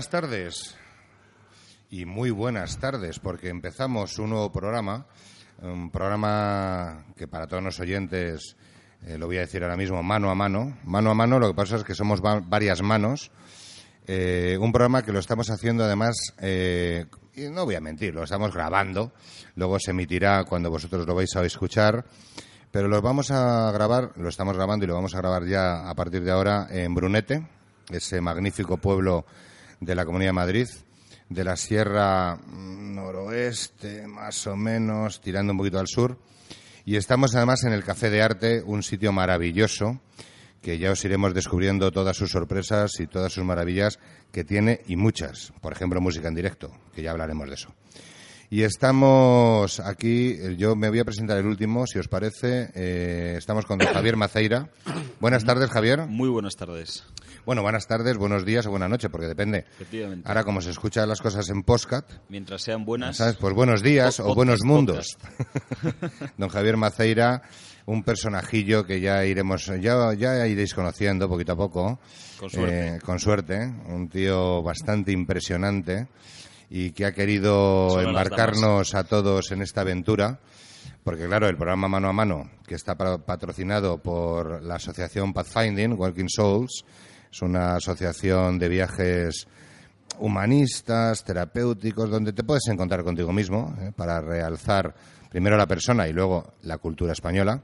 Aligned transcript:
Buenas 0.00 0.08
tardes. 0.22 0.74
Y 1.90 2.06
muy 2.06 2.30
buenas 2.30 2.78
tardes, 2.78 3.18
porque 3.18 3.50
empezamos 3.50 4.18
un 4.18 4.30
nuevo 4.30 4.50
programa, 4.50 5.04
un 5.60 5.90
programa 5.90 7.04
que 7.18 7.28
para 7.28 7.46
todos 7.46 7.62
los 7.62 7.78
oyentes, 7.80 8.56
eh, 9.04 9.18
lo 9.18 9.26
voy 9.26 9.36
a 9.36 9.40
decir 9.40 9.62
ahora 9.62 9.76
mismo, 9.76 10.02
mano 10.02 10.30
a 10.30 10.34
mano. 10.34 10.78
Mano 10.84 11.10
a 11.10 11.14
mano, 11.14 11.38
lo 11.38 11.48
que 11.48 11.54
pasa 11.54 11.76
es 11.76 11.84
que 11.84 11.94
somos 11.94 12.24
va- 12.24 12.40
varias 12.40 12.80
manos. 12.80 13.30
Eh, 14.06 14.56
un 14.58 14.72
programa 14.72 15.02
que 15.02 15.12
lo 15.12 15.18
estamos 15.18 15.50
haciendo 15.50 15.84
además, 15.84 16.16
eh, 16.38 17.04
y 17.34 17.50
no 17.50 17.66
voy 17.66 17.74
a 17.74 17.80
mentir, 17.82 18.14
lo 18.14 18.22
estamos 18.22 18.54
grabando, 18.54 19.12
luego 19.56 19.78
se 19.78 19.90
emitirá 19.90 20.44
cuando 20.44 20.70
vosotros 20.70 21.06
lo 21.06 21.14
vais 21.14 21.36
a 21.36 21.44
escuchar, 21.44 22.06
pero 22.70 22.88
lo 22.88 23.02
vamos 23.02 23.30
a 23.32 23.70
grabar, 23.70 24.12
lo 24.16 24.30
estamos 24.30 24.56
grabando 24.56 24.86
y 24.86 24.88
lo 24.88 24.94
vamos 24.94 25.14
a 25.14 25.18
grabar 25.18 25.44
ya 25.44 25.90
a 25.90 25.94
partir 25.94 26.24
de 26.24 26.30
ahora 26.30 26.68
en 26.70 26.94
Brunete, 26.94 27.46
ese 27.90 28.22
magnífico 28.22 28.78
pueblo 28.78 29.26
de 29.80 29.94
la 29.94 30.04
Comunidad 30.04 30.28
de 30.28 30.34
Madrid, 30.34 30.68
de 31.28 31.44
la 31.44 31.56
Sierra 31.56 32.36
mm, 32.36 32.94
Noroeste, 32.94 34.06
más 34.06 34.46
o 34.46 34.56
menos, 34.56 35.20
tirando 35.20 35.52
un 35.52 35.58
poquito 35.58 35.78
al 35.78 35.88
sur. 35.88 36.18
Y 36.84 36.96
estamos 36.96 37.34
además 37.34 37.64
en 37.64 37.72
el 37.72 37.84
Café 37.84 38.10
de 38.10 38.22
Arte, 38.22 38.62
un 38.64 38.82
sitio 38.82 39.12
maravilloso, 39.12 40.00
que 40.60 40.78
ya 40.78 40.90
os 40.90 41.04
iremos 41.04 41.34
descubriendo 41.34 41.90
todas 41.90 42.16
sus 42.16 42.30
sorpresas 42.30 43.00
y 43.00 43.06
todas 43.06 43.32
sus 43.32 43.44
maravillas 43.44 43.98
que 44.32 44.44
tiene, 44.44 44.80
y 44.86 44.96
muchas. 44.96 45.52
Por 45.60 45.72
ejemplo, 45.72 46.00
música 46.00 46.28
en 46.28 46.34
directo, 46.34 46.70
que 46.94 47.02
ya 47.02 47.12
hablaremos 47.12 47.48
de 47.48 47.54
eso. 47.54 47.74
Y 48.52 48.64
estamos 48.64 49.78
aquí, 49.78 50.30
eh, 50.32 50.56
yo 50.58 50.74
me 50.74 50.88
voy 50.88 50.98
a 50.98 51.04
presentar 51.04 51.38
el 51.38 51.46
último, 51.46 51.86
si 51.86 52.00
os 52.00 52.08
parece. 52.08 52.70
Eh, 52.74 53.36
estamos 53.38 53.64
con 53.64 53.78
Javier 53.78 54.16
Maceira. 54.16 54.68
Buenas 55.20 55.44
tardes, 55.44 55.70
Javier. 55.70 56.06
Muy 56.06 56.28
buenas 56.28 56.56
tardes. 56.56 57.04
Bueno, 57.50 57.62
buenas 57.62 57.88
tardes, 57.88 58.16
buenos 58.16 58.44
días 58.44 58.64
o 58.66 58.70
buenas 58.70 58.88
noches, 58.88 59.10
porque 59.10 59.26
depende. 59.26 59.64
Efectivamente. 59.72 60.28
Ahora, 60.28 60.44
como 60.44 60.60
se 60.60 60.70
escuchan 60.70 61.08
las 61.08 61.20
cosas 61.20 61.48
en 61.50 61.64
postcat, 61.64 62.08
Mientras 62.28 62.62
sean 62.62 62.84
buenas. 62.84 63.16
¿sabes? 63.16 63.34
Pues 63.38 63.52
buenos 63.54 63.82
días 63.82 64.20
o 64.20 64.36
buenos 64.36 64.60
podcast, 64.60 64.64
mundos. 64.64 65.18
Don 66.38 66.48
Javier 66.48 66.76
Maceira, 66.76 67.42
un 67.86 68.04
personajillo 68.04 68.86
que 68.86 69.00
ya 69.00 69.24
iremos, 69.24 69.66
ya, 69.80 70.14
ya 70.14 70.46
iréis 70.46 70.74
conociendo 70.74 71.28
poquito 71.28 71.54
a 71.54 71.56
poco. 71.56 71.98
Con 72.38 72.50
suerte. 72.50 72.86
Eh, 72.86 72.98
con 73.04 73.18
suerte, 73.18 73.74
un 73.88 74.08
tío 74.08 74.62
bastante 74.62 75.10
impresionante 75.10 76.06
y 76.70 76.92
que 76.92 77.04
ha 77.04 77.12
querido 77.12 77.90
Solo 77.90 78.10
embarcarnos 78.10 78.94
a 78.94 79.02
todos 79.02 79.50
en 79.50 79.62
esta 79.62 79.80
aventura. 79.80 80.38
Porque 81.02 81.26
claro, 81.26 81.48
el 81.48 81.56
programa 81.56 81.88
Mano 81.88 82.10
a 82.10 82.12
Mano, 82.12 82.48
que 82.64 82.76
está 82.76 82.96
pa- 82.96 83.18
patrocinado 83.18 83.98
por 83.98 84.62
la 84.62 84.76
asociación 84.76 85.32
Pathfinding, 85.32 85.94
Walking 85.98 86.28
Souls, 86.28 86.84
es 87.30 87.42
una 87.42 87.76
asociación 87.76 88.58
de 88.58 88.68
viajes 88.68 89.46
humanistas, 90.18 91.24
terapéuticos, 91.24 92.10
donde 92.10 92.32
te 92.32 92.44
puedes 92.44 92.66
encontrar 92.68 93.04
contigo 93.04 93.32
mismo 93.32 93.74
¿eh? 93.80 93.92
para 93.94 94.20
realzar 94.20 94.94
primero 95.30 95.56
la 95.56 95.66
persona 95.66 96.08
y 96.08 96.12
luego 96.12 96.54
la 96.62 96.78
cultura 96.78 97.12
española. 97.12 97.62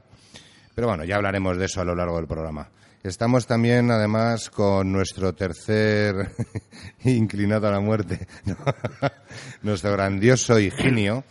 Pero 0.73 0.87
bueno, 0.87 1.03
ya 1.03 1.15
hablaremos 1.15 1.57
de 1.57 1.65
eso 1.65 1.81
a 1.81 1.85
lo 1.85 1.95
largo 1.95 2.17
del 2.17 2.27
programa. 2.27 2.69
Estamos 3.03 3.45
también, 3.45 3.91
además, 3.91 4.49
con 4.49 4.91
nuestro 4.91 5.33
tercer 5.33 6.31
inclinado 7.03 7.67
a 7.67 7.71
la 7.71 7.79
muerte, 7.79 8.27
nuestro 9.61 9.91
grandioso 9.91 10.59
Higinio, 10.59 11.23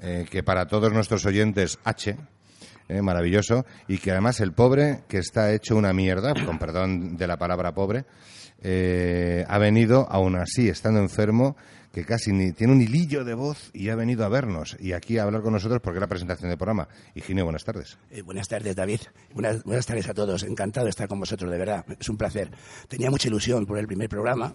eh, 0.00 0.26
que 0.30 0.42
para 0.42 0.66
todos 0.66 0.92
nuestros 0.92 1.26
oyentes, 1.26 1.78
H, 1.84 2.16
eh, 2.90 3.02
maravilloso, 3.02 3.64
y 3.86 3.98
que 3.98 4.10
además 4.10 4.40
el 4.40 4.52
pobre, 4.52 5.04
que 5.08 5.18
está 5.18 5.52
hecho 5.52 5.76
una 5.76 5.92
mierda, 5.92 6.34
con 6.44 6.58
perdón 6.58 7.16
de 7.16 7.26
la 7.26 7.36
palabra 7.36 7.72
pobre, 7.72 8.04
eh, 8.62 9.44
ha 9.48 9.58
venido, 9.58 10.06
aún 10.10 10.36
así, 10.36 10.68
estando 10.68 11.00
enfermo, 11.00 11.56
que 11.92 12.04
casi 12.04 12.32
ni 12.32 12.52
tiene 12.52 12.72
un 12.72 12.80
hilillo 12.80 13.24
de 13.24 13.34
voz 13.34 13.70
y 13.72 13.88
ha 13.88 13.96
venido 13.96 14.24
a 14.24 14.28
vernos 14.28 14.76
y 14.78 14.92
aquí 14.92 15.18
a 15.18 15.24
hablar 15.24 15.42
con 15.42 15.52
nosotros 15.52 15.80
porque 15.82 15.98
es 15.98 16.00
la 16.00 16.08
presentación 16.08 16.48
del 16.48 16.58
programa. 16.58 16.88
Higinio, 17.14 17.44
buenas 17.44 17.64
tardes. 17.64 17.98
Eh, 18.10 18.22
buenas 18.22 18.48
tardes, 18.48 18.76
David. 18.76 19.00
Buenas, 19.34 19.62
buenas 19.64 19.86
tardes 19.86 20.08
a 20.08 20.14
todos. 20.14 20.42
Encantado 20.44 20.84
de 20.86 20.90
estar 20.90 21.08
con 21.08 21.18
vosotros, 21.18 21.50
de 21.50 21.58
verdad. 21.58 21.84
Es 21.98 22.08
un 22.08 22.16
placer. 22.16 22.50
Tenía 22.88 23.10
mucha 23.10 23.28
ilusión 23.28 23.66
por 23.66 23.78
el 23.78 23.86
primer 23.86 24.08
programa, 24.08 24.54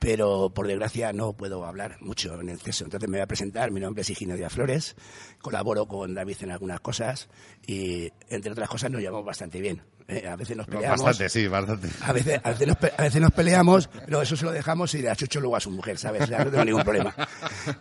pero 0.00 0.50
por 0.52 0.66
desgracia 0.66 1.12
no 1.12 1.34
puedo 1.34 1.64
hablar 1.66 1.98
mucho 2.00 2.40
en 2.40 2.48
exceso. 2.48 2.84
Entonces 2.84 3.08
me 3.08 3.18
voy 3.18 3.22
a 3.22 3.26
presentar. 3.26 3.70
Mi 3.70 3.80
nombre 3.80 4.00
es 4.00 4.10
Higinio 4.10 4.34
Díaz 4.34 4.54
Flores. 4.54 4.96
Colaboro 5.42 5.86
con 5.86 6.14
David 6.14 6.38
en 6.40 6.50
algunas 6.50 6.80
cosas 6.80 7.28
y, 7.66 8.10
entre 8.30 8.50
otras 8.50 8.68
cosas, 8.68 8.90
nos 8.90 9.02
llevamos 9.02 9.26
bastante 9.26 9.60
bien. 9.60 9.82
Eh, 10.10 10.26
a 10.28 10.34
veces 10.36 10.56
nos 10.56 10.66
peleamos. 10.66 11.02
Bastante, 11.02 11.28
sí, 11.28 11.46
bastante. 11.46 11.88
A 12.02 12.12
veces, 12.12 12.40
a, 12.42 12.50
veces 12.50 12.66
nos, 12.66 12.76
pe- 12.76 12.92
a 12.96 13.02
veces 13.02 13.20
nos 13.20 13.30
peleamos, 13.30 13.88
pero 14.04 14.20
eso 14.22 14.36
se 14.36 14.44
lo 14.44 14.50
dejamos 14.52 14.92
y 14.94 14.98
le 15.02 15.10
achucho 15.10 15.40
luego 15.40 15.56
a 15.56 15.60
su 15.60 15.70
mujer, 15.70 15.96
¿sabes? 15.98 16.22
O 16.22 16.26
sea, 16.26 16.44
no 16.44 16.50
tengo 16.50 16.64
ningún 16.64 16.82
problema. 16.82 17.14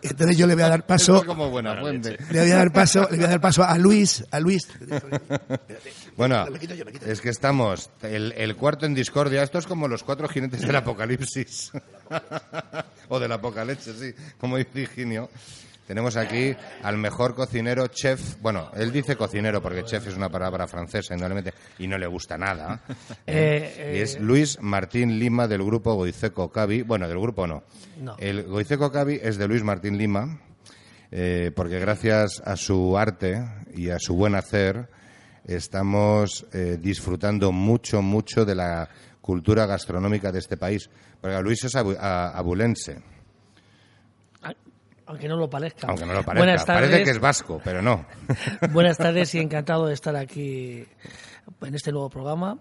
Entonces 0.01 0.37
yo 0.37 0.45
le 0.45 0.53
voy 0.53 0.63
a 0.63 0.69
dar 0.69 0.85
paso. 0.85 1.17
Es 1.17 1.23
como 1.23 1.49
buena 1.49 1.75
fuente. 1.79 2.17
Le 2.29 2.41
voy 2.41 2.51
a 2.51 2.57
dar 2.57 2.71
paso, 2.71 3.07
le 3.09 3.17
voy 3.17 3.25
a 3.25 3.29
dar 3.29 3.41
paso 3.41 3.63
a 3.63 3.77
Luis, 3.77 4.23
a 4.31 4.39
Luis. 4.39 4.67
Bueno, 6.15 6.45
Me 6.51 6.59
quito 6.59 6.75
yo, 6.75 6.85
me 6.85 6.91
quito. 6.91 7.05
es 7.05 7.21
que 7.21 7.29
estamos, 7.29 7.89
el, 8.03 8.33
el 8.37 8.55
cuarto 8.55 8.85
en 8.85 8.93
discordia, 8.93 9.41
esto 9.43 9.57
es 9.57 9.65
como 9.65 9.87
los 9.87 10.03
cuatro 10.03 10.27
jinetes 10.27 10.61
del 10.61 10.75
apocalipsis. 10.75 11.71
o 13.09 13.19
del 13.19 13.31
apocalipsis, 13.31 13.95
sí, 13.99 14.13
como 14.39 14.57
dice 14.57 14.81
Higinio. 14.81 15.29
Tenemos 15.89 16.17
aquí 16.17 16.55
al 16.83 16.99
mejor 16.99 17.33
cocinero, 17.33 17.87
chef. 17.87 18.35
Bueno, 18.41 18.69
él 18.75 18.91
dice 18.91 19.15
cocinero 19.15 19.59
porque 19.59 19.83
chef 19.83 20.05
es 20.05 20.15
una 20.15 20.29
palabra 20.29 20.67
francesa, 20.67 21.15
indudablemente, 21.15 21.51
y 21.79 21.87
no 21.87 21.97
le 21.97 22.05
gusta 22.05 22.37
nada. 22.37 22.79
Eh, 23.25 23.93
y 23.97 23.99
es 24.01 24.19
Luis 24.19 24.59
Martín 24.61 25.17
Lima 25.17 25.47
del 25.47 25.63
grupo 25.63 25.95
Goiceco 25.95 26.51
Cavi. 26.51 26.83
Bueno, 26.83 27.07
del 27.07 27.17
grupo 27.19 27.47
no. 27.47 27.63
No. 27.99 28.15
El 28.19 28.43
Goiceco 28.43 28.91
Cavi 28.91 29.19
es 29.19 29.39
de 29.39 29.47
Luis 29.47 29.63
Martín 29.63 29.97
Lima, 29.97 30.39
eh, 31.09 31.51
porque 31.55 31.79
gracias 31.79 32.39
a 32.45 32.55
su 32.55 32.95
arte 32.95 33.43
y 33.73 33.89
a 33.89 33.97
su 33.97 34.13
buen 34.13 34.35
hacer 34.35 34.89
estamos 35.43 36.45
eh, 36.53 36.77
disfrutando 36.79 37.51
mucho, 37.51 38.03
mucho 38.03 38.45
de 38.45 38.53
la 38.53 38.87
cultura 39.21 39.65
gastronómica 39.65 40.31
de 40.31 40.37
este 40.37 40.55
país. 40.55 40.87
Porque 41.19 41.41
Luis 41.41 41.63
es 41.63 41.75
abu- 41.75 41.97
abulense, 41.99 43.01
Aunque 45.09 45.27
no 45.27 45.37
lo 45.37 45.49
parezca. 45.49 45.87
aunque 45.87 46.05
no 46.05 46.13
lo 46.13 46.23
parezca. 46.23 46.45
Buenas 46.45 46.65
tardes. 46.65 46.89
Parece 46.89 47.03
que 47.03 47.09
es 47.09 47.19
vasco, 47.19 47.59
pero 47.63 47.81
no. 47.81 48.05
Buenas 48.71 48.95
tardes 48.95 49.33
y 49.33 49.39
encantado 49.39 49.87
de 49.87 49.95
estar 49.95 50.15
aquí 50.15 50.85
en 51.61 51.75
este 51.75 51.91
nuevo 51.91 52.11
programa 52.11 52.59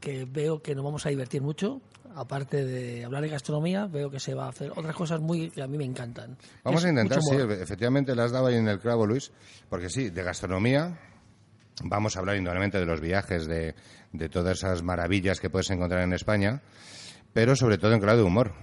que 0.00 0.24
veo 0.24 0.62
que 0.62 0.74
nos 0.74 0.82
vamos 0.82 1.04
a 1.04 1.10
divertir 1.10 1.42
mucho. 1.42 1.82
Aparte 2.16 2.64
de 2.64 3.04
hablar 3.04 3.22
de 3.22 3.28
gastronomía, 3.28 3.86
veo 3.86 4.10
que 4.10 4.18
se 4.18 4.34
va 4.34 4.46
a 4.46 4.48
hacer 4.48 4.72
otras 4.74 4.96
cosas 4.96 5.20
muy 5.20 5.50
que 5.50 5.62
a 5.62 5.66
mí 5.66 5.76
me 5.76 5.84
encantan. 5.84 6.38
Vamos 6.64 6.80
Es 6.80 6.86
a 6.86 6.88
intentar, 6.88 7.20
sí, 7.22 7.36
efectivamente 7.36 8.16
le 8.16 8.22
has 8.22 8.32
dado 8.32 8.46
ahí 8.46 8.56
en 8.56 8.66
el 8.66 8.80
clavo, 8.80 9.06
Luis, 9.06 9.30
porque 9.68 9.90
sí, 9.90 10.08
de 10.08 10.22
gastronomía 10.22 10.98
vamos 11.84 12.16
a 12.16 12.20
hablar 12.20 12.36
indudablemente 12.36 12.78
de 12.80 12.86
los 12.86 13.02
viajes, 13.02 13.46
de, 13.46 13.74
de 14.12 14.28
todas 14.30 14.56
esas 14.56 14.82
maravillas 14.82 15.38
que 15.38 15.50
puedes 15.50 15.70
encontrar 15.70 16.00
en 16.02 16.14
España, 16.14 16.62
pero 17.34 17.54
sobre 17.54 17.76
todo 17.76 17.92
en 17.92 18.00
clave 18.00 18.18
de 18.18 18.24
humor. 18.24 18.54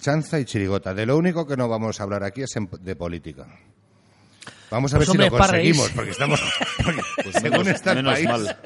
Chanza 0.00 0.38
y 0.38 0.44
chirigota. 0.44 0.94
De 0.94 1.06
lo 1.06 1.16
único 1.16 1.46
que 1.46 1.56
no 1.56 1.68
vamos 1.68 2.00
a 2.00 2.02
hablar 2.04 2.22
aquí 2.24 2.42
es 2.42 2.54
en- 2.56 2.68
de 2.80 2.96
política. 2.96 3.46
Vamos 4.70 4.92
a 4.92 4.98
Pues, 4.98 5.08
ver 5.08 5.16
si 5.16 5.22
lo 5.30 5.30
conseguimos, 5.38 5.90
porque 5.92 6.10
estamos... 6.10 6.40
porque 6.84 7.00
Pues 7.24 7.36
según 7.36 7.50
menos, 7.60 7.68
está 7.68 7.92
el 7.92 7.96
menos 7.96 8.12
país... 8.12 8.28
mal. 8.28 8.56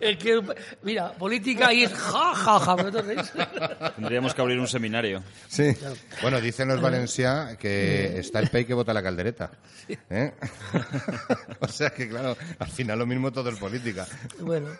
Es 0.00 0.16
que, 0.18 0.42
mira, 0.82 1.12
política 1.12 1.72
y 1.72 1.84
es 1.84 1.92
ja, 1.92 2.34
ja, 2.34 2.58
ja. 2.58 3.92
Tendríamos 3.94 4.34
que 4.34 4.40
abrir 4.42 4.58
un 4.58 4.66
seminario. 4.66 5.22
Sí. 5.46 5.76
Bueno, 6.22 6.40
dicen 6.40 6.66
los 6.66 6.80
Valencia 6.80 7.56
que 7.56 8.18
está 8.18 8.40
el 8.40 8.48
pey 8.50 8.64
que 8.64 8.74
vota 8.74 8.92
la 8.92 9.02
caldereta. 9.02 9.52
¿eh? 10.10 10.32
o 11.60 11.68
sea 11.68 11.90
que, 11.90 12.08
claro, 12.08 12.36
al 12.58 12.68
final 12.68 12.98
lo 12.98 13.06
mismo 13.06 13.30
todo 13.32 13.50
es 13.50 13.58
política. 13.60 14.08
Bueno, 14.40 14.70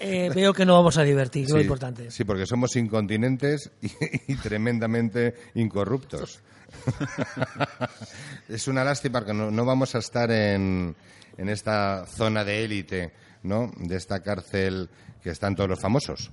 eh, 0.00 0.30
veo 0.34 0.52
que 0.52 0.64
nos 0.66 0.76
vamos 0.76 0.98
a 0.98 1.02
divertir, 1.02 1.42
que 1.42 1.46
es 1.46 1.52
lo 1.52 1.58
Sí, 1.58 1.62
importante. 1.64 2.10
Sí, 2.10 2.24
porque 2.24 2.46
somos 2.46 2.74
incontinentes 2.76 3.70
y, 3.82 3.88
y 4.32 4.36
tremendamente 4.36 5.34
incorruptos. 5.54 6.40
es 8.48 8.68
una 8.68 8.84
lástima 8.84 9.24
que 9.24 9.32
no, 9.34 9.50
no 9.50 9.64
vamos 9.64 9.94
a 9.94 9.98
estar 9.98 10.30
en, 10.30 10.94
en 11.36 11.48
esta 11.48 12.06
zona 12.06 12.44
de 12.44 12.64
élite, 12.64 13.12
¿no? 13.42 13.72
De 13.76 13.96
esta 13.96 14.22
cárcel 14.22 14.88
que 15.22 15.30
están 15.30 15.54
todos 15.54 15.70
los 15.70 15.80
famosos. 15.80 16.30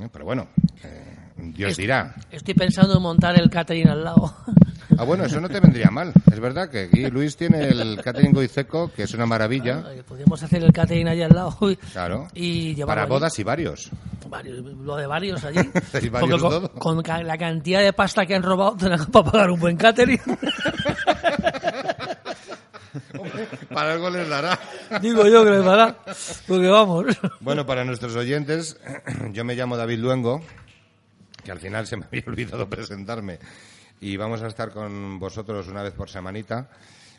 ¿eh? 0.00 0.08
Pero 0.12 0.24
bueno, 0.24 0.48
eh, 0.82 1.15
Dios 1.38 1.76
dirá. 1.76 2.14
Estoy 2.30 2.54
pensando 2.54 2.96
en 2.96 3.02
montar 3.02 3.38
el 3.38 3.50
catering 3.50 3.88
al 3.88 4.04
lado. 4.04 4.34
Ah, 4.98 5.04
bueno, 5.04 5.24
eso 5.24 5.40
no 5.40 5.48
te 5.48 5.60
vendría 5.60 5.90
mal. 5.90 6.12
Es 6.32 6.40
verdad 6.40 6.70
que 6.70 6.84
aquí 6.84 7.06
Luis 7.10 7.36
tiene 7.36 7.68
el 7.68 8.00
catering 8.02 8.32
goiceco, 8.32 8.90
que 8.92 9.02
es 9.02 9.12
una 9.14 9.26
maravilla. 9.26 9.84
Eh, 9.92 10.02
Podríamos 10.06 10.42
hacer 10.42 10.62
el 10.64 10.72
catering 10.72 11.08
allí 11.08 11.22
al 11.22 11.32
lado 11.34 11.56
y, 11.70 11.76
Claro. 11.76 12.28
y 12.34 12.74
Para 12.84 13.02
allí. 13.02 13.10
bodas 13.10 13.38
y 13.38 13.42
varios. 13.44 13.90
Varios, 14.28 14.58
lo 14.64 14.96
de 14.96 15.06
varios 15.06 15.44
allí. 15.44 15.58
¿Y 16.02 16.08
varios 16.08 16.10
Porque 16.10 16.30
con, 16.30 16.40
todo? 16.40 16.72
con 16.72 17.02
ca- 17.02 17.22
la 17.22 17.36
cantidad 17.36 17.82
de 17.82 17.92
pasta 17.92 18.24
que 18.26 18.34
han 18.34 18.42
robado 18.42 18.76
para 18.76 18.96
pagar 19.06 19.50
un 19.50 19.60
buen 19.60 19.76
catering. 19.76 20.20
Para 23.72 23.92
algo 23.92 24.08
les 24.10 24.28
dará. 24.28 24.58
Digo 25.02 25.26
yo 25.26 25.44
que 25.44 25.50
les 25.50 25.64
dará. 25.64 25.96
Porque 26.48 26.68
vamos. 26.68 27.04
Bueno, 27.40 27.66
para 27.66 27.84
nuestros 27.84 28.16
oyentes, 28.16 28.78
yo 29.32 29.44
me 29.44 29.54
llamo 29.54 29.76
David 29.76 29.98
Luengo, 29.98 30.40
que 31.46 31.52
al 31.52 31.60
final 31.60 31.86
se 31.86 31.96
me 31.96 32.04
había 32.06 32.24
olvidado 32.26 32.68
presentarme. 32.68 33.38
Y 34.00 34.16
vamos 34.16 34.42
a 34.42 34.48
estar 34.48 34.72
con 34.72 35.18
vosotros 35.18 35.68
una 35.68 35.82
vez 35.82 35.94
por 35.94 36.10
semanita, 36.10 36.68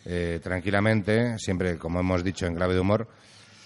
eh, 0.06 0.40
tranquilamente, 0.44 1.40
siempre, 1.40 1.78
como 1.78 2.02
hemos 2.02 2.24
dicho, 2.24 2.46
en 2.46 2.54
clave 2.54 2.76
de 2.76 2.82
humor. 2.82 3.08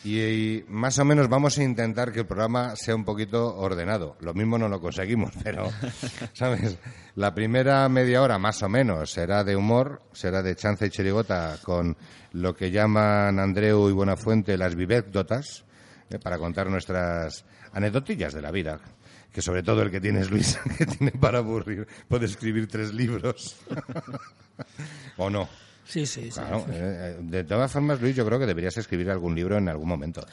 Y, 0.04 0.64
más 0.68 0.98
o 0.98 1.06
menos 1.06 1.30
vamos 1.30 1.60
a 1.60 1.64
intentar 1.64 2.12
que 2.12 2.22
el 2.22 2.26
programa 2.26 2.76
sea 2.76 2.96
un 2.96 3.04
poquito 3.04 3.56
ordenado. 3.58 4.16
Lo 4.22 4.34
mismo 4.34 4.58
no 4.58 4.70
lo 4.70 4.80
conseguimos, 4.80 5.32
pero, 5.44 5.70
¿sabes? 6.34 6.78
La 7.16 7.34
primera 7.34 7.88
media 7.90 8.22
hora, 8.22 8.40
más 8.40 8.64
o 8.64 8.70
menos, 8.70 9.12
será 9.12 9.44
de 9.44 9.56
humor, 9.56 10.02
será 10.14 10.42
de 10.42 10.56
chanza 10.56 10.86
y 10.86 10.90
chirigota 10.90 11.58
con 11.64 11.98
lo 12.34 12.56
que 12.56 12.72
llaman 12.72 13.40
Andreu 13.40 13.90
y 13.90 13.94
Buenafuente 13.94 14.58
las 14.58 14.76
vivécdotas, 14.76 15.66
eh, 16.10 16.18
para 16.18 16.38
contar 16.38 16.70
nuestras 16.70 17.46
anedotillas 17.74 18.34
de 18.34 18.42
la 18.42 18.52
vida. 18.52 18.80
Que 19.32 19.42
sobre 19.42 19.64
todo 19.64 19.82
el 19.82 19.92
que 19.92 20.02
tiene 20.02 20.20
es 20.22 20.30
Luis, 20.30 20.60
que 20.78 20.86
tiene 20.86 21.12
para 21.12 21.38
aburrir, 21.40 21.88
puede 22.08 22.26
escribir 22.26 22.68
tres 22.68 22.94
libros. 22.94 23.56
¿O 25.18 25.30
no? 25.30 25.48
Sí, 25.86 26.06
sí, 26.06 26.32
sí. 26.32 26.40
Eh, 26.72 27.18
de 27.22 27.44
todas 27.44 27.72
formas, 27.72 28.00
Luis, 28.02 28.16
yo 28.16 28.26
creo 28.26 28.40
que 28.40 28.46
deberías 28.46 28.78
escribir 28.78 29.10
algún 29.10 29.36
libro 29.36 29.58
en 29.58 29.68
algún 29.70 29.88
momento. 29.88 30.26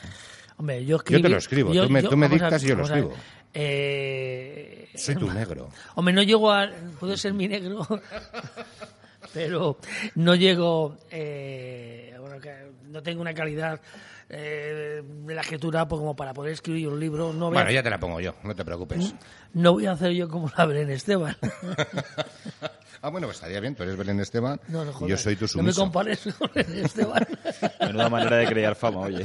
Hombre, 0.56 0.84
yo, 0.84 1.02
Yo 1.04 1.22
te 1.22 1.28
lo 1.28 1.36
escribo, 1.38 1.72
tú 1.72 1.88
me- 1.90 2.02
tú 2.02 2.16
dictas 2.28 2.62
y 2.64 2.66
yo 2.68 2.74
lo 2.76 2.84
escribo. 2.84 3.12
Eh, 3.54 4.88
Soy 4.94 5.14
tu 5.14 5.30
negro. 5.32 5.70
Hombre, 5.94 6.12
no 6.14 6.22
llego 6.22 6.50
a... 6.52 6.68
Puedo 6.98 7.16
ser 7.16 7.32
mi 7.34 7.46
negro, 7.48 7.86
pero 9.32 9.78
no 10.16 10.34
llego... 10.34 10.96
eh, 11.10 12.14
bueno, 12.20 12.40
que 12.40 12.52
no 12.88 13.02
tengo 13.02 13.20
una 13.20 13.34
calidad 13.34 13.80
eh, 14.30 15.02
de 15.04 15.34
la 15.34 15.40
escritura 15.40 15.86
pues, 15.88 15.98
como 16.00 16.14
para 16.16 16.34
poder 16.34 16.52
escribir 16.52 16.88
un 16.88 17.00
libro. 17.00 17.32
No 17.32 17.50
Bueno, 17.50 17.68
a, 17.68 17.72
ya 17.72 17.82
te 17.82 17.90
la 17.90 17.98
pongo 17.98 18.20
yo, 18.20 18.34
no 18.44 18.54
te 18.54 18.64
preocupes. 18.64 19.14
no 19.52 19.72
voy 19.72 19.86
a 19.86 19.92
hacer 19.92 20.12
yo 20.12 20.28
como 20.28 20.50
la 20.56 20.66
Belén 20.66 20.90
Esteban. 20.90 21.36
Ah, 23.00 23.10
bueno, 23.10 23.26
pues 23.28 23.36
estaría 23.36 23.60
bien, 23.60 23.74
tú 23.76 23.84
eres 23.84 23.96
Belén 23.96 24.18
Esteban 24.20 24.60
No, 24.68 24.84
no, 24.84 24.92
y 25.06 25.10
yo 25.10 25.16
soy 25.16 25.36
tu 25.36 25.44
No 25.44 25.62
me 25.62 25.72
sumiso. 25.72 25.80
compares 25.82 26.20
con 26.38 26.50
Belén 26.54 26.84
Esteban. 26.84 27.26
Menuda 27.80 28.08
manera 28.08 28.36
de 28.38 28.46
crear 28.46 28.74
fama, 28.74 29.00
oye. 29.00 29.24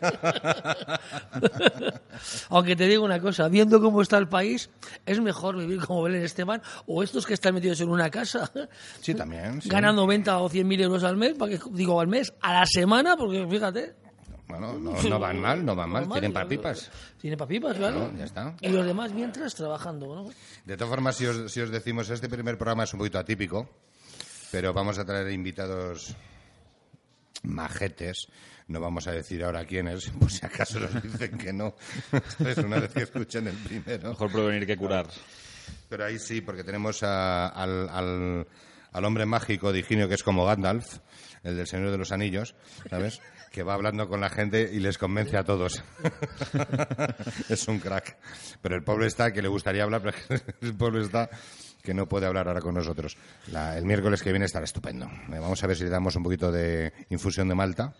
Aunque 2.50 2.76
te 2.76 2.86
digo 2.86 3.04
una 3.04 3.20
cosa, 3.20 3.48
viendo 3.48 3.80
cómo 3.80 4.02
está 4.02 4.18
el 4.18 4.28
país, 4.28 4.70
es 5.06 5.20
mejor 5.20 5.56
vivir 5.56 5.80
como 5.80 6.02
Belén 6.02 6.22
Esteban 6.22 6.62
o 6.86 7.02
estos 7.02 7.26
que 7.26 7.34
están 7.34 7.54
metidos 7.54 7.80
en 7.80 7.88
una 7.88 8.10
casa 8.10 8.50
Sí, 9.00 9.14
también. 9.14 9.60
sí. 9.62 9.68
ganan 9.68 9.96
90 9.96 10.38
o 10.38 10.48
100 10.48 10.68
mil 10.68 10.80
euros 10.80 11.04
al 11.04 11.16
mes, 11.16 11.34
para 11.34 11.52
que, 11.52 11.60
digo 11.72 12.00
al 12.00 12.08
mes, 12.08 12.32
a 12.40 12.52
la 12.52 12.66
semana, 12.66 13.16
porque 13.16 13.46
fíjate. 13.48 13.94
Bueno, 14.50 14.78
no, 14.78 15.02
no 15.02 15.18
van 15.18 15.40
mal, 15.40 15.64
no 15.64 15.74
van 15.76 15.88
mal, 15.90 16.02
normal, 16.02 16.20
tienen 16.20 16.32
papipas. 16.32 16.90
Tiene 17.20 17.36
papipas, 17.36 17.76
claro. 17.76 17.96
Claro, 18.00 18.16
ya 18.18 18.24
está. 18.24 18.54
Y 18.60 18.68
los 18.68 18.84
demás 18.86 19.12
mientras 19.12 19.54
trabajando, 19.54 20.14
¿no? 20.14 20.30
De 20.64 20.76
todas 20.76 20.90
formas, 20.90 21.16
si 21.16 21.26
os, 21.26 21.50
si 21.52 21.60
os 21.60 21.70
decimos, 21.70 22.08
este 22.10 22.28
primer 22.28 22.56
programa 22.58 22.84
es 22.84 22.92
un 22.92 22.98
poquito 22.98 23.18
atípico, 23.18 23.68
pero 24.50 24.72
vamos 24.72 24.98
a 24.98 25.04
traer 25.04 25.30
invitados 25.32 26.14
majetes. 27.42 28.28
No 28.68 28.80
vamos 28.80 29.08
a 29.08 29.12
decir 29.12 29.42
ahora 29.42 29.64
quiénes, 29.64 30.10
por 30.20 30.30
si 30.30 30.44
acaso 30.46 30.78
nos 30.78 31.02
dicen 31.02 31.36
que 31.38 31.52
no. 31.52 31.74
Es 32.38 32.58
una 32.58 32.78
vez 32.80 32.92
que 32.92 33.02
escuchen 33.02 33.48
el 33.48 33.56
primero. 33.56 34.10
Mejor 34.10 34.30
prevenir 34.30 34.66
que 34.66 34.76
curar. 34.76 35.06
Pero 35.88 36.04
ahí 36.04 36.18
sí, 36.18 36.40
porque 36.40 36.62
tenemos 36.64 37.02
a- 37.02 37.48
al, 37.48 37.88
al- 37.88 38.46
al 38.92 39.04
hombre 39.04 39.26
mágico 39.26 39.72
de 39.72 39.80
Higinio, 39.80 40.08
que 40.08 40.14
es 40.14 40.22
como 40.22 40.44
Gandalf, 40.44 40.98
el 41.44 41.56
del 41.56 41.66
Señor 41.66 41.90
de 41.90 41.98
los 41.98 42.10
Anillos, 42.12 42.54
¿sabes? 42.88 43.20
Que 43.50 43.62
va 43.64 43.74
hablando 43.74 44.08
con 44.08 44.20
la 44.20 44.30
gente 44.30 44.70
y 44.72 44.78
les 44.78 44.96
convence 44.96 45.36
a 45.36 45.42
todos. 45.44 45.82
es 47.48 47.66
un 47.68 47.80
crack. 47.80 48.16
Pero 48.62 48.76
el 48.76 48.84
pobre 48.84 49.06
está 49.06 49.32
que 49.32 49.42
le 49.42 49.48
gustaría 49.48 49.82
hablar, 49.82 50.02
pero 50.02 50.42
el 50.60 50.74
pobre 50.74 51.02
está 51.02 51.28
que 51.82 51.94
no 51.94 52.06
puede 52.06 52.26
hablar 52.26 52.46
ahora 52.46 52.60
con 52.60 52.74
nosotros. 52.74 53.16
La- 53.50 53.76
el 53.76 53.84
miércoles 53.84 54.22
que 54.22 54.30
viene 54.30 54.44
estará 54.46 54.64
estupendo. 54.64 55.06
Eh, 55.06 55.38
Vamos 55.40 55.62
a 55.64 55.66
ver 55.66 55.76
si 55.76 55.84
le 55.84 55.90
damos 55.90 56.14
un 56.14 56.22
poquito 56.22 56.52
de 56.52 56.92
infusión 57.08 57.48
de 57.48 57.54
malta, 57.56 57.92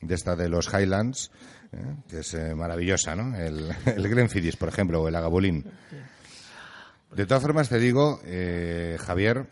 de 0.00 0.14
esta 0.14 0.36
de 0.36 0.48
los 0.48 0.72
Highlands, 0.72 1.30
eh, 1.72 1.96
que 2.08 2.20
es 2.20 2.32
eh, 2.34 2.54
maravillosa, 2.54 3.14
¿no? 3.14 3.36
El, 3.36 3.70
el 3.86 4.56
por 4.56 4.68
ejemplo, 4.70 5.02
o 5.02 5.08
el 5.08 5.16
Agabulín. 5.16 5.64
De 7.14 7.26
todas 7.26 7.42
formas, 7.42 7.68
te 7.68 7.78
digo, 7.78 8.20
Javier, 8.98 9.46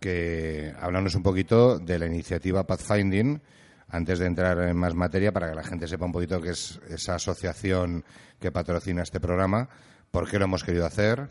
que 0.00 0.74
háblanos 0.80 1.14
un 1.14 1.22
poquito 1.22 1.78
de 1.78 1.98
la 1.98 2.06
iniciativa 2.06 2.66
Pathfinding, 2.66 3.40
antes 3.94 4.18
de 4.18 4.26
entrar 4.26 4.58
en 4.60 4.76
más 4.76 4.94
materia, 4.94 5.32
para 5.32 5.48
que 5.50 5.54
la 5.54 5.62
gente 5.62 5.86
sepa 5.86 6.04
un 6.04 6.12
poquito 6.12 6.40
qué 6.40 6.50
es 6.50 6.80
esa 6.88 7.14
asociación 7.14 8.04
que 8.40 8.50
patrocina 8.50 9.02
este 9.02 9.20
programa, 9.20 9.68
por 10.10 10.28
qué 10.30 10.38
lo 10.38 10.46
hemos 10.46 10.64
querido 10.64 10.84
hacer 10.86 11.30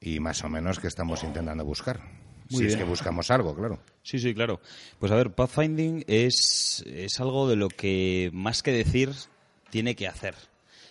y 0.00 0.18
más 0.20 0.42
o 0.44 0.48
menos 0.48 0.78
qué 0.78 0.86
estamos 0.86 1.22
intentando 1.24 1.64
buscar. 1.64 2.00
Muy 2.50 2.62
si 2.62 2.66
es 2.66 2.76
que 2.76 2.84
buscamos 2.84 3.30
algo, 3.30 3.54
claro. 3.54 3.80
Sí, 4.02 4.18
sí, 4.18 4.34
claro. 4.34 4.60
Pues 4.98 5.12
a 5.12 5.14
ver, 5.14 5.30
Pathfinding 5.32 6.04
es, 6.08 6.82
es 6.86 7.20
algo 7.20 7.48
de 7.48 7.56
lo 7.56 7.68
que 7.68 8.30
más 8.32 8.62
que 8.62 8.72
decir 8.72 9.10
tiene 9.70 9.94
que 9.94 10.08
hacer. 10.08 10.34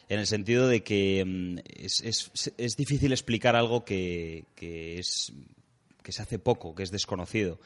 En 0.09 0.19
el 0.19 0.27
sentido 0.27 0.67
de 0.67 0.83
que 0.83 1.23
mm, 1.25 1.57
es, 1.83 2.01
es- 2.01 2.53
es 2.57 2.75
difícil 2.77 3.11
explicar 3.11 3.55
algo 3.55 3.83
que, 3.83 4.45
que 4.55 4.99
es 4.99 5.33
que 6.03 6.11
se 6.13 6.21
hace 6.21 6.39
poco, 6.39 6.73
que 6.75 6.83
es 6.83 6.91
desconocido. 6.91 7.59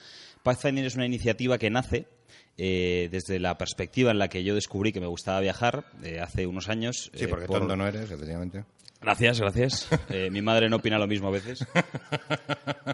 Pathfinding 0.44 0.86
es 0.86 0.96
una 0.96 1.06
iniciativa 1.06 1.58
que 1.58 1.70
nace 1.70 2.08
eh, 2.58 3.10
desde 3.12 3.40
la 3.40 3.58
perspectiva 3.58 4.12
en 4.12 4.20
la 4.20 4.28
que 4.28 4.44
yo 4.44 4.56
descubrí 4.56 4.92
que 4.92 5.00
me 5.02 5.08
gustaba 5.08 5.40
viajar 5.40 5.86
eh, 6.04 6.20
hace 6.20 6.46
unos 6.48 6.70
años. 6.70 7.12
Sí, 7.14 7.26
eh, 7.26 7.28
porque 7.28 7.46
por- 7.48 7.60
tonto 7.60 7.76
no 7.76 7.88
eres, 7.88 8.10
efectivamente. 8.12 8.64
Gracias, 9.04 9.40
gracias. 9.40 9.90
Eh, 10.10 10.30
mi 10.30 10.42
madre 10.42 10.70
no 10.70 10.76
opina 10.78 10.98
lo 11.00 11.08
mismo 11.08 11.28
a 11.30 11.32
veces. 11.32 11.66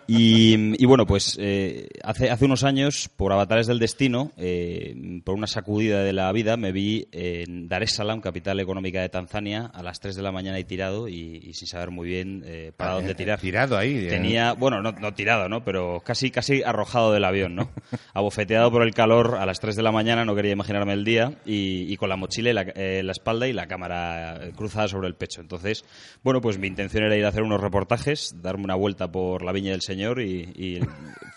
Y, 0.08 0.82
y 0.82 0.86
bueno, 0.86 1.06
pues 1.06 1.38
eh, 1.39 1.88
hace, 2.04 2.30
hace 2.30 2.46
unos 2.46 2.63
años, 2.63 3.10
por 3.16 3.34
avatares 3.34 3.68
del 3.68 3.80
destino, 3.80 4.32
eh, 4.38 5.22
por 5.25 5.36
una 5.36 5.48
sacudida 5.48 6.04
de 6.04 6.13
la 6.13 6.32
vida, 6.32 6.56
me 6.56 6.72
vi 6.72 7.08
en 7.12 7.68
Dar 7.68 7.84
es 7.84 7.94
Salaam, 7.94 8.22
capital 8.22 8.60
económica 8.60 9.01
de 9.01 9.10
Tanzania, 9.10 9.70
a 9.74 9.84
las 9.84 10.00
3 10.00 10.16
de 10.16 10.22
la 10.22 10.32
mañana 10.32 10.60
y 10.60 10.63
tirado 10.63 11.08
y, 11.10 11.42
y 11.44 11.54
sin 11.56 11.68
saber 11.68 11.92
muy 11.92 12.08
bien 12.08 12.44
eh, 12.46 12.72
para 12.75 12.92
Ah, 12.92 12.96
dónde 12.96 13.12
eh, 13.12 13.16
tirar. 13.16 13.39
tirado 13.39 13.78
ahí. 13.78 14.08
Tenía, 14.08 14.54
bueno, 14.54 14.82
no, 14.82 14.94
no 14.94 15.13
tirado, 15.13 15.50
¿no? 15.50 15.63
Pero 15.66 16.01
casi, 16.06 16.32
casi 16.32 16.63
arrojado 16.63 17.12
del 17.12 17.25
avión, 17.25 17.56
¿no? 17.56 17.70
Abofeteado 18.13 18.72
por 18.72 18.84
el 18.84 18.94
calor 18.94 19.36
a 19.39 19.46
las 19.46 19.60
3 19.60 19.75
de 19.75 19.84
la 19.84 19.92
mañana, 19.92 20.24
no 20.25 20.36
quería 20.36 20.54
imaginarme 20.54 20.94
el 20.94 21.04
día, 21.04 21.34
y, 21.46 21.92
y 21.92 21.98
con 21.98 22.10
la 22.10 22.16
mochila 22.16 22.50
en 22.51 22.56
la, 22.56 22.63
la 23.04 23.12
espalda 23.12 23.48
y 23.48 23.54
la 23.54 23.68
cámara 23.68 24.39
cruzada 24.56 24.88
sobre 24.88 25.08
el 25.08 25.16
pecho. 25.16 25.42
Entonces, 25.42 25.84
bueno, 26.24 26.41
pues 26.41 26.58
mi 26.58 26.68
intención 26.68 27.03
era 27.03 27.15
ir 27.15 27.25
a 27.25 27.29
hacer 27.29 27.44
unos 27.44 27.62
reportajes, 27.62 28.36
darme 28.41 28.63
una 28.65 28.75
vuelta 28.75 29.12
por 29.12 29.44
la 29.44 29.51
Viña 29.51 29.72
del 29.72 29.82
Señor 29.82 30.22
y, 30.22 30.41
y 30.56 30.79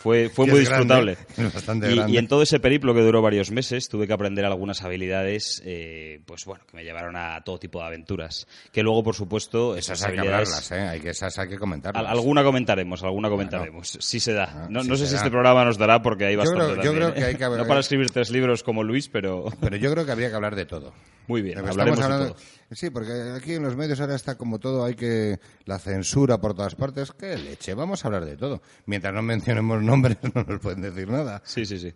fue, 0.01 0.29
fue 0.29 0.47
Que 0.47 0.53
muy 0.53 0.65
grande, 0.65 1.15
disfrutable. 1.15 1.17
bastante 1.55 1.91
y, 1.93 1.97
grande. 1.97 2.13
y 2.13 2.17
en 2.19 2.29
todo 2.29 2.43
ese 2.43 2.61
periplo 2.61 2.95
que 2.95 3.01
duró 3.03 3.23
varios 3.23 3.51
meses 3.51 3.89
tuve 3.89 4.07
que 4.07 4.13
aprender 4.13 4.45
algunas 4.45 4.83
habilidades, 4.83 5.63
eh, 5.65 6.21
pues 6.27 6.45
bueno, 6.45 6.65
que 6.71 6.77
me 6.77 6.85
llevaron 6.85 7.17
a 7.17 7.41
todo 7.45 7.59
tipo 7.59 7.81
de 7.81 7.87
aventuras. 7.87 8.47
Que 8.73 8.83
luego, 8.83 9.03
por 9.03 9.15
supuesto, 9.15 9.77
Esas 9.77 9.99
esas 9.99 10.09
hay 10.09 10.15
que 10.15 10.21
habilidades... 10.21 10.49
hablarlas, 10.51 10.73
¿eh? 10.73 10.89
Hay 10.89 11.01
que, 11.01 11.11
esas 11.11 11.39
hay 11.39 11.49
que 11.49 11.59
comentarlas. 11.59 12.03
Al- 12.05 12.11
alguna 12.11 12.43
comentaremos, 12.43 13.03
alguna 13.03 13.29
comentaremos. 13.29 13.97
Sí 14.01 14.21
se 14.21 14.33
da. 14.33 14.45
Ah, 14.65 14.67
No, 14.71 14.83
sí 14.83 14.89
no 14.89 14.97
sé 14.97 15.07
si 15.07 15.13
da. 15.13 15.19
este 15.19 15.31
programa 15.31 15.65
nos 15.65 15.79
dará 15.79 16.03
porque 16.03 16.27
hay 16.27 16.33
Yo 16.35 16.39
bastante 16.41 16.65
creo- 16.65 16.77
yo 16.77 16.83
también, 16.83 16.95
creo 16.97 17.09
¿eh? 17.11 17.15
que 17.15 17.25
hay 17.25 17.35
que 17.37 17.45
haber- 17.45 17.59
No 17.61 17.67
para 17.67 17.81
escribir 17.81 18.11
tres 18.11 18.31
libros 18.31 18.63
como 18.63 18.83
Luis, 18.83 19.09
pero... 19.09 19.45
Pero 19.61 19.77
yo 19.77 19.91
creo 19.93 20.05
que 20.07 20.13
habría 20.13 20.29
que 20.31 20.35
hablar 20.37 20.57
de 20.57 20.67
todo. 20.67 20.93
Muy 21.29 21.41
bien, 21.43 21.59
hablaremos 21.59 21.99
estamos 21.99 21.99
de 21.99 22.05
hablando- 22.05 22.35
todo. 22.35 22.43
Sí, 22.75 22.91
porque 22.91 23.13
aquí 23.37 23.55
en 23.55 23.63
los 23.63 23.77
medios 23.77 24.01
ahora 24.01 24.15
está 24.15 24.37
como 24.37 24.59
todo, 24.59 24.85
hay 24.85 24.95
que 24.95 25.39
la 25.67 25.79
censura 25.79 26.41
por 26.41 26.55
todas 26.55 26.75
partes. 26.75 27.13
¿Qué 27.13 27.37
leche? 27.37 27.75
Vamos 27.75 28.05
a 28.05 28.09
hablar 28.09 28.25
de 28.25 28.37
todo. 28.37 28.63
Mientras 28.87 29.13
no 29.13 29.21
mencionemos 29.21 29.83
nombres, 29.83 30.17
no 30.35 30.43
nos 30.43 30.61
pueden 30.61 30.81
decir 30.81 31.09
nada. 31.09 31.43
Sí, 31.45 31.67
sí, 31.67 31.79
sí. 31.79 31.93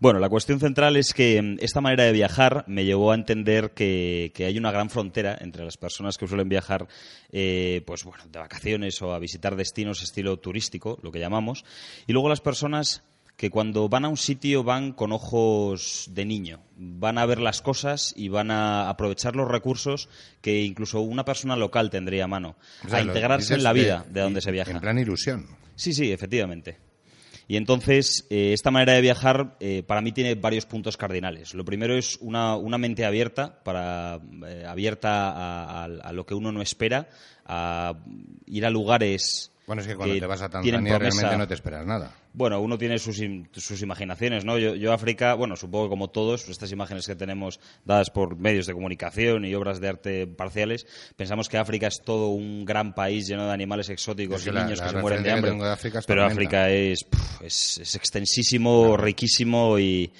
Bueno, 0.00 0.18
la 0.18 0.28
cuestión 0.28 0.58
central 0.58 0.96
es 0.96 1.14
que 1.14 1.40
mm, 1.40 1.56
esta 1.60 1.80
manera 1.80 2.04
de 2.04 2.12
viajar 2.12 2.64
me 2.66 2.84
llevó 2.84 3.12
a 3.12 3.14
entender 3.14 3.70
que, 3.70 4.32
que 4.34 4.46
hay 4.46 4.58
una 4.58 4.72
gran 4.72 4.90
frontera 4.90 5.38
entre 5.40 5.64
las 5.64 5.76
personas 5.76 6.18
que 6.18 6.26
suelen 6.26 6.48
viajar, 6.48 6.88
eh, 7.30 7.82
pues 7.86 8.04
bueno, 8.04 8.24
de 8.30 8.38
vacaciones 8.38 9.00
o 9.02 9.12
a 9.12 9.18
visitar 9.18 9.54
destinos 9.54 10.02
estilo 10.02 10.38
turístico, 10.38 10.98
lo 11.02 11.12
que 11.12 11.20
llamamos, 11.20 11.64
y 12.06 12.12
luego 12.12 12.28
las 12.28 12.40
personas 12.40 13.04
que 13.40 13.48
cuando 13.48 13.88
van 13.88 14.04
a 14.04 14.10
un 14.10 14.18
sitio 14.18 14.62
van 14.62 14.92
con 14.92 15.12
ojos 15.12 16.10
de 16.12 16.26
niño, 16.26 16.60
van 16.76 17.16
a 17.16 17.24
ver 17.24 17.40
las 17.40 17.62
cosas 17.62 18.12
y 18.14 18.28
van 18.28 18.50
a 18.50 18.90
aprovechar 18.90 19.34
los 19.34 19.48
recursos 19.48 20.10
que 20.42 20.62
incluso 20.62 21.00
una 21.00 21.24
persona 21.24 21.56
local 21.56 21.88
tendría 21.88 22.24
a 22.24 22.26
mano, 22.26 22.56
O 22.84 22.88
sea, 22.90 22.98
a 22.98 23.02
integrarse 23.02 23.54
en 23.54 23.62
la 23.62 23.72
vida 23.72 24.04
de, 24.10 24.20
donde 24.20 24.42
se 24.42 24.50
viaja. 24.52 24.72
En 24.72 24.80
plan 24.80 24.98
ilusión. 24.98 25.46
Sí, 25.74 25.94
sí, 25.94 26.12
efectivamente. 26.12 26.76
Y 27.48 27.56
entonces, 27.56 28.26
eh, 28.28 28.52
esta 28.52 28.70
manera 28.70 28.92
de 28.92 29.00
viajar 29.00 29.56
eh, 29.58 29.84
para 29.86 30.02
mí 30.02 30.12
tiene 30.12 30.34
varios 30.34 30.66
puntos 30.66 30.98
cardinales. 30.98 31.54
Lo 31.54 31.64
primero 31.64 31.96
es 31.96 32.18
una, 32.20 32.56
una 32.56 32.76
mente 32.76 33.06
abierta, 33.06 33.62
para, 33.64 34.20
eh, 34.46 34.66
abierta 34.68 35.30
a, 35.30 35.84
a- 35.84 35.84
a 35.86 36.12
lo 36.12 36.26
que 36.26 36.34
uno 36.34 36.52
no 36.52 36.60
espera, 36.60 37.08
a 37.46 37.94
ir 38.44 38.66
a 38.66 38.70
lugares 38.70 39.50
Bueno, 39.70 39.82
es 39.82 39.88
que 39.88 39.94
cuando 39.94 40.14
que 40.14 40.20
te 40.20 40.26
vas 40.26 40.42
a 40.42 40.48
Tanzania 40.48 40.98
realmente 40.98 41.36
no 41.38 41.46
te 41.46 41.54
esperas 41.54 41.86
nada. 41.86 42.12
Bueno, 42.32 42.60
uno 42.60 42.76
tiene 42.76 42.98
sus, 42.98 43.22
sus 43.52 43.82
imaginaciones, 43.82 44.44
¿no? 44.44 44.58
Yo, 44.58 44.74
yo 44.74 44.92
África, 44.92 45.34
bueno, 45.34 45.54
supongo 45.54 45.84
que 45.84 45.90
como 45.90 46.08
todos, 46.10 46.48
estas 46.48 46.72
imágenes 46.72 47.06
que 47.06 47.14
tenemos 47.14 47.60
dadas 47.84 48.10
por 48.10 48.36
medios 48.36 48.66
de 48.66 48.72
comunicación 48.72 49.44
y 49.44 49.54
obras 49.54 49.80
de 49.80 49.88
arte 49.88 50.26
parciales, 50.26 50.88
pensamos 51.14 51.48
que 51.48 51.56
África 51.56 51.86
es 51.86 52.02
todo 52.04 52.30
un 52.30 52.64
gran 52.64 52.94
país 52.96 53.28
lleno 53.28 53.46
de 53.46 53.52
animales 53.52 53.88
exóticos 53.90 54.38
Es 54.38 54.44
que 54.44 54.50
y 54.50 54.52
la- 54.54 54.64
niños 54.64 54.80
la 54.80 54.86
que 54.86 54.90
se 54.90 54.96
mueren 55.00 55.22
de 55.22 55.30
hambre. 55.30 55.52
de 55.52 55.68
África 55.70 56.00
Pero. 56.04 56.24
África 56.24 56.68
es, 56.70 57.04
puf, 57.04 57.42
es, 57.42 57.78
es 57.78 57.94
extensísimo, 57.94 58.96
riquísimo 58.96 59.78
y, 59.78 60.10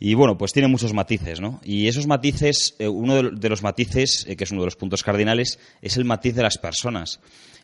y 0.00 0.14
bueno, 0.14 0.36
pues 0.36 0.52
tiene 0.52 0.66
muchos 0.66 0.92
matices, 0.92 1.40
¿no? 1.40 1.60
Y 1.64 1.86
esos 1.86 2.08
matices, 2.08 2.74
eh, 2.80 2.88
uno 2.88 3.14
de, 3.22 3.30
de 3.30 3.48
los 3.48 3.62
matices, 3.62 4.26
eh, 4.28 4.36
que 4.36 4.42
es 4.42 4.50
uno 4.50 4.62
de 4.62 4.66
los 4.66 4.76
puntos 4.76 5.04
cardinales, 5.04 5.58
es 5.82 5.96
el 5.96 6.04
matiz 6.04 6.34
de 6.34 6.42
las 6.42 6.58
personas. 6.58 7.20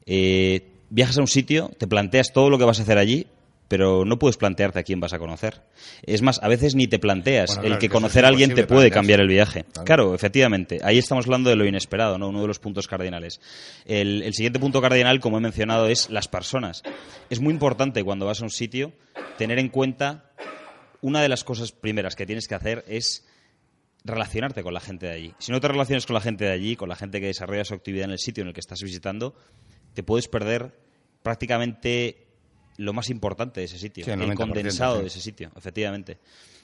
Eh, 0.07 0.69
viajas 0.93 1.17
a 1.17 1.23
un 1.23 1.27
sitio, 1.27 1.71
te 1.79 1.87
planteas 1.87 2.33
todo 2.33 2.51
lo 2.51 2.59
que 2.59 2.65
vas 2.65 2.79
a 2.79 2.83
hacer 2.83 2.99
allí, 2.99 3.27
pero 3.67 4.05
no 4.05 4.19
puedes 4.19 4.37
plantearte 4.37 4.79
a 4.79 4.83
quién 4.83 5.01
vas 5.01 5.15
a 5.15 5.19
conocer. 5.19 5.63
Es 6.03 6.21
más, 6.21 6.43
a 6.43 6.49
veces 6.49 6.75
ni 6.75 6.87
te 6.87 6.99
planteas. 6.99 7.57
Bueno, 7.57 7.75
el 7.75 7.81
que 7.81 7.89
conocer 7.89 8.27
a 8.27 8.29
alguien 8.29 8.51
te 8.51 8.65
puede 8.65 8.91
plantearse. 8.91 8.95
cambiar 8.95 9.21
el 9.21 9.29
viaje. 9.29 9.65
Claro. 9.65 9.85
Claro, 9.87 10.15
efectivamente. 10.15 10.81
Ahí 10.85 10.99
estamos 10.99 11.25
hablando 11.25 11.49
de 11.49 11.57
lo 11.57 11.65
inesperado, 11.65 12.19
¿no? 12.19 12.29
Uno 12.29 12.43
de 12.43 12.49
los 12.49 12.59
puntos 12.59 12.87
cardinales. 12.87 13.41
El, 13.87 14.23
el 14.23 14.35
siguiente 14.35 14.61
punto 14.61 14.83
cardinal, 14.83 15.21
como 15.21 15.39
he 15.39 15.41
mencionado, 15.41 15.87
es 15.87 16.11
las 16.11 16.29
personas. 16.29 16.83
Es 17.31 17.41
muy 17.41 17.55
importante 17.55 18.05
cuando 18.05 18.27
vas 18.27 18.43
a 18.43 18.45
un 18.45 18.51
sitio 18.51 18.93
tener 19.39 19.59
en 19.59 19.71
cuenta 19.71 20.31
una 21.01 21.23
de 21.23 21.31
las 21.31 21.43
cosas 21.43 21.73
primeras 21.73 22.15
que 22.15 22.27
tienes 22.27 22.47
que 22.47 22.55
hacer 22.55 22.85
es 22.87 23.27
relacionarte 24.05 24.63
con 24.63 24.75
la 24.75 24.81
gente 24.81 25.07
de 25.07 25.13
allí. 25.13 25.35
Si 25.39 25.51
no 25.51 25.61
te 25.61 25.69
relacionas 25.69 26.05
con 26.05 26.13
la 26.15 26.21
gente 26.21 26.45
de 26.45 26.53
allí, 26.53 26.77
con 26.77 26.91
la 26.91 26.97
gente 26.97 27.21
que 27.21 27.27
desarrolla 27.29 27.65
su 27.65 27.73
actividad 27.73 28.05
en 28.05 28.11
el 28.11 28.19
sitio 28.19 28.43
en 28.43 28.49
el 28.49 28.55
que 28.55 28.61
estás 28.61 28.83
visitando, 28.83 29.35
te 29.95 30.03
puedes 30.03 30.29
perder 30.29 30.73
prácticamente 31.23 32.27
lo 32.79 32.93
más 32.93 33.11
importante 33.11 33.61
de 33.61 33.67
ese 33.67 33.79
sitio, 33.79 34.05
Sí, 34.05 34.11
el 34.11 34.23
el 34.23 34.31
90%, 34.31 34.37
condensado 34.37 34.97
sí. 34.97 35.01
de 35.03 35.07
ese 35.09 35.21
sitio, 35.21 35.51
efectivamente. 35.57 36.19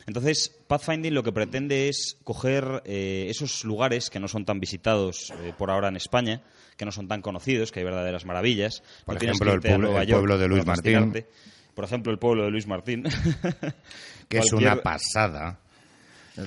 Entonces, 0.06 0.48
Pathfinding 0.66 1.12
lo 1.12 1.22
que 1.22 1.32
pretende 1.32 1.88
es 1.90 2.16
coger 2.24 2.82
eh, 2.86 3.26
esos 3.28 3.64
lugares 3.64 4.08
que 4.08 4.18
no 4.18 4.26
son 4.26 4.46
tan 4.46 4.58
visitados 4.58 5.30
eh, 5.42 5.52
por 5.56 5.70
ahora 5.70 5.88
en 5.88 5.96
España, 5.96 6.42
que 6.78 6.86
no 6.86 6.92
son 6.92 7.08
tan 7.08 7.20
conocidos, 7.20 7.70
que 7.72 7.80
hay 7.80 7.84
verdaderas 7.84 8.24
maravillas. 8.24 8.82
Por 9.04 9.16
No 9.16 9.20
ejemplo, 9.20 9.52
el 9.52 9.60
pueblo- 9.60 10.00
el 10.00 10.08
pueblo 10.08 10.38
de 10.38 10.48
Luis 10.48 10.64
Martín. 10.64 11.24
Por 11.74 11.84
ejemplo, 11.84 12.10
el 12.10 12.18
pueblo 12.18 12.44
de 12.44 12.50
Luis 12.50 12.66
Martín. 12.66 13.02
que 14.28 14.38
es 14.38 14.50
Cualquier- 14.50 14.72
una 14.72 14.82
pasada. 14.82 15.60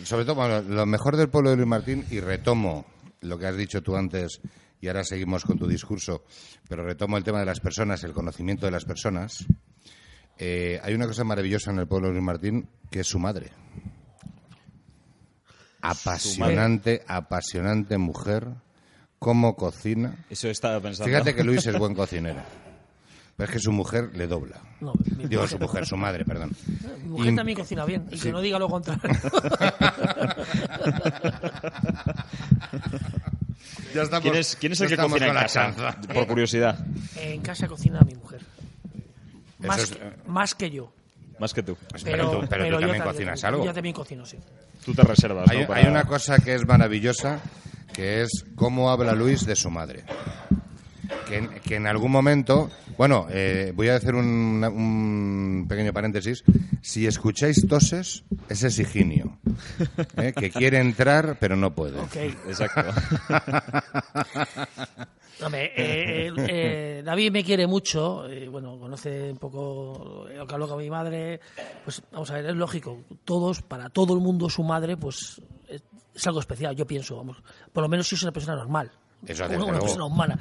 Sobre 0.06 0.26
todo, 0.26 0.36
bueno, 0.36 0.62
lo 0.62 0.86
mejor 0.88 1.16
del 1.16 1.30
pueblo 1.30 1.52
de 1.52 1.58
Luis 1.58 1.68
Martín, 1.68 2.04
y 2.10 2.20
retomo 2.20 2.86
lo 3.22 3.38
que 3.38 3.46
has 3.46 3.56
dicho 3.58 3.82
tú 3.84 3.96
antes, 3.96 4.42
y 4.82 4.88
ahora 4.88 5.04
seguimos 5.04 5.46
con 5.46 5.58
tu 5.58 5.68
discurso, 5.68 6.26
pero 6.68 6.84
retomo 6.84 7.18
el 7.18 7.24
tema 7.24 7.40
de 7.40 7.46
las 7.46 7.60
personas, 7.62 8.04
el 8.04 8.14
conocimiento 8.14 8.66
de 8.66 8.72
las 8.72 8.84
personas. 8.84 9.46
Eh, 10.38 10.80
hay 10.84 10.94
una 10.96 11.06
cosa 11.08 11.24
maravillosa 11.24 11.72
en 11.72 11.80
el 11.80 11.88
pueblo 11.88 12.08
de 12.08 12.14
Luis 12.16 12.26
Martín, 12.26 12.68
que 12.90 13.02
es 13.02 13.08
su 13.08 13.20
madre. 13.20 13.52
Apasionante, 15.82 17.04
apasionante 17.08 17.98
mujer, 17.98 18.48
cómo 19.20 19.56
cocina. 19.56 20.26
Eso 20.30 20.48
estaba 20.50 20.80
pensando. 20.80 21.10
Fíjate 21.12 21.36
que 21.36 21.44
Luis 21.44 21.66
es 21.68 21.78
buen 21.78 21.94
cocinero. 21.96 22.42
Pero 23.36 23.50
es 23.50 23.54
que 23.54 23.60
su 23.60 23.72
mujer 23.72 24.12
le 24.16 24.28
dobla. 24.28 24.62
No, 24.82 24.94
mi 25.18 25.26
Digo, 25.28 25.42
mujer- 25.44 25.50
su 25.50 25.58
mujer, 25.60 25.86
su 25.88 25.98
madre, 25.98 26.26
perdón. 26.26 26.52
Mi 27.04 27.10
mujer 27.10 27.34
Y- 27.34 27.36
también 27.36 27.58
cocina 27.58 27.86
bien, 27.86 28.08
y 28.12 28.20
que 28.20 28.32
no 28.32 28.42
diga 28.42 28.60
lo 28.60 28.68
contrario. 28.70 29.02
Ya 33.94 34.04
estamos- 34.04 34.24
¿Quién 34.24 34.36
es, 34.36 34.56
quién 34.60 34.72
es 34.74 34.82
el 34.82 34.90
ya 34.90 34.96
que 34.98 35.01
cocina 35.04 35.28
en 35.28 35.34
casa? 35.34 35.48
chanza. 35.75 36.01
Por 36.13 36.28
curiosidad. 36.28 36.80
en 37.18 37.42
casa 37.42 37.68
cocina 37.68 38.00
mi 38.06 38.16
mujer. 38.16 38.42
Más, 39.60 39.80
es- 39.84 39.92
que, 39.92 40.00
más 40.28 40.56
que 40.56 40.70
yo. 40.72 40.92
Más 41.40 41.54
que 41.54 41.63
tú. 41.63 41.75
Pero 42.04 42.30
tú- 42.42 42.48
pero 42.50 42.66
tú 42.66 42.72
yo 42.72 42.80
también 42.80 42.98
ta- 43.00 43.04
cocinas 43.12 43.44
algo. 43.44 43.66
Yo 43.66 43.74
también 43.74 43.94
cocino, 43.96 44.25
sí. 44.25 44.38
Tú 44.86 44.94
te 44.94 45.01
reservas, 45.04 45.50
Hay, 45.50 45.62
¿no? 45.62 45.68
Para- 45.68 45.82
hay 45.82 45.88
una 45.88 46.04
cosa 46.06 46.38
que 46.40 46.54
es 46.56 46.66
maravillosa, 46.66 47.40
que 47.94 48.22
es 48.24 48.46
cómo 48.56 48.90
habla 48.92 49.13
Luis 49.13 49.46
de 49.46 49.56
su 49.56 49.70
madre. 49.70 50.04
Que, 51.27 51.38
en- 51.38 51.50
que 51.62 51.75
en 51.75 51.88
algún 51.88 52.12
momento, 52.12 52.70
bueno, 52.98 53.27
eh, 53.30 53.72
voy 53.75 53.89
a 53.89 53.96
hacer 53.96 54.15
un, 54.15 54.63
un 54.63 55.65
pequeño 55.68 55.94
paréntesis. 55.94 56.44
Si 56.82 57.06
escucháis 57.08 57.65
toses, 57.68 58.24
ese 58.50 58.68
es 58.68 58.80
Higinio, 58.80 59.38
¿eh? 60.18 60.34
que 60.38 60.50
quiere 60.51 60.80
entrar 60.80 61.38
pero 61.39 61.56
no 61.56 61.74
puede. 61.74 62.00
Ok. 62.00 62.15
Exacto. 62.48 62.82
Hombre, 65.44 65.65
eh, 65.75 66.27
eh, 66.27 66.34
eh, 66.38 67.01
David 67.03 67.32
me 67.32 67.44
quiere 67.44 67.65
mucho, 67.65 68.27
eh, 68.27 68.48
bueno, 68.48 68.77
conoce 68.77 69.32
un 69.32 69.38
poco 69.38 70.27
lo 70.32 70.46
que 70.46 70.53
hablo 70.53 70.68
con 70.68 70.77
mi 70.77 70.89
madre, 70.89 71.39
pues 71.84 72.01
vamos 72.12 72.30
a 72.30 72.36
ver, 72.36 72.46
es 72.48 72.56
lógico, 72.56 73.00
todos, 73.25 73.63
para 73.63 73.89
todo 73.89 74.13
el 74.13 74.20
mundo 74.20 74.50
su 74.51 74.62
madre, 74.63 74.98
pues 74.98 75.41
es, 75.68 75.82
es 76.13 76.27
algo 76.27 76.41
especial, 76.41 76.75
yo 76.75 76.86
pienso, 76.86 77.15
vamos, 77.18 77.38
por 77.74 77.82
lo 77.82 77.89
menos 77.89 78.08
si 78.08 78.13
es 78.15 78.22
una 78.24 78.32
persona 78.32 78.56
normal. 78.56 78.91
Eso, 79.25 79.46
una, 79.46 79.63
una 79.66 79.80
persona 79.80 80.06
humana. 80.06 80.40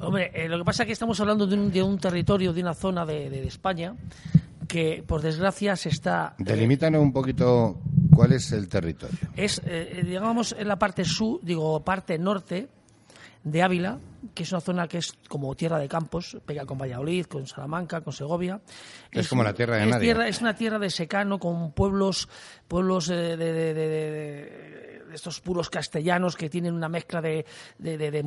Hombre, 0.00 0.30
eh, 0.34 0.48
lo 0.48 0.58
que 0.58 0.64
pasa 0.64 0.82
es 0.82 0.86
que 0.88 0.92
estamos 0.92 1.18
hablando 1.20 1.46
de 1.46 1.54
un, 1.54 1.70
de 1.72 1.82
un 1.82 1.98
territorio, 1.98 2.52
de 2.52 2.60
una 2.62 2.74
zona 2.74 3.06
de, 3.06 3.30
de- 3.30 3.40
de 3.40 3.46
España 3.48 3.94
que, 4.66 5.02
por 5.06 5.22
desgracia, 5.22 5.76
se 5.76 5.88
está... 5.88 6.34
eh, 6.38 6.44
Delimitan 6.44 6.94
un 6.96 7.12
poquito 7.12 7.80
cuál 8.14 8.32
es 8.34 8.52
el 8.52 8.68
territorio. 8.68 9.16
es, 9.34 9.62
eh, 9.64 10.02
digamos, 10.04 10.54
en 10.58 10.68
la 10.68 10.76
parte 10.78 11.04
sur, 11.04 11.40
digo, 11.42 11.82
parte 11.82 12.18
norte 12.18 12.68
de 13.44 13.62
Ávila, 13.62 13.98
que 14.34 14.42
es 14.42 14.52
una 14.52 14.60
zona 14.60 14.86
que 14.88 14.98
es 14.98 15.14
como 15.28 15.54
tierra 15.54 15.78
de 15.78 15.88
campos, 15.88 16.36
pega 16.44 16.66
con 16.66 16.76
Valladolid, 16.76 17.24
con 17.26 17.46
Salamanca, 17.46 18.02
con 18.02 18.12
Segovia. 18.12 18.60
Es 19.10 19.26
como 19.28 19.42
la 19.42 19.54
tierra 19.54 19.76
de 19.76 19.84
es 19.84 19.88
nadie. 19.88 20.04
tierra- 20.04 20.28
es 20.28 20.40
una 20.42 20.54
tierra 20.54 20.78
de 20.78 20.90
secano 20.90 21.38
con 21.38 21.72
pueblos, 21.72 22.28
pueblos 22.66 23.08
eh, 23.08 23.14
de- 23.14 23.36
de- 23.52 23.74
de 23.74 24.97
estos 25.12 25.40
puros 25.40 25.70
castellanos 25.70 26.36
que 26.36 26.48
tienen 26.50 26.74
una 26.74 26.88
mezcla 26.88 27.20
de, 27.20 27.44
de, 27.78 27.98
de- 27.98 28.10
de 28.10 28.22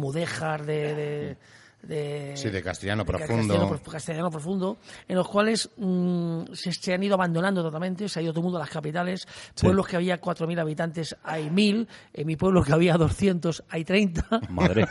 de, 0.95 1.37
de- 1.83 2.31
de- 2.31 2.37
Sí, 2.37 2.49
de 2.49 2.61
castellano 2.63 3.03
de 3.03 3.07
profundo. 3.07 3.35
Castellano, 3.53 3.67
pro- 3.81 3.91
castellano 3.91 4.29
profundo, 4.31 4.77
en 5.07 5.15
los 5.15 5.27
cuales 5.27 5.69
mm, 5.77 6.43
se, 6.53 6.71
se 6.71 6.93
han 6.93 7.03
ido 7.03 7.15
abandonando 7.15 7.61
totalmente, 7.63 8.07
se 8.09 8.19
ha 8.19 8.21
ido 8.23 8.31
todo 8.31 8.41
el 8.41 8.43
mundo 8.45 8.57
a 8.57 8.61
las 8.61 8.69
capitales. 8.69 9.27
Pueblos 9.59 9.87
que 9.87 9.95
había 9.95 10.19
4.000 10.21 10.59
habitantes 10.59 11.15
hay 11.23 11.49
1.000, 11.49 11.87
en 12.13 12.27
mi 12.27 12.35
pueblo 12.35 12.63
que 12.63 12.73
había 12.73 12.95
200 12.97 13.63
hay 13.69 13.83
30. 13.83 14.25
Madre. 14.49 14.87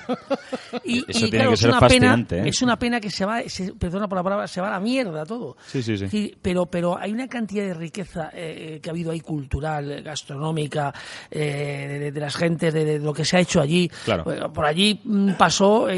Y, 0.84 0.98
Eso 0.98 1.26
y, 1.26 1.30
tiene 1.30 1.30
claro, 1.30 1.50
que 1.50 1.54
es 1.54 1.60
ser 1.60 1.70
una 1.70 1.80
pena, 1.88 2.26
¿eh? 2.30 2.42
es 2.46 2.62
una 2.62 2.78
pena 2.78 3.00
que 3.00 3.10
se 3.10 3.24
va, 3.24 3.42
se- 3.48 3.72
perdona 3.74 4.08
por 4.08 4.16
la 4.18 4.22
palabra, 4.24 4.46
se 4.46 4.60
va 4.60 4.68
a 4.68 4.72
la 4.72 4.80
mierda 4.80 5.24
todo. 5.24 5.56
Sí, 5.66 5.82
sí, 5.82 5.96
sí. 5.96 6.34
Pero, 6.40 6.66
pero 6.66 6.98
hay 6.98 7.12
una 7.12 7.28
cantidad 7.28 7.64
de 7.64 7.74
riqueza 7.74 8.30
eh, 8.32 8.74
eh, 8.76 8.80
que 8.80 8.88
ha 8.90 8.92
habido 8.92 9.10
ahí 9.10 9.20
cultural, 9.20 10.02
gastronómica, 10.02 10.92
eh, 11.30 12.10
de, 12.12 12.20
las 12.20 12.36
gentes, 12.36 12.72
de, 12.74 12.98
lo 12.98 13.12
que 13.12 13.24
se 13.24 13.36
ha 13.36 13.40
hecho 13.40 13.60
allí. 13.60 13.88
Claro. 14.04 14.24
Por 14.52 14.64
allí 14.64 15.00
mm, 15.04 15.32
pasó 15.32 15.88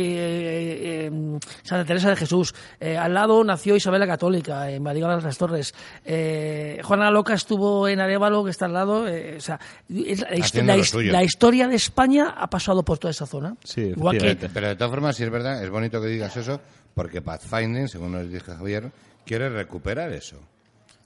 eh, 0.82 1.06
eh, 1.06 1.38
Santa 1.62 1.84
Teresa 1.84 2.10
de 2.10 2.16
Jesús. 2.16 2.54
Eh, 2.80 2.96
al 2.96 3.14
lado 3.14 3.42
nació 3.44 3.76
Isabel 3.76 4.00
la 4.00 4.06
Católica, 4.06 4.70
en 4.70 4.82
Madrigal 4.82 5.18
de 5.18 5.24
las 5.24 5.38
Torres. 5.38 5.74
Eh, 6.04 6.80
Juana 6.82 7.04
la 7.04 7.10
Loca 7.10 7.34
estuvo 7.34 7.88
en 7.88 8.00
Arevalo, 8.00 8.44
que 8.44 8.50
está 8.50 8.66
al 8.66 8.72
lado. 8.72 9.08
eh, 9.08 9.36
o 9.38 9.40
sea, 9.40 9.58
es 9.88 10.20
la, 10.20 11.22
historia 11.24 11.68
de 11.68 11.76
España 11.76 12.34
ha 12.36 12.48
pasado 12.48 12.84
por 12.84 12.98
toda 12.98 13.10
esa 13.10 13.26
zona. 13.26 13.56
Sí, 13.64 13.82
Igual 13.82 14.18
que. 14.18 14.36
Pero 14.36 14.68
de 14.68 14.76
todas 14.76 14.90
formas, 14.90 15.16
si 15.16 15.24
es 15.24 15.30
verdad, 15.30 15.62
es 15.62 15.70
bonito 15.70 16.00
que 16.00 16.08
digas 16.08 16.36
eso, 16.36 16.60
porque 16.94 17.22
Pathfinding, 17.22 17.88
según 17.88 18.12
nos 18.12 18.30
dije 18.30 18.52
Javier, 18.52 18.90
quiere 19.24 19.48
recuperar 19.48 20.12
eso. 20.12 20.36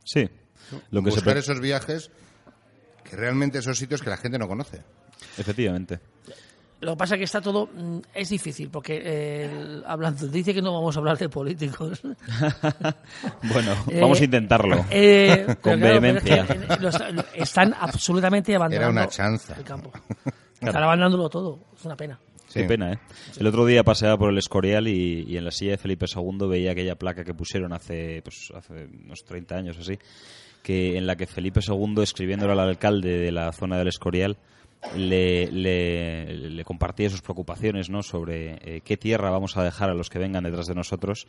Sí. 0.04 0.28
Lo 0.90 1.02
que 1.02 1.10
se 1.10 1.16
Buscar 1.16 1.36
esos 1.36 1.60
viajes 1.60 2.10
que 3.04 3.16
realmente 3.16 3.58
esos 3.58 3.78
sitios 3.78 4.02
que 4.02 4.10
la 4.10 4.16
gente 4.16 4.38
no 4.38 4.48
conoce. 4.48 4.82
Efectivamente. 5.38 6.00
Lo 6.86 6.92
que 6.92 6.96
pasa 6.98 7.14
es 7.16 7.18
que 7.18 7.24
está 7.24 7.40
todo. 7.40 7.66
mm, 7.66 7.98
Es 8.14 8.28
difícil, 8.30 8.70
porque 8.70 9.00
eh, 9.04 9.82
hablando. 9.86 10.26
Dice 10.28 10.54
que 10.54 10.62
no 10.62 10.72
vamos 10.72 10.96
a 10.96 11.00
hablar 11.00 11.18
de 11.18 11.28
políticos. 11.28 12.00
Bueno, 13.52 13.72
Eh, 13.90 14.00
vamos 14.00 14.20
a 14.20 14.24
intentarlo. 14.24 14.84
eh, 14.90 15.44
Con 15.60 15.78
claro, 15.78 16.00
pero 16.00 16.18
es 16.18 16.22
que, 16.22 16.30
vehemencia. 16.30 16.46
eh, 16.54 16.78
lo 16.80 16.88
está- 16.88 17.10
lo- 17.10 17.24
están 17.34 17.74
absolutamente 17.78 18.54
abandonando. 18.54 18.92
una 18.92 19.08
chanza. 19.08 19.54
El 19.56 19.64
campo. 19.64 19.90
Están 20.60 20.82
abandonándolo 20.82 21.28
todo. 21.28 21.60
Es 21.76 21.84
una 21.84 21.96
pena. 21.96 22.18
Qué 22.52 22.64
pena, 22.64 22.92
¿eh? 22.94 22.98
El 23.38 23.46
otro 23.46 23.66
día 23.66 23.84
paseaba 23.84 24.16
por 24.16 24.30
el 24.30 24.38
Escorial 24.38 24.88
y, 24.88 25.24
y 25.28 25.36
en 25.36 25.44
la 25.44 25.50
silla 25.50 25.72
de 25.72 25.76
Felipe 25.78 26.06
II 26.06 26.48
veía 26.48 26.72
aquella 26.72 26.94
placa 26.96 27.22
que 27.24 27.34
pusieron 27.34 27.74
hace, 27.74 28.22
pues, 28.22 28.50
hace 28.56 28.86
unos 29.04 29.22
30 29.24 29.54
años 29.56 29.76
así, 29.78 29.98
que 30.62 30.96
en 30.96 31.06
la 31.06 31.16
que 31.16 31.26
Felipe 31.26 31.60
II, 31.66 32.02
escribiéndole 32.02 32.52
al 32.52 32.60
alcalde 32.60 33.18
de 33.18 33.30
la 33.32 33.52
zona 33.52 33.76
del 33.76 33.88
Escorial, 33.88 34.38
le, 34.94 35.50
le, 35.50 36.50
le 36.50 36.64
compartía 36.64 37.10
sus 37.10 37.22
preocupaciones 37.22 37.90
¿no? 37.90 38.02
sobre 38.02 38.58
eh, 38.76 38.80
qué 38.84 38.96
tierra 38.96 39.30
vamos 39.30 39.56
a 39.56 39.64
dejar 39.64 39.90
a 39.90 39.94
los 39.94 40.08
que 40.10 40.18
vengan 40.18 40.44
detrás 40.44 40.66
de 40.66 40.74
nosotros, 40.74 41.26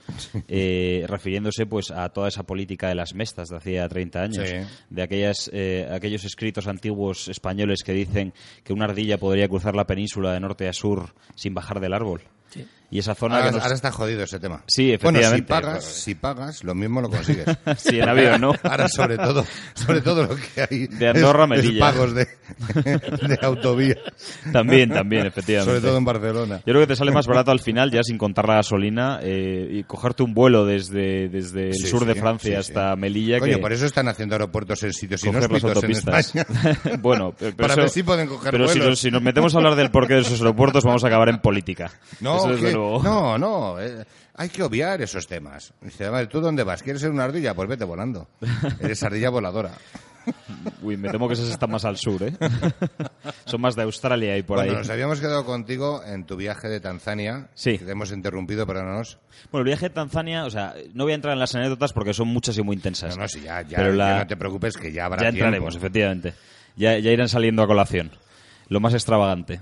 eh, 0.48 1.06
refiriéndose 1.08 1.66
pues 1.66 1.92
a 1.92 2.10
toda 2.10 2.28
esa 2.28 2.44
política 2.44 2.90
de 2.90 2.96
las 2.96 3.14
mestas 3.14 3.50
de 3.50 3.58
hacía 3.58 3.88
30 3.88 4.22
años, 4.22 4.48
Sí. 4.48 4.56
de 4.90 5.02
aquellas, 5.02 5.50
eh, 5.54 5.88
aquellos 5.92 6.24
escritos 6.26 6.68
antiguos 6.68 7.28
españoles 7.28 7.84
que 7.84 7.94
dicen 7.94 8.34
que 8.64 8.74
una 8.74 8.86
ardilla 8.86 9.18
podría 9.18 9.48
cruzar 9.48 9.76
la 9.76 9.88
península 9.88 10.34
de 10.34 10.40
norte 10.40 10.68
a 10.68 10.74
sur 10.74 11.14
sin 11.36 11.54
bajar 11.54 11.80
del 11.80 11.94
árbol. 11.94 12.22
Sí. 12.50 12.66
Y 12.90 13.00
esa 13.00 13.16
zona 13.16 13.36
Ahora, 13.36 13.48
que 13.50 13.56
nos- 13.56 13.64
ahora 13.64 13.76
está 13.76 13.92
jodido 13.92 14.24
ese 14.24 14.40
tema. 14.40 14.64
Sí, 14.66 14.96
Bueno, 15.02 15.20
si 15.20 15.26
efectivamente. 15.26 15.48
pagas, 15.50 15.84
si 15.84 16.16
pagas, 16.16 16.64
lo 16.64 16.74
mismo 16.74 17.02
lo 17.02 17.10
consigues. 17.10 17.46
Sí, 17.78 18.00
en 18.00 18.08
avión, 18.08 18.40
¿no? 18.40 18.54
Ahora, 18.64 18.88
sobre 18.88 19.18
todo, 19.18 19.46
sobre 19.74 20.00
todo 20.02 20.24
lo 20.26 20.36
que 20.38 20.62
hay 20.70 20.88
De 20.88 21.10
Andorra 21.10 21.44
es- 21.46 21.52
es 21.60 21.66
Melilla. 21.66 21.80
pagos 21.82 22.14
de, 22.16 22.28
de 23.28 23.40
autovía, 23.42 23.96
También, 24.54 24.90
también, 24.92 25.26
efectivamente. 25.26 25.70
sobre 25.76 25.86
todo 25.86 25.98
en 25.98 26.06
Barcelona. 26.06 26.58
Yo 26.60 26.64
creo 26.74 26.80
que 26.82 26.88
te 26.88 26.96
sale 26.96 27.12
más 27.12 27.28
barato 27.28 27.52
al 27.52 27.60
final, 27.60 27.92
ya 27.92 28.04
sin 28.04 28.18
contar 28.18 28.48
la 28.48 28.56
gasolina, 28.56 29.20
eh, 29.22 29.68
y 29.70 29.84
cogerte 29.84 30.24
un 30.24 30.34
vuelo 30.34 30.66
desde, 30.66 31.28
desde 31.30 31.68
el 31.68 31.74
Sí, 31.76 31.88
sur 31.88 32.06
de 32.06 32.16
Francia 32.16 32.52
sí, 32.64 32.72
hasta 32.72 32.96
Melilla. 32.96 33.40
Coño, 33.40 33.56
que 33.56 33.62
por 33.62 33.74
eso 33.74 33.86
están 33.86 34.08
haciendo 34.08 34.36
aeropuertos 34.36 34.82
en 34.84 34.94
sitios 34.94 35.24
inhóspitos 35.26 35.64
en 35.64 35.70
autopistas. 35.70 36.36
España. 36.36 36.98
bueno, 37.02 37.34
pero, 37.38 37.56
Para 37.56 37.74
eso- 37.74 37.82
ver 37.82 37.90
si 37.90 38.04
pueden 38.04 38.28
coger 38.28 38.52
Pero 38.52 38.68
si 38.70 38.80
vuelos. 38.80 38.90
nos, 38.92 39.00
si 39.00 39.12
nos 39.12 39.22
metemos 39.22 39.54
a 39.56 39.58
hablar 39.58 39.76
del 39.76 39.92
porqué 39.92 40.14
de 40.16 40.22
esos 40.22 40.40
aeropuertos, 40.40 40.86
vamos 40.86 41.04
a 41.04 41.08
acabar 41.08 41.28
en 41.30 41.40
política. 41.40 41.92
No, 42.22 42.38
Eso 42.38 42.77
no, 43.04 43.38
no, 43.38 43.80
eh, 43.80 44.06
hay 44.36 44.50
que 44.50 44.64
obviar 44.64 45.02
esos 45.02 45.28
temas. 45.28 45.74
Dice, 45.82 46.06
a 46.06 46.12
ver, 46.12 46.28
¿tú 46.28 46.40
dónde 46.42 46.64
vas? 46.64 46.84
¿Quieres 46.84 47.02
ser 47.02 47.12
una 47.12 47.24
ardilla? 47.26 47.54
Pues 47.54 47.68
vete 47.68 47.84
volando. 47.84 48.28
Eres 48.80 49.02
ardilla 49.04 49.30
voladora. 49.30 49.72
Uy, 50.82 50.98
me 50.98 51.10
temo 51.10 51.28
que 51.28 51.36
esos 51.36 51.50
están 51.50 51.72
más 51.72 51.86
al 51.86 51.98
sur, 51.98 52.22
¿eh? 52.24 52.34
Son 53.46 53.62
más 53.62 53.76
de 53.76 53.84
Australia 53.84 54.38
y 54.38 54.44
por 54.44 54.58
bueno, 54.58 54.72
ahí. 54.74 54.78
nos 54.78 54.90
habíamos 54.90 55.20
quedado 55.22 55.46
contigo 55.46 56.02
en 56.06 56.26
tu 56.26 56.36
viaje 56.36 56.68
de 56.68 56.80
Tanzania. 56.80 57.48
Sí. 57.54 57.78
Que 57.78 57.86
te 57.86 57.92
hemos 57.92 58.12
interrumpido, 58.12 58.68
perdónanos. 58.68 59.20
Bueno, 59.52 59.62
el 59.64 59.68
viaje 59.68 59.86
a 59.86 59.94
Tanzania, 59.94 60.46
o 60.46 60.50
sea, 60.50 60.76
no 60.94 61.06
voy 61.06 61.14
a 61.14 61.16
entrar 61.16 61.34
en 61.34 61.40
las 61.40 61.56
anécdotas 61.56 61.94
porque 61.94 62.14
son 62.14 62.28
muchas 62.28 62.58
y 62.58 62.62
muy 62.62 62.76
intensas. 62.76 63.16
No, 63.16 63.24
no, 63.24 63.28
si 63.30 63.42
ya, 63.42 63.62
ya, 63.62 63.78
Pero 63.78 63.94
no 63.94 64.28
te 64.28 64.36
preocupes 64.36 64.76
que 64.76 64.92
ya 64.92 65.06
habrá 65.06 65.20
ya 65.24 65.32
tiempo. 65.32 65.46
entraremos, 65.46 65.76
efectivamente. 65.76 66.34
Ya, 66.76 67.00
ya 67.00 67.12
irán 67.12 67.30
saliendo 67.30 67.64
a 67.64 67.68
colación. 67.68 68.12
Lo 68.68 68.80
más 68.82 68.94
extravagante. 68.94 69.62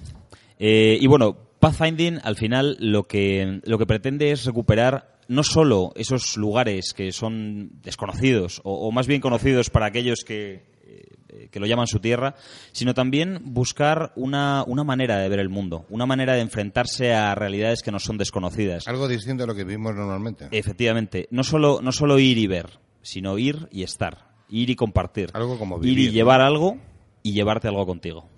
Eh, 0.57 0.97
y 0.99 1.05
bueno, 1.07 1.37
Pathfinding 1.65 2.19
al 2.23 2.35
final 2.35 2.77
lo 2.79 3.07
que, 3.07 3.59
lo 3.63 3.79
que 3.79 3.87
pretende 3.87 4.29
es 4.31 4.45
recuperar 4.45 5.17
no 5.27 5.41
solo 5.41 5.93
esos 5.95 6.37
lugares 6.37 6.93
que 6.93 7.11
son 7.11 7.81
desconocidos 7.81 8.61
o, 8.63 8.87
o 8.87 8.91
más 8.91 9.07
bien 9.07 9.19
conocidos 9.19 9.71
para 9.71 9.87
aquellos 9.87 10.23
que, 10.23 10.61
eh, 10.85 11.49
que 11.49 11.59
lo 11.59 11.65
llaman 11.65 11.87
su 11.87 11.99
tierra, 11.99 12.35
sino 12.71 12.93
también 12.93 13.39
buscar 13.45 14.13
una, 14.15 14.63
una 14.67 14.83
manera 14.83 15.17
de 15.17 15.27
ver 15.27 15.39
el 15.39 15.49
mundo, 15.49 15.87
una 15.89 16.05
manera 16.05 16.35
de 16.35 16.41
enfrentarse 16.41 17.15
a 17.15 17.33
realidades 17.33 17.81
que 17.81 17.91
nos 17.91 18.03
son 18.03 18.19
desconocidas. 18.19 18.87
Algo 18.87 19.07
distinto 19.07 19.45
a 19.45 19.47
lo 19.47 19.55
que 19.55 19.63
vivimos 19.63 19.95
normalmente. 19.95 20.47
Efectivamente, 20.51 21.27
no 21.31 21.43
solo, 21.43 21.79
no 21.81 21.91
solo 21.91 22.19
ir 22.19 22.37
y 22.37 22.45
ver, 22.45 22.79
sino 23.01 23.39
ir 23.39 23.67
y 23.71 23.81
estar, 23.81 24.29
ir 24.49 24.69
y 24.69 24.75
compartir. 24.75 25.31
Algo 25.33 25.57
como 25.57 25.77
Ir 25.77 25.81
vivir, 25.81 25.99
y 25.99 26.07
¿no? 26.09 26.13
llevar 26.13 26.41
algo 26.41 26.77
y 27.23 27.33
llevarte 27.33 27.67
algo 27.67 27.87
contigo. 27.87 28.29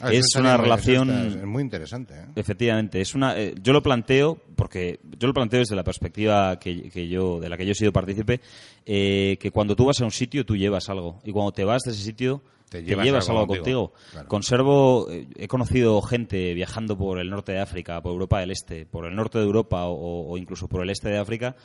Ah, 0.00 0.12
es 0.12 0.26
una 0.36 0.56
relación- 0.58 1.10
es 1.10 1.44
muy 1.46 1.62
interesante. 1.62 2.14
¿eh? 2.14 2.26
Efectivamente, 2.36 3.00
es 3.00 3.14
una. 3.14 3.38
eh, 3.38 3.54
yo 3.62 3.72
lo 3.72 3.82
planteo 3.82 4.38
porque 4.54 5.00
yo 5.18 5.26
lo 5.28 5.32
planteo 5.34 5.60
desde 5.60 5.74
la 5.74 5.84
perspectiva 5.84 6.58
que, 6.58 6.90
que 6.90 7.08
yo 7.08 7.40
de 7.40 7.48
la 7.48 7.56
que 7.56 7.64
yo 7.64 7.72
he 7.72 7.74
sido 7.74 7.92
partícipe, 7.92 8.40
eh, 8.84 9.38
que 9.40 9.50
cuando 9.50 9.74
tú 9.74 9.86
vas 9.86 10.00
a 10.00 10.04
un 10.04 10.10
sitio 10.10 10.44
tú 10.44 10.54
llevas 10.56 10.88
algo 10.90 11.18
y 11.24 11.32
cuando 11.32 11.52
te 11.52 11.64
vas 11.64 11.82
de 11.82 11.92
ese 11.92 12.02
sitio 12.02 12.42
Te 12.68 12.82
te 12.82 12.94
llevas 12.94 13.28
algo 13.30 13.40
algo, 13.42 13.54
contigo, 13.54 13.88
contigo. 13.92 14.10
claro. 14.12 14.28
Conservo, 14.28 15.06
eh, 15.10 15.26
he 15.36 15.48
conocido 15.48 16.02
gente 16.02 16.52
viajando 16.52 16.98
por 16.98 17.18
el 17.18 17.30
norte 17.30 17.52
de 17.52 17.60
África, 17.60 18.02
por 18.02 18.12
Europa 18.12 18.40
del 18.40 18.50
Este, 18.50 18.84
por 18.84 19.06
el 19.06 19.14
norte 19.16 19.38
de 19.38 19.44
Europa 19.44 19.86
o, 19.86 20.30
o 20.30 20.36
incluso 20.36 20.68
por 20.68 20.82
el 20.82 20.90
este 20.90 21.08
de 21.08 21.18
África, 21.18 21.56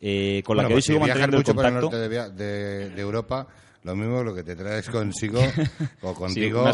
eh, 0.00 0.42
con 0.44 0.56
la 0.56 0.66
que 0.66 0.74
hoy 0.74 0.82
si 0.82 0.88
sigo 0.88 1.00
manteniendo 1.00 1.38
el 1.38 1.44
por 1.44 1.72
norte 1.72 1.96
de, 1.96 2.08
via- 2.08 2.28
de- 2.28 2.90
de 2.90 3.00
Europa, 3.00 3.46
lo 3.84 3.94
mismo 3.96 4.22
lo 4.22 4.34
que 4.34 4.42
te 4.42 4.56
traes 4.56 4.88
consigo 4.90 5.40
o 6.02 6.14
contigo 6.14 6.64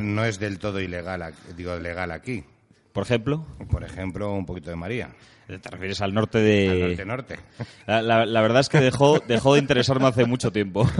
no, 0.00 0.24
es 0.24 0.38
del 0.38 0.58
todo 0.58 0.80
ilegal, 0.80 1.22
aquí- 1.22 1.38
digo 1.56 1.76
legal 1.78 2.10
aquí. 2.10 2.44
Por 2.92 3.02
ejemplo, 3.04 3.46
Por 3.70 3.84
ejemplo, 3.84 4.32
un 4.32 4.46
poquito 4.46 4.70
de 4.70 4.76
María, 4.76 5.10
te 5.46 5.70
refieres 5.70 6.00
al 6.00 6.14
norte 6.14 6.38
de. 6.38 6.70
al 6.70 6.80
norte-norte. 6.88 7.38
La, 7.86 8.00
la- 8.00 8.24
la 8.24 8.40
verdad 8.40 8.60
es 8.60 8.68
que 8.70 8.80
dejó, 8.80 9.20
dejó 9.20 9.52
de 9.54 9.60
interesarme 9.60 10.06
hace 10.06 10.24
mucho 10.24 10.50
tiempo. 10.50 10.88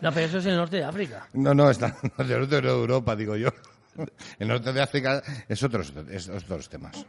No, 0.00 0.12
pero 0.12 0.26
eso 0.26 0.38
es 0.38 0.44
en 0.46 0.52
el 0.52 0.56
norte 0.58 0.76
de 0.76 0.84
África. 0.84 1.26
No, 1.32 1.52
no, 1.54 1.68
está 1.70 1.96
del 2.18 2.28
norte 2.40 2.60
de 2.60 2.68
Europa, 2.68 3.16
digo 3.16 3.36
yo. 3.36 3.48
El 4.38 4.46
norte 4.48 4.72
de 4.72 4.80
África 4.80 5.20
es 5.48 5.62
otros, 5.64 5.92
es 6.10 6.28
otros 6.28 6.68
temas. 6.68 7.04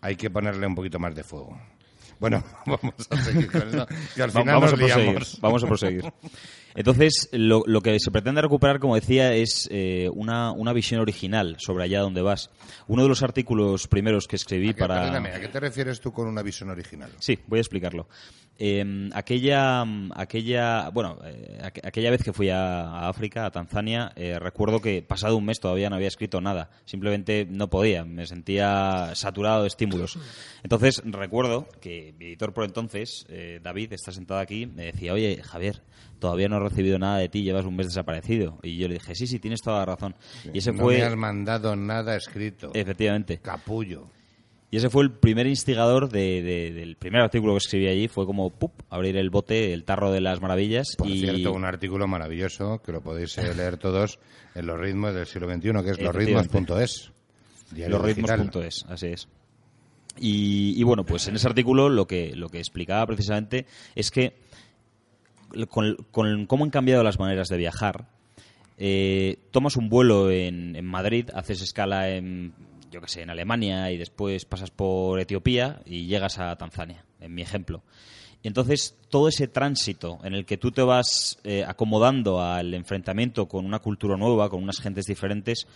Hay 0.00 0.16
que 0.16 0.28
ponerle 0.30 0.66
un 0.66 0.74
poquito 0.74 0.98
más 0.98 1.14
de 1.14 1.22
fuego. 1.22 1.56
Bueno, 2.22 2.40
vamos 2.66 2.94
a 3.10 3.16
seguir 3.16 3.50
con 3.50 3.62
esto, 3.62 3.86
que 4.14 4.22
al 4.22 4.30
final 4.30 4.54
vamos, 4.54 4.72
a 4.72 4.76
proseguir, 4.76 5.26
vamos 5.40 5.64
a 5.64 5.66
proseguir. 5.66 6.12
Entonces, 6.74 7.28
lo, 7.32 7.62
lo 7.66 7.80
que 7.80 7.98
se 8.00 8.10
pretende 8.10 8.40
recuperar, 8.42 8.78
como 8.80 8.94
decía, 8.94 9.34
es 9.34 9.68
eh, 9.70 10.08
una, 10.14 10.52
una 10.52 10.72
visión 10.72 11.00
original 11.00 11.56
sobre 11.58 11.84
allá 11.84 12.00
donde 12.00 12.22
vas. 12.22 12.50
Uno 12.88 13.02
de 13.02 13.08
los 13.08 13.22
artículos 13.22 13.86
primeros 13.88 14.26
que 14.26 14.36
escribí 14.36 14.70
¿A 14.70 14.72
qué- 14.74 14.78
para... 14.78 14.94
Perdóname, 14.96 15.30
¿a 15.30 15.40
qué 15.40 15.48
te 15.48 15.60
refieres 15.60 16.00
tú 16.00 16.12
con 16.12 16.26
una 16.28 16.42
visión 16.42 16.70
original? 16.70 17.10
Sí, 17.18 17.38
voy 17.46 17.58
a 17.58 17.60
explicarlo. 17.62 18.08
Eh, 18.58 19.10
aquella, 19.14 19.82
aquella, 20.14 20.88
bueno, 20.90 21.18
eh, 21.24 21.58
aqu- 21.62 21.86
aquella 21.86 22.10
vez 22.10 22.22
que 22.22 22.32
fui 22.32 22.48
a, 22.50 22.82
a 22.84 23.08
África, 23.08 23.46
a 23.46 23.50
Tanzania, 23.50 24.12
eh, 24.14 24.38
recuerdo 24.38 24.80
que 24.80 25.02
pasado 25.02 25.36
un 25.36 25.44
mes 25.44 25.58
todavía 25.58 25.90
no 25.90 25.96
había 25.96 26.08
escrito 26.08 26.40
nada. 26.40 26.70
Simplemente 26.84 27.46
no 27.48 27.68
podía, 27.68 28.04
me 28.04 28.26
sentía 28.26 29.10
saturado 29.14 29.62
de 29.62 29.68
estímulos. 29.68 30.18
Entonces 30.62 31.02
recuerdo 31.04 31.66
que 31.80 32.14
mi 32.18 32.26
editor 32.26 32.52
por 32.52 32.64
entonces, 32.64 33.26
eh, 33.28 33.58
David, 33.62 33.92
está 33.94 34.12
sentado 34.12 34.40
aquí, 34.40 34.66
me 34.66 34.84
decía, 34.86 35.12
oye, 35.14 35.40
Javier, 35.42 35.82
todavía 36.20 36.48
no 36.48 36.60
recibido 36.62 36.98
nada 36.98 37.18
de 37.18 37.28
ti, 37.28 37.42
llevas 37.42 37.64
un 37.66 37.76
mes 37.76 37.86
desaparecido. 37.88 38.58
Y 38.62 38.76
yo 38.78 38.88
le 38.88 38.94
dije, 38.94 39.14
sí, 39.14 39.26
sí, 39.26 39.38
tienes 39.38 39.60
toda 39.62 39.78
la 39.80 39.86
razón. 39.86 40.14
Y 40.52 40.58
ese 40.58 40.72
no 40.72 40.82
fue, 40.82 40.98
me 40.98 41.02
has 41.04 41.16
mandado 41.16 41.76
nada 41.76 42.16
escrito. 42.16 42.70
efectivamente, 42.74 43.38
Capullo. 43.38 44.06
y 44.70 44.76
ese 44.78 44.88
fue 44.88 45.02
el 45.04 45.10
primer 45.12 45.46
instigador 45.46 46.08
de- 46.08 46.42
de- 46.42 46.72
del 46.72 46.96
primer 46.96 47.20
artículo 47.20 47.52
que 47.52 47.58
escribí 47.58 47.88
allí. 47.88 48.08
Fue 48.08 48.24
como, 48.26 48.48
¡pup!, 48.50 48.72
abrir 48.88 49.16
el 49.16 49.28
bote, 49.30 49.72
el 49.74 49.84
tarro 49.84 50.10
de 50.10 50.20
las 50.22 50.40
maravillas. 50.40 50.94
Por 50.96 51.08
y 51.08 51.20
cierto, 51.20 51.52
un 51.52 51.64
artículo 51.64 52.06
maravilloso 52.08 52.80
que 52.84 52.92
lo 52.92 53.00
podéis 53.02 53.36
eh, 53.38 53.54
leer 53.54 53.76
todos 53.76 54.18
en 54.54 54.66
los 54.66 54.78
ritmos 54.80 55.14
del 55.14 55.26
siglo 55.26 55.48
XXI, 55.52 55.72
que 55.84 55.90
es 55.90 56.00
losritmos.es. 56.00 57.12
losritmos.es, 57.88 58.84
así 58.88 59.06
es. 59.08 59.28
Y, 60.18 60.74
y 60.78 60.82
bueno, 60.82 61.04
pues 61.04 61.26
en 61.28 61.36
ese 61.36 61.48
artículo 61.48 61.88
lo 61.88 62.06
que, 62.06 62.36
lo 62.36 62.48
que 62.50 62.58
explicaba 62.58 63.06
precisamente 63.06 63.66
es 63.94 64.10
que 64.10 64.34
con, 65.68 66.46
cómo 66.46 66.64
han 66.64 66.70
cambiado 66.70 67.02
las 67.02 67.18
maneras 67.18 67.48
de 67.48 67.56
viajar, 67.56 68.06
eh, 68.78 69.38
tomas 69.50 69.76
un 69.76 69.88
vuelo 69.88 70.30
en, 70.30 70.76
en 70.76 70.84
Madrid, 70.84 71.30
haces 71.34 71.62
escala 71.62 72.10
en, 72.10 72.52
yo 72.90 73.00
que 73.00 73.08
sé, 73.08 73.22
en 73.22 73.30
Alemania 73.30 73.90
y 73.90 73.96
después 73.96 74.44
pasas 74.44 74.70
por 74.70 75.18
Etiopía 75.18 75.80
y 75.84 76.06
llegas 76.06 76.38
a 76.38 76.56
Tanzania, 76.56 77.04
en 77.20 77.34
mi 77.34 77.42
ejemplo. 77.42 77.82
Y 78.42 78.48
entonces 78.48 78.96
todo 79.08 79.28
ese 79.28 79.46
tránsito 79.46 80.18
en 80.24 80.34
el 80.34 80.44
que 80.44 80.56
tú 80.56 80.72
te 80.72 80.82
vas 80.82 81.38
eh, 81.44 81.64
acomodando 81.66 82.42
al 82.42 82.74
enfrentamiento 82.74 83.46
con 83.46 83.64
una 83.64 83.78
cultura 83.78 84.16
nueva, 84.16 84.50
con 84.50 84.62
unas 84.62 84.80
gentes 84.80 85.04
diferentes, 85.06 85.66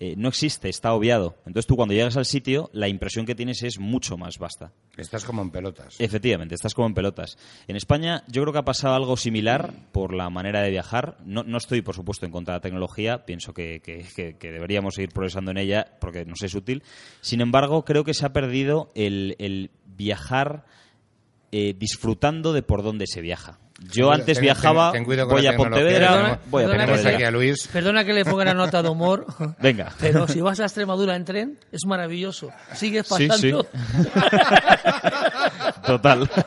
eh, 0.00 0.14
no 0.16 0.28
existe, 0.28 0.68
está 0.68 0.92
obviado. 0.92 1.36
Entonces 1.46 1.66
tú 1.66 1.76
cuando 1.76 1.94
llegas 1.94 2.16
al 2.16 2.26
sitio, 2.26 2.68
la 2.72 2.88
impresión 2.88 3.24
que 3.26 3.34
tienes 3.36 3.62
es 3.62 3.78
mucho 3.78 4.16
más 4.18 4.38
vasta. 4.38 4.72
Estás 4.96 5.24
como 5.24 5.40
en 5.40 5.50
pelotas. 5.50 5.94
Efectivamente, 6.00 6.54
estás 6.54 6.74
como 6.74 6.88
en 6.88 6.94
pelotas. 6.94 7.38
En 7.68 7.76
España 7.76 8.24
yo 8.28 8.42
creo 8.42 8.52
que 8.52 8.58
ha 8.58 8.64
pasado 8.64 8.94
algo 8.96 9.16
similar 9.16 9.72
por 9.92 10.12
la 10.12 10.28
manera 10.28 10.60
de 10.62 10.70
viajar. 10.70 11.16
No, 11.24 11.44
no 11.44 11.56
estoy, 11.58 11.80
por 11.80 11.94
supuesto, 11.94 12.26
en 12.26 12.32
contra 12.32 12.54
de 12.54 12.58
la 12.58 12.62
tecnología. 12.62 13.24
Pienso 13.24 13.54
que, 13.54 13.80
que- 13.84 14.04
que- 14.14 14.36
que 14.36 14.50
deberíamos 14.52 14.96
seguir 14.96 15.10
progresando 15.12 15.50
en 15.52 15.58
ella 15.58 15.86
porque 16.00 16.24
nos 16.26 16.42
es 16.42 16.54
útil. 16.54 16.82
Sin 17.20 17.40
embargo, 17.40 17.84
creo 17.84 18.02
que 18.04 18.14
se 18.14 18.26
ha 18.26 18.32
perdido 18.32 18.90
el, 18.96 19.36
el 19.38 19.70
viajar 19.96 20.64
eh, 21.52 21.74
disfrutando 21.78 22.52
de 22.52 22.62
por 22.62 22.82
dónde 22.82 23.06
se 23.06 23.20
viaja. 23.20 23.58
Yo 23.92 24.10
Ten- 24.10 24.20
antes 24.20 24.38
ten- 24.38 24.42
viajaba, 24.42 24.90
ten 24.92 25.04
voy 25.04 25.18
a 25.46 25.54
Pontevedra, 25.54 26.08
tenemos- 26.08 26.38
voy 26.50 26.62
a 26.62 26.66
perdona 26.66 26.84
que 26.86 26.92
Pontevedra. 26.92 27.14
aquí 27.16 27.24
a 27.24 27.30
Luis. 27.30 27.68
Perdona 27.70 28.04
que 28.06 28.12
le 28.14 28.24
ponga 28.24 28.44
la 28.46 28.54
nota 28.54 28.82
de 28.82 28.88
humor. 28.88 29.26
Venga. 29.60 29.92
Pero 30.00 30.26
si 30.26 30.40
vas 30.40 30.60
a 30.60 30.64
Extremadura 30.64 31.14
en 31.14 31.24
tren, 31.26 31.58
es 31.70 31.84
maravilloso. 31.86 32.48
Sigues 32.74 33.06
Sí, 33.06 33.28
pasando. 33.28 33.64
sí. 33.64 33.68
Total. 35.86 36.28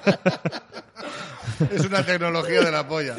Es 1.73 1.85
una 1.85 2.05
tecnología 2.05 2.61
de 2.61 2.71
la 2.71 2.87
polla. 2.87 3.15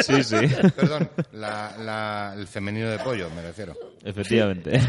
Sí, 0.00 0.22
sí. 0.24 0.36
Perdón, 0.76 1.10
la- 1.32 1.74
la- 1.78 2.34
el 2.36 2.46
femenino 2.46 2.88
de 2.88 2.98
pollo, 2.98 3.28
me 3.30 3.42
refiero. 3.42 3.76
Efectivamente. 4.02 4.80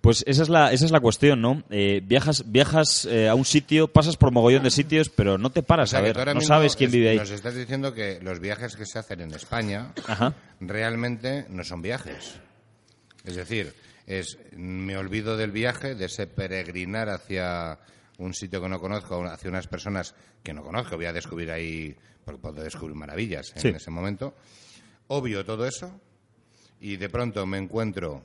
pues 0.00 0.24
esa 0.26 0.42
es 0.42 0.48
la, 0.48 0.72
esa 0.72 0.84
es 0.84 0.90
la 0.90 1.00
cuestión, 1.00 1.40
¿no? 1.40 1.62
Eh, 1.70 2.00
viajas 2.04 2.44
viajas 2.50 3.06
eh, 3.10 3.28
a 3.28 3.34
un 3.34 3.44
sitio, 3.44 3.88
pasas 3.88 4.16
por 4.16 4.32
mogollón 4.32 4.62
de 4.64 4.70
sitios, 4.70 5.08
pero 5.08 5.38
no 5.38 5.50
te 5.50 5.60
O 5.60 5.64
paras 5.64 5.90
sea, 5.90 6.00
a 6.00 6.02
ver, 6.02 6.16
no 6.16 6.34
mismo 6.34 6.40
sabes 6.42 6.76
quién 6.76 6.88
es- 6.88 6.94
vive 6.94 7.10
ahí. 7.10 7.16
Nos 7.18 7.30
estás 7.30 7.54
diciendo 7.54 7.92
que 7.94 8.18
los 8.22 8.40
viajes 8.40 8.76
que 8.76 8.86
se 8.86 8.98
hacen 8.98 9.20
en 9.20 9.32
España 9.34 9.92
Ajá. 10.06 10.34
realmente 10.60 11.46
no 11.48 11.64
son 11.64 11.82
viajes. 11.82 12.34
Es 13.24 13.36
decir, 13.36 13.74
es 14.06 14.38
me 14.56 14.96
olvido 14.96 15.36
del 15.36 15.50
viaje, 15.52 15.94
de 15.94 16.06
ese 16.06 16.26
peregrinar 16.26 17.08
hacia 17.10 17.78
un 18.18 18.34
sitio 18.34 18.60
que 18.60 18.68
no 18.68 18.78
conozco, 18.80 19.24
hacia 19.24 19.48
unas 19.50 19.66
personas 19.68 20.14
que 20.42 20.52
no 20.52 20.62
conozco, 20.62 20.96
voy 20.96 21.06
a 21.06 21.12
descubrir 21.12 21.50
ahí, 21.50 21.94
porque 22.24 22.40
puedo 22.40 22.62
descubrir 22.62 22.94
maravillas 22.96 23.52
en 23.56 23.62
Sí. 23.62 23.68
ese 23.68 23.90
momento. 23.90 24.34
Obvio 25.08 25.44
todo 25.44 25.66
eso 25.66 26.00
y 26.80 26.96
de 26.96 27.08
pronto 27.08 27.46
me 27.46 27.58
encuentro 27.58 28.22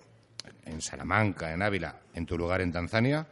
en 0.65 0.82
Salamanca, 0.82 1.53
en 1.53 1.62
Ávila, 1.62 2.01
en 2.13 2.25
tu 2.25 2.38
lugar 2.38 2.62
en 2.62 2.71
Tanzania, 2.71 3.27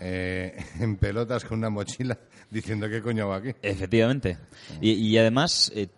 eh, 0.00 0.56
en 0.80 0.96
pelotas 0.96 1.44
con 1.44 1.58
una 1.58 1.70
mochila 1.70 2.16
diciendo 2.50 2.88
qué 2.88 3.02
coño 3.02 3.24
hago 3.24 3.34
aquí. 3.34 3.54
Efectivamente. 3.62 4.38
Y, 4.80 4.92
y 4.92 5.18
además, 5.18 5.72
eh, 5.74 5.88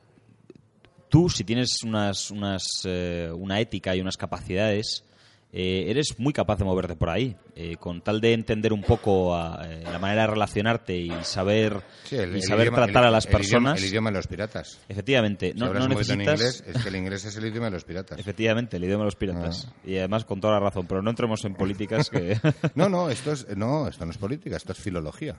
tú, 1.09 1.29
si 1.29 1.45
tienes 1.45 1.83
unas, 1.83 2.31
unas, 2.31 2.63
eh, 2.85 3.31
una 3.35 3.61
ética 3.61 3.95
y 3.95 4.01
unas 4.01 4.17
capacidades, 4.17 5.05
eh, 5.53 5.87
eres 5.89 6.19
muy 6.19 6.33
capaz 6.33 6.57
de 6.59 6.65
moverte 6.65 6.95
por 6.97 7.11
ahí. 7.11 7.37
Eh, 7.57 7.77
con 7.77 8.01
tal 8.01 8.21
de 8.21 8.33
entender 8.33 8.73
un 8.73 8.83
poco 8.83 9.35
a, 9.37 9.61
eh, 9.69 9.83
la 9.85 9.99
manera 9.99 10.23
de 10.23 10.29
relacionarte 10.29 10.97
y 10.97 11.13
saber, 11.23 11.83
Sí, 12.05 12.17
el- 12.17 12.37
y 12.37 12.43
saber 12.43 12.69
idioma- 12.69 12.77
tratar 12.87 13.03
el- 13.03 13.09
a 13.09 13.11
las 13.11 13.27
el 13.27 13.31
idioma- 13.33 13.39
personas. 13.39 13.79
El 13.83 13.89
idioma 13.89 14.11
de 14.11 14.17
los 14.17 14.27
piratas. 14.29 14.79
Efectivamente, 14.89 15.53
Si 15.53 15.59
no, 15.59 15.67
hablas 15.67 15.89
no 15.89 15.95
poquito 15.95 16.13
en 16.15 16.19
necesitas. 16.21 16.63
inglés, 16.63 16.77
es 16.77 16.83
que 16.83 16.89
el 16.89 16.97
inglés 17.03 17.25
es 17.27 17.37
el 17.37 17.47
idioma 17.47 17.67
de 17.67 17.73
los 17.73 17.85
piratas. 17.85 18.19
Efectivamente, 18.19 18.77
el 18.79 18.85
idioma 18.85 19.03
de 19.03 19.07
los 19.07 19.17
piratas. 19.17 19.67
Ah. 19.69 19.73
Y 19.85 19.99
además 19.99 20.25
con 20.25 20.41
toda 20.41 20.55
la 20.55 20.61
razón, 20.61 20.87
pero 20.87 21.03
no 21.03 21.11
entremos 21.11 21.45
en 21.45 21.55
políticas 21.55 22.09
que... 22.09 22.39
No, 22.75 22.89
no, 22.89 23.11
esto 23.11 23.33
es, 23.33 23.47
no, 23.57 23.89
esto 23.89 24.05
no 24.07 24.13
es 24.13 24.19
política, 24.19 24.57
esto 24.57 24.73
es 24.73 24.79
filología. 24.79 25.37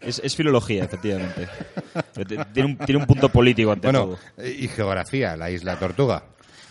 es, 0.00 0.20
es 0.22 0.36
filología, 0.36 0.84
efectivamente. 0.84 1.48
Tiene 2.52 2.68
un, 2.68 2.76
tiene 2.78 3.00
un 3.00 3.06
punto 3.06 3.28
político 3.30 3.72
ante 3.72 3.88
Bueno, 3.88 4.16
todo. 4.36 4.46
y 4.46 4.68
geografía, 4.68 5.36
la 5.36 5.50
isla 5.50 5.76
Tortuga. 5.78 6.24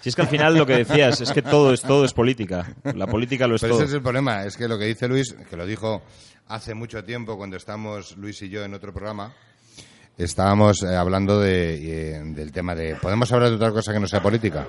Si 0.03 0.09
es 0.09 0.15
que 0.17 0.21
al 0.21 0.27
final 0.27 0.57
lo 0.57 0.65
que 0.65 0.75
decías 0.83 1.21
es 1.21 1.31
que 1.31 1.41
todo 1.41 1.71
es 1.71 1.81
todo 1.81 2.03
es 2.03 2.11
política. 2.13 2.75
La 2.93 3.07
política 3.07 3.47
lo 3.47 3.55
es 3.55 3.61
Pero 3.61 3.75
todo. 3.75 3.83
ese 3.83 3.91
es 3.91 3.95
el 3.95 4.01
problema, 4.01 4.43
es 4.43 4.57
que 4.57 4.67
lo 4.67 4.77
que 4.77 4.83
dice 4.85 5.07
Luis, 5.07 5.33
que 5.49 5.55
lo 5.55 5.65
dijo 5.65 6.01
hace 6.49 6.73
mucho 6.73 7.05
tiempo 7.05 7.37
cuando 7.37 7.55
estamos 7.55 8.17
Luis 8.17 8.41
y 8.41 8.49
yo 8.49 8.65
en 8.65 8.73
otro 8.73 8.91
programa, 8.91 9.33
estábamos 10.17 10.83
eh, 10.83 10.93
hablando 10.93 11.39
de, 11.39 12.15
eh, 12.17 12.21
del 12.21 12.51
tema 12.51 12.75
de, 12.75 12.97
¿podemos 12.97 13.31
hablar 13.31 13.49
de 13.49 13.55
otra 13.55 13.71
cosa 13.71 13.93
que 13.93 13.99
no 14.01 14.07
sea 14.07 14.21
política? 14.21 14.67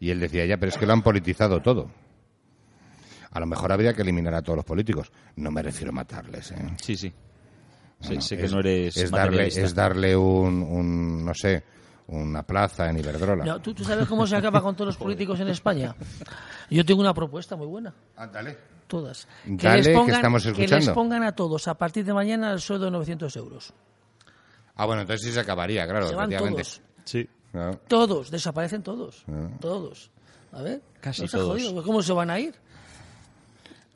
Y 0.00 0.08
él 0.10 0.18
decía, 0.18 0.46
ya, 0.46 0.56
pero 0.56 0.70
es 0.70 0.78
que 0.78 0.86
lo 0.86 0.94
han 0.94 1.02
politizado 1.02 1.60
todo. 1.60 1.90
A 3.32 3.40
lo 3.40 3.46
mejor 3.46 3.70
habría 3.70 3.92
que 3.92 4.00
eliminar 4.00 4.32
a 4.34 4.40
todos 4.40 4.56
los 4.56 4.64
políticos. 4.64 5.12
No 5.36 5.50
me 5.50 5.62
refiero 5.62 5.90
a 5.90 5.94
matarles, 5.94 6.52
¿eh? 6.52 6.56
Sí, 6.80 6.96
sí. 6.96 7.12
Sí, 8.00 8.14
No, 8.14 8.20
sé 8.22 8.36
que 8.38 8.44
es- 8.46 8.52
no 8.52 8.60
eres 8.60 8.96
es 8.96 9.10
darle, 9.10 9.48
es 9.48 9.74
darle 9.74 10.16
un, 10.16 10.62
un, 10.62 11.24
no 11.24 11.34
sé, 11.34 11.62
una 12.08 12.42
plaza 12.42 12.88
en 12.90 12.98
Iberdrola. 12.98 13.44
No, 13.44 13.60
¿tú, 13.60 13.72
tú 13.74 13.84
sabes 13.84 14.06
cómo 14.08 14.26
se 14.26 14.36
acaba 14.36 14.60
con 14.60 14.74
todos 14.74 14.88
los 14.88 14.96
políticos 14.96 15.38
en 15.40 15.48
España? 15.48 15.94
Yo 16.70 16.84
tengo 16.84 17.00
una 17.00 17.14
propuesta 17.14 17.56
muy 17.56 17.66
buena. 17.66 17.94
Ah, 18.16 18.26
dale. 18.26 18.56
Todas. 18.86 19.28
Dale, 19.44 19.82
que 19.82 20.12
estamos 20.12 20.42
que 20.44 20.50
les 20.50 20.58
escuchando. 20.60 20.94
pongan 20.94 21.22
a 21.22 21.32
todos 21.32 21.68
a 21.68 21.74
partir 21.74 22.04
de 22.06 22.14
mañana 22.14 22.52
el 22.52 22.60
sueldo 22.60 22.86
de 22.86 22.90
900 22.92 23.36
euros. 23.36 23.72
Ah, 24.76 24.86
bueno, 24.86 25.02
entonces 25.02 25.26
sí 25.26 25.32
se 25.32 25.40
acabaría, 25.40 25.86
claro, 25.86 26.08
Se 26.08 26.14
van 26.14 26.32
efectivamente. 26.32 26.62
todos. 26.62 26.80
Sí. 27.04 27.28
Todos, 27.88 28.30
desaparecen 28.30 28.82
todos. 28.82 29.24
Ah. 29.30 29.48
Todos. 29.60 30.10
A 30.52 30.62
ver, 30.62 30.80
Casi 31.00 31.22
no 31.22 31.28
todos. 31.28 31.48
jodido. 31.62 31.82
¿Cómo 31.82 32.02
se 32.02 32.12
van 32.14 32.30
a 32.30 32.38
ir? 32.40 32.54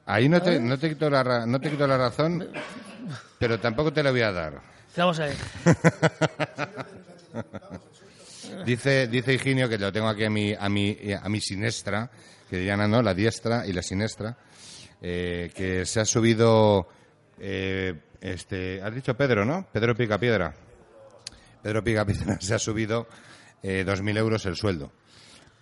Ahí 0.05 0.29
no 0.29 0.43
te, 0.43 0.59
no, 0.61 0.77
te 0.79 0.89
quito 0.91 1.09
la, 1.09 1.23
ra- 1.23 1.47
no 1.47 1.59
te 1.61 1.71
quito 1.71 1.87
la 1.87 1.97
razón, 1.97 2.47
pero 3.39 3.59
tampoco 3.61 3.93
te 3.93 4.03
la 4.03 4.11
voy 4.11 4.21
a 4.23 4.33
dar. 4.33 4.61
Vamos 4.97 5.21
a 5.21 5.27
ver. 5.27 5.37
Dice, 8.65 9.09
dice 9.09 9.35
Higinio, 9.35 9.69
que 9.69 9.79
lo 9.79 9.93
tengo 9.93 10.09
aquí 10.09 10.25
a 10.25 10.31
mi, 10.31 10.55
a 10.55 10.69
mi, 10.69 10.97
a 11.21 11.29
mi 11.29 11.41
sinestra, 11.41 12.11
que 12.49 12.59
dirían, 12.59 12.91
¿no? 12.91 13.03
La 13.03 13.15
diestra 13.15 13.67
y 13.67 13.73
la 13.73 13.83
sinestra, 13.83 14.37
eh, 15.01 15.51
que 15.55 15.85
se 15.87 16.01
ha 16.01 16.05
subido, 16.05 16.87
eh, 17.39 17.95
este, 18.21 18.81
has 18.83 18.95
dicho 18.95 19.17
Pedro, 19.17 19.45
¿no? 19.45 19.67
Pedro 19.73 19.95
Picapiedra. 19.95 20.55
Pedro 21.63 21.83
Picapiedra 21.83 22.37
se 22.41 22.55
ha 22.55 22.59
subido 22.59 23.09
eh, 23.63 23.85
2.000 23.87 24.19
euros 24.19 24.47
el 24.47 24.57
sueldo. 24.57 24.93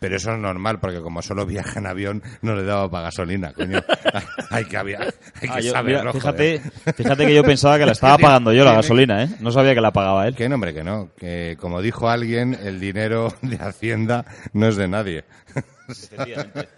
Pero 0.00 0.16
eso 0.16 0.32
es 0.32 0.38
normal, 0.38 0.80
porque 0.80 1.00
como 1.00 1.22
solo 1.22 1.46
viaja 1.46 1.78
en 1.78 1.86
avión, 1.86 2.22
no 2.42 2.56
le 2.56 2.64
daba 2.64 2.90
para 2.90 3.04
gasolina, 3.04 3.52
coño. 3.52 3.80
hay 4.50 4.64
que, 4.64 4.76
había, 4.76 4.98
hay 5.00 5.10
que 5.40 5.48
Ah, 5.50 5.60
yo- 5.60 5.70
saberlo, 5.72 6.00
mira, 6.00 6.12
fíjate, 6.14 6.58
joder. 6.58 6.94
fíjate 6.94 7.26
que 7.26 7.34
yo 7.34 7.44
pensaba 7.44 7.78
que 7.78 7.86
la 7.86 7.92
estaba 7.92 8.18
pagando 8.18 8.52
yo 8.52 8.64
la 8.64 8.72
gasolina, 8.72 9.22
¿eh? 9.24 9.28
No 9.40 9.52
sabía 9.52 9.74
que 9.74 9.80
la 9.80 9.92
pagaba 9.92 10.26
él. 10.26 10.34
Que 10.34 10.48
no, 10.48 10.56
hombre, 10.56 10.74
que 10.74 10.82
no. 10.82 11.10
Que 11.18 11.56
como 11.60 11.82
dijo 11.82 12.08
alguien, 12.08 12.54
el 12.54 12.80
dinero 12.80 13.32
de 13.42 13.56
Hacienda 13.56 14.24
no 14.54 14.66
es 14.66 14.76
de 14.76 14.88
nadie. 14.88 15.24
Efectivamente. 15.90 16.68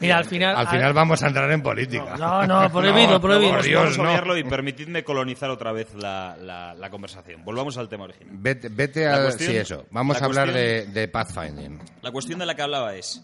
Mira, 0.00 0.18
al 0.18 0.24
final. 0.24 0.56
Al 0.56 0.68
final 0.68 0.92
vamos 0.92 1.22
a 1.22 1.26
entrar 1.28 1.50
en 1.50 1.62
política. 1.62 2.16
No, 2.18 2.46
no, 2.46 2.70
prohibido, 2.70 3.12
No, 3.12 3.20
prohibido. 3.20 3.52
por 3.54 3.62
Dios, 3.62 3.96
Vamos 3.98 4.18
a 4.18 4.24
no. 4.24 4.36
y 4.36 4.44
permitidme 4.44 5.04
colonizar 5.04 5.50
otra 5.50 5.72
vez 5.72 5.94
la, 5.94 6.36
la- 6.40 6.74
la 6.74 6.90
conversación. 6.90 7.44
Volvamos 7.44 7.76
al 7.78 7.88
tema 7.88 8.04
original. 8.04 8.34
Vete, 8.38 8.68
vete 8.68 9.08
a... 9.08 9.22
cuestión- 9.22 9.50
sí, 9.50 9.56
eso. 9.56 9.86
Vamos 9.90 10.20
a 10.20 10.24
hablar 10.26 10.50
cuestión- 10.50 10.92
de, 10.92 11.00
de 11.00 11.08
pathfinding. 11.08 11.80
La 12.02 12.10
cuestión 12.10 12.38
de 12.38 12.46
la 12.46 12.54
que 12.54 12.62
hablaba 12.62 12.94
es, 12.94 13.22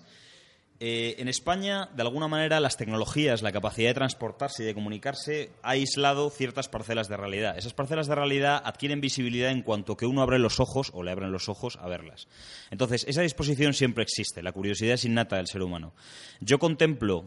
eh, 0.82 1.16
en 1.18 1.28
España, 1.28 1.88
de 1.94 2.00
alguna 2.02 2.26
manera, 2.26 2.58
las 2.58 2.76
tecnologías, 2.78 3.42
la 3.42 3.52
capacidad 3.52 3.90
de 3.90 3.94
transportarse 3.94 4.62
y 4.62 4.66
de 4.66 4.72
comunicarse 4.74 5.50
ha 5.62 5.70
aislado 5.70 6.30
ciertas 6.30 6.68
parcelas 6.68 7.06
de 7.08 7.16
realidad. 7.18 7.58
Esas 7.58 7.74
parcelas 7.74 8.06
de 8.06 8.14
realidad 8.14 8.62
adquieren 8.64 9.00
visibilidad 9.02 9.50
en 9.50 9.60
cuanto 9.62 9.96
que 9.96 10.06
uno 10.06 10.22
abre 10.22 10.38
los 10.38 10.58
ojos 10.58 10.90
o 10.94 11.02
le 11.02 11.10
abren 11.10 11.32
los 11.32 11.48
ojos 11.50 11.78
a 11.82 11.86
verlas. 11.88 12.28
Entonces, 12.70 13.04
esa 13.08 13.20
disposición 13.22 13.74
siempre 13.74 14.02
existe, 14.02 14.42
la 14.42 14.52
curiosidad 14.52 14.94
es 14.94 15.04
innata 15.04 15.36
del 15.36 15.46
ser 15.48 15.60
humano. 15.62 15.92
Yo 16.40 16.58
contemplo 16.58 17.26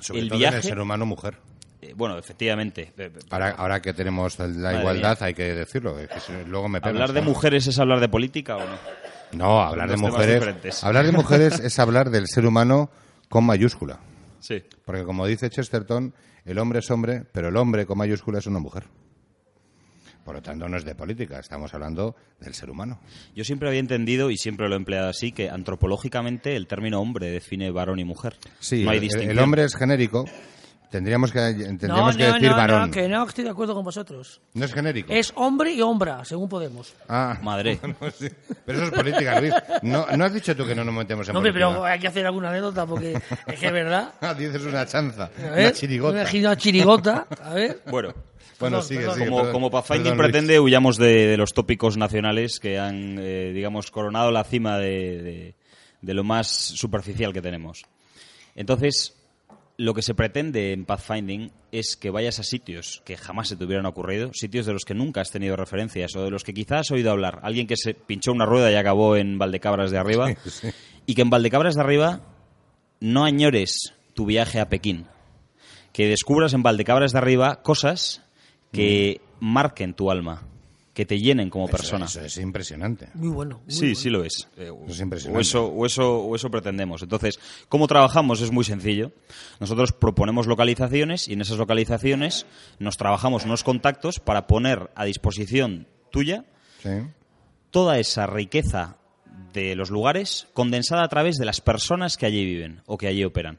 Sobre 0.00 0.20
el 0.20 0.28
todo 0.28 0.36
en 0.36 0.40
viaje... 0.40 0.56
el 0.58 0.62
ser 0.62 0.78
humano-mujer. 0.78 1.38
eh, 1.80 1.94
bueno, 1.96 2.18
efectivamente. 2.18 2.92
eh, 2.98 3.10
eh, 3.14 3.18
Ahora, 3.30 3.50
ahora 3.52 3.80
que 3.80 3.94
tenemos 3.94 4.38
la 4.38 4.78
igualdad, 4.78 5.16
hay 5.22 5.32
que 5.32 5.54
decirlo. 5.54 5.96
que 5.96 6.20
si- 6.20 6.32
luego 6.46 6.68
me 6.68 6.80
pegas, 6.82 6.92
¿Hablar 6.92 7.12
de 7.14 7.22
mujeres 7.22 7.66
es 7.68 7.78
hablar 7.78 8.00
de 8.00 8.08
política 8.10 8.56
o 8.56 8.60
no? 8.60 8.76
No, 9.32 9.60
hablar 9.60 9.90
de 9.90 9.96
mujeres... 9.96 10.84
Hablar 10.84 11.06
de 11.06 11.12
mujeres 11.12 11.60
es 11.64 11.78
hablar 11.78 12.10
del 12.10 12.26
ser 12.28 12.46
humano 12.46 12.90
con 13.28 13.44
mayúscula. 13.44 13.98
Sí. 14.40 14.62
Porque 14.84 15.04
como 15.04 15.26
dice 15.26 15.50
Chesterton, 15.50 16.14
el 16.44 16.58
hombre 16.58 16.78
es 16.78 16.90
hombre, 16.90 17.24
pero 17.32 17.48
el 17.48 17.56
hombre 17.56 17.86
con 17.86 17.98
mayúscula 17.98 18.38
es 18.38 18.46
una 18.46 18.58
mujer. 18.60 18.84
Por 20.24 20.34
lo 20.34 20.42
tanto, 20.42 20.68
no 20.68 20.76
es 20.76 20.84
de 20.84 20.96
política, 20.96 21.38
estamos 21.38 21.72
hablando 21.72 22.16
del 22.40 22.52
ser 22.54 22.68
humano. 22.68 22.98
Yo 23.36 23.44
siempre 23.44 23.68
había 23.68 23.78
entendido, 23.78 24.30
y 24.32 24.36
siempre 24.36 24.68
lo 24.68 24.74
he 24.74 24.78
empleado 24.78 25.08
así, 25.08 25.30
que 25.30 25.50
antropológicamente 25.50 26.56
el 26.56 26.66
término 26.66 27.00
hombre 27.00 27.30
define 27.30 27.70
varón 27.70 28.00
y 28.00 28.04
mujer. 28.04 28.36
Sí, 28.58 28.82
no 28.82 28.90
hay 28.90 28.98
el- 28.98 29.30
el, 29.30 29.38
hombre 29.38 29.62
es 29.62 29.76
genérico, 29.76 30.24
tendríamos 30.90 31.32
que, 31.32 31.38
tendríamos 31.38 32.14
no, 32.14 32.18
que 32.18 32.26
no, 32.28 32.34
decir 32.34 32.50
no, 32.50 32.56
varón. 32.56 32.80
no, 32.82 32.90
que 32.90 33.08
no 33.08 33.24
estoy 33.26 33.44
de 33.44 33.50
acuerdo 33.50 33.74
con 33.74 33.84
vosotros. 33.84 34.40
No 34.54 34.64
es 34.64 34.72
genérico. 34.74 35.12
Es 35.12 35.32
hombre 35.36 35.72
y 35.72 35.80
hombra, 35.82 36.24
según 36.24 36.48
Podemos. 36.48 36.94
Ah, 37.08 37.38
Madre. 37.42 37.78
sí. 38.18 38.28
Pero 38.64 38.78
eso 38.78 38.86
es 38.88 38.92
política, 38.92 39.40
Luis. 39.40 39.54
No, 39.82 40.06
no 40.16 40.24
has 40.24 40.32
dicho 40.34 40.54
tú 40.56 40.66
que 40.66 40.74
no 40.74 40.84
nos 40.84 40.94
metemos 40.94 41.28
en 41.28 41.34
No, 41.34 41.40
política. 41.40 41.66
pero 41.68 41.84
hay 41.84 41.98
que 41.98 42.08
hacer 42.08 42.26
alguna 42.26 42.50
anécdota 42.50 42.86
porque 42.86 43.12
es 43.46 43.58
que 43.60 43.66
es 43.66 43.72
verdad. 43.72 44.12
Ah, 44.20 44.34
dices 44.34 44.62
una 44.64 44.86
chanza, 44.86 45.30
una 45.38 45.72
chirigota. 45.72 46.26
Una, 46.34 46.56
chirigota. 46.56 47.26
A 47.42 47.54
ver. 47.54 47.80
Bueno, 47.90 48.14
Bueno, 48.58 48.78
Perdón, 48.78 48.82
sigue, 48.88 49.00
perdón. 49.00 49.14
sigue. 49.16 49.26
como, 49.26 49.36
perdón. 49.38 49.52
como 49.52 49.70
Pathfinding 49.70 50.16
pretende, 50.16 50.58
huyamos 50.60 50.96
de, 50.96 51.26
de 51.26 51.36
los 51.36 51.52
tópicos 51.52 51.96
nacionales 51.98 52.58
que 52.58 52.78
han, 52.78 53.18
eh, 53.18 53.52
digamos, 53.54 53.90
coronado 53.90 54.30
la 54.30 54.44
cima 54.44 54.78
de, 54.78 55.22
de- 55.22 55.54
de 56.00 56.14
lo 56.14 56.24
más 56.24 56.46
superficial 56.48 57.32
que 57.32 57.42
tenemos. 57.42 57.84
Entonces, 58.54 59.15
lo 59.78 59.94
que 59.94 60.02
se 60.02 60.14
pretende 60.14 60.72
en 60.72 60.84
Pathfinding 60.86 61.52
es 61.70 61.96
que 61.96 62.10
vayas 62.10 62.38
a 62.38 62.42
sitios 62.42 63.02
que 63.04 63.16
jamás 63.16 63.48
se 63.48 63.56
te 63.56 63.64
hubieran 63.64 63.86
ocurrido, 63.86 64.30
sitios 64.32 64.66
de 64.66 64.72
los 64.72 64.84
que 64.84 64.94
nunca 64.94 65.20
has 65.20 65.30
tenido 65.30 65.56
referencias 65.56 66.16
o 66.16 66.24
de 66.24 66.30
los 66.30 66.44
que 66.44 66.54
quizás 66.54 66.80
has 66.80 66.90
oído 66.92 67.10
hablar. 67.10 67.40
Alguien 67.42 67.66
que 67.66 67.76
se 67.76 67.94
pinchó 67.94 68.32
una 68.32 68.46
rueda 68.46 68.70
y 68.70 68.74
acabó 68.74 69.16
en 69.16 69.38
Valdecabras 69.38 69.90
de 69.90 69.98
arriba. 69.98 70.28
Sí, 70.44 70.50
sí. 70.50 70.68
Y 71.06 71.14
que 71.14 71.22
en 71.22 71.30
Valdecabras 71.30 71.74
de 71.74 71.80
arriba 71.82 72.20
no 73.00 73.24
añores 73.24 73.94
tu 74.14 74.26
viaje 74.26 74.60
a 74.60 74.68
Pekín. 74.68 75.06
Que 75.92 76.08
descubras 76.08 76.52
en 76.52 76.62
Valdecabras 76.62 77.12
de 77.12 77.18
arriba 77.18 77.62
cosas 77.62 78.22
que 78.72 79.20
marquen 79.40 79.94
tu 79.94 80.10
alma, 80.10 80.42
que 80.96 81.04
te 81.04 81.20
llenen 81.20 81.50
como 81.50 81.66
Eso- 81.66 81.76
persona. 81.76 82.06
Eso, 82.06 82.22
es 82.22 82.38
impresionante. 82.38 83.10
Muy 83.12 83.28
bueno. 83.28 83.60
muy 83.66 83.70
Sí, 83.70 83.80
bueno. 83.80 83.94
sí 83.96 84.08
lo 84.08 84.24
es. 84.24 84.48
Eh, 84.56 84.72
Eso 84.84 84.92
es 84.94 85.00
impresionante. 85.00 85.38
o, 85.38 85.40
eso, 85.42 85.66
o, 85.66 85.84
eso, 85.84 86.18
o 86.20 86.34
eso 86.34 86.50
pretendemos. 86.50 87.02
Entonces, 87.02 87.38
¿cómo 87.68 87.86
trabajamos? 87.86 88.40
Es 88.40 88.50
muy 88.50 88.64
sencillo. 88.64 89.12
Nosotros 89.60 89.92
proponemos 89.92 90.46
localizaciones 90.46 91.28
y 91.28 91.34
en 91.34 91.42
esas 91.42 91.58
localizaciones 91.58 92.46
nos 92.78 92.96
trabajamos 92.96 93.44
unos 93.44 93.62
contactos 93.62 94.20
para 94.20 94.46
poner 94.46 94.90
a 94.94 95.04
disposición 95.04 95.86
tuya 96.10 96.46
Sí. 96.82 96.88
toda 97.70 97.98
esa 97.98 98.26
riqueza 98.26 98.96
de 99.52 99.76
los 99.76 99.90
lugares 99.90 100.46
condensada 100.54 101.04
a 101.04 101.08
través 101.08 101.36
de 101.36 101.44
las 101.44 101.60
personas 101.60 102.16
que 102.16 102.24
allí 102.24 102.42
viven 102.46 102.80
o 102.86 102.96
que 102.96 103.06
allí 103.06 103.22
operan. 103.22 103.58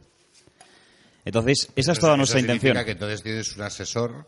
Entonces, 1.23 1.69
esa 1.75 1.91
es 1.91 1.99
toda 1.99 2.17
nuestra 2.17 2.39
intención. 2.39 2.83
que 2.83 2.91
entonces 2.91 3.21
tienes 3.21 3.55
un 3.55 3.61
asesor 3.61 4.25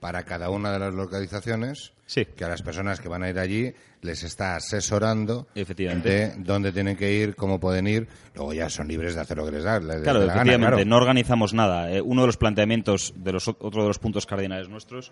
para 0.00 0.24
cada 0.24 0.50
una 0.50 0.72
de 0.72 0.78
las 0.78 0.94
localizaciones 0.94 1.92
Sí. 2.06 2.24
que 2.24 2.44
a 2.44 2.48
las 2.48 2.62
personas 2.62 3.00
que 3.00 3.08
van 3.08 3.24
a 3.24 3.30
ir 3.30 3.38
allí 3.38 3.72
les 4.02 4.22
está 4.22 4.54
asesorando 4.54 5.48
Efectivamente. 5.56 6.08
de 6.08 6.34
dónde 6.38 6.70
tienen 6.70 6.96
que 6.96 7.12
ir, 7.12 7.34
cómo 7.34 7.58
pueden 7.58 7.88
ir. 7.88 8.06
Luego 8.34 8.52
ya 8.52 8.70
son 8.70 8.86
libres 8.86 9.16
de 9.16 9.20
hacer 9.22 9.36
lo 9.36 9.44
que 9.46 9.50
les 9.52 9.64
da. 9.64 9.80
les 9.80 10.02
Claro, 10.02 10.22
efectivamente, 10.22 10.74
claro. 10.76 10.84
no 10.84 10.96
organizamos 10.96 11.52
nada. 11.54 11.90
Eh, 11.92 12.00
uno 12.00 12.20
de 12.20 12.26
los 12.28 12.36
planteamientos, 12.36 13.12
de 13.16 13.32
los, 13.32 13.48
otro 13.48 13.82
de 13.82 13.88
los 13.88 13.98
puntos 13.98 14.26
cardinales 14.26 14.68
nuestros, 14.68 15.10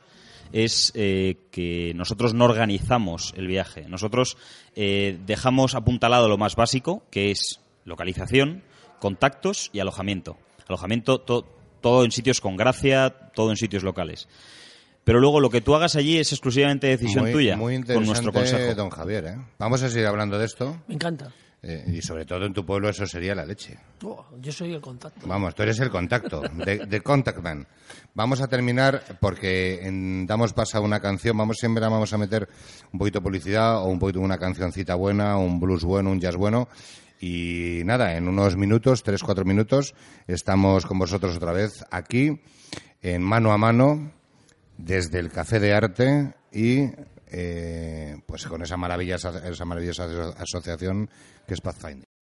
es 0.53 0.93
eh, 0.95 1.39
que 1.51 1.93
nosotros 1.97 2.35
no 2.35 2.45
organizamos 2.45 3.35
el 3.37 3.49
viaje. 3.49 3.87
Nosotros 3.89 4.37
eh, 4.77 5.19
dejamos 5.27 5.75
apuntalado 5.75 6.29
lo 6.29 6.39
más 6.39 6.55
básico, 6.55 7.03
que 7.11 7.33
es 7.33 7.61
localización, 7.85 8.63
contactos 9.01 9.71
y 9.73 9.81
alojamiento. 9.81 10.37
Alojamiento 10.69 11.21
todo 11.21 12.05
en 12.05 12.13
sitios 12.13 12.41
con 12.41 12.57
gracia, 12.57 13.11
todo 13.35 13.51
en 13.51 13.57
sitios 13.57 13.83
locales. 13.83 14.29
Pero 15.05 15.21
luego 15.21 15.41
lo 15.41 15.51
que 15.51 15.61
tú 15.61 15.75
hagas 15.75 15.97
allí 15.97 16.19
es 16.19 16.33
exclusivamente 16.33 16.87
decisión 16.87 17.31
tuya. 17.31 17.57
Muy 17.57 17.75
interesante, 17.75 17.95
con 17.95 18.07
nuestro 18.07 18.33
consejo. 18.33 18.75
don 18.75 18.91
Javier. 18.91 19.25
¿eh? 19.27 19.37
Vamos 19.59 19.83
a 19.83 19.91
seguir 19.91 20.07
hablando 20.07 20.39
de 20.39 20.47
esto. 20.47 20.83
Me 20.89 20.95
encanta. 20.95 21.31
Eh, 21.67 21.83
y 21.95 22.03
sobre 22.03 22.27
todo 22.27 22.45
en 22.45 22.53
tu 22.53 22.67
pueblo 22.67 22.91
eso 22.91 23.07
sería 23.07 23.35
la 23.35 23.47
leche. 23.47 23.79
Oh, 24.03 24.27
yo 24.39 24.53
soy 24.53 24.75
el 24.75 24.83
contacto. 24.83 25.27
Vamos, 25.27 25.55
tú 25.55 25.63
eres 25.63 25.81
el 25.81 25.89
contacto, 25.89 26.43
de, 26.43 27.01
contact 27.01 27.41
man. 27.41 27.67
Vamos 28.13 28.43
a 28.43 28.49
terminar 28.49 29.03
porque 29.19 29.81
damos 30.27 30.53
paso 30.53 30.77
a 30.77 30.81
una 30.83 31.01
canción. 31.01 31.39
Vamos 31.39 31.57
siempre 31.59 31.83
vamos 31.83 32.13
a 32.13 32.19
meter 32.19 32.49
un 32.93 32.99
poquito 32.99 33.21
de 33.21 33.23
publicidad 33.23 33.79
o 33.79 33.87
un 33.87 33.99
poquito 33.99 34.21
una 34.21 34.37
cancioncita 34.37 34.95
buena, 34.95 35.39
un 35.39 35.59
blues 35.59 35.85
bueno, 35.85 36.11
un 36.11 36.21
jazz 36.21 36.37
bueno. 36.37 36.69
Y 37.19 37.81
nada, 37.87 38.15
en 38.15 38.29
unos 38.29 38.57
minutos, 38.57 39.03
tres, 39.03 39.23
cuatro 39.23 39.47
minutos, 39.47 39.95
estamos 40.27 40.85
con 40.85 40.99
vosotros 40.99 41.35
otra 41.37 41.53
vez 41.53 41.83
aquí, 41.91 42.43
en 43.01 43.23
mano 43.23 43.53
a 43.53 43.57
mano, 43.57 44.13
desde 44.77 45.19
el 45.19 45.31
Café 45.31 45.61
de 45.61 45.75
Arte 45.75 46.35
y 46.53 46.91
eh, 47.27 48.17
pues 48.27 48.47
con 48.47 48.63
esa 48.63 48.77
maravillosa, 48.77 49.49
esa 49.49 49.65
maravillosa 49.65 50.35
asociación 50.39 51.09
que 51.47 51.55
es 51.55 51.61
Pathfinder. 51.61 52.14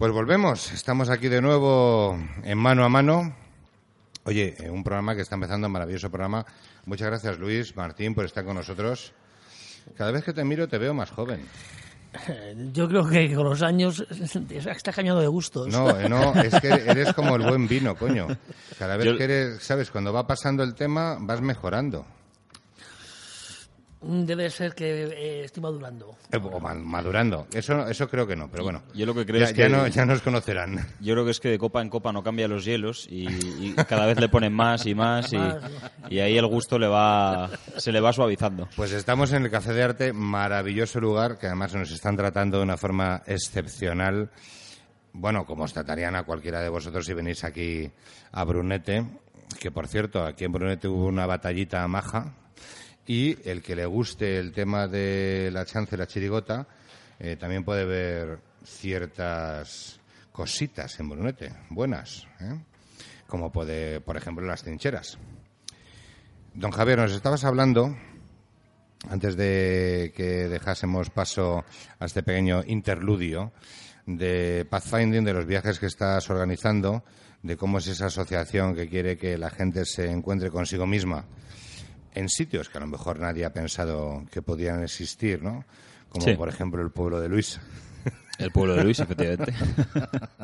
Pues 0.00 0.12
volvemos, 0.12 0.72
estamos 0.72 1.10
aquí 1.10 1.28
de 1.28 1.42
nuevo 1.42 2.18
en 2.42 2.56
mano 2.56 2.86
a 2.86 2.88
mano. 2.88 3.36
Oye, 4.24 4.54
eh, 4.58 4.70
un 4.70 4.82
programa 4.82 5.14
que 5.14 5.20
está 5.20 5.34
empezando, 5.34 5.66
un 5.66 5.74
maravilloso 5.74 6.08
programa. 6.08 6.46
Muchas 6.86 7.08
gracias 7.08 7.38
Luis, 7.38 7.76
Martín, 7.76 8.14
por 8.14 8.24
estar 8.24 8.42
con 8.42 8.54
nosotros. 8.54 9.12
Cada 9.98 10.10
vez 10.10 10.24
que 10.24 10.32
te 10.32 10.42
miro 10.42 10.68
te 10.68 10.78
veo 10.78 10.94
más 10.94 11.10
joven. 11.10 11.42
Yo 12.72 12.88
creo 12.88 13.06
que 13.06 13.34
con 13.34 13.44
los 13.44 13.60
años 13.60 14.02
estás 14.50 14.96
cañado 14.96 15.20
de 15.20 15.26
gustos. 15.26 15.68
No, 15.68 15.90
eh, 15.90 16.08
no, 16.08 16.32
es 16.32 16.58
que 16.58 16.68
eres 16.68 17.12
como 17.12 17.36
el 17.36 17.42
buen 17.42 17.68
vino, 17.68 17.94
coño. 17.94 18.26
Cada 18.78 18.96
vez 18.96 19.18
que 19.18 19.24
eres, 19.24 19.62
sabes, 19.62 19.90
cuando 19.90 20.14
va 20.14 20.26
pasando 20.26 20.62
el 20.62 20.74
tema 20.74 21.18
vas 21.20 21.42
mejorando. 21.42 22.06
Debe 24.02 24.48
ser 24.48 24.74
que 24.74 25.04
eh, 25.04 25.44
estoy 25.44 25.62
madurando. 25.62 26.16
Eh, 26.32 26.38
o 26.42 26.58
madurando. 26.58 27.46
Eso, 27.52 27.86
eso 27.86 28.08
creo 28.08 28.26
que 28.26 28.34
no, 28.34 28.50
pero 28.50 28.64
bueno. 28.64 28.82
Yo 28.94 29.04
lo 29.04 29.14
que 29.14 29.26
creo 29.26 29.40
ya, 29.40 29.46
es 29.46 29.52
que. 29.52 29.68
Ya, 29.92 30.06
nos 30.06 30.22
conocerán. 30.22 30.86
Yo 31.00 31.12
creo 31.12 31.26
que 31.26 31.32
es 31.32 31.40
que 31.40 31.50
de 31.50 31.58
copa 31.58 31.82
en 31.82 31.90
copa 31.90 32.10
no 32.10 32.22
cambia 32.22 32.48
los 32.48 32.64
hielos 32.64 33.06
y, 33.10 33.74
cada 33.88 34.06
vez 34.06 34.18
le 34.18 34.30
ponen 34.30 34.54
más 34.54 34.86
y 34.86 34.94
más 34.94 35.30
y, 36.08 36.18
ahí 36.18 36.38
el 36.38 36.46
gusto 36.46 36.78
le 36.78 36.86
va, 36.86 37.50
se 37.76 37.92
le 37.92 38.00
va 38.00 38.12
suavizando. 38.14 38.70
Pues 38.74 38.92
estamos 38.92 39.32
en 39.34 39.44
el 39.44 39.50
Café 39.50 39.74
de 39.74 39.82
Arte, 39.82 40.12
maravilloso 40.14 40.98
lugar 40.98 41.38
que 41.38 41.48
además 41.48 41.74
nos 41.74 41.90
están 41.90 42.16
tratando 42.16 42.56
de 42.56 42.64
una 42.64 42.78
forma 42.78 43.22
excepcional. 43.26 44.30
Bueno, 45.12 45.44
como 45.44 45.64
os 45.64 45.74
tratarían 45.74 46.16
a 46.16 46.22
cualquiera 46.22 46.62
de 46.62 46.70
vosotros 46.70 47.04
si 47.04 47.12
venís 47.12 47.44
aquí 47.44 47.90
a 48.32 48.44
Brunete, 48.44 49.04
que 49.58 49.70
por 49.70 49.88
cierto, 49.88 50.24
aquí 50.24 50.44
en 50.44 50.52
Brunete 50.52 50.88
hubo 50.88 51.04
una 51.04 51.26
batallita 51.26 51.86
maja 51.86 52.32
y 53.10 53.36
el 53.44 53.60
que 53.60 53.74
le 53.74 53.86
guste 53.86 54.38
el 54.38 54.52
tema 54.52 54.86
de 54.86 55.50
la 55.52 55.64
chance, 55.64 55.96
la 55.96 56.06
chirigota, 56.06 56.68
eh, 57.18 57.34
también 57.34 57.64
puede 57.64 57.84
ver 57.84 58.38
ciertas 58.64 59.98
cositas 60.30 61.00
en 61.00 61.08
Brunete, 61.08 61.52
buenas, 61.70 62.28
¿eh? 62.38 62.56
como 63.26 63.50
puede, 63.50 64.00
por 64.00 64.16
ejemplo, 64.16 64.46
las 64.46 64.62
trincheras. 64.62 65.18
Don 66.54 66.70
Javier, 66.70 66.98
nos 66.98 67.10
estabas 67.10 67.42
hablando, 67.42 67.96
antes 69.08 69.34
de 69.36 70.12
que 70.14 70.48
dejásemos 70.48 71.10
paso 71.10 71.64
a 71.98 72.04
este 72.04 72.22
pequeño 72.22 72.62
interludio, 72.64 73.50
de 74.06 74.64
Pathfinding, 74.70 75.24
de 75.24 75.32
los 75.32 75.46
viajes 75.46 75.80
que 75.80 75.86
estás 75.86 76.30
organizando, 76.30 77.02
de 77.42 77.56
cómo 77.56 77.78
es 77.78 77.88
esa 77.88 78.06
asociación 78.06 78.76
que 78.76 78.88
quiere 78.88 79.16
que 79.16 79.36
la 79.36 79.50
gente 79.50 79.84
se 79.84 80.08
encuentre 80.08 80.48
consigo 80.48 80.86
misma 80.86 81.24
en 82.14 82.28
sitios 82.28 82.68
que 82.68 82.78
a 82.78 82.80
lo 82.80 82.86
mejor 82.86 83.18
nadie 83.18 83.44
ha 83.44 83.52
pensado 83.52 84.24
que 84.30 84.42
podían 84.42 84.82
existir, 84.82 85.42
¿no? 85.42 85.64
Como 86.08 86.36
por 86.36 86.48
ejemplo 86.48 86.82
el 86.82 86.90
pueblo 86.90 87.20
de 87.20 87.28
Luis. 87.28 87.60
El 88.38 88.50
pueblo 88.50 88.74
de 88.74 88.84
Luis, 88.84 88.98
efectivamente. 88.98 89.52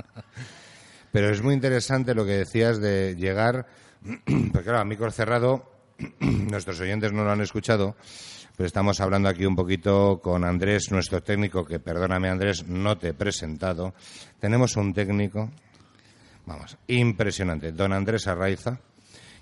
Pero 1.13 1.31
es 1.31 1.43
muy 1.43 1.55
interesante 1.55 2.15
lo 2.15 2.27
que 2.27 2.33
decías 2.33 2.79
de 2.79 3.17
llegar, 3.17 3.67
porque 4.03 4.65
claro, 4.65 4.81
a 4.81 4.85
micro 4.85 5.11
cerrado, 5.11 5.71
nuestros 6.21 6.79
oyentes 6.81 7.13
no 7.13 7.25
lo 7.25 7.33
han 7.33 7.41
escuchado, 7.41 7.97
pero 8.57 8.67
estamos 8.67 9.01
hablando 9.01 9.29
aquí 9.29 9.45
un 9.45 9.57
poquito 9.57 10.21
con 10.23 10.45
Andrés, 10.45 10.91
nuestro 10.91 11.23
técnico, 11.23 11.65
que 11.65 11.79
perdóname 11.79 12.29
Andrés, 12.29 12.67
no 12.67 12.99
te 12.99 13.09
he 13.09 13.15
presentado. 13.15 13.95
Tenemos 14.41 14.77
un 14.77 14.95
técnico, 14.95 15.51
vamos, 16.45 16.77
impresionante, 16.87 17.73
don 17.73 17.93
Andrés 17.93 18.27
Arraiza, 18.27 18.79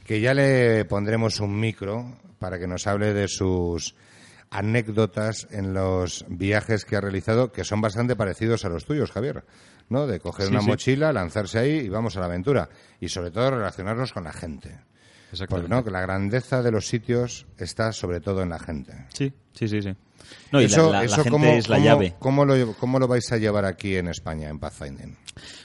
que 0.04 0.20
ya 0.20 0.34
le 0.34 0.84
pondremos 0.84 1.40
un 1.40 1.58
micro 1.58 2.18
para 2.38 2.58
que 2.58 2.66
nos 2.66 2.86
hable 2.86 3.12
de 3.12 3.28
sus 3.28 3.94
anécdotas 4.50 5.48
en 5.50 5.74
los 5.74 6.24
viajes 6.28 6.84
que 6.84 6.96
ha 6.96 7.00
realizado, 7.00 7.50
que 7.50 7.64
son 7.64 7.80
bastante 7.80 8.14
parecidos 8.14 8.64
a 8.64 8.68
los 8.68 8.84
tuyos, 8.84 9.10
Javier. 9.10 9.44
¿no? 9.88 10.06
De 10.06 10.20
coger 10.20 10.48
una 10.48 10.60
mochila, 10.60 11.12
lanzarse 11.12 11.58
ahí 11.58 11.72
y 11.78 11.88
vamos 11.88 12.16
a 12.16 12.20
la 12.20 12.26
aventura. 12.26 12.68
Y 13.00 13.08
sobre 13.08 13.30
todo 13.30 13.50
relacionarnos 13.50 14.12
con 14.12 14.24
la 14.24 14.32
gente. 14.32 14.78
Porque 15.48 15.68
¿no? 15.68 15.82
la 15.82 16.00
grandeza 16.00 16.62
de 16.62 16.70
los 16.70 16.86
sitios 16.86 17.46
está 17.58 17.92
sobre 17.92 18.20
todo 18.20 18.42
en 18.42 18.50
la 18.50 18.58
gente. 18.58 18.92
Sí, 19.12 19.32
sí, 19.52 19.66
sí, 19.66 19.82
sí. 19.82 19.90
No, 20.52 20.60
y 20.60 20.66
eso, 20.66 20.92
la, 20.92 21.06
gente 21.08 21.58
es 21.58 21.68
la 21.68 21.78
llave. 21.78 22.14
¿cómo 22.18 22.44
lo, 22.44 22.74
¿Cómo 22.74 22.98
lo 22.98 23.08
vais 23.08 23.30
a 23.32 23.36
llevar 23.36 23.64
aquí 23.64 23.96
en 23.96 24.08
España, 24.08 24.48
en 24.48 24.58
Pathfinding? 24.58 25.16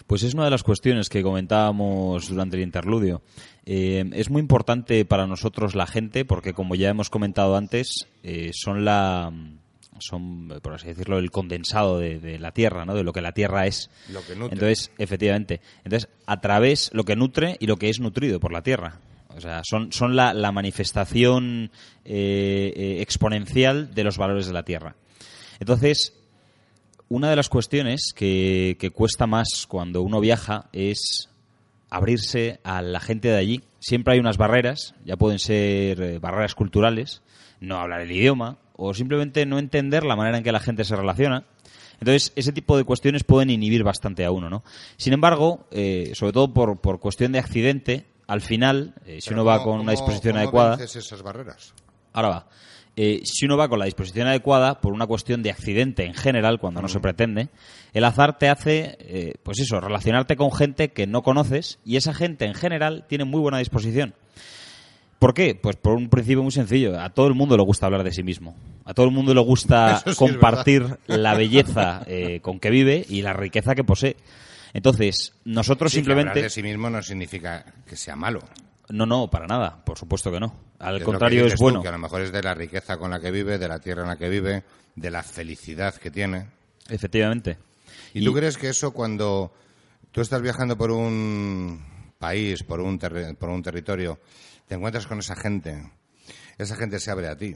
Pues 0.08 0.23
es 0.23 0.34
una 0.34 0.45
de 0.45 0.52
las 0.52 0.63
cuestiones 0.63 1.08
que 1.08 1.21
comentábamos 1.21 2.30
durante 2.30 2.58
el 2.58 2.63
interludio. 2.63 3.21
Eh, 3.65 4.10
es 4.13 4.30
muy 4.30 4.41
importante 4.41 5.06
para 5.06 5.28
nosotros 5.28 5.76
la 5.76 5.86
gente 5.88 6.26
porque, 6.26 6.54
como 6.54 6.76
ya 6.76 6.89
hemos 6.89 7.10
comentado 7.10 7.56
antes, 7.56 8.08
eh, 8.24 8.52
son 8.54 8.86
la 8.86 9.32
son, 10.02 10.60
por 10.62 10.74
así 10.74 10.88
decirlo, 10.88 11.19
el 11.19 11.32
condensado 11.32 12.00
de, 12.00 12.39
la 12.39 12.52
Tierra, 12.52 12.86
¿no? 12.86 12.95
De 12.95 13.04
lo 13.04 13.13
que 13.13 13.22
la 13.22 13.34
Tierra 13.34 13.67
es. 13.67 13.89
Lo 14.10 14.22
que 14.26 14.36
nutre. 14.36 14.54
Entonces, 14.54 14.91
efectivamente. 14.98 15.62
Entonces, 15.84 16.10
a 16.26 16.41
través 16.41 16.89
lo 16.93 17.04
que 17.04 17.15
nutre 17.15 17.58
y 17.60 17.67
lo 17.67 17.78
que 17.78 17.89
es 17.89 18.00
nutrido 18.00 18.39
por 18.39 18.52
la 18.52 18.63
Tierra. 18.63 19.00
O 19.36 19.41
sea, 19.41 19.62
son, 19.63 19.91
son 19.91 20.15
la, 20.15 20.52
manifestación 20.52 21.72
eh, 22.04 22.74
eh, 22.76 22.98
exponencial 23.02 23.93
de 23.93 24.04
los 24.04 24.17
valores 24.17 24.48
de 24.48 24.54
la 24.54 24.63
Tierra. 24.63 24.95
Entonces, 25.60 26.13
una 27.10 27.30
de 27.30 27.36
las 27.36 27.50
cuestiones 27.50 28.12
que, 28.15 28.78
que 28.80 28.91
cuesta 28.91 29.28
más 29.28 29.65
cuando 29.67 30.02
uno 30.02 30.19
viaja 30.19 30.69
es 30.74 31.30
abrirse 31.89 32.60
a 32.63 32.82
la 32.82 32.99
gente 32.99 33.30
de 33.30 33.38
allí. 33.38 33.63
Siempre 33.80 34.13
hay 34.13 34.19
unas 34.19 34.38
barreras, 34.38 34.95
ya 35.06 35.17
pueden 35.17 35.39
ser 35.39 36.02
eh, 36.02 36.19
barreras 36.19 36.56
culturales, 36.56 37.21
no 37.60 37.78
hablar 37.78 38.02
el 38.02 38.12
idioma, 38.12 38.58
o 38.75 38.93
simplemente 38.93 39.45
no 39.45 39.60
entender 39.60 40.04
la 40.06 40.15
manera 40.15 40.38
en 40.38 40.43
que 40.43 40.52
la 40.52 40.60
gente 40.60 40.84
se 40.84 40.95
relaciona. 40.95 41.45
Entonces, 41.99 42.32
ese 42.36 42.54
tipo 42.54 42.78
de 42.78 42.86
cuestiones 42.86 43.23
pueden 43.23 43.49
inhibir 43.49 43.84
bastante 43.84 44.23
a 44.23 44.32
uno, 44.32 44.49
¿no? 44.49 44.63
Sin 44.95 45.12
embargo, 45.12 45.67
eh, 45.71 46.12
sobre 46.13 46.32
todo 46.32 46.54
por, 46.54 46.80
por, 46.80 46.99
cuestión 46.99 47.34
de 47.34 47.39
accidente, 47.39 48.06
al 48.25 48.41
final, 48.41 48.93
eh, 49.06 49.19
si 49.21 49.34
uno 49.34 49.43
va 49.43 49.63
con 49.63 49.82
una 49.82 49.91
disposición 49.91 50.34
¿cómo 50.34 50.43
adecuada... 50.43 50.84
esas 50.84 51.21
barreras? 51.21 51.73
Ahora 52.13 52.30
va. 52.30 52.47
Eh, 53.01 53.21
si 53.23 53.45
uno 53.45 53.55
va 53.55 53.69
con 53.69 53.79
la 53.79 53.85
disposición 53.85 54.27
adecuada, 54.27 54.81
por 54.81 54.91
una 54.91 55.07
cuestión 55.07 55.41
de 55.41 55.51
accidente 55.51 56.03
en 56.03 56.13
general, 56.13 56.59
cuando 56.59 56.81
no 56.81 56.89
se 56.89 56.99
pretende, 56.99 57.47
el 57.93 58.03
azar 58.03 58.38
te 58.38 58.49
hace, 58.49 59.38
pues 59.43 59.59
eso, 59.59 59.79
relacionarte 59.79 60.35
con 60.35 60.51
gente 60.51 60.89
que 60.89 61.07
no 61.07 61.21
conoces 61.21 61.79
y 61.85 61.95
esa 61.95 62.13
gente 62.13 62.45
en 62.45 62.56
general 62.56 63.06
tiene 63.08 63.23
muy 63.23 63.39
buena 63.39 63.60
disposición. 63.60 64.15
¿Por 65.19 65.33
qué? 65.33 65.54
Pues 65.54 65.75
por 65.75 65.95
un 65.95 66.10
principio 66.10 66.41
muy 66.41 66.52
sencillo. 66.52 67.00
A 67.00 67.10
todo 67.10 67.27
el 67.27 67.33
mundo 67.33 67.58
le 67.58 67.63
gusta 67.63 67.85
hablar 67.85 68.04
de 68.04 68.13
sí 68.13 68.23
mismo. 68.23 68.56
A 68.85 68.93
todo 68.93 69.06
el 69.06 69.12
mundo 69.12 69.33
le 69.33 69.41
gusta 69.41 70.02
compartir 70.17 70.97
la 71.08 71.35
belleza 71.35 72.04
eh, 72.08 72.39
con 72.41 72.60
que 72.60 72.69
vive 72.69 73.06
y 73.08 73.21
la 73.21 73.33
riqueza 73.33 73.75
que 73.75 73.83
posee. 73.83 74.15
Entonces, 74.73 75.33
nosotros 75.43 75.91
simplemente... 75.91 76.29
hablar 76.29 76.43
de 76.43 76.50
sí 76.50 76.63
mismo 76.63 76.89
no 76.89 77.04
significa 77.04 77.65
que 77.85 77.97
sea 77.97 78.15
malo. 78.15 78.39
No, 78.87 79.06
no, 79.06 79.29
para 79.29 79.45
nada. 79.45 79.83
Por 79.83 79.97
supuesto 79.97 80.31
que 80.31 80.39
no. 80.39 80.69
Al 80.80 81.04
contrario, 81.04 81.46
es 81.46 81.56
bueno. 81.58 81.82
que 81.82 81.90
a 81.90 81.92
lo 81.92 81.98
mejor 81.98 82.21
es 82.21 82.32
de 82.32 82.42
la 82.42 82.54
riqueza 82.54 82.98
con 82.98 83.12
la 83.12 83.19
que 83.19 83.32
vive, 83.32 83.58
de 83.58 83.67
la 83.67 83.80
tierra 83.80 84.04
en 84.04 84.08
la 84.08 84.17
que 84.17 84.30
vive, 84.30 84.63
de 84.96 85.12
la 85.12 85.23
felicidad 85.23 85.94
que 85.96 86.10
tiene. 86.10 86.48
Efectivamente. 86.90 87.58
¿Y, 88.13 88.23
tú 88.23 88.34
crees 88.34 88.58
que 88.58 88.69
eso 88.69 88.92
cuando 88.92 89.52
tú 90.12 90.21
estás 90.21 90.42
viajando 90.42 90.77
por 90.77 90.92
un 90.92 92.13
país, 92.17 92.63
por 92.63 92.80
un, 92.80 92.98
por 92.98 93.50
un 93.50 93.62
territorio 93.62 94.19
te 94.67 94.75
encuentras 94.75 95.08
con 95.08 95.17
esa 95.17 95.36
gente, 95.36 95.92
esa 96.58 96.75
gente 96.75 97.00
se 97.00 97.10
abre 97.10 97.27
a 97.27 97.36
ti 97.36 97.56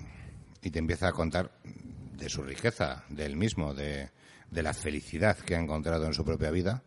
y 0.64 0.72
te 0.72 0.80
empieza 0.80 1.08
a 1.08 1.12
contar 1.12 1.52
de 1.64 2.28
su 2.28 2.42
riqueza, 2.42 3.04
de 3.10 3.26
él 3.26 3.36
mismo, 3.36 3.74
de, 3.76 4.10
la 4.50 4.74
felicidad 4.74 5.38
que 5.38 5.56
ha 5.56 5.60
encontrado 5.60 6.08
en 6.08 6.14
su 6.14 6.26
propia 6.26 6.50
vida, 6.50 6.82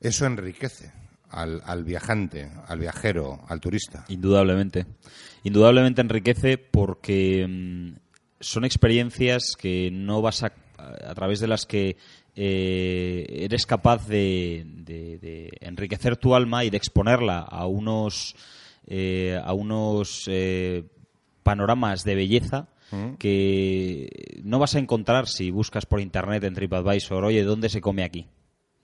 eso 0.00 0.26
enriquece 0.26 0.92
al, 1.30 1.62
al, 1.64 1.84
viajante, 1.84 2.50
al 2.66 2.78
viajero, 2.78 3.40
al 3.48 3.60
turista. 3.60 4.04
Indudablemente. 4.08 4.86
Indudablemente 5.42 6.00
enriquece 6.00 6.58
porque 6.58 7.46
mm, 7.48 7.92
son 8.40 8.64
experiencias 8.64 9.54
que 9.58 9.90
no 9.92 10.22
vas 10.22 10.42
a, 10.42 10.52
a 10.78 11.14
través 11.14 11.40
de 11.40 11.48
las 11.48 11.66
que 11.66 11.96
eh, 12.40 13.26
eres 13.44 13.66
capaz 13.66 14.06
de, 14.06 14.64
de, 14.64 15.50
enriquecer 15.60 16.16
tu 16.16 16.36
alma 16.36 16.64
y 16.64 16.70
de 16.70 16.76
exponerla 16.76 17.40
a 17.40 17.66
unos 17.66 18.36
eh, 18.86 19.40
a 19.42 19.52
unos 19.54 20.24
eh, 20.28 20.84
panoramas 21.42 22.04
de 22.04 22.14
belleza 22.14 22.68
mm. 22.92 23.14
que 23.14 24.40
no 24.44 24.60
vas 24.60 24.76
a 24.76 24.78
encontrar 24.78 25.26
si 25.26 25.50
buscas 25.50 25.84
por 25.84 26.00
internet 26.00 26.44
en 26.44 26.54
TripAdvisor, 26.54 27.24
oye, 27.24 27.42
¿dónde 27.42 27.68
se 27.68 27.80
come 27.80 28.04
aquí? 28.04 28.28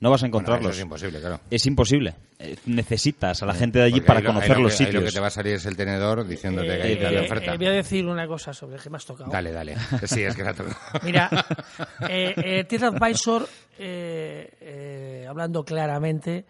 No 0.05 0.11
vas 0.11 0.23
a 0.23 0.27
encontrarlos. 0.27 0.77
es 0.77 0.83
imposible, 0.83 1.19
claro. 1.19 1.41
Es 1.51 1.65
imposible. 1.65 2.15
Eh, 2.39 2.57
necesitas 2.67 3.43
a 3.43 3.47
la 3.47 3.55
gente 3.55 3.79
de 3.79 3.87
allí 3.87 4.03
para 4.03 4.23
conocer 4.23 4.61
los 4.61 4.75
sitios. 4.75 4.97
lo 4.97 5.05
que 5.05 5.13
te 5.13 5.19
va 5.19 5.29
a 5.29 5.31
salir 5.31 5.55
es 5.55 5.65
el 5.65 5.79
tenedor 5.79 6.27
diciéndote 6.27 6.77
que 6.77 6.83
hay 6.83 6.99
la 6.99 7.23
oferta. 7.23 7.57
voy 7.57 7.69
a 7.69 7.71
decir 7.71 8.05
una 8.05 8.27
cosa 8.27 8.53
sobre 8.53 8.77
que 8.77 8.91
me 8.91 8.99
has 8.99 9.07
tocado. 9.07 9.31
Dale, 9.31 9.51
dale. 9.51 9.77
Sí, 10.05 10.23
es 10.23 10.37
que 10.37 10.45
me 10.45 10.51
ha 10.51 10.53
tocado. 10.53 10.77
Mira, 11.05 11.31
eh, 12.11 12.67
TripAdvisor, 12.69 13.49
hablando 15.27 15.65
claramente, 15.65 16.45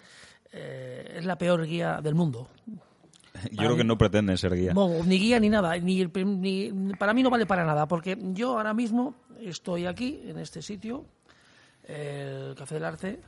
es 0.50 1.24
la 1.24 1.38
peor 1.38 1.64
guía 1.64 2.00
del 2.02 2.16
mundo. 2.16 2.48
Yo 3.52 3.58
creo 3.58 3.76
que 3.76 3.84
no 3.84 3.96
pretenden 3.96 4.36
ser 4.36 4.56
guía. 4.56 4.74
ni 4.74 5.16
guía 5.16 5.38
ni 5.38 5.48
nada. 5.48 5.76
Ni, 5.78 6.04
para 6.98 7.14
mí 7.14 7.22
no 7.22 7.30
vale 7.30 7.46
para 7.46 7.64
nada, 7.64 7.86
porque 7.86 8.18
yo 8.32 8.58
ahora 8.58 8.74
mismo 8.74 9.14
estoy 9.40 9.86
aquí, 9.86 10.22
en 10.24 10.40
este 10.40 10.60
sitio, 10.60 11.04
el 11.84 12.56
Café 12.56 12.74
del 12.74 12.84
Arte, 12.84 13.20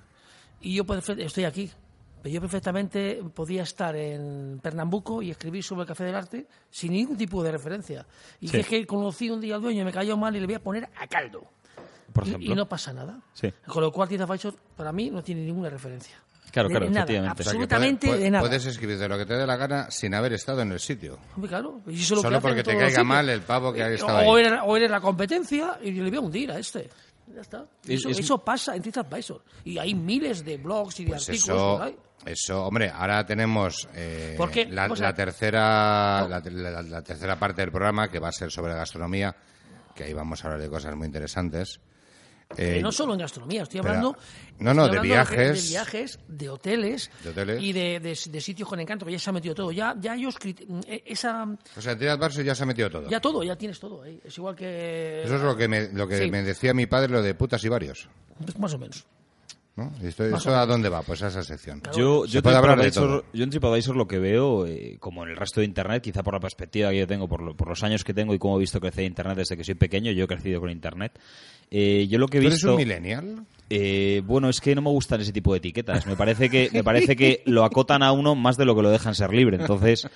y 0.67 0.75
yo 0.75 0.85
estoy 1.19 1.45
aquí. 1.45 1.71
Pero 2.23 2.35
yo 2.35 2.41
perfectamente 2.41 3.23
podía 3.33 3.63
estar 3.63 3.95
en 3.95 4.59
Pernambuco 4.61 5.23
y 5.23 5.31
escribir 5.31 5.63
sobre 5.63 5.83
el 5.83 5.87
Café 5.87 6.05
del 6.05 6.17
Arte 6.17 6.47
sin 6.71 6.93
ningún 6.93 7.17
tipo 7.17 7.43
de 7.43 7.53
referencia. 7.53 8.05
Y 8.41 8.55
es 8.57 8.67
que 8.67 8.85
conocí 8.85 9.31
un 9.31 9.41
día 9.41 9.55
al 9.55 9.63
dueño, 9.63 9.85
me 9.85 9.93
cayó 9.93 10.17
mal 10.17 10.35
y 10.35 10.41
le 10.41 10.47
voy 10.47 10.57
a 10.57 10.63
poner 10.63 10.89
a 10.99 11.07
caldo. 11.07 11.45
Por 12.13 12.27
ejemplo. 12.27 12.53
Y, 12.53 12.57
no 12.57 12.67
pasa 12.67 12.93
nada. 12.93 13.21
Con 13.67 13.83
lo 13.83 13.93
cual, 13.93 14.09
Tiza 14.09 14.27
para 14.77 14.91
mí 14.91 15.11
no 15.11 15.23
tiene 15.23 15.43
ninguna 15.43 15.71
referencia. 15.71 16.17
Claro, 16.51 16.69
claro, 16.69 16.87
efectivamente. 16.87 17.43
absolutamente 17.43 18.17
de 18.17 18.31
nada. 18.31 18.43
Puedes 18.43 18.65
escribir 18.67 18.99
de 18.99 19.09
lo 19.09 19.19
que 19.19 19.27
te 19.27 19.35
dé 19.35 19.47
la 19.47 19.57
gana 19.57 19.91
sin 19.91 20.15
haber 20.15 20.33
estado 20.33 20.63
en 20.63 20.73
el 20.73 20.81
sitio. 20.81 21.19
claro. 21.47 21.83
Solo 22.03 22.41
porque 22.41 22.63
te 22.63 22.77
caiga 22.77 23.05
mal 23.05 23.29
el 23.29 23.43
pavo 23.43 23.73
que 23.73 23.83
ha 23.83 23.91
eh, 23.91 23.95
estado 23.95 24.27
o 24.27 24.37
ahí. 24.37 24.47
Eres, 24.47 24.61
o 24.65 24.77
eres 24.77 24.91
la 24.91 25.01
competencia 25.01 25.79
y 25.83 25.93
le 25.93 26.09
voy 26.09 26.17
a 26.17 26.21
hundir 26.21 26.51
a 26.51 26.59
este. 26.59 26.89
Ya 27.35 27.41
está. 27.41 27.67
Eso, 27.87 28.39
pasa 28.39 28.77
en 28.77 28.83
TripAdvisor. 28.83 29.43
Y 29.65 29.79
hay 29.79 29.95
miles 29.95 30.45
de 30.45 30.57
blogs 30.57 31.01
y 31.01 31.05
de 31.05 31.11
pues 31.11 31.29
artículos 31.29 31.57
eso, 31.57 31.77
por 31.77 31.83
ahí. 31.83 31.97
Eso, 32.25 32.65
hombre, 32.65 32.91
ahora 32.91 33.25
tenemos 33.27 33.89
eh, 33.95 34.37
la, 34.71 34.89
la, 34.89 35.15
tercera, 35.15 36.27
la, 36.29 36.83
la, 36.83 37.03
tercera 37.03 37.39
parte 37.39 37.63
del 37.63 37.71
programa 37.71 38.09
que 38.09 38.19
va 38.19 38.29
a 38.29 38.33
ser 38.33 38.51
sobre 38.51 38.75
gastronomía, 38.75 39.37
que 39.95 40.05
ahí 40.05 40.13
vamos 40.13 40.43
a 40.43 40.49
hablar 40.49 40.63
de 40.63 40.71
cosas 40.71 40.97
muy 40.97 41.07
interesantes. 41.07 41.81
Eh, 42.57 42.81
no 42.81 42.93
solo 42.93 43.13
en 43.13 43.19
gastronomía, 43.19 43.65
estoy 43.65 43.81
hablando, 43.81 44.17
no, 44.61 44.73
no, 44.73 44.89
de 44.89 45.01
viajes, 45.01 45.65
de, 45.65 45.69
viajes, 45.69 46.19
de 46.29 46.49
hoteles, 46.49 47.11
y 47.61 47.73
de, 47.73 48.41
sitios 48.41 48.69
con 48.69 48.79
encanto, 48.79 49.05
que 49.05 49.13
ya 49.13 49.19
se 49.19 49.31
ha 49.31 49.33
metido 49.33 49.55
todo. 49.55 49.73
Ya, 49.73 49.97
ya 49.99 50.15
ellos 50.15 50.37
eh, 50.45 51.03
esa. 51.05 51.45
O 51.77 51.81
sea, 51.81 51.93
en 51.93 51.99
Barça 51.99 52.43
ya 52.43 52.55
se 52.55 52.63
ha 52.63 52.67
metido 52.67 52.89
todo. 52.89 53.09
Ya 53.09 53.21
todo, 53.21 53.43
ya 53.43 53.57
tienes 53.57 53.81
todo. 53.81 54.03
Ahí. 54.03 54.21
Es 54.25 54.39
igual 54.39 54.55
que. 54.55 55.25
Eso 55.25 55.37
es 55.37 55.43
lo 55.43 55.57
que 55.57 55.67
me, 55.67 55.89
lo 55.93 56.07
que 56.07 56.31
me 56.31 56.43
decía 56.43 56.73
mi 56.73 56.87
padre, 56.87 57.09
lo 57.09 57.23
de 57.23 57.35
putas 57.35 57.63
y 57.65 57.69
varios. 57.69 58.09
Más 58.59 58.73
o 58.75 58.79
menos. 58.79 59.05
¿No? 59.77 59.93
¿Esto, 60.03 60.25
a 60.57 60.65
dónde 60.65 60.89
va? 60.89 61.03
Pues 61.03 61.23
a 61.23 61.29
esa 61.29 61.43
sección. 61.43 61.83
Yo, 61.95 62.25
yo, 62.25 62.41
yo 62.41 63.45
en 63.45 63.51
TripAdvisor 63.51 63.95
lo 63.95 64.09
que 64.09 64.19
veo, 64.19 64.67
eh, 64.67 64.97
como 64.99 65.23
en 65.23 65.31
el 65.31 65.37
resto 65.37 65.61
de 65.61 65.67
Internet, 65.67 66.03
quizá 66.03 66.23
por 66.23 66.33
la 66.33 66.41
perspectiva 66.41 66.91
que 66.91 67.01
yo 67.01 67.07
tengo, 67.07 67.29
por, 67.29 67.55
por, 67.55 67.69
los 67.69 67.83
años 67.83 68.03
que 68.03 68.15
tengo 68.15 68.33
y 68.33 68.39
cómo 68.39 68.57
he 68.57 68.61
visto 68.61 68.81
crecer 68.81 69.05
Internet 69.05 69.37
desde 69.37 69.55
que 69.55 69.65
soy 69.65 69.75
pequeño, 69.75 70.13
yo 70.13 70.25
he 70.25 70.29
crecido 70.29 70.61
con 70.61 70.71
Internet. 70.71 71.19
Eh, 71.71 72.07
yo 72.09 72.19
lo 72.19 72.27
que 72.27 72.39
he 72.39 72.41
¿Tú 72.41 72.49
visto... 72.49 72.69
eres 72.69 72.73
un 72.73 72.77
millennial? 72.77 73.47
Eh, 73.69 74.23
bueno, 74.25 74.49
es 74.49 74.61
que 74.61 74.75
no 74.77 74.83
me 74.83 74.91
gustan 74.91 75.21
ese 75.21 75.33
tipo 75.33 75.53
de 75.53 75.59
etiquetas. 75.59 76.07
Me 76.07 76.15
parece 76.15 76.49
que 76.49 76.71
me 76.73 76.85
parece 76.85 77.17
que 77.17 77.43
lo 77.47 77.65
acotan 77.65 78.03
a 78.05 78.13
uno 78.13 78.35
más 78.37 78.57
de 78.57 78.65
lo 78.65 78.77
que 78.77 78.83
lo 78.83 78.91
dejan 78.91 79.15
ser 79.17 79.33
libre. 79.33 79.57
Entonces 79.61 80.07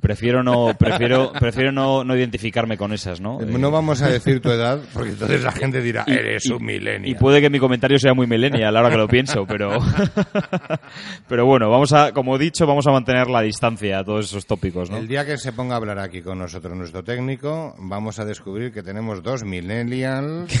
prefiero 0.00 0.42
no 0.42 0.74
prefiero 0.78 1.32
prefiero 1.32 1.72
no, 1.72 2.04
no 2.04 2.14
identificarme 2.16 2.76
con 2.76 2.92
esas, 2.92 3.20
¿no? 3.20 3.38
No 3.40 3.68
Eh, 3.68 3.70
vamos 3.70 4.02
a 4.02 4.08
decir 4.10 4.40
tu 4.40 4.50
edad, 4.50 4.80
porque 4.92 5.10
entonces 5.10 5.42
la 5.42 5.52
gente 5.52 5.80
dirá, 5.80 6.04
y- 6.06 6.12
eres 6.12 6.44
y- 6.46 6.52
un 6.52 6.62
milenio. 6.64 7.10
Y 7.10 7.14
puede 7.14 7.40
que 7.40 7.48
mi 7.48 7.58
comentario 7.58 7.98
sea 7.98 8.12
muy 8.12 8.26
millennial 8.26 8.64
a 8.68 8.70
la 8.72 8.80
hora 8.80 8.90
que 8.90 8.96
lo 8.98 9.08
pienso, 9.08 9.46
pero 9.46 9.70
pero 11.28 11.46
bueno, 11.46 11.70
vamos 11.70 11.92
a 11.92 12.12
como 12.12 12.36
he 12.36 12.38
dicho, 12.38 12.66
vamos 12.66 12.86
a 12.86 12.90
mantener 12.92 13.28
la 13.28 13.40
distancia 13.42 14.00
a 14.00 14.04
todos 14.04 14.26
esos 14.26 14.44
tópicos, 14.46 14.90
¿no? 14.90 14.98
El 14.98 15.08
día 15.08 15.24
que 15.24 15.38
se 15.38 15.52
ponga 15.52 15.74
a 15.74 15.76
hablar 15.78 15.98
aquí 15.98 16.22
con 16.22 16.38
nosotros 16.38 16.76
nuestro 16.76 17.02
técnico, 17.02 17.74
vamos 17.78 18.18
a 18.18 18.24
descubrir 18.24 18.72
que 18.72 18.82
tenemos 18.82 19.22
dos 19.22 19.44
millennials 19.44 20.52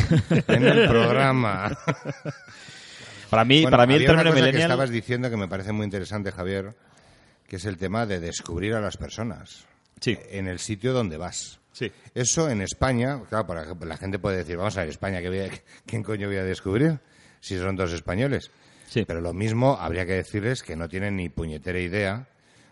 en 0.48 0.64
el 0.66 0.88
programa. 0.88 1.76
Para 3.30 3.44
mí, 3.44 3.62
Bueno, 3.62 3.76
para 3.76 3.86
mí 3.86 3.94
el 3.94 4.06
término 4.06 4.32
que 4.32 4.58
estabas 4.58 4.90
diciendo 4.90 5.30
que 5.30 5.36
me 5.36 5.46
parece 5.46 5.72
muy 5.72 5.84
interesante, 5.84 6.32
Javier, 6.32 6.74
que 7.46 7.56
es 7.56 7.64
el 7.64 7.76
tema 7.76 8.04
de 8.06 8.18
descubrir 8.18 8.74
a 8.74 8.80
las 8.80 8.96
personas 8.96 9.66
Sí. 10.00 10.18
en 10.30 10.48
el 10.48 10.58
sitio 10.58 10.92
donde 10.92 11.16
vas. 11.16 11.60
Sí. 11.72 11.92
Eso 12.14 12.50
en 12.50 12.60
España, 12.62 13.20
claro, 13.28 13.46
ejemplo, 13.62 13.86
la 13.86 13.96
gente 13.96 14.18
puede 14.18 14.38
decir, 14.38 14.56
vamos 14.56 14.76
a 14.76 14.80
ver, 14.80 14.88
España, 14.88 15.20
¿qué 15.20 15.62
¿quién 15.86 16.02
coño 16.02 16.26
voy 16.26 16.38
a 16.38 16.44
descubrir? 16.44 16.98
Si 17.40 17.56
son 17.56 17.76
dos 17.76 17.92
españoles. 17.92 18.50
Sí. 18.88 19.04
Pero 19.06 19.20
lo 19.20 19.32
mismo 19.32 19.76
habría 19.78 20.04
que 20.04 20.14
decirles 20.14 20.64
que 20.64 20.74
no 20.74 20.88
tienen 20.88 21.14
ni 21.16 21.28
puñetera 21.28 21.78
idea 21.78 22.26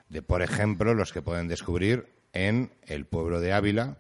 de, 0.09 0.23
por 0.23 0.43
ejemplo, 0.43 0.93
los 0.95 1.13
que 1.13 1.23
pueden 1.23 1.47
descubrir 1.47 2.09
en 2.33 2.73
el 2.87 3.07
pueblo 3.07 3.41
de 3.41 3.53
Ávila, 3.53 3.97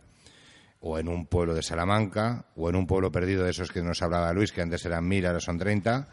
o 0.81 0.99
en 0.99 1.09
un 1.09 1.27
pueblo 1.27 1.55
de 1.55 1.63
Salamanca, 1.63 2.47
o 2.57 2.69
en 2.69 2.77
un 2.77 2.87
pueblo 2.87 3.11
perdido 3.11 3.45
de 3.45 3.51
esos 3.51 3.71
que 3.71 3.83
nos 3.83 4.03
hablaba 4.03 4.33
Luis, 4.33 4.53
que 4.53 4.63
antes 4.63 4.85
eran 4.85 5.07
mil, 5.07 5.27
ahora 5.27 5.41
son 5.41 5.59
treinta, 5.59 6.09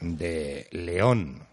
de 0.00 0.68
León, 0.70 1.46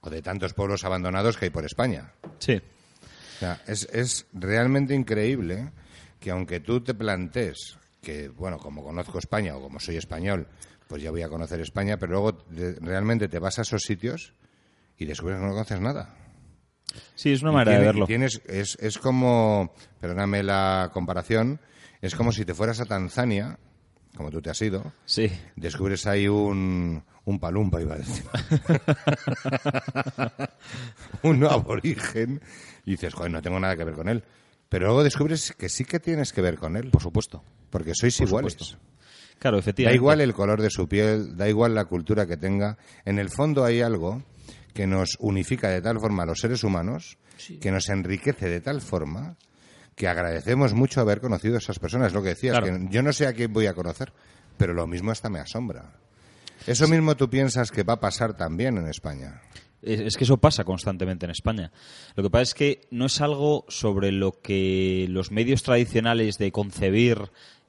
o 0.00 0.10
de 0.10 0.22
tantos 0.22 0.54
pueblos 0.54 0.84
abandonados 0.84 1.36
que 1.36 1.46
hay 1.46 1.50
por 1.50 1.64
España. 1.64 2.12
Sí. 2.38 2.56
O 2.56 3.38
sea, 3.38 3.60
es, 3.66 3.88
es 3.92 4.26
realmente 4.32 4.94
increíble 4.94 5.72
que 6.20 6.30
aunque 6.30 6.60
tú 6.60 6.80
te 6.80 6.94
plantees 6.94 7.78
que, 8.00 8.28
bueno, 8.28 8.58
como 8.58 8.82
conozco 8.82 9.18
España 9.18 9.56
o 9.56 9.60
como 9.60 9.80
soy 9.80 9.96
español, 9.96 10.48
pues 10.88 11.02
ya 11.02 11.10
voy 11.10 11.22
a 11.22 11.28
conocer 11.28 11.60
España, 11.60 11.96
pero 11.96 12.12
luego 12.12 12.44
realmente 12.80 13.28
te 13.28 13.38
vas 13.38 13.58
a 13.58 13.62
esos 13.62 13.82
sitios 13.82 14.34
y 14.98 15.06
descubres 15.06 15.38
que 15.38 15.44
no 15.44 15.52
conoces 15.52 15.80
nada. 15.80 16.14
Sí, 17.14 17.32
es 17.32 17.42
una 17.42 17.52
manera 17.52 17.72
de 17.72 17.76
tiene- 17.78 17.84
y 17.84 17.86
verlo. 17.92 18.06
Tienes, 18.06 18.40
es, 18.46 18.76
es 18.80 18.98
como, 18.98 19.72
perdóname 20.00 20.42
la 20.42 20.90
comparación, 20.92 21.60
es 22.00 22.14
como 22.14 22.32
si 22.32 22.44
te 22.44 22.54
fueras 22.54 22.80
a 22.80 22.86
Tanzania, 22.86 23.58
como 24.16 24.30
tú 24.30 24.40
te 24.42 24.50
has 24.50 24.60
ido, 24.62 24.92
Sí. 25.04 25.30
descubres 25.56 26.06
ahí 26.06 26.26
un, 26.28 27.02
un 27.24 27.38
palumpa, 27.38 27.80
iba 27.80 27.94
a 27.94 27.98
decir. 27.98 28.24
un 31.22 31.44
aborigen. 31.44 32.40
Y 32.84 32.92
dices, 32.92 33.14
joder, 33.14 33.30
no 33.30 33.42
tengo 33.42 33.60
nada 33.60 33.76
que 33.76 33.84
ver 33.84 33.94
con 33.94 34.08
él. 34.08 34.24
Pero 34.68 34.86
luego 34.86 35.04
descubres 35.04 35.54
que 35.56 35.68
sí 35.68 35.84
que 35.84 36.00
tienes 36.00 36.32
que 36.32 36.40
ver 36.42 36.58
con 36.58 36.76
él. 36.76 36.90
Por 36.90 37.02
supuesto. 37.02 37.44
Porque 37.70 37.92
sois 37.94 38.16
Por 38.18 38.28
iguales. 38.28 38.52
supuesto. 38.54 38.78
Claro, 39.38 39.56
Da 39.56 39.60
efectivamente. 39.60 39.96
igual 39.96 40.20
el 40.20 40.34
color 40.34 40.62
de 40.62 40.70
su 40.70 40.88
piel, 40.88 41.36
da 41.36 41.48
igual 41.48 41.74
la 41.74 41.84
cultura 41.84 42.26
que 42.26 42.36
tenga. 42.36 42.78
En 43.04 43.18
el 43.18 43.28
fondo 43.28 43.64
hay 43.64 43.80
algo 43.82 44.22
que 44.72 44.86
nos 44.86 45.16
unifica 45.20 45.68
de 45.68 45.82
tal 45.82 46.00
forma 46.00 46.22
a 46.22 46.26
los 46.26 46.40
seres 46.40 46.64
humanos, 46.64 47.18
que 47.60 47.70
nos 47.70 47.88
enriquece 47.88 48.48
de 48.48 48.60
tal 48.60 48.80
forma 48.80 49.36
que 49.94 50.08
agradecemos 50.08 50.72
mucho 50.72 51.00
haber 51.00 51.20
conocido 51.20 51.56
a 51.56 51.58
esas 51.58 51.78
personas. 51.78 52.12
Lo 52.14 52.22
que 52.22 52.30
decías, 52.30 52.58
Claro. 52.58 52.78
que 52.78 52.86
yo 52.90 53.02
no 53.02 53.12
sé 53.12 53.26
a 53.26 53.34
quién 53.34 53.52
voy 53.52 53.66
a 53.66 53.74
conocer, 53.74 54.12
pero 54.56 54.72
lo 54.72 54.86
mismo 54.86 55.10
hasta 55.10 55.28
me 55.28 55.38
asombra. 55.40 55.92
Eso 56.66 56.86
mismo 56.88 57.16
tú 57.16 57.28
piensas 57.28 57.70
que 57.70 57.82
va 57.82 57.94
a 57.94 58.00
pasar 58.00 58.34
también 58.36 58.78
en 58.78 58.86
España. 58.88 59.42
Es, 59.82 60.00
es 60.00 60.16
que 60.16 60.24
eso 60.24 60.36
pasa 60.38 60.62
constantemente 60.64 61.26
en 61.26 61.32
España. 61.32 61.72
Lo 62.14 62.22
que 62.22 62.30
pasa 62.30 62.42
es 62.42 62.54
que 62.54 62.80
no 62.92 63.06
es 63.06 63.20
algo 63.20 63.64
sobre 63.68 64.12
lo 64.12 64.40
que 64.40 65.06
los 65.08 65.32
medios 65.32 65.62
tradicionales 65.64 66.38
de 66.38 66.52
concebir, 66.52 67.18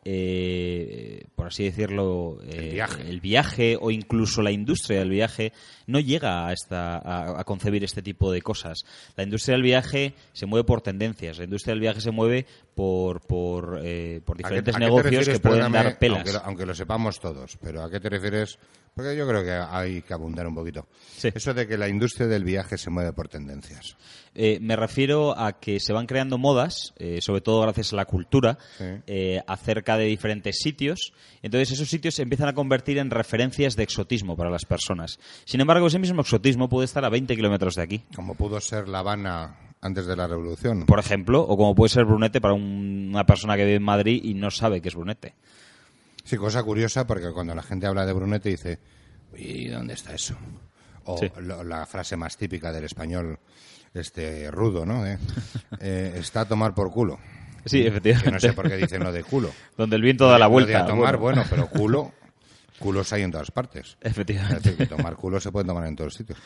eh, 0.06 1.26
por 1.36 1.48
así 1.48 1.64
decirlo, 1.66 2.38
eh, 2.48 2.72
viaje. 2.74 3.02
el 3.10 3.20
viaje 3.22 3.78
o 3.80 3.92
incluso 3.92 4.42
la 4.42 4.52
industria 4.52 5.00
del 5.00 5.10
viaje 5.10 5.54
no 5.88 6.00
llega 6.00 6.48
a, 6.48 6.54
esta, 6.54 6.98
a, 6.98 7.40
a 7.40 7.44
concebir 7.44 7.84
este 7.84 8.02
tipo 8.02 8.32
de 8.32 8.42
cosas. 8.42 8.86
La 9.16 9.24
industria 9.24 9.54
del 9.54 9.64
viaje 9.64 10.14
se 10.34 10.46
mueve 10.46 10.64
por 10.64 10.82
tendencias. 10.82 11.38
La 11.38 11.44
industria 11.46 11.74
del 11.74 11.82
viaje 11.82 12.02
se 12.02 12.12
mueve 12.12 12.46
por, 12.76 13.22
por, 13.22 13.80
eh, 13.84 14.22
por 14.26 14.36
¿A 14.36 14.38
qué- 14.38 14.44
diferentes 14.44 14.76
a 14.76 14.78
qué 14.80 14.84
te 14.84 14.86
negocios 14.86 15.04
refieres? 15.06 15.28
que 15.30 15.40
pueden 15.40 15.72
dar 15.72 16.00
pelas. 16.00 16.42
Aunque 16.44 16.66
lo 16.66 16.74
sepamos 16.76 17.20
todos, 17.20 17.58
pero 17.62 17.84
¿a 17.84 17.90
qué 17.92 18.00
te 18.00 18.10
refieres? 18.10 18.58
Porque 18.96 19.16
yo 19.16 19.28
creo 19.28 19.44
que 19.44 19.52
hay 19.52 20.04
que 20.04 20.14
abundar 20.14 20.46
un 20.46 20.54
poquito. 20.54 20.88
Sí. 21.18 21.30
Eso 21.34 21.54
de 21.56 21.68
que 21.68 21.78
la 21.78 21.90
industria 21.90 22.28
del 22.28 22.44
viaje 22.44 22.78
se 22.78 22.92
mueve 22.92 23.12
por 23.12 23.28
tendencias. 23.28 23.98
Eh, 24.36 24.60
me 24.62 24.76
refiero 24.76 25.36
a 25.38 25.60
que 25.60 25.80
se 25.80 25.94
van 25.94 26.06
creando 26.06 26.38
modas, 26.38 26.94
eh, 26.98 27.20
sobre 27.22 27.42
todo 27.42 27.62
gracias 27.62 27.92
a 27.94 27.96
la 27.96 28.06
cultura, 28.06 28.58
Sí. 28.78 28.84
eh, 29.08 29.42
acerca 29.48 29.98
de 29.98 30.06
diferentes 30.06 30.58
sitios. 30.60 31.14
Entonces 31.42 31.72
esos 31.72 31.90
sitios 31.90 32.14
se 32.16 32.22
empiezan 32.22 32.50
a 32.50 32.54
convertir 32.54 33.00
en 33.00 33.10
referencias 33.10 33.76
de 33.76 33.82
exotismo 33.84 34.38
para 34.38 34.52
las 34.52 34.66
personas. 34.66 35.20
Sin 35.46 35.60
embargo, 35.60 35.88
ese 35.88 35.98
mismo 36.00 36.22
exotismo 36.22 36.70
puede 36.70 36.86
estar 36.86 37.04
a 37.04 37.10
20 37.10 37.36
kilómetros 37.36 37.74
de 37.76 37.82
aquí, 37.82 38.04
Como 38.16 38.36
pudo 38.36 38.62
ser 38.62 38.88
La 38.88 39.00
Habana 39.00 39.56
antes 39.82 40.06
de 40.06 40.16
la 40.16 40.28
Revolución. 40.28 40.86
por 40.86 41.00
ejemplo, 41.00 41.42
o 41.42 41.58
como 41.58 41.74
puede 41.74 41.90
ser 41.90 42.06
Brunete 42.06 42.40
para 42.40 42.54
un- 42.54 43.10
una 43.10 43.26
persona 43.26 43.56
que 43.58 43.66
vive 43.66 43.78
en 43.78 43.84
Madrid 43.84 44.22
y 44.24 44.36
no 44.36 44.52
sabe 44.52 44.82
que 44.82 44.90
es 44.90 44.96
Brunete. 44.96 45.34
Sí, 46.24 46.38
cosa 46.38 46.64
curiosa 46.64 47.06
porque 47.06 47.32
cuando 47.32 47.54
la 47.56 47.64
gente 47.64 47.86
habla 47.86 48.06
de 48.06 48.14
Brunete 48.14 48.50
dice, 48.50 48.80
¿y 49.36 49.68
dónde 49.68 49.94
está 49.94 50.14
eso? 50.14 50.36
O 51.06 51.18
Sí. 51.18 51.30
lo- 51.42 51.64
la 51.64 51.86
frase 51.86 52.16
más 52.16 52.38
típica 52.38 52.72
del 52.72 52.86
español 52.86 53.38
este 53.94 54.50
rudo, 54.50 54.86
¿no? 54.86 55.06
Eh, 55.06 55.18
eh, 55.82 56.16
está 56.18 56.42
a 56.42 56.46
tomar 56.48 56.74
por 56.74 56.92
culo. 56.92 57.20
Sí, 57.66 57.82
Que 57.84 57.88
efectivamente. 57.90 58.32
no 58.32 58.40
sé 58.40 58.54
por 58.54 58.68
qué 58.70 58.76
dicen 58.78 59.04
lo 59.04 59.12
de 59.12 59.24
culo. 59.24 59.50
Donde 59.78 59.96
el 59.96 60.02
viento 60.02 60.28
da 60.28 60.38
la 60.40 60.46
Lo 60.46 60.50
de 60.50 60.52
vuelta. 60.52 60.80
a 60.84 60.86
tomar, 60.86 61.18
bueno. 61.18 61.44
bueno, 61.44 61.50
pero 61.50 61.68
culo, 61.68 62.12
culos 62.84 63.14
hay 63.14 63.22
en 63.24 63.32
todas 63.32 63.50
partes. 63.50 63.96
Es 64.02 64.12
Efectivamente. 64.12 64.72
decir, 64.72 64.78
que 64.78 64.86
tomar 64.88 65.16
culo 65.16 65.40
se 65.40 65.52
puede 65.54 65.66
tomar 65.66 65.86
en 65.88 65.96
todos 65.96 66.14
sitios. 66.14 66.38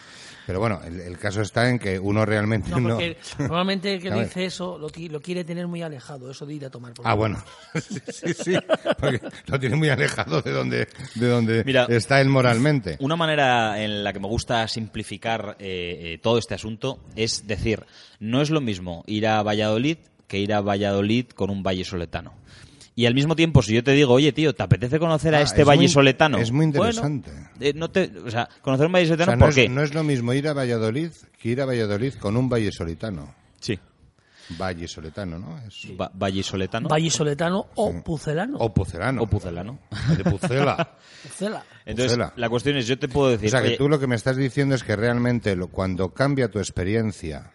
Pero 0.46 0.60
bueno, 0.60 0.80
el, 0.86 1.00
el 1.02 1.18
caso 1.18 1.42
está 1.42 1.68
en 1.68 1.80
que 1.80 1.98
uno 1.98 2.24
realmente 2.26 2.70
No, 2.70 2.80
no... 2.80 3.00
normalmente 3.40 3.96
el 3.96 4.02
que 4.02 4.12
dice 4.24 4.46
eso 4.46 4.78
lo, 4.78 4.88
qui- 4.90 5.10
lo 5.10 5.20
quiere 5.20 5.44
tener 5.44 5.66
muy 5.68 5.82
alejado, 5.82 6.30
eso 6.30 6.46
de 6.46 6.54
ir 6.54 6.66
a 6.66 6.70
tomar 6.70 6.94
por 6.94 7.08
Ah, 7.08 7.16
bueno. 7.16 7.44
sí, 7.74 8.00
sí, 8.12 8.34
sí. 8.34 8.56
Porque 9.00 9.20
lo 9.48 9.60
tiene 9.60 9.76
muy 9.76 9.90
alejado 9.90 10.42
de 10.44 10.52
donde, 10.52 10.88
de 11.16 11.28
donde 11.28 11.64
Mira, 11.64 11.86
está 11.90 12.22
él 12.22 12.30
moralmente. 12.30 12.98
Una 13.00 13.16
manera 13.16 13.82
en 13.84 14.04
la 14.04 14.14
que 14.14 14.20
me 14.20 14.28
gusta 14.28 14.68
simplificar 14.68 15.56
eh, 15.60 16.14
eh, 16.14 16.20
todo 16.22 16.38
este 16.38 16.54
asunto 16.54 17.00
es 17.16 17.48
decir, 17.48 17.84
no 18.20 18.42
es 18.42 18.50
lo 18.52 18.62
mismo 18.62 19.04
ir 19.08 19.26
a 19.28 19.42
Valladolid 19.42 19.98
que 20.28 20.38
ir 20.40 20.54
a 20.54 20.62
Valladolid 20.62 21.28
con 21.30 21.50
un 21.50 21.64
valle 21.64 21.84
soletano. 21.86 22.34
Y 23.00 23.06
al 23.06 23.14
mismo 23.14 23.36
tiempo, 23.36 23.62
si 23.62 23.76
yo 23.76 23.84
te 23.84 23.92
digo, 23.92 24.14
oye, 24.16 24.32
tío, 24.34 24.56
¿te 24.56 24.64
apetece 24.64 24.98
conocer 24.98 25.36
a 25.36 25.38
Ah, 25.38 25.42
este 25.44 25.62
es 25.62 25.68
valle 25.68 25.82
muy- 25.82 25.88
soletano? 25.88 26.40
es 26.40 26.52
muy 26.52 26.66
Bueno, 26.66 26.88
interesante. 26.90 27.32
eh, 27.60 27.72
no 27.76 27.92
te, 27.92 28.12
o 28.26 28.32
sea, 28.32 28.50
conocer 28.64 28.88
un 28.88 28.92
valle 28.94 29.06
O 29.06 29.10
soletano, 29.10 29.30
sea, 29.32 29.36
no, 29.36 29.40
¿por 29.46 29.50
es, 29.50 29.56
qué? 29.56 29.70
no 29.70 29.84
es 29.84 29.94
lo 29.94 30.04
mismo 30.04 30.34
ir 30.34 30.48
a 30.48 30.54
Valladolid 30.54 31.12
que 31.40 31.50
ir 31.50 31.62
a 31.62 31.66
Valladolid 31.66 32.16
con 32.16 32.36
un 32.36 32.50
valle 32.50 32.72
solitano. 32.72 33.36
Sí. 33.62 33.78
Valle 34.60 34.88
soletano, 34.88 35.38
¿no? 35.38 35.60
Es... 35.68 35.88
Va- 36.00 36.10
valle 36.14 36.42
soletano 36.42 36.88
Vallisoletano 36.90 37.68
o 37.76 38.02
pucelano. 38.02 38.58
O 38.58 38.74
pucelano. 38.74 39.22
o 39.22 39.28
pucelano. 39.28 39.78
De 40.18 40.24
pucela. 40.24 40.96
Pucela. 41.22 41.64
Entonces, 41.86 42.14
Pucela. 42.14 42.34
la 42.36 42.50
cuestión 42.50 42.78
es, 42.78 42.88
yo 42.88 42.98
te 42.98 43.10
puedo 43.10 43.28
o 43.28 43.32
decir, 43.32 43.50
sea, 43.52 43.62
que 43.62 43.68
oye, 43.68 43.78
tú 43.78 43.90
lo 43.90 44.00
que 44.00 44.08
me 44.08 44.16
estás 44.16 44.38
diciendo 44.38 44.74
es 44.74 44.84
que 44.84 44.96
realmente 44.96 45.56
lo- 45.56 45.68
cuando 45.68 46.14
cambia 46.14 46.50
tu 46.50 46.58
experiencia 46.60 47.52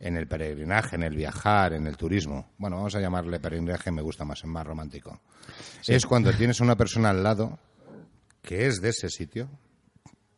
en 0.00 0.16
el 0.16 0.26
peregrinaje, 0.26 0.96
en 0.96 1.02
el 1.02 1.14
viajar, 1.16 1.72
en 1.72 1.86
el 1.86 1.96
turismo, 1.96 2.52
bueno, 2.58 2.76
vamos 2.76 2.94
a 2.94 3.00
llamarle 3.00 3.40
peregrinaje, 3.40 3.90
me 3.90 4.02
gusta 4.02 4.24
más, 4.24 4.38
es 4.38 4.46
más 4.46 4.66
romántico, 4.66 5.20
es 5.86 6.06
cuando 6.06 6.32
tienes 6.32 6.60
una 6.60 6.76
persona 6.76 7.10
al 7.10 7.22
lado 7.22 7.58
que 8.42 8.66
es 8.66 8.80
de 8.80 8.90
ese 8.90 9.08
sitio 9.08 9.48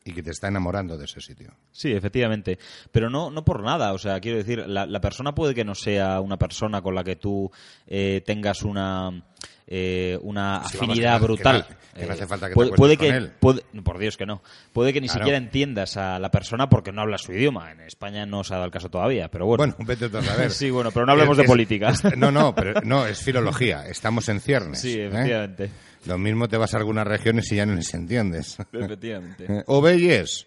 y 0.04 0.12
que 0.12 0.22
te 0.22 0.30
está 0.30 0.46
enamorando 0.46 0.96
de 0.96 1.04
ese 1.04 1.20
sitio. 1.20 1.52
Sí, 1.72 1.92
efectivamente. 1.92 2.60
Pero 2.92 3.10
no, 3.10 3.28
no 3.28 3.44
por 3.44 3.64
nada. 3.64 3.92
O 3.92 3.98
sea, 3.98 4.20
quiero 4.20 4.38
decir, 4.38 4.64
la, 4.68 4.86
la 4.86 5.00
persona 5.00 5.34
puede 5.34 5.52
que 5.52 5.64
no 5.64 5.74
sea 5.74 6.20
una 6.20 6.38
persona 6.38 6.80
con 6.80 6.94
la 6.94 7.02
que 7.02 7.16
tú 7.16 7.50
eh, 7.88 8.22
tengas 8.24 8.62
una, 8.62 9.24
eh, 9.66 10.18
una 10.22 10.62
Sí, 10.64 10.76
vamos, 10.78 10.90
afinidad 10.92 11.18
que 11.18 11.24
brutal. 11.24 11.66
que 11.66 12.02
no 12.02 12.08
Eh, 12.08 12.12
hace 12.12 12.26
falta 12.26 12.46
que 12.46 12.50
te 12.50 12.54
puede, 12.54 12.68
acuestes 12.68 12.78
puede 12.78 12.96
con 12.96 13.06
que, 13.08 13.16
él. 13.16 13.32
puede- 13.40 13.62
no, 13.72 13.82
por 13.82 13.98
Dios 13.98 14.16
que 14.16 14.26
no. 14.26 14.42
Puede 14.72 14.92
que 14.92 15.00
ni 15.00 15.06
Claro. 15.08 15.20
siquiera 15.20 15.38
entiendas 15.38 15.96
a 15.96 16.18
la 16.18 16.30
persona 16.30 16.68
porque 16.68 16.92
no 16.92 17.00
habla 17.02 17.18
su 17.18 17.32
idioma. 17.32 17.72
En 17.72 17.80
España 17.80 18.26
no 18.26 18.44
se 18.44 18.52
ha 18.54 18.56
dado 18.56 18.66
el 18.66 18.70
caso 18.72 18.88
todavía, 18.90 19.28
pero 19.28 19.46
bueno. 19.46 19.62
Bueno, 19.64 19.76
vete 19.80 20.06
a 20.16 20.22
saber. 20.22 20.50
Sí, 20.52 20.70
bueno, 20.70 20.90
pero 20.92 21.06
no 21.06 21.12
hablemos 21.12 21.36
de 21.36 21.44
política. 21.44 21.88
es- 21.90 22.16
no, 22.16 22.30
no, 22.30 22.54
pero 22.54 22.80
no, 22.82 23.06
es 23.06 23.20
filología. 23.22 23.88
Estamos 23.88 24.28
en 24.28 24.40
ciernes. 24.40 24.80
sí, 24.80 24.98
¿eh? 25.00 25.06
efectivamente. 25.06 25.70
Lo 26.06 26.18
mismo 26.18 26.46
te 26.48 26.56
vas 26.56 26.72
a 26.74 26.76
algunas 26.76 27.06
regiones 27.06 27.50
y 27.50 27.56
ya 27.56 27.66
no 27.66 27.74
les 27.74 27.92
entiendes. 27.94 28.58
Efectivamente. 28.72 29.46
Eh, 29.48 29.62
O 29.66 29.80
Belles. 29.82 30.46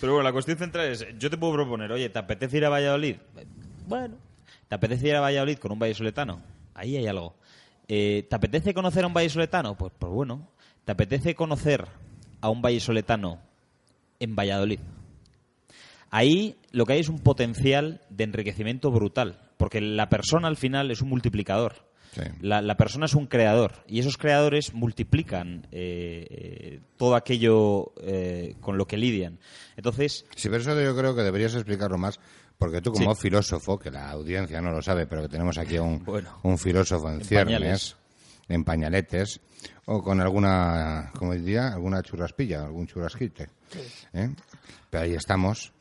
Pero 0.00 0.12
bueno, 0.12 0.22
la 0.22 0.32
cuestión 0.32 0.58
central 0.58 0.86
es, 0.88 1.06
yo 1.18 1.30
te 1.30 1.36
puedo 1.38 1.54
proponer, 1.54 1.90
oye, 1.90 2.08
¿te 2.10 2.18
apetece 2.18 2.58
ir 2.58 2.64
a 2.66 2.68
Valladolid? 2.68 3.16
Bueno, 3.86 4.16
¿te 4.68 4.74
apetece 4.74 5.08
ir 5.08 5.16
a 5.16 5.20
Valladolid 5.20 5.58
con 5.58 5.72
un 5.72 5.78
valle 5.78 5.94
soletano? 5.94 6.42
Ahí 6.74 6.96
hay 6.96 7.06
algo. 7.06 7.34
Eh, 7.88 8.26
¿Te 8.28 8.36
apetece 8.36 8.74
conocer 8.74 9.04
a 9.04 9.06
un 9.06 9.14
vallisoletano? 9.14 9.76
Pues, 9.76 9.92
pues 9.98 10.12
bueno. 10.12 10.48
¿Te 10.84 10.92
apetece 10.92 11.34
conocer 11.34 11.86
a 12.40 12.48
un 12.48 12.62
vallisoletano 12.62 13.40
en 14.20 14.36
Valladolid? 14.36 14.80
Ahí 16.10 16.56
lo 16.70 16.86
que 16.86 16.94
hay 16.94 17.00
es 17.00 17.08
un 17.08 17.18
potencial 17.18 18.00
de 18.10 18.24
enriquecimiento 18.24 18.90
brutal, 18.90 19.40
porque 19.56 19.80
la 19.80 20.08
persona 20.08 20.48
al 20.48 20.56
final 20.56 20.90
es 20.90 21.02
un 21.02 21.08
multiplicador. 21.08 21.86
Sí. 22.14 22.22
La, 22.40 22.62
la 22.62 22.76
persona 22.76 23.06
es 23.06 23.14
un 23.14 23.26
creador 23.26 23.72
y 23.86 23.98
esos 23.98 24.16
creadores 24.16 24.72
multiplican 24.72 25.66
eh, 25.72 26.26
eh, 26.30 26.80
todo 26.96 27.14
aquello 27.14 27.92
eh, 28.00 28.54
con 28.60 28.78
lo 28.78 28.86
que 28.86 28.96
lidian. 28.96 29.38
Entonces, 29.76 30.24
Sí, 30.34 30.48
pero 30.48 30.62
eso 30.62 30.80
yo 30.80 30.96
creo 30.96 31.14
que 31.14 31.22
deberías 31.22 31.54
explicarlo 31.54 31.98
más, 31.98 32.20
porque 32.58 32.80
tú 32.80 32.92
como 32.92 33.14
Sí. 33.14 33.22
filósofo, 33.22 33.78
que 33.78 33.90
la 33.90 34.10
audiencia 34.10 34.60
no 34.60 34.70
lo 34.70 34.82
sabe, 34.82 35.06
pero 35.06 35.22
que 35.22 35.28
tenemos 35.28 35.58
aquí 35.58 35.76
a 35.76 35.82
un, 35.82 36.02
Bueno. 36.04 36.38
un 36.42 36.58
filósofo 36.58 37.08
en, 37.08 37.16
En 37.20 37.24
ciernes, 37.24 37.56
pañales. 37.58 37.96
en 38.48 38.64
pañaletes, 38.64 39.40
o 39.86 40.02
con 40.02 40.20
alguna, 40.20 41.10
como 41.18 41.34
diría, 41.34 41.68
alguna 41.68 42.02
churraspilla, 42.02 42.64
algún 42.64 42.86
churrasquite. 42.86 43.48
¿eh? 44.12 44.30
Pero 44.90 45.04
ahí 45.04 45.14
estamos. 45.14 45.72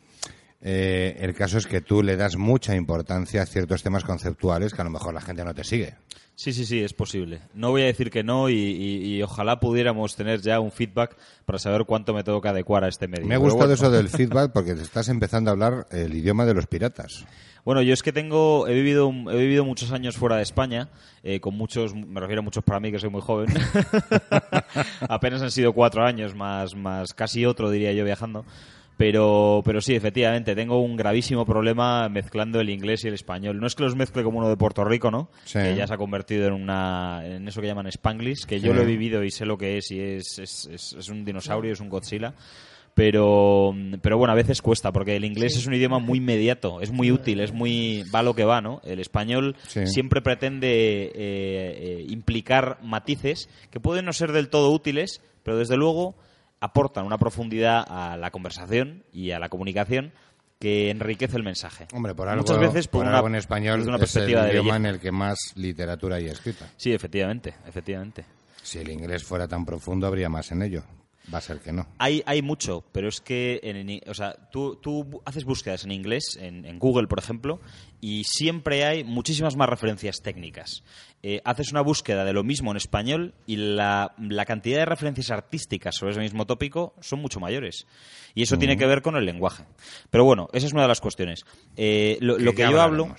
Eh, 0.62 1.18
el 1.20 1.36
caso 1.36 1.58
es 1.60 1.68
que 1.68 1.82
tú 1.82 2.02
le 2.02 2.16
das 2.18 2.38
mucha 2.38 2.76
importancia 2.76 3.44
a 3.44 3.46
ciertos 3.46 3.84
temas 3.84 4.04
conceptuales 4.04 4.74
que 4.74 4.82
a 4.82 4.86
lo 4.86 4.90
mejor 4.90 5.14
la 5.14 5.22
gente 5.22 5.44
no 5.46 5.54
te 5.54 5.64
sigue. 5.64 5.96
Sí, 6.36 6.52
sí, 6.52 6.66
sí, 6.66 6.82
es 6.84 6.94
posible. 6.94 7.40
No 7.54 7.72
voy 7.72 7.84
a 7.84 7.86
decir 7.86 8.12
que 8.12 8.24
no 8.24 8.50
y, 8.50 8.56
y- 8.56 9.16
y 9.16 9.24
ojalá 9.24 9.60
pudiéramos 9.60 10.16
tener 10.18 10.42
ya 10.42 10.60
un 10.60 10.72
feedback 10.72 11.16
para 11.46 11.60
saber 11.60 11.86
cuánto 11.86 12.14
me 12.14 12.24
tengo 12.24 12.42
que 12.42 12.50
adecuar 12.50 12.84
a 12.84 12.90
este 12.90 13.08
medio. 13.08 13.26
Me 13.26 13.36
ha 13.36 13.38
gustado 13.38 13.68
bueno. 13.70 13.74
eso 13.74 13.90
del 13.90 14.10
feedback 14.10 14.52
porque 14.52 14.76
te 14.76 14.82
estás 14.82 15.08
empezando 15.08 15.50
a 15.50 15.54
hablar 15.54 15.88
el 15.92 16.14
idioma 16.14 16.46
de 16.46 16.54
los 16.54 16.68
piratas. 16.68 17.26
Bueno, 17.64 17.82
yo 17.82 17.94
es 17.94 18.04
que 18.04 18.12
tengo, 18.12 18.68
he 18.68 18.74
vivido, 18.74 19.12
he 19.32 19.38
vivido 19.38 19.66
muchos 19.66 19.92
años 19.92 20.18
fuera 20.18 20.36
de 20.36 20.44
España, 20.44 20.90
eh, 21.24 21.40
con 21.40 21.56
muchos, 21.58 21.96
me 21.96 22.20
refiero 22.20 22.42
a 22.42 22.44
muchos 22.44 22.64
para 22.64 22.80
mí 22.80 22.92
que 22.92 23.00
soy 23.00 23.10
muy 23.10 23.22
joven. 23.22 23.48
Apenas 25.10 25.42
han 25.42 25.52
sido 25.52 25.74
cuatro 25.74 26.04
años, 26.06 26.36
más, 26.36 26.76
más 26.76 27.14
casi 27.14 27.46
otro 27.46 27.72
diría 27.72 27.92
yo 27.94 28.04
viajando. 28.06 28.46
Pero, 28.98 29.62
pero 29.66 29.82
sí, 29.82 29.93
efectivamente, 29.93 30.56
tengo 30.56 30.80
un 30.82 30.96
gravísimo 30.96 31.46
problema 31.46 32.08
mezclando 32.08 32.62
el 32.62 32.70
inglés 32.70 33.04
y 33.04 33.10
el 33.10 33.14
español. 33.14 33.60
No 33.60 33.68
es 33.68 33.76
que 33.76 33.84
los 33.84 33.96
mezcle 33.96 34.24
como 34.24 34.38
uno 34.39 34.48
de 34.48 34.56
Puerto 34.56 34.86
Rico, 34.86 35.12
¿no? 35.12 35.30
Sí. 35.43 35.60
Que 35.60 35.76
ya 35.76 35.86
se 35.86 35.93
ha 35.93 35.98
convertido 35.98 36.48
en 36.48 36.54
una, 36.54 37.22
en 37.26 37.46
eso 37.48 37.60
que 37.60 37.68
llaman 37.68 37.88
Spanglish, 37.88 38.46
que 38.46 38.62
yo 38.62 38.74
lo 38.74 38.82
he 38.84 38.86
vivido 38.86 39.24
y 39.24 39.32
sé 39.32 39.46
lo 39.46 39.58
que 39.58 39.78
es 39.78 39.91
y 39.91 40.00
es, 40.00 40.39
es, 40.39 40.70
es, 40.72 40.93
es 40.93 41.10
un 41.10 41.26
dinosaurio, 41.26 41.74
es 41.74 41.82
un 41.82 41.89
Godzilla. 41.89 42.34
Pero, 42.93 43.76
pero 44.02 44.18
bueno, 44.18 44.32
a 44.32 44.36
veces 44.38 44.62
cuesta, 44.62 44.93
porque 44.93 45.18
el 45.18 45.26
inglés 45.26 45.58
es 45.58 45.68
un 45.68 45.74
idioma 45.74 46.00
muy 46.00 46.20
inmediato, 46.20 46.80
es 46.80 46.91
muy 46.91 47.12
útil, 47.12 47.41
es 47.41 47.52
muy 47.52 48.04
va 48.16 48.24
lo 48.24 48.34
que 48.36 48.46
va, 48.46 48.62
¿no? 48.62 48.80
El 48.86 49.02
español 49.02 49.58
Sí. 49.68 49.86
siempre 49.88 50.22
pretende 50.22 50.70
eh, 50.70 51.12
eh, 51.16 52.06
implicar 52.08 52.78
matices 52.82 53.50
que 53.70 53.82
pueden 53.82 54.06
no 54.06 54.14
ser 54.14 54.32
del 54.32 54.48
todo 54.48 54.72
útiles, 54.72 55.22
pero 55.43 55.58
desde 55.58 55.76
luego 55.76 56.16
aportan 56.60 57.06
una 57.06 57.18
profundidad 57.18 57.86
a 57.88 58.18
la 58.18 58.32
conversación 58.32 59.03
y 59.12 59.32
a 59.32 59.39
la 59.39 59.49
comunicación 59.49 60.14
que 60.60 60.89
enriquece 60.89 61.36
el 61.38 61.43
mensaje. 61.43 61.88
Hombre, 61.93 62.16
por 62.16 62.28
algo, 62.30 62.41
Muchas 62.41 62.60
veces 62.60 62.88
por, 62.88 63.01
por 63.01 63.08
una, 63.08 63.18
algo 63.18 63.28
en 63.28 63.36
español 63.36 63.82
una 63.82 63.84
es 63.84 63.93
el 63.93 63.99
perspectiva 63.99 64.43
de 64.43 64.51
idioma 64.51 64.74
belleza. 64.74 64.78
en 64.89 64.95
el 64.95 64.99
que 65.01 65.12
más 65.12 65.38
literatura 65.56 66.16
hay 66.16 66.28
escrita. 66.28 66.68
Sí, 66.78 66.93
efectivamente, 66.93 67.56
efectivamente. 67.68 68.26
Si 68.64 68.80
el 68.80 68.89
inglés 68.89 69.24
fuera 69.24 69.47
tan 69.47 69.66
profundo, 69.66 70.08
habría 70.08 70.30
más 70.30 70.51
en 70.51 70.62
ello. 70.64 70.84
Va 71.34 71.40
a 71.40 71.42
ser 71.42 71.60
que 71.60 71.72
no. 71.72 71.88
Hay, 71.98 72.22
hay 72.26 72.42
mucho, 72.42 72.84
pero 72.92 73.10
es 73.10 73.20
que 73.20 73.60
en, 73.64 74.00
o 74.10 74.14
sea, 74.14 74.34
tú, 74.52 74.76
tú 74.76 75.22
haces 75.26 75.44
búsquedas 75.44 75.84
en 75.84 75.92
inglés, 75.92 76.38
en, 76.40 76.66
en 76.66 76.78
Google, 76.78 77.08
por 77.08 77.18
ejemplo, 77.20 77.60
y 78.00 78.24
siempre 78.26 78.86
hay 78.86 79.04
muchísimas 79.04 79.56
más 79.56 79.68
referencias 79.68 80.18
técnicas. 80.22 80.84
Eh, 81.24 81.42
haces 81.44 81.72
una 81.72 81.82
búsqueda 81.82 82.24
de 82.26 82.34
lo 82.34 82.44
mismo 82.44 82.70
en 82.70 82.78
español 82.78 83.34
y 83.48 83.56
la, 83.56 84.14
la 84.20 84.46
cantidad 84.46 84.78
de 84.78 84.86
referencias 84.86 85.32
artísticas 85.32 85.96
sobre 85.96 86.12
ese 86.12 86.22
mismo 86.22 86.46
tópico 86.46 86.94
son 87.02 87.20
mucho 87.22 87.40
mayores. 87.40 87.88
Y 88.36 88.44
eso 88.44 88.58
tiene 88.60 88.78
que 88.78 88.86
ver 88.86 89.02
con 89.02 89.16
el 89.16 89.26
lenguaje. 89.26 89.64
Pero 90.12 90.26
bueno, 90.26 90.48
esa 90.54 90.68
es 90.68 90.74
una 90.74 90.84
de 90.84 90.90
las 90.90 91.02
cuestiones. 91.02 91.44
Eh, 91.76 92.18
lo, 92.22 92.38
lo 92.38 92.54
Que 92.54 92.62
yo 92.70 92.80
hablo... 92.82 93.16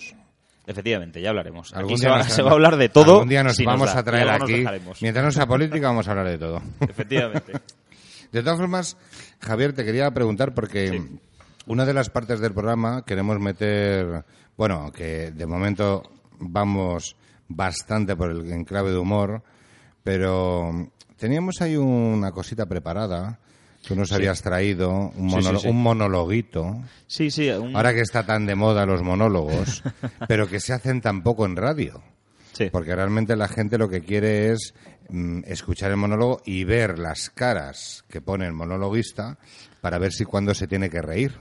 Efectivamente, 0.68 1.20
ya 1.20 1.28
hablaremos. 1.30 1.72
Algún 1.74 1.92
Aquí 1.92 2.00
día 2.00 2.08
se 2.08 2.10
va, 2.10 2.18
nos- 2.18 2.32
se 2.32 2.42
va 2.42 2.50
a 2.50 2.54
hablar 2.54 2.76
de 2.76 2.88
todo. 2.88 3.12
Algún 3.14 3.28
día 3.28 3.44
nos 3.44 3.54
si 3.56 3.64
nos 3.64 3.74
vamos 3.74 3.94
da, 3.94 4.00
a 4.00 4.02
traer 4.02 4.26
nos 4.26 4.42
aquí. 4.50 4.64
Mientras 5.00 5.24
no 5.24 5.30
sea 5.30 5.46
política, 5.46 5.86
vamos 5.88 6.08
a 6.08 6.10
hablar 6.10 6.26
de 6.28 6.38
todo. 6.38 6.60
Efectivamente. 6.80 7.52
De 8.32 8.42
todas 8.42 8.58
formas, 8.58 8.96
Javier, 9.40 9.72
te 9.72 9.84
quería 9.84 10.10
preguntar 10.12 10.54
porque 10.54 11.02
una 11.66 11.84
de 11.84 11.94
las 11.94 12.10
partes 12.10 12.40
del 12.40 12.52
programa 12.52 13.04
queremos 13.04 13.38
meter, 13.40 14.24
bueno, 14.56 14.90
que 14.92 15.30
de 15.32 15.46
momento 15.46 16.02
vamos 16.38 17.16
bastante 17.48 18.16
por 18.16 18.30
el 18.30 18.50
enclave 18.52 18.90
de 18.90 18.98
humor, 18.98 19.42
pero 20.02 20.90
teníamos 21.16 21.60
ahí 21.60 21.76
una 21.76 22.32
cosita 22.32 22.66
preparada. 22.66 23.38
Tú 23.86 23.94
nos 23.94 24.10
habías 24.10 24.42
traído 24.42 24.90
un, 24.90 25.30
Sí, 25.30 25.36
sí, 25.36 25.48
monolo- 25.48 25.60
sí. 25.60 25.68
un 25.68 25.82
monologuito. 25.82 26.76
Sí, 27.06 27.30
sí. 27.30 27.48
un- 27.50 27.76
Ahora 27.76 27.94
que 27.94 28.00
está 28.00 28.26
tan 28.26 28.44
de 28.44 28.56
moda 28.56 28.84
los 28.84 29.02
monólogos, 29.02 29.82
pero 30.28 30.48
que 30.48 30.58
se 30.58 30.72
hacen 30.72 31.00
tan 31.00 31.22
poco 31.22 31.46
en 31.46 31.54
radio. 31.56 32.02
Sí. 32.56 32.70
Porque 32.70 32.94
realmente 32.94 33.36
la 33.36 33.48
gente 33.48 33.78
lo 33.78 33.88
que 33.88 34.00
quiere 34.02 34.52
es 34.52 34.74
mm, 35.08 35.42
escuchar 35.46 35.90
el 35.90 35.96
monólogo 35.96 36.40
y 36.44 36.64
ver 36.64 36.98
las 36.98 37.30
caras 37.30 38.04
que 38.08 38.20
pone 38.20 38.46
el 38.46 38.52
monologuista 38.52 39.38
para 39.80 39.98
ver 39.98 40.12
si 40.12 40.24
cuándo 40.24 40.54
se 40.54 40.66
tiene 40.66 40.88
que 40.90 41.02
reír. 41.02 41.38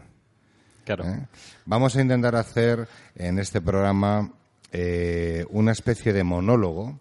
Claro. 0.84 1.06
¿eh? 1.06 1.26
Vamos 1.66 1.96
a 1.96 2.02
intentar 2.02 2.36
hacer 2.36 2.88
en 3.16 3.40
este 3.40 3.62
programa 3.62 4.32
eh, 4.72 5.46
una 5.50 5.72
especie 5.72 6.12
de 6.14 6.24
monólogo, 6.24 7.00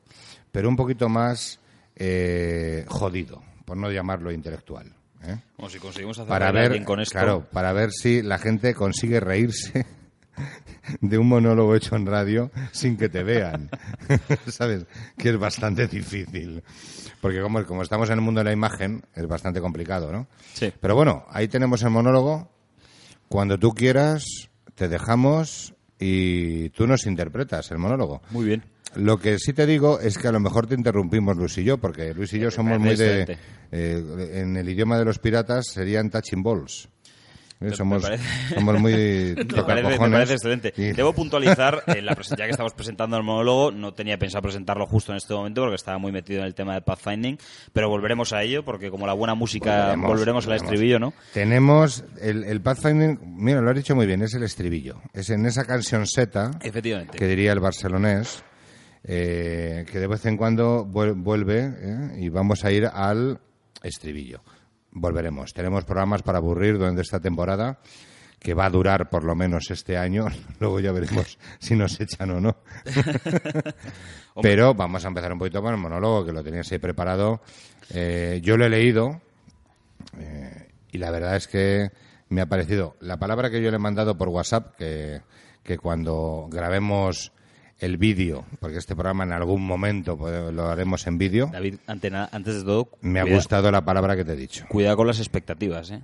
pero 0.52 0.68
un 0.68 0.76
poquito 0.76 1.08
más 1.08 1.58
eh, 1.96 2.84
jodido, 2.88 3.42
por 3.64 3.76
no 3.76 3.90
llamarlo 3.90 4.30
intelectual. 4.32 4.94
¿eh? 5.26 5.36
Como 5.56 5.68
si 5.68 5.78
conseguimos 5.78 6.18
hacer 6.18 6.28
Para 6.28 6.52
ver, 6.52 6.84
con 6.84 7.00
esto. 7.00 7.12
claro, 7.12 7.46
para 7.52 7.72
ver 7.72 7.90
si 7.90 8.22
la 8.22 8.38
gente 8.38 8.74
consigue 8.74 9.20
reírse 9.20 9.86
de 11.00 11.18
un 11.18 11.28
monólogo 11.28 11.74
hecho 11.74 11.96
en 11.96 12.06
radio 12.06 12.50
sin 12.72 12.96
que 12.96 13.08
te 13.08 13.22
vean. 13.22 13.70
¿Sabes? 14.46 14.86
Que 15.16 15.30
es 15.30 15.38
bastante 15.38 15.86
difícil. 15.86 16.62
Porque 17.20 17.40
como, 17.40 17.64
como 17.64 17.82
estamos 17.82 18.08
en 18.10 18.16
el 18.16 18.20
mundo 18.20 18.40
de 18.40 18.44
la 18.44 18.52
imagen, 18.52 19.02
es 19.14 19.26
bastante 19.26 19.60
complicado, 19.60 20.12
¿no? 20.12 20.26
Sí. 20.52 20.72
Pero 20.80 20.94
bueno, 20.94 21.24
ahí 21.30 21.48
tenemos 21.48 21.82
el 21.82 21.90
monólogo. 21.90 22.50
Cuando 23.28 23.58
tú 23.58 23.70
quieras, 23.72 24.24
te 24.74 24.88
dejamos 24.88 25.74
y 25.98 26.68
tú 26.70 26.86
nos 26.86 27.06
interpretas 27.06 27.70
el 27.70 27.78
monólogo. 27.78 28.22
Muy 28.30 28.44
bien. 28.44 28.64
Lo 28.96 29.18
que 29.18 29.38
sí 29.38 29.52
te 29.52 29.66
digo 29.66 29.98
es 29.98 30.18
que 30.18 30.28
a 30.28 30.32
lo 30.32 30.38
mejor 30.38 30.66
te 30.66 30.74
interrumpimos 30.74 31.36
Luis 31.36 31.58
y 31.58 31.64
yo, 31.64 31.78
porque 31.78 32.14
Luis 32.14 32.32
y 32.34 32.38
yo 32.38 32.50
somos 32.50 32.78
muy 32.78 32.94
de... 32.94 33.38
eh, 33.72 34.30
en 34.34 34.56
el 34.56 34.68
idioma 34.68 34.98
de 34.98 35.04
los 35.04 35.18
piratas 35.18 35.66
serían 35.66 36.10
touching 36.10 36.42
balls. 36.42 36.88
Eh, 37.72 37.76
somos, 37.76 38.04
somos 38.54 38.80
muy 38.80 38.92
Me 39.36 39.62
parece, 39.62 39.98
parece 39.98 40.32
excelente. 40.34 40.72
Y- 40.76 40.92
Debo 40.92 41.12
puntualizar, 41.12 41.82
en 41.86 42.06
la 42.06 42.14
ya 42.36 42.44
que 42.44 42.50
estamos 42.50 42.72
presentando 42.74 43.16
el 43.16 43.22
monólogo, 43.22 43.70
no 43.70 43.94
tenía 43.94 44.18
pensado 44.18 44.42
presentarlo 44.42 44.86
justo 44.86 45.12
en 45.12 45.16
este 45.18 45.34
momento 45.34 45.62
porque 45.62 45.76
estaba 45.76 45.98
muy 45.98 46.12
metido 46.12 46.40
en 46.40 46.46
el 46.46 46.54
tema 46.54 46.74
del 46.74 46.82
pathfinding, 46.82 47.38
pero 47.72 47.88
volveremos 47.88 48.32
a 48.32 48.42
ello 48.42 48.64
porque 48.64 48.90
como 48.90 49.06
la 49.06 49.12
buena 49.14 49.34
música 49.34 49.94
Volveremos, 49.96 50.08
volveremos, 50.10 50.46
al 50.46 50.52
estribillo, 50.54 50.98
¿no? 50.98 51.12
Tenemos 51.32 52.04
el, 52.20 52.44
el 52.44 52.60
Pathfinding, 52.60 53.18
mira, 53.36 53.60
lo 53.60 53.70
has 53.70 53.76
dicho 53.76 53.94
muy 53.94 54.06
bien, 54.06 54.22
es 54.22 54.34
el 54.34 54.42
estribillo. 54.42 55.00
Es 55.12 55.30
en 55.30 55.46
esa 55.46 55.64
canción 55.64 56.04
Efectivamente. 56.62 57.18
que 57.18 57.26
diría 57.26 57.52
el 57.52 57.60
barcelonés, 57.60 58.42
eh, 59.04 59.84
que 59.90 59.98
de 59.98 60.06
vez 60.06 60.24
en 60.26 60.36
cuando 60.36 60.86
vuel- 60.86 61.14
vuelve 61.14 61.72
eh, 61.76 62.16
y 62.20 62.28
vamos 62.28 62.64
a 62.64 62.70
ir 62.72 62.86
al 62.86 63.38
estribillo. 63.82 64.40
Volveremos. 64.94 65.52
Tenemos 65.52 65.84
programas 65.84 66.22
para 66.22 66.38
aburrir 66.38 66.78
durante 66.78 67.02
esta 67.02 67.20
temporada 67.20 67.78
que 68.38 68.54
va 68.54 68.66
a 68.66 68.70
durar 68.70 69.08
por 69.08 69.24
lo 69.24 69.34
menos 69.34 69.70
este 69.70 69.96
año. 69.96 70.26
Luego 70.60 70.78
ya 70.78 70.92
veremos 70.92 71.38
si 71.58 71.74
nos 71.74 72.00
echan 72.00 72.30
o 72.30 72.40
no. 72.40 72.56
Pero 74.42 74.74
vamos 74.74 75.04
a 75.04 75.08
empezar 75.08 75.32
un 75.32 75.38
poquito 75.38 75.62
con 75.62 75.74
el 75.74 75.80
monólogo, 75.80 76.24
que 76.24 76.32
lo 76.32 76.44
tenías 76.44 76.70
ahí 76.70 76.78
preparado. 76.78 77.40
Eh, 77.90 78.40
yo 78.42 78.56
lo 78.56 78.66
he 78.66 78.68
leído 78.68 79.20
eh, 80.18 80.68
y 80.92 80.98
la 80.98 81.10
verdad 81.10 81.36
es 81.36 81.48
que 81.48 81.90
me 82.28 82.40
ha 82.40 82.46
parecido 82.46 82.96
la 83.00 83.18
palabra 83.18 83.50
que 83.50 83.62
yo 83.62 83.70
le 83.70 83.76
he 83.76 83.80
mandado 83.80 84.16
por 84.16 84.28
WhatsApp, 84.28 84.76
que, 84.76 85.22
que 85.62 85.78
cuando 85.78 86.48
grabemos 86.50 87.32
el 87.78 87.96
vídeo, 87.98 88.44
porque 88.60 88.78
este 88.78 88.94
programa 88.94 89.24
en 89.24 89.32
algún 89.32 89.66
momento 89.66 90.16
pues, 90.16 90.52
lo 90.52 90.68
haremos 90.68 91.06
en 91.06 91.18
vídeo, 91.18 91.50
David, 91.52 91.76
antes 91.86 92.54
de 92.56 92.62
todo, 92.64 92.88
me 93.00 93.20
ha 93.20 93.22
cuida- 93.24 93.36
gustado 93.36 93.70
la 93.70 93.84
palabra 93.84 94.16
que 94.16 94.24
te 94.24 94.32
he 94.32 94.36
dicho. 94.36 94.64
Cuidado 94.68 94.96
con 94.96 95.06
las 95.06 95.18
expectativas, 95.18 95.90
¿eh? 95.90 96.00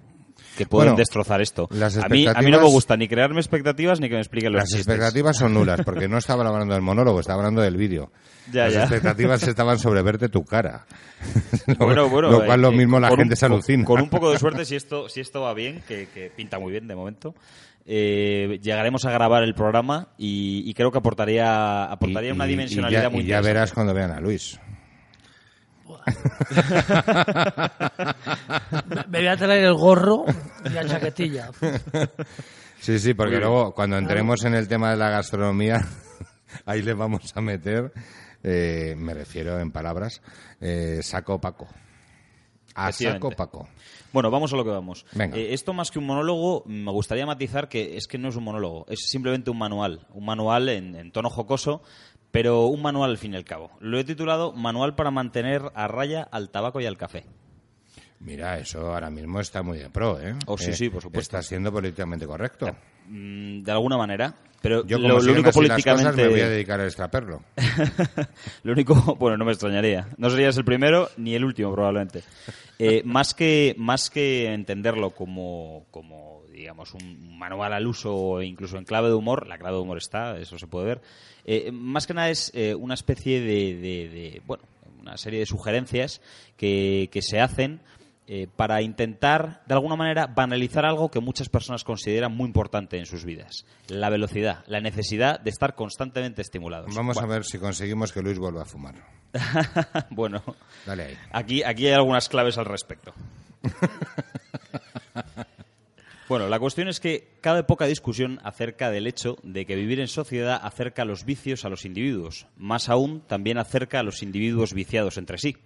Que 0.59 0.67
pueden 0.67 0.89
Bueno, 0.91 0.99
destrozar 0.99 1.41
esto. 1.41 1.69
las 1.71 1.97
a, 1.97 2.09
mí, 2.09 2.27
a 2.27 2.35
mí 2.43 2.51
no 2.51 2.61
me 2.61 2.67
gusta 2.67 2.97
ni 2.97 3.07
crearme 3.07 3.39
expectativas 3.41 4.01
ni 4.01 4.09
que 4.09 4.15
me 4.17 4.21
expliquen 4.21 4.53
los 4.53 4.61
Las 4.63 4.69
chistes. 4.69 4.87
expectativas 4.89 5.37
son 5.37 5.55
nulas, 5.55 5.81
porque 5.85 6.09
no 6.09 6.19
estaba 6.19 6.45
hablando 6.47 6.75
del 6.75 6.83
monólogo, 6.83 7.21
estaba 7.21 7.39
hablando 7.39 7.63
del 7.63 7.77
vídeo. 7.77 8.11
Ya, 8.53 8.65
Las 8.65 8.73
ya. 8.75 8.81
expectativas 8.83 9.43
estaban 9.47 9.79
sobre 9.79 10.03
verte 10.03 10.29
tu 10.29 10.45
cara. 10.45 10.85
Lo- 11.69 11.77
Bueno, 11.87 12.09
bueno, 12.09 12.31
lo 12.31 12.45
cual 12.45 12.59
eh, 12.59 12.63
lo 12.63 12.73
eh, 12.73 12.77
mismo 12.77 12.99
la 12.99 13.09
con 13.09 13.19
un- 13.21 13.25
gente 13.25 13.37
se 13.37 13.47
con- 13.47 13.53
alucina. 13.53 13.85
Con, 13.85 14.01
un 14.01 14.09
poco 14.09 14.33
de 14.33 14.39
suerte, 14.41 14.65
si 14.65 14.75
esto, 14.75 15.09
si 15.09 15.21
esto 15.21 15.43
va 15.43 15.55
bien, 15.55 15.83
que, 15.87 16.09
que 16.13 16.33
pinta 16.35 16.59
muy 16.59 16.73
bien 16.73 16.89
de 16.89 16.97
momento, 16.97 17.35
eh, 17.93 18.61
llegaremos 18.63 19.05
a 19.05 19.11
grabar 19.11 19.43
el 19.43 19.53
programa 19.55 20.09
y, 20.17 20.63
y 20.65 20.75
creo 20.75 20.93
que 20.93 20.99
aportaría, 20.99 21.85
aportaría 21.85 22.31
Y- 22.31 22.33
una 22.33 22.47
y- 22.47 22.51
dimensionalidad 22.51 23.01
y 23.01 23.05
ya, 23.05 23.11
muy 23.11 23.23
y 23.23 23.27
ya 23.27 23.41
verás 23.41 23.73
cuando 23.73 23.93
vean 23.93 24.13
a 24.13 24.21
Luis. 24.21 24.61
Me 29.09 29.19
voy 29.19 29.27
a 29.27 29.37
traer 29.37 29.65
el 29.65 29.75
gorro 29.75 30.25
y 30.65 30.69
la 30.71 30.87
chaquetilla. 30.87 31.51
Sí, 32.81 32.99
sí, 32.99 33.15
porque 33.15 33.39
luego 33.39 33.75
cuando 33.75 33.99
entremos 33.99 34.45
en 34.45 34.55
el 34.55 34.69
tema 34.69 34.91
de 34.91 34.97
la 34.97 35.11
gastronomía, 35.11 35.85
ahí 36.67 36.83
le 36.83 36.95
vamos 36.95 37.33
a 37.37 37.41
meter, 37.41 37.93
eh, 38.43 38.95
me 38.97 39.15
refiero 39.15 39.59
en 39.59 39.71
palabras, 39.73 40.23
eh, 40.61 41.01
saco 41.03 41.41
Paco. 41.41 41.67
A 42.75 42.93
saco 42.93 43.29
Efectivamente. 43.29 43.37
Bueno, 44.13 44.31
vamos 44.31 44.53
a 44.53 44.57
lo 44.57 44.65
que 44.65 44.71
vamos. 44.71 45.07
Venga. 45.13 45.37
Eh, 45.37 45.53
esto 45.55 45.73
más 45.73 45.91
que 45.91 45.99
un 45.99 46.07
monólogo, 46.07 46.63
me 46.67 46.91
gustaría 46.91 47.27
matizar 47.27 47.69
que 47.69 47.97
es 47.97 48.07
que 48.07 48.19
no 48.19 48.29
es 48.29 48.37
un 48.37 48.45
monólogo, 48.45 48.87
es 48.89 49.01
simplemente 49.09 49.51
un 49.51 49.59
manual. 49.59 50.07
Un 50.15 50.25
manual 50.25 50.69
en, 50.69 50.97
en 50.97 51.13
tono 51.13 51.31
jocoso, 51.31 51.83
pero 52.31 52.67
un 52.67 52.83
manual 52.83 53.11
al 53.11 53.19
fin 53.19 53.35
y 53.35 53.37
al 53.37 53.45
cabo. 53.45 53.71
Lo 53.81 53.99
he 53.99 54.05
titulado 54.05 54.53
Manual 54.53 54.95
para 54.95 55.11
mantener 55.11 55.63
a 55.75 55.89
raya 55.89 56.23
al 56.23 56.51
tabaco 56.51 56.81
y 56.81 56.87
al 56.87 56.97
café. 56.97 57.25
Mira, 58.21 58.59
eso 58.59 58.93
ahora 58.93 59.09
mismo 59.11 59.41
está 59.41 59.63
muy 59.63 59.79
de 59.79 59.89
pro, 59.89 60.21
¿eh? 60.21 60.35
Oh, 60.47 60.59
sí, 60.59 60.71
Eh, 60.71 60.75
sí, 60.75 60.91
por 60.91 61.01
supuesto. 61.03 61.39
Está 61.39 61.43
siendo 61.49 61.73
políticamente 61.73 62.27
correcto. 62.27 62.67
Mm, 63.11 63.63
de 63.63 63.73
alguna 63.73 63.97
manera. 63.97 64.35
Pero 64.63 64.85
Yo, 64.87 64.99
como 64.99 65.09
lo, 65.09 65.21
lo 65.23 65.33
único 65.33 65.49
así 65.49 65.61
las 65.63 65.69
cosas, 65.71 65.83
políticamente. 65.83 66.23
me 66.23 66.29
voy 66.29 66.41
a 66.43 66.49
dedicar 66.51 66.81
al 66.81 66.87
extraperlo. 66.87 67.43
Lo 68.63 68.73
único, 68.73 68.95
bueno, 69.19 69.39
no 69.39 69.47
me 69.47 69.53
extrañaría. 69.53 70.09
No 70.19 70.29
serías 70.29 70.55
el 70.59 70.65
primero 70.67 71.09
ni 71.17 71.35
el 71.35 71.45
último, 71.47 71.73
probablemente. 71.73 72.23
Eh, 72.79 73.01
más, 73.07 73.33
que, 73.33 73.75
más 73.79 74.11
que 74.11 74.53
entenderlo 74.53 75.11
como, 75.13 75.87
como, 75.91 76.43
digamos, 76.53 76.93
un 76.93 77.39
manual 77.39 77.73
al 77.73 77.87
uso 77.87 78.15
o 78.15 78.43
incluso 78.43 78.77
en 78.77 78.85
clave 78.85 79.09
de 79.09 79.15
humor, 79.15 79.47
la 79.47 79.57
clave 79.59 79.77
de 79.77 79.83
humor 79.83 79.97
está, 79.97 80.37
eso 80.39 80.59
se 80.59 80.67
puede 80.67 80.87
ver. 80.87 81.01
eh, 81.47 81.71
más 81.73 82.07
que 82.07 82.13
nada 82.15 82.29
es 82.29 82.51
eh, 82.55 82.75
una 82.75 82.93
especie 82.95 83.41
de, 83.41 83.75
de- 83.77 84.09
de, 84.11 84.43
bueno, 84.47 84.65
una 85.01 85.17
serie 85.17 85.41
de 85.41 85.47
sugerencias 85.47 86.21
que, 86.59 87.09
que 87.11 87.23
se 87.23 87.41
hacen 87.41 87.81
eh, 88.33 88.47
para 88.55 88.81
intentar, 88.81 89.61
de 89.67 89.75
alguna 89.75 89.97
manera, 89.97 90.29
banalizar 90.29 90.87
algo 90.87 91.11
que 91.11 91.19
muchas 91.19 91.49
personas 91.49 91.83
consideran 91.83 92.33
muy 92.33 92.47
importante 92.47 92.97
en 92.97 93.05
sus 93.05 93.25
vidas. 93.25 93.67
La 93.89 94.09
velocidad, 94.09 94.63
la 94.69 94.81
necesidad 94.81 95.41
de 95.41 95.51
estar 95.51 95.75
constantemente 95.75 96.41
estimulados. 96.41 96.95
Vamos 96.95 97.17
Bueno. 97.17 97.29
a 97.29 97.35
ver 97.35 97.45
si 97.45 97.59
conseguimos 97.59 98.13
que 98.13 98.23
Luis 98.23 98.39
vuelva 98.39 98.63
a 98.63 98.67
fumar. 98.67 98.95
bueno, 100.11 100.45
Dale 100.87 101.03
ahí. 101.07 101.19
aquí, 101.33 101.63
aquí 101.65 101.89
hay 101.89 101.95
algunas 101.95 102.29
claves 102.29 102.57
al 102.57 102.67
respecto. 102.67 103.13
Bueno, 106.29 106.49
la 106.49 106.61
cuestión 106.61 106.87
es 106.87 107.01
que 107.01 107.27
cabe 107.41 107.65
poca 107.65 107.87
discusión 107.87 108.39
acerca 108.45 108.89
del 108.93 109.09
hecho 109.09 109.37
de 109.43 109.67
que 109.67 109.75
vivir 109.75 109.99
en 109.99 110.07
sociedad 110.07 110.61
acerca 110.63 111.05
los 111.05 111.25
vicios 111.25 111.65
a 111.65 111.69
los 111.69 111.85
individuos. 111.85 112.47
Más 112.57 112.89
aún, 112.89 113.23
también 113.27 113.59
acerca 113.59 113.99
a 113.99 114.05
los 114.05 114.23
individuos 114.23 114.73
viciados 114.73 115.19
entre 115.19 115.39
sí. 115.39 115.57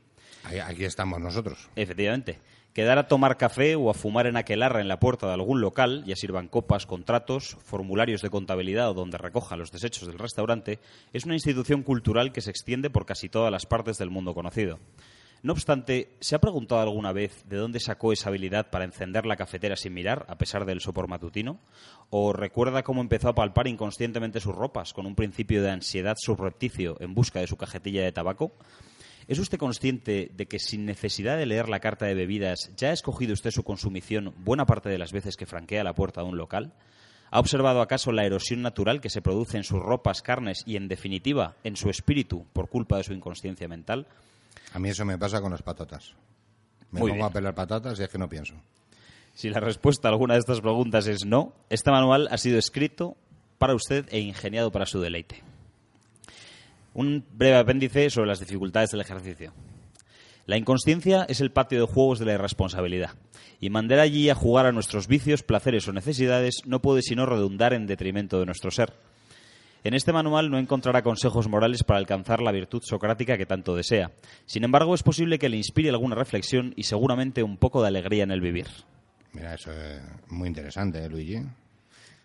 Aquí 0.66 0.86
estamos 0.86 1.20
nosotros. 1.20 1.68
Efectivamente. 1.76 2.38
Quedar 2.74 2.98
a 2.98 3.06
tomar 3.06 3.36
café 3.36 3.76
o 3.76 3.88
a 3.88 3.94
fumar 3.94 4.26
en 4.26 4.36
aquelarra 4.36 4.80
en 4.80 4.88
la 4.88 4.98
puerta 4.98 5.28
de 5.28 5.34
algún 5.34 5.60
local, 5.60 6.02
ya 6.06 6.16
sirvan 6.16 6.48
copas, 6.48 6.86
contratos, 6.86 7.56
formularios 7.62 8.20
de 8.20 8.30
contabilidad 8.30 8.90
o 8.90 8.94
donde 8.94 9.16
recoja 9.16 9.54
los 9.54 9.70
desechos 9.70 10.08
del 10.08 10.18
restaurante, 10.18 10.80
es 11.12 11.24
una 11.24 11.34
institución 11.34 11.84
cultural 11.84 12.32
que 12.32 12.40
se 12.40 12.50
extiende 12.50 12.90
por 12.90 13.06
casi 13.06 13.28
todas 13.28 13.52
las 13.52 13.64
partes 13.64 13.96
del 13.96 14.10
mundo 14.10 14.34
conocido. 14.34 14.80
No 15.44 15.52
obstante, 15.52 16.16
¿se 16.18 16.34
ha 16.34 16.40
preguntado 16.40 16.80
alguna 16.80 17.12
vez 17.12 17.44
de 17.48 17.58
dónde 17.58 17.78
sacó 17.78 18.12
esa 18.12 18.30
habilidad 18.30 18.70
para 18.70 18.86
encender 18.86 19.24
la 19.24 19.36
cafetera 19.36 19.76
sin 19.76 19.94
mirar, 19.94 20.26
a 20.28 20.36
pesar 20.36 20.64
del 20.64 20.80
sopor 20.80 21.06
matutino? 21.06 21.60
¿O 22.10 22.32
recuerda 22.32 22.82
cómo 22.82 23.02
empezó 23.02 23.28
a 23.28 23.36
palpar 23.36 23.68
inconscientemente 23.68 24.40
sus 24.40 24.56
ropas, 24.56 24.92
con 24.92 25.06
un 25.06 25.14
principio 25.14 25.62
de 25.62 25.70
ansiedad 25.70 26.16
subrepticio 26.18 26.96
en 26.98 27.14
busca 27.14 27.38
de 27.38 27.46
su 27.46 27.56
cajetilla 27.56 28.02
de 28.02 28.10
tabaco? 28.10 28.50
¿Es 29.26 29.38
usted 29.38 29.58
consciente 29.58 30.30
de 30.36 30.46
que 30.46 30.58
sin 30.58 30.84
necesidad 30.84 31.38
de 31.38 31.46
leer 31.46 31.68
la 31.68 31.80
carta 31.80 32.04
de 32.06 32.14
bebidas 32.14 32.70
ya 32.76 32.88
ha 32.88 32.92
escogido 32.92 33.32
usted 33.32 33.50
su 33.50 33.62
consumición 33.62 34.34
buena 34.38 34.66
parte 34.66 34.90
de 34.90 34.98
las 34.98 35.12
veces 35.12 35.36
que 35.36 35.46
franquea 35.46 35.84
la 35.84 35.94
puerta 35.94 36.20
de 36.22 36.28
un 36.28 36.36
local? 36.36 36.72
¿Ha 37.30 37.40
observado 37.40 37.80
acaso 37.80 38.12
la 38.12 38.24
erosión 38.26 38.62
natural 38.62 39.00
que 39.00 39.10
se 39.10 39.22
produce 39.22 39.56
en 39.56 39.64
sus 39.64 39.80
ropas, 39.80 40.22
carnes 40.22 40.62
y, 40.66 40.76
en 40.76 40.88
definitiva, 40.88 41.56
en 41.64 41.76
su 41.76 41.88
espíritu 41.88 42.44
por 42.52 42.68
culpa 42.68 42.98
de 42.98 43.04
su 43.04 43.12
inconsciencia 43.12 43.66
mental? 43.66 44.06
A 44.72 44.78
mí 44.78 44.90
eso 44.90 45.04
me 45.04 45.18
pasa 45.18 45.40
con 45.40 45.50
las 45.50 45.62
patatas. 45.62 46.14
Me 46.90 47.00
Muy 47.00 47.10
pongo 47.10 47.14
bien. 47.14 47.26
a 47.26 47.30
pelar 47.30 47.54
patatas 47.54 47.98
y 47.98 48.02
es 48.02 48.08
que 48.08 48.18
no 48.18 48.28
pienso. 48.28 48.54
Si 49.32 49.48
la 49.50 49.58
respuesta 49.58 50.06
a 50.06 50.12
alguna 50.12 50.34
de 50.34 50.40
estas 50.40 50.60
preguntas 50.60 51.08
es 51.08 51.24
no, 51.24 51.52
este 51.70 51.90
manual 51.90 52.28
ha 52.30 52.38
sido 52.38 52.58
escrito 52.58 53.16
para 53.58 53.74
usted 53.74 54.06
e 54.10 54.20
ingeniado 54.20 54.70
para 54.70 54.86
su 54.86 55.00
deleite. 55.00 55.42
Un 56.94 57.24
breve 57.32 57.56
apéndice 57.56 58.08
sobre 58.08 58.28
las 58.28 58.40
dificultades 58.40 58.90
del 58.90 59.00
ejercicio. 59.00 59.52
La 60.46 60.56
inconsciencia 60.56 61.26
es 61.28 61.40
el 61.40 61.50
patio 61.50 61.80
de 61.80 61.92
juegos 61.92 62.18
de 62.18 62.26
la 62.26 62.34
irresponsabilidad, 62.34 63.10
y 63.60 63.70
mandar 63.70 63.98
allí 63.98 64.30
a 64.30 64.34
jugar 64.34 64.66
a 64.66 64.72
nuestros 64.72 65.08
vicios, 65.08 65.42
placeres 65.42 65.88
o 65.88 65.92
necesidades 65.92 66.62
no 66.66 66.80
puede 66.80 67.02
sino 67.02 67.26
redundar 67.26 67.72
en 67.72 67.86
detrimento 67.86 68.38
de 68.38 68.46
nuestro 68.46 68.70
ser. 68.70 68.92
En 69.84 69.92
este 69.92 70.12
manual 70.12 70.50
no 70.50 70.58
encontrará 70.58 71.02
consejos 71.02 71.48
morales 71.48 71.84
para 71.84 71.98
alcanzar 71.98 72.40
la 72.40 72.52
virtud 72.52 72.82
socrática 72.82 73.36
que 73.36 73.44
tanto 73.44 73.76
desea. 73.76 74.12
Sin 74.46 74.64
embargo, 74.64 74.94
es 74.94 75.02
posible 75.02 75.38
que 75.38 75.50
le 75.50 75.58
inspire 75.58 75.90
alguna 75.90 76.14
reflexión 76.14 76.72
y 76.76 76.84
seguramente 76.84 77.42
un 77.42 77.58
poco 77.58 77.82
de 77.82 77.88
alegría 77.88 78.22
en 78.22 78.30
el 78.30 78.40
vivir. 78.40 78.68
Mira, 79.34 79.54
eso 79.54 79.72
es 79.72 80.00
muy 80.28 80.48
interesante, 80.48 81.04
¿eh, 81.04 81.08
Luigi? 81.08 81.40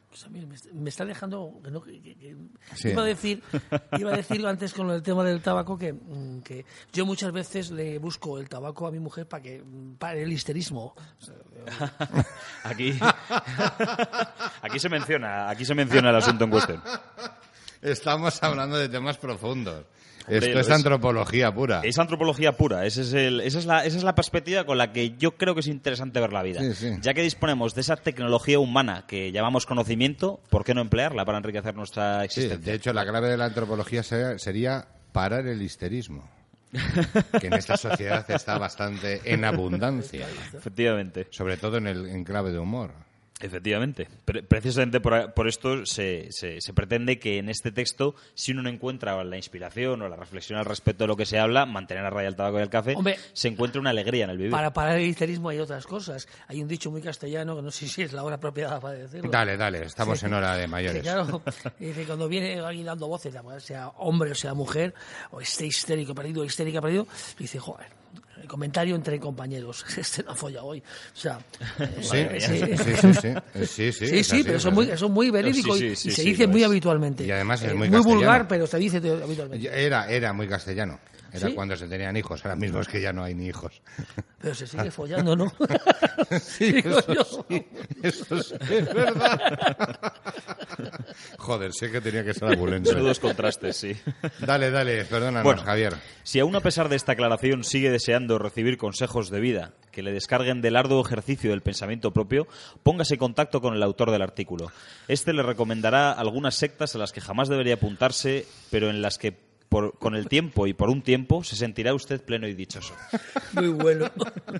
Pues 0.10 0.26
a 0.26 0.30
mí 0.30 0.44
me, 0.44 0.56
est- 0.56 0.72
me 0.74 0.90
está 0.90 1.06
dejando 1.06 1.60
que 1.64 1.70
no- 1.70 1.82
que- 1.84 2.02
que- 2.02 2.16
que- 2.16 2.36
Sí. 2.74 2.90
iba 2.90 3.04
a 3.04 3.06
decir 3.06 3.44
iba 4.00 4.12
a 4.12 4.18
decir 4.18 4.46
antes 4.48 4.74
con 4.74 4.90
el 4.90 5.04
tema 5.04 5.24
del 5.24 5.40
tabaco 5.42 5.78
que, 5.78 5.94
mm, 5.94 6.42
que 6.42 6.66
yo 6.92 7.06
muchas 7.06 7.32
veces 7.32 7.70
le 7.70 8.00
busco 8.00 8.40
el 8.40 8.50
tabaco 8.50 8.88
a 8.88 8.92
mi 8.92 9.00
mujer 9.00 9.28
para 9.28 9.44
que 9.44 9.62
mm, 9.64 9.96
para 9.98 10.16
el 10.20 10.32
histerismo 10.32 10.96
Aquí, 12.64 12.98
aquí 14.62 14.80
se 14.80 14.90
menciona, 14.90 15.50
aquí 15.50 15.66
se 15.66 15.76
menciona 15.76 16.10
el 16.10 16.16
asunto 16.16 16.44
en 16.46 16.50
cuestión. 16.50 16.82
Estamos 17.82 18.42
hablando 18.44 18.78
de 18.78 18.90
temas 18.90 19.18
profundos. 19.18 19.86
Esto 20.30 20.60
es, 20.60 20.68
es. 20.68 20.74
antropología 20.74 21.54
pura. 21.54 21.82
Es 21.84 21.98
antropología 22.00 22.54
pura, 22.58 22.86
ese 22.86 23.02
es 23.02 23.14
el- 23.14 23.42
esa, 23.42 23.60
es 23.60 23.66
la, 23.66 23.86
esa 23.86 23.98
es 23.98 24.04
la 24.04 24.16
perspectiva 24.16 24.64
con 24.66 24.78
la 24.78 24.92
que 24.94 25.16
yo 25.18 25.32
creo 25.38 25.54
que 25.54 25.62
es 25.62 25.68
interesante 25.68 26.20
ver 26.20 26.32
la 26.34 26.44
vida. 26.44 26.60
Sí, 26.62 26.74
sí. 26.74 26.92
Ya 27.02 27.14
que 27.14 27.22
disponemos 27.22 27.76
de 27.76 27.82
esa 27.82 27.96
tecnología 27.98 28.60
humana 28.60 29.06
que 29.08 29.32
llamamos 29.32 29.66
conocimiento, 29.66 30.40
¿por 30.50 30.64
qué 30.64 30.74
no 30.74 30.82
emplearla 30.82 31.26
para 31.26 31.38
enriquecer 31.38 31.76
nuestra 31.76 32.20
Sí, 32.22 32.26
existencia? 32.26 32.72
de 32.72 32.78
hecho, 32.78 32.94
la 32.94 33.06
clave 33.06 33.30
de 33.30 33.38
la 33.38 33.46
antropología 33.46 34.04
sería, 34.04 34.38
sería 34.40 34.88
parar 35.12 35.48
el 35.48 35.62
histerismo. 35.62 36.30
que 37.42 37.48
en 37.48 37.54
esta 37.54 37.78
sociedad 37.78 38.24
está 38.30 38.58
bastante 38.60 39.22
en 39.24 39.44
abundancia. 39.44 40.28
Efectivamente. 40.54 41.28
Sobre 41.32 41.58
todo 41.58 41.78
en 41.78 41.88
el 41.88 42.06
en 42.08 42.24
clave 42.24 42.52
de 42.52 42.60
humor. 42.60 42.92
Efectivamente. 43.42 44.08
Pre- 44.26 44.44
precisamente 44.44 45.00
por, 45.00 45.34
por 45.34 45.48
esto 45.48 45.86
se, 45.86 46.28
se- 46.32 46.60
se 46.60 46.74
pretende 46.74 47.20
que 47.20 47.38
en 47.38 47.48
este 47.50 47.72
texto, 47.72 48.14
si 48.34 48.52
uno 48.52 48.62
no 48.64 48.70
encuentra 48.70 49.24
la 49.24 49.38
inspiración 49.38 50.02
o 50.02 50.10
la 50.10 50.18
reflexión 50.18 50.60
al 50.60 50.66
respecto 50.66 51.06
de 51.06 51.08
lo 51.08 51.16
que 51.16 51.26
se 51.26 51.40
habla, 51.40 51.66
mantener 51.66 52.06
a 52.06 52.10
raya 52.10 52.28
el 52.28 52.36
tabaco 52.36 52.60
y 52.60 52.64
el 52.64 52.70
café, 52.70 52.96
Hombre, 52.96 53.18
se 53.34 53.48
encuentre 53.48 53.80
una 53.80 53.92
alegría 53.92 54.26
en 54.26 54.32
el 54.32 54.38
vivir. 54.38 54.52
para 54.52 54.74
parar 54.74 54.98
el 54.98 55.06
histerismo 55.08 55.50
hay 55.50 55.60
otras 55.60 55.86
cosas 55.88 56.28
hay 56.48 56.62
un 56.62 56.68
dicho 56.68 56.92
muy 56.92 57.02
castellano 57.02 57.56
que 57.56 57.62
no 57.62 57.72
sé 57.72 57.88
si 57.88 58.02
es 58.02 58.12
la 58.14 58.24
hora 58.24 58.36
apropiada 58.36 58.80
para 58.80 58.96
decirlo 58.96 59.30
Dale, 59.32 59.56
dale, 59.56 59.86
estamos 59.86 60.22
en 60.24 60.34
hora 60.34 60.56
de 60.58 60.68
mayores. 60.68 61.02
claro, 61.04 61.42
dice, 61.80 62.04
cuando 62.06 62.28
viene 62.28 62.60
alguien 62.60 62.86
dando 62.88 63.08
voces, 63.08 63.34
sea 63.60 63.88
hombre 63.98 64.32
o 64.32 64.36
sea 64.36 64.54
mujer, 64.54 64.94
o 65.32 65.40
esté 65.40 65.66
histérico 65.66 66.14
perdido, 66.14 66.44
histérica 66.44 66.82
perdido, 66.82 67.08
dice, 67.38 67.58
joder, 67.60 67.88
el 68.42 68.48
comentario 68.48 68.96
entre 68.96 69.20
compañeros, 69.20 69.86
este 69.98 70.24
no 70.24 70.36
folla 70.36 70.64
hoy. 70.64 70.80
O 70.80 71.18
sea, 71.18 71.40
Sí, 72.02 72.26
sí, 72.40 73.66
sí, 73.66 73.92
sí, 73.92 74.24
sí, 74.24 74.44
pero 74.44 74.56
es 74.58 74.66
eso 74.66 74.70
es 74.70 74.74
muy, 74.74 75.10
muy 75.10 75.30
verídico 75.30 75.76
y- 75.78 75.96
se 75.96 76.24
dice 76.24 76.48
muy 76.48 76.64
habitualmente. 76.64 77.26
Y 77.26 77.32
además 77.32 77.62
es 77.62 77.72
Eh, 77.72 77.74
muy 77.74 77.88
vulgar, 77.90 78.02
castellano. 78.04 78.46
pero 78.48 78.68
se 78.68 78.78
dice 78.78 79.02
te- 79.02 79.12
habitualmente. 79.24 79.86
Era, 79.86 80.10
era 80.10 80.34
muy 80.34 80.48
castellano. 80.48 81.00
Era 81.32 81.48
¿Sí? 81.48 81.54
cuando 81.54 81.76
se 81.76 81.88
tenían 81.88 82.16
hijos. 82.18 82.44
Ahora 82.46 82.56
mismo 82.56 82.80
es 82.80 82.88
que 82.88 83.02
ya 83.02 83.14
no 83.14 83.24
hay 83.24 83.36
ni 83.36 83.48
hijos. 83.48 83.82
Pero 84.42 84.56
se 84.56 84.68
sigue 84.68 84.92
follando, 84.92 85.36
¿no? 85.36 85.52
Sí, 86.42 86.72
Digo 86.74 87.00
eso 87.00 87.14
yo. 87.14 87.24
sí, 87.50 87.66
eso 88.04 88.44
sí, 88.44 88.56
es 88.70 88.94
verdad. 88.94 90.14
Joder, 91.38 91.74
sé 91.74 91.92
que 91.92 92.02
tenía 92.02 92.24
que 92.24 92.34
ser 92.34 92.50
abulense. 92.54 92.94
Menudos 92.94 93.20
contrastes, 93.20 93.76
sí. 93.78 93.96
Dale, 94.40 94.70
dale, 94.72 95.06
perdónanos, 95.06 95.44
Bueno. 95.44 95.64
Javier. 95.64 95.96
Si 96.24 96.40
aún 96.40 96.56
a 96.56 96.60
pesar 96.62 96.90
de 96.90 96.96
esta 96.96 97.14
aclaración 97.14 97.64
sigue 97.64 97.90
deseando 97.90 98.38
recibir 98.38 98.78
consejos 98.78 99.30
de 99.30 99.40
vida 99.40 99.74
que 99.92 100.04
le 100.04 100.12
descarguen 100.12 100.62
del 100.62 100.76
arduo 100.76 101.04
ejercicio 101.04 101.50
del 101.52 101.62
pensamiento 101.62 102.12
propio, 102.12 102.48
póngase 102.84 103.16
en 103.16 103.20
contacto 103.20 103.62
con 103.62 103.74
el 103.74 103.84
autor 103.84 104.12
del 104.12 104.22
artículo. 104.22 104.72
Este 105.08 105.34
le 105.34 105.42
recomendará 105.44 106.12
algunas 106.12 106.56
sectas 106.56 106.96
a 106.96 107.00
las 107.00 107.12
que 107.12 107.22
jamás 107.22 107.50
debería 107.50 107.76
apuntarse, 107.76 108.46
pero 108.70 108.90
en 108.90 109.02
las 109.02 109.18
que 109.18 109.49
por- 109.70 109.98
con 110.00 110.16
el 110.16 110.28
tiempo 110.28 110.68
y 110.68 110.74
por 110.74 110.90
un 110.90 111.02
tiempo 111.02 111.44
se 111.44 111.56
sentirá 111.56 111.94
usted 111.94 112.22
pleno 112.22 112.48
y 112.48 112.54
dichoso. 112.56 112.94
Muy 113.54 113.68
bueno. 113.70 114.10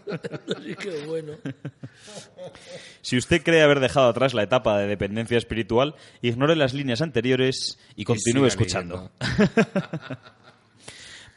Así 0.56 0.76
que 0.76 1.06
bueno. 1.06 1.34
Si 3.02 3.18
usted 3.18 3.42
cree 3.44 3.62
haber 3.64 3.80
dejado 3.80 4.08
atrás 4.10 4.34
la 4.34 4.44
etapa 4.44 4.78
de 4.78 4.88
dependencia 4.88 5.38
espiritual, 5.38 5.96
ignore 6.22 6.56
las 6.56 6.74
líneas 6.74 7.02
anteriores 7.02 7.80
y 7.96 8.06
continúe 8.06 8.46
escuchando. 8.46 9.12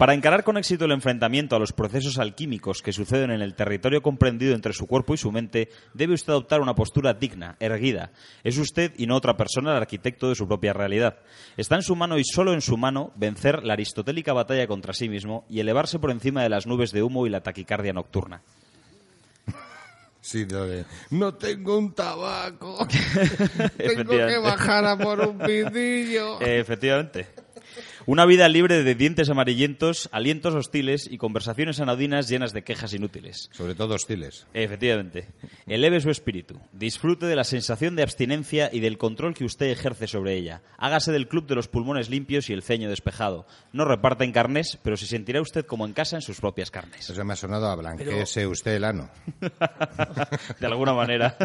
Para 0.03 0.15
encarar 0.15 0.43
con 0.43 0.57
éxito 0.57 0.87
el 0.87 0.91
enfrentamiento 0.91 1.55
a 1.55 1.61
los 1.61 1.73
procesos 1.73 2.19
alquímicos 2.19 2.83
que 2.83 2.93
suceden 2.93 3.31
en 3.31 3.41
el 3.41 3.55
territorio 3.55 4.03
comprendido 4.03 4.53
entre 4.53 4.73
su 4.73 4.89
cuerpo 4.89 5.15
y 5.15 5.17
su 5.17 5.31
mente, 5.31 5.69
debe 5.95 6.15
usted 6.15 6.33
adoptar 6.33 6.61
una 6.61 6.75
postura 6.75 7.15
digna, 7.15 7.55
erguida. 7.61 8.11
Es 8.43 8.59
usted 8.59 8.93
y 8.97 9.07
no 9.07 9.15
otra 9.15 9.37
persona 9.37 9.71
el 9.71 9.77
arquitecto 9.77 10.29
de 10.29 10.35
su 10.35 10.49
propia 10.49 10.73
realidad. 10.73 11.21
Está 11.57 11.77
en 11.77 11.83
su 11.83 11.95
mano 11.95 12.19
y 12.19 12.25
solo 12.25 12.53
en 12.53 12.63
su 12.63 12.77
mano 12.77 13.13
vencer 13.15 13.63
la 13.63 13.75
aristotélica 13.75 14.33
batalla 14.33 14.67
contra 14.67 14.93
sí 14.93 15.09
mismo 15.09 15.45
y 15.49 15.61
elevarse 15.61 16.01
por 16.01 16.11
encima 16.11 16.43
de 16.43 16.49
las 16.49 16.67
nubes 16.67 16.91
de 16.91 17.05
humo 17.05 17.25
y 17.25 17.31
la 17.31 17.45
taquicardia 17.45 17.93
nocturna. 17.93 18.43
Sí, 20.21 20.45
de, 20.47 20.85
no 21.11 21.35
tengo 21.35 21.79
un 21.79 21.95
tabaco. 21.95 22.89
tengo 23.77 24.11
que 24.11 24.39
bajar 24.39 24.85
a 24.85 24.99
por 24.99 25.21
un 25.21 25.39
pitillo. 25.47 26.41
Efectivamente. 26.41 27.29
Una 28.07 28.27
vida 28.27 28.49
libre 28.49 28.83
de 28.83 28.95
dientes 28.95 29.31
amarillentos, 29.31 30.09
alientos 30.13 30.55
hostiles 30.55 31.09
y 31.11 31.19
conversaciones 31.19 31.81
anodinas 31.81 32.29
llenas 32.29 32.53
de 32.53 32.65
quejas 32.65 32.95
inútiles. 32.95 33.49
Sobre 33.53 33.75
todo 33.75 33.95
hostiles. 33.95 34.47
Efectivamente. 34.55 35.29
Eleve 35.67 36.01
su 36.01 36.11
espíritu. 36.11 36.59
Disfrute 36.73 37.27
de 37.27 37.37
la 37.37 37.45
sensación 37.45 37.95
de 37.95 38.03
abstinencia 38.03 38.71
y 38.73 38.81
del 38.81 38.99
control 38.99 39.35
que 39.35 39.45
usted 39.45 39.67
ejerce 39.67 40.09
sobre 40.09 40.35
ella. 40.35 40.63
Hágase 40.79 41.13
del 41.13 41.29
club 41.29 41.47
de 41.47 41.55
los 41.55 41.69
pulmones 41.69 42.11
limpios 42.11 42.51
y 42.51 42.53
el 42.53 42.63
ceño 42.63 42.89
despejado. 42.89 43.47
No 43.73 43.85
reparta 43.85 44.25
en 44.25 44.33
carnes, 44.33 44.79
pero 44.83 44.97
se 44.97 45.07
sentirá 45.07 45.41
usted 45.41 45.65
como 45.65 45.87
en 45.87 45.93
casa 45.93 46.17
en 46.17 46.23
sus 46.23 46.41
propias 46.41 46.71
carnes. 46.71 47.09
Eso 47.09 47.25
me 47.25 47.35
ha 47.35 47.37
sonado 47.37 47.69
a 47.69 47.77
blanqueese 47.77 48.47
usted 48.47 48.75
el 48.77 48.85
ano. 48.85 49.11
De 50.61 50.67
alguna 50.67 50.93
manera. 50.93 51.37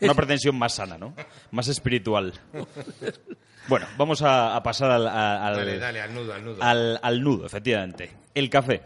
Una 0.00 0.14
pretensión 0.14 0.56
más 0.58 0.74
sana, 0.74 0.98
¿no? 0.98 1.14
Más 1.50 1.68
espiritual. 1.68 2.34
Bueno, 3.68 3.86
vamos 3.96 4.22
a, 4.22 4.54
a 4.54 4.62
pasar 4.62 5.05
al, 5.06 5.42
al- 5.42 5.56
Dale, 5.56 5.78
dale, 5.78 6.00
al 6.00 6.14
nudo, 6.14 6.32
al 6.34 6.44
nudo. 6.44 6.62
al, 6.62 6.98
al 7.02 7.22
nudo, 7.22 7.46
efectivamente. 7.46 8.10
El 8.34 8.50
café. 8.50 8.82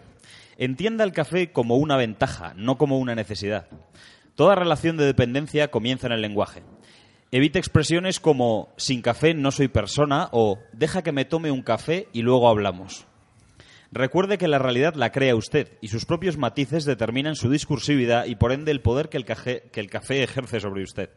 Entienda 0.59 1.05
el 1.05 1.13
café 1.13 1.53
como 1.53 1.77
una 1.77 1.97
ventaja, 1.97 2.53
no 2.57 2.77
como 2.77 2.99
una 2.99 3.15
necesidad. 3.15 3.67
Toda 4.35 4.55
relación 4.55 4.97
de 4.97 5.07
dependencia 5.07 5.71
comienza 5.71 6.07
en 6.07 6.13
el 6.13 6.23
lenguaje. 6.23 6.63
Evite 7.33 7.59
expresiones 7.59 8.21
como 8.21 8.73
sin 8.77 9.03
café 9.03 9.35
no 9.35 9.53
soy 9.53 9.69
persona 9.69 10.29
o 10.33 10.59
deja 10.73 11.03
que 11.03 11.13
me 11.13 11.25
tome 11.25 11.51
un 11.51 11.63
café 11.63 12.09
y 12.13 12.23
luego 12.23 12.49
hablamos. 12.49 13.07
Recuerde 13.93 14.39
que 14.39 14.49
la 14.49 14.59
realidad 14.59 14.95
la 14.95 15.11
crea 15.13 15.35
usted 15.35 15.73
y 15.81 15.89
sus 15.89 16.05
propios 16.07 16.37
matices 16.37 16.85
determinan 16.85 17.35
su 17.37 17.51
discursividad 17.51 18.27
y 18.27 18.37
por 18.37 18.53
ende 18.53 18.71
el 18.71 18.81
poder 18.83 19.09
que 19.09 19.17
el, 19.17 19.25
caje- 19.25 19.63
que 19.73 19.81
el 19.81 19.91
café 19.91 20.23
ejerce 20.23 20.61
sobre 20.61 20.83
usted. 20.85 21.11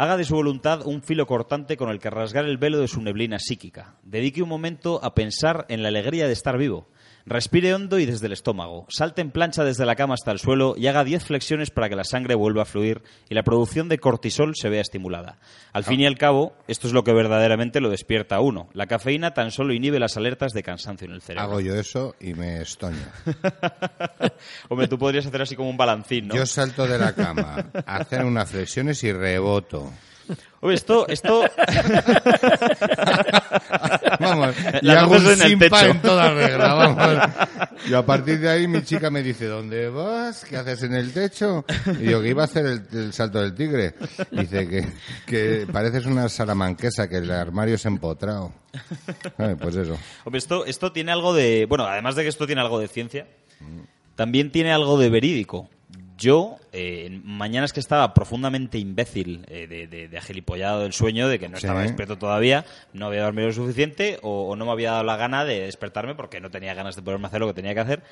Haga 0.00 0.16
de 0.16 0.22
su 0.22 0.36
voluntad 0.36 0.86
un 0.86 1.02
filo 1.02 1.26
cortante 1.26 1.76
con 1.76 1.90
el 1.90 1.98
que 1.98 2.08
rasgar 2.08 2.44
el 2.44 2.56
velo 2.56 2.78
de 2.78 2.86
su 2.86 3.02
neblina 3.02 3.40
psíquica. 3.40 3.96
Dedique 4.04 4.44
un 4.44 4.48
momento 4.48 5.00
a 5.02 5.12
pensar 5.12 5.66
en 5.68 5.82
la 5.82 5.88
alegría 5.88 6.28
de 6.28 6.34
estar 6.34 6.56
vivo. 6.56 6.86
Respire 7.28 7.74
hondo 7.74 7.98
y 7.98 8.06
desde 8.06 8.24
el 8.26 8.32
estómago. 8.32 8.86
Salte 8.88 9.20
en 9.20 9.30
plancha 9.30 9.62
desde 9.62 9.84
la 9.84 9.96
cama 9.96 10.14
hasta 10.14 10.32
el 10.32 10.38
suelo 10.38 10.74
y 10.78 10.86
haga 10.86 11.04
10 11.04 11.24
flexiones 11.24 11.70
para 11.70 11.90
que 11.90 11.94
la 11.94 12.04
sangre 12.04 12.34
vuelva 12.34 12.62
a 12.62 12.64
fluir 12.64 13.02
y 13.28 13.34
la 13.34 13.42
producción 13.42 13.90
de 13.90 13.98
cortisol 13.98 14.54
se 14.56 14.70
vea 14.70 14.80
estimulada. 14.80 15.38
Al 15.74 15.84
fin 15.84 16.00
y 16.00 16.06
al 16.06 16.16
cabo, 16.16 16.54
esto 16.68 16.86
es 16.86 16.94
lo 16.94 17.04
que 17.04 17.12
verdaderamente 17.12 17.80
lo 17.80 17.90
despierta 17.90 18.36
a 18.36 18.40
uno. 18.40 18.70
La 18.72 18.86
cafeína 18.86 19.34
tan 19.34 19.50
solo 19.50 19.74
inhibe 19.74 20.00
las 20.00 20.16
alertas 20.16 20.52
de 20.54 20.62
cansancio 20.62 21.06
en 21.06 21.12
el 21.12 21.20
cerebro. 21.20 21.50
Hago 21.50 21.60
yo 21.60 21.74
eso 21.74 22.16
y 22.18 22.32
me 22.32 22.62
estoño. 22.62 22.96
Hombre, 24.70 24.88
tú 24.88 24.98
podrías 24.98 25.26
hacer 25.26 25.42
así 25.42 25.54
como 25.54 25.68
un 25.68 25.76
balancín, 25.76 26.28
¿no? 26.28 26.34
Yo 26.34 26.46
salto 26.46 26.86
de 26.86 26.98
la 26.98 27.12
cama, 27.12 27.66
hacer 27.84 28.24
unas 28.24 28.50
flexiones 28.50 29.04
y 29.04 29.12
reboto. 29.12 29.92
Hombre, 30.60 30.74
esto, 30.76 31.06
esto... 31.08 31.44
Vamos, 34.20 34.54
y 34.82 34.88
hago 34.90 35.16
un 35.16 35.26
en 35.26 35.36
simpa 35.38 35.80
techo. 35.80 35.90
en 35.92 36.02
toda 36.02 36.34
regla, 36.34 36.74
vamos. 36.74 37.28
Y 37.88 37.94
a 37.94 38.04
partir 38.04 38.40
de 38.40 38.48
ahí 38.48 38.66
mi 38.66 38.82
chica 38.82 39.10
me 39.10 39.22
dice, 39.22 39.46
¿dónde 39.46 39.88
vas? 39.88 40.44
¿Qué 40.44 40.56
haces 40.56 40.82
en 40.82 40.94
el 40.94 41.12
techo? 41.12 41.64
Y 42.00 42.10
yo, 42.10 42.20
que 42.20 42.28
iba 42.28 42.42
a 42.42 42.46
hacer 42.46 42.66
el, 42.66 42.82
el 42.92 43.12
salto 43.12 43.40
del 43.40 43.54
tigre. 43.54 43.94
Dice 44.30 44.68
que, 44.68 44.86
que 45.26 45.66
pareces 45.72 46.06
una 46.06 46.28
salamanquesa, 46.28 47.08
que 47.08 47.18
el 47.18 47.30
armario 47.30 47.76
es 47.76 47.86
empotrado. 47.86 48.52
Ay, 49.36 49.54
Pues 49.54 49.76
eso. 49.76 49.96
Hombre, 50.24 50.38
esto, 50.38 50.64
esto 50.64 50.92
tiene 50.92 51.12
algo 51.12 51.32
de. 51.34 51.66
Bueno, 51.68 51.84
además 51.86 52.16
de 52.16 52.22
que 52.22 52.28
esto 52.28 52.46
tiene 52.46 52.60
algo 52.60 52.78
de 52.80 52.88
ciencia, 52.88 53.26
también 54.16 54.50
tiene 54.50 54.72
algo 54.72 54.98
de 54.98 55.10
verídico. 55.10 55.68
Yo, 56.18 56.56
eh, 56.72 57.20
mañanas 57.22 57.72
que 57.72 57.78
estaba 57.78 58.12
profundamente 58.12 58.76
imbécil, 58.76 59.44
eh, 59.48 59.68
de, 59.68 59.86
de, 59.86 60.08
de 60.08 60.18
agilipollado 60.18 60.82
del 60.82 60.92
sueño, 60.92 61.28
de 61.28 61.38
que 61.38 61.48
no 61.48 61.56
Sí. 61.58 61.66
estaba 61.66 61.82
despierto 61.82 62.18
todavía, 62.18 62.64
no 62.92 63.06
había 63.06 63.22
dormido 63.22 63.46
lo 63.46 63.54
suficiente 63.54 64.18
o, 64.22 64.48
o 64.48 64.56
no 64.56 64.66
me 64.66 64.72
había 64.72 64.90
dado 64.90 65.04
la 65.04 65.16
gana 65.16 65.44
de 65.44 65.60
despertarme 65.60 66.16
porque 66.16 66.40
no 66.40 66.50
tenía 66.50 66.74
ganas 66.74 66.96
de 66.96 67.02
poderme 67.02 67.28
hacer 67.28 67.38
lo 67.40 67.46
que 67.46 67.54
tenía 67.54 67.72
que 67.72 67.80
hacer. 67.80 68.02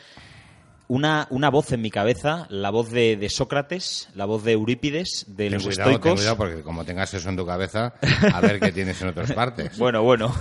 Una, 0.89 1.27
una 1.31 1.51
voz 1.51 1.73
en 1.73 1.83
mi 1.83 1.91
cabeza, 1.91 2.47
la 2.49 2.71
voz 2.71 2.93
de, 2.93 3.17
de 3.17 3.29
Sócrates, 3.29 4.09
la 4.15 4.25
voz 4.25 4.45
de 4.45 4.53
Eurípides, 4.53 5.25
de 5.27 5.47
Ten 5.51 5.55
los 5.55 5.65
cuidado, 5.65 5.91
ten 5.91 5.95
estoicos. 5.97 6.21
cuidado, 6.21 6.37
porque 6.37 6.63
como 6.63 6.85
tengas 6.85 7.13
eso 7.13 7.29
en 7.29 7.37
tu 7.37 7.45
cabeza, 7.45 7.95
a 8.33 8.41
ver 8.41 8.61
qué 8.61 8.71
tienes 8.71 9.03
en 9.03 9.09
otras 9.09 9.33
partes. 9.33 9.77
Bueno, 9.87 10.05
bueno. 10.05 10.29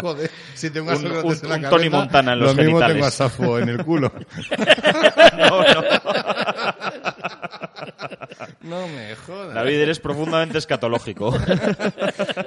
Joder, 0.00 0.30
si 0.54 0.70
tengo 0.70 0.88
Un- 0.90 0.96
a 0.96 1.00
Sócrates 1.00 1.24
un- 1.24 1.32
en 1.44 1.48
la 1.50 1.54
un 1.56 1.62
cabeza, 1.62 1.70
Tony 1.76 1.90
Montana 1.90 2.32
en 2.32 2.38
los 2.40 2.56
lo 2.56 2.62
mismo 2.62 2.78
genitales. 2.80 2.94
tengo 2.96 3.06
a 3.06 3.10
Safo 3.10 3.58
en 3.58 3.68
el 3.68 3.84
culo. 3.84 4.10
No, 5.36 5.60
no. 5.62 5.82
No 8.62 8.88
me 8.88 9.14
jodas. 9.16 9.54
David, 9.54 9.80
eres 9.80 9.98
profundamente 10.00 10.58
escatológico. 10.58 11.36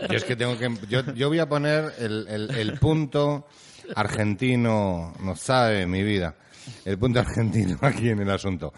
Yo 0.10 0.18
es 0.18 0.24
que 0.24 0.36
tengo 0.36 0.58
que... 0.58 0.72
Yo, 0.90 1.02
yo 1.14 1.28
voy 1.30 1.40
a 1.40 1.48
poner 1.50 1.94
el, 2.00 2.28
el- 2.30 2.52
el 2.52 2.74
punto 2.80 3.48
argentino, 3.96 5.14
no 5.20 5.36
sabe 5.36 5.86
mi 5.86 6.04
vida, 6.04 6.36
el 6.86 6.98
punto 6.98 7.20
argentino 7.20 7.78
aquí 7.82 8.10
en 8.10 8.20
el 8.20 8.30
asunto. 8.30 8.74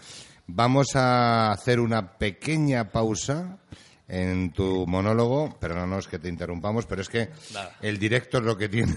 Vamos 0.48 0.94
a 0.94 1.50
hacer 1.50 1.80
una 1.80 2.18
pequeña 2.18 2.90
pausa 2.90 3.58
en 4.08 4.52
tu 4.52 4.86
monólogo, 4.86 5.58
perdónanos 5.58 6.06
que 6.06 6.18
te 6.18 6.28
interrumpamos, 6.28 6.86
pero 6.86 7.02
es 7.02 7.08
que 7.08 7.30
el 7.82 7.98
directo 7.98 8.38
es 8.38 8.44
lo 8.44 8.56
que 8.56 8.68
tiene. 8.68 8.94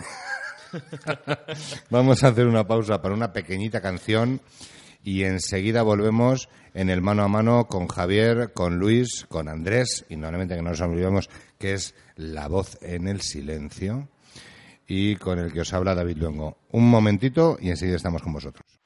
Vamos 1.90 2.24
a 2.24 2.28
hacer 2.28 2.46
una 2.46 2.68
pausa 2.68 3.02
para 3.02 3.16
una 3.16 3.34
pequeñita 3.34 3.82
canción 3.82 4.42
y 5.04 5.24
enseguida 5.24 5.82
volvemos 5.82 6.50
en 6.74 6.90
el 6.90 7.02
mano 7.02 7.24
a 7.24 7.28
mano 7.28 7.68
con 7.68 7.88
Javier, 7.88 8.52
con 8.54 8.78
Luis, 8.78 9.26
con 9.28 9.50
Andrés 9.50 10.06
y 10.10 10.18
normalmente 10.18 10.56
que 10.56 10.62
no 10.62 10.70
nos 10.70 10.82
olvidemos 10.82 11.30
que 11.58 11.74
es 11.74 11.96
la 12.16 12.48
voz 12.48 12.78
en 12.82 13.08
el 13.08 13.22
silencio 13.22 14.08
y 14.90 15.16
con 15.16 15.38
el 15.40 15.54
que 15.54 15.62
os 15.62 15.72
habla 15.72 15.96
David 15.96 16.18
Luengo. 16.18 16.58
Un 16.72 16.90
momentito 16.90 17.58
y 17.62 17.70
enseguida 17.70 17.96
estamos 17.96 18.24
con 18.24 18.34
vosotros. 18.34 18.79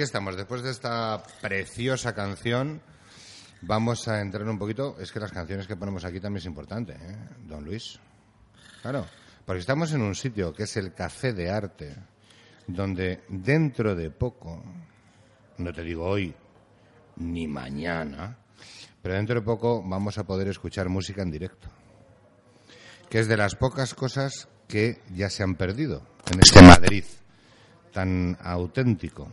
aquí 0.00 0.04
estamos. 0.04 0.34
Después 0.34 0.62
de 0.62 0.70
esta 0.70 1.22
preciosa 1.42 2.14
canción, 2.14 2.80
vamos 3.60 4.08
a 4.08 4.22
entrar 4.22 4.48
un 4.48 4.58
poquito. 4.58 4.96
Es 4.98 5.12
que 5.12 5.20
las 5.20 5.30
canciones 5.30 5.66
que 5.66 5.76
ponemos 5.76 6.06
aquí 6.06 6.20
también 6.20 6.38
es 6.38 6.46
importante, 6.46 6.94
¿eh? 6.94 7.18
Don 7.46 7.62
Luis. 7.62 8.00
Claro, 8.80 9.04
porque 9.44 9.60
estamos 9.60 9.92
en 9.92 10.00
un 10.00 10.14
sitio 10.14 10.54
que 10.54 10.62
es 10.62 10.74
el 10.78 10.94
Café 10.94 11.34
de 11.34 11.50
Arte, 11.50 11.94
donde 12.66 13.24
dentro 13.28 13.94
de 13.94 14.10
poco, 14.10 14.62
no 15.58 15.70
te 15.70 15.82
digo 15.82 16.06
hoy 16.06 16.34
ni 17.16 17.46
mañana, 17.46 18.38
pero 19.02 19.16
dentro 19.16 19.34
de 19.34 19.42
poco 19.42 19.82
vamos 19.86 20.16
a 20.16 20.24
poder 20.24 20.48
escuchar 20.48 20.88
música 20.88 21.20
en 21.20 21.30
directo, 21.30 21.68
que 23.10 23.18
es 23.18 23.28
de 23.28 23.36
las 23.36 23.54
pocas 23.54 23.92
cosas 23.92 24.48
que 24.66 25.02
ya 25.14 25.28
se 25.28 25.42
han 25.42 25.56
perdido 25.56 26.06
en 26.32 26.40
este, 26.40 26.58
este 26.58 26.62
Madrid 26.62 27.04
tan 27.92 28.38
auténtico 28.40 29.28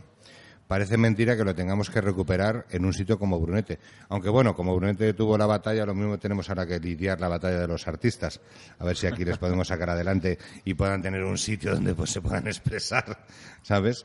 parece 0.68 0.96
mentira 0.98 1.36
que 1.36 1.44
lo 1.44 1.54
tengamos 1.54 1.90
que 1.90 2.00
recuperar 2.00 2.66
en 2.70 2.84
un 2.84 2.92
sitio 2.92 3.18
como 3.18 3.40
Brunete. 3.40 3.78
Aunque 4.10 4.28
bueno, 4.28 4.54
como 4.54 4.76
Brunete 4.76 5.14
tuvo 5.14 5.36
la 5.36 5.46
batalla, 5.46 5.86
lo 5.86 5.94
mismo 5.94 6.18
tenemos 6.18 6.48
ahora 6.50 6.66
que 6.66 6.78
lidiar 6.78 7.20
la 7.20 7.28
batalla 7.28 7.60
de 7.60 7.66
los 7.66 7.88
artistas. 7.88 8.40
A 8.78 8.84
ver 8.84 8.96
si 8.96 9.06
aquí 9.06 9.24
les 9.24 9.38
podemos 9.38 9.66
sacar 9.66 9.90
adelante 9.90 10.38
y 10.64 10.74
puedan 10.74 11.02
tener 11.02 11.24
un 11.24 11.38
sitio 11.38 11.74
donde 11.74 11.94
pues 11.94 12.10
se 12.10 12.20
puedan 12.20 12.46
expresar, 12.46 13.24
¿sabes? 13.62 14.04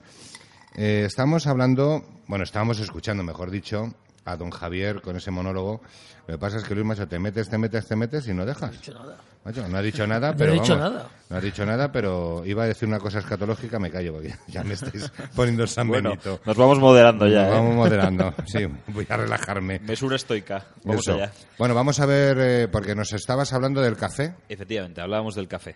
Eh, 0.76 1.04
estamos 1.06 1.46
hablando, 1.46 2.04
bueno, 2.28 2.44
estábamos 2.46 2.80
escuchando, 2.80 3.24
mejor 3.24 3.52
dicho, 3.52 3.94
a 4.26 4.36
don 4.38 4.50
Javier 4.52 5.02
con 5.02 5.16
ese 5.16 5.32
monólogo. 5.32 5.82
Lo 6.28 6.36
que 6.36 6.38
pasa 6.38 6.58
es 6.58 6.64
que 6.64 6.74
Luis 6.76 6.86
Macho 6.88 7.08
te 7.08 7.20
metes, 7.20 7.50
te 7.50 7.58
metes, 7.58 7.86
te 7.88 7.96
metes 7.96 8.28
y 8.28 8.34
no 8.34 8.46
dejas. 8.46 8.72
No 8.72 8.76
he 8.76 8.78
dicho 8.78 8.94
nada. 8.94 9.18
Macho, 9.44 9.68
no 9.68 9.78
ha 9.78 9.82
dicho 9.82 10.08
nada, 10.08 10.32
No 10.32 10.38
pero 10.38 10.54
dicho 10.54 10.78
vamos, 10.78 10.94
nada. 10.94 11.10
No 11.30 11.36
ha 11.38 11.42
dicho 11.42 11.66
nada, 11.66 11.92
pero 11.92 12.46
iba 12.46 12.64
a 12.64 12.68
decir 12.68 12.88
una 12.88 13.00
cosa 13.00 13.20
escatológica, 13.20 13.78
me 13.80 13.92
callo 13.92 14.14
porque 14.14 14.34
ya 14.48 14.64
me 14.64 14.74
estáis 14.76 15.12
poniendo 15.36 15.68
San 15.68 15.90
Bueno, 15.90 16.12
Benito. 16.12 16.40
nos 16.46 16.56
vamos 16.56 16.80
moderando 16.80 17.28
ya. 17.28 17.42
Nos 17.44 17.50
¿eh? 17.50 17.52
vamos 17.56 17.76
moderando. 17.76 18.34
Sí, 18.46 18.60
voy 18.88 19.06
a 19.10 19.18
relajarme. 19.18 19.80
Mesura 19.80 20.16
estoica. 20.16 20.66
Vamos 20.86 21.02
Eso. 21.06 21.16
allá. 21.16 21.34
Bueno, 21.58 21.76
vamos 21.76 22.00
a 22.00 22.06
ver, 22.06 22.38
eh, 22.40 22.68
porque 22.70 22.96
nos 22.96 23.12
estabas 23.12 23.52
hablando 23.52 23.82
del 23.82 23.98
café. 23.98 24.34
Efectivamente, 24.48 25.02
hablábamos 25.02 25.36
del 25.36 25.50
café. 25.50 25.76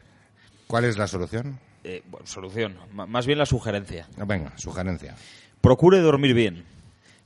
¿Cuál 0.68 0.86
es 0.86 0.98
la 0.98 1.08
solución? 1.08 1.60
Eh, 1.84 2.04
bueno, 2.08 2.26
solución, 2.26 2.78
M- 2.92 3.06
más 3.08 3.26
bien 3.26 3.38
la 3.38 3.46
sugerencia. 3.46 4.08
Venga, 4.26 4.54
sugerencia. 4.58 5.16
Procure 5.60 6.00
dormir 6.00 6.34
bien. 6.34 6.64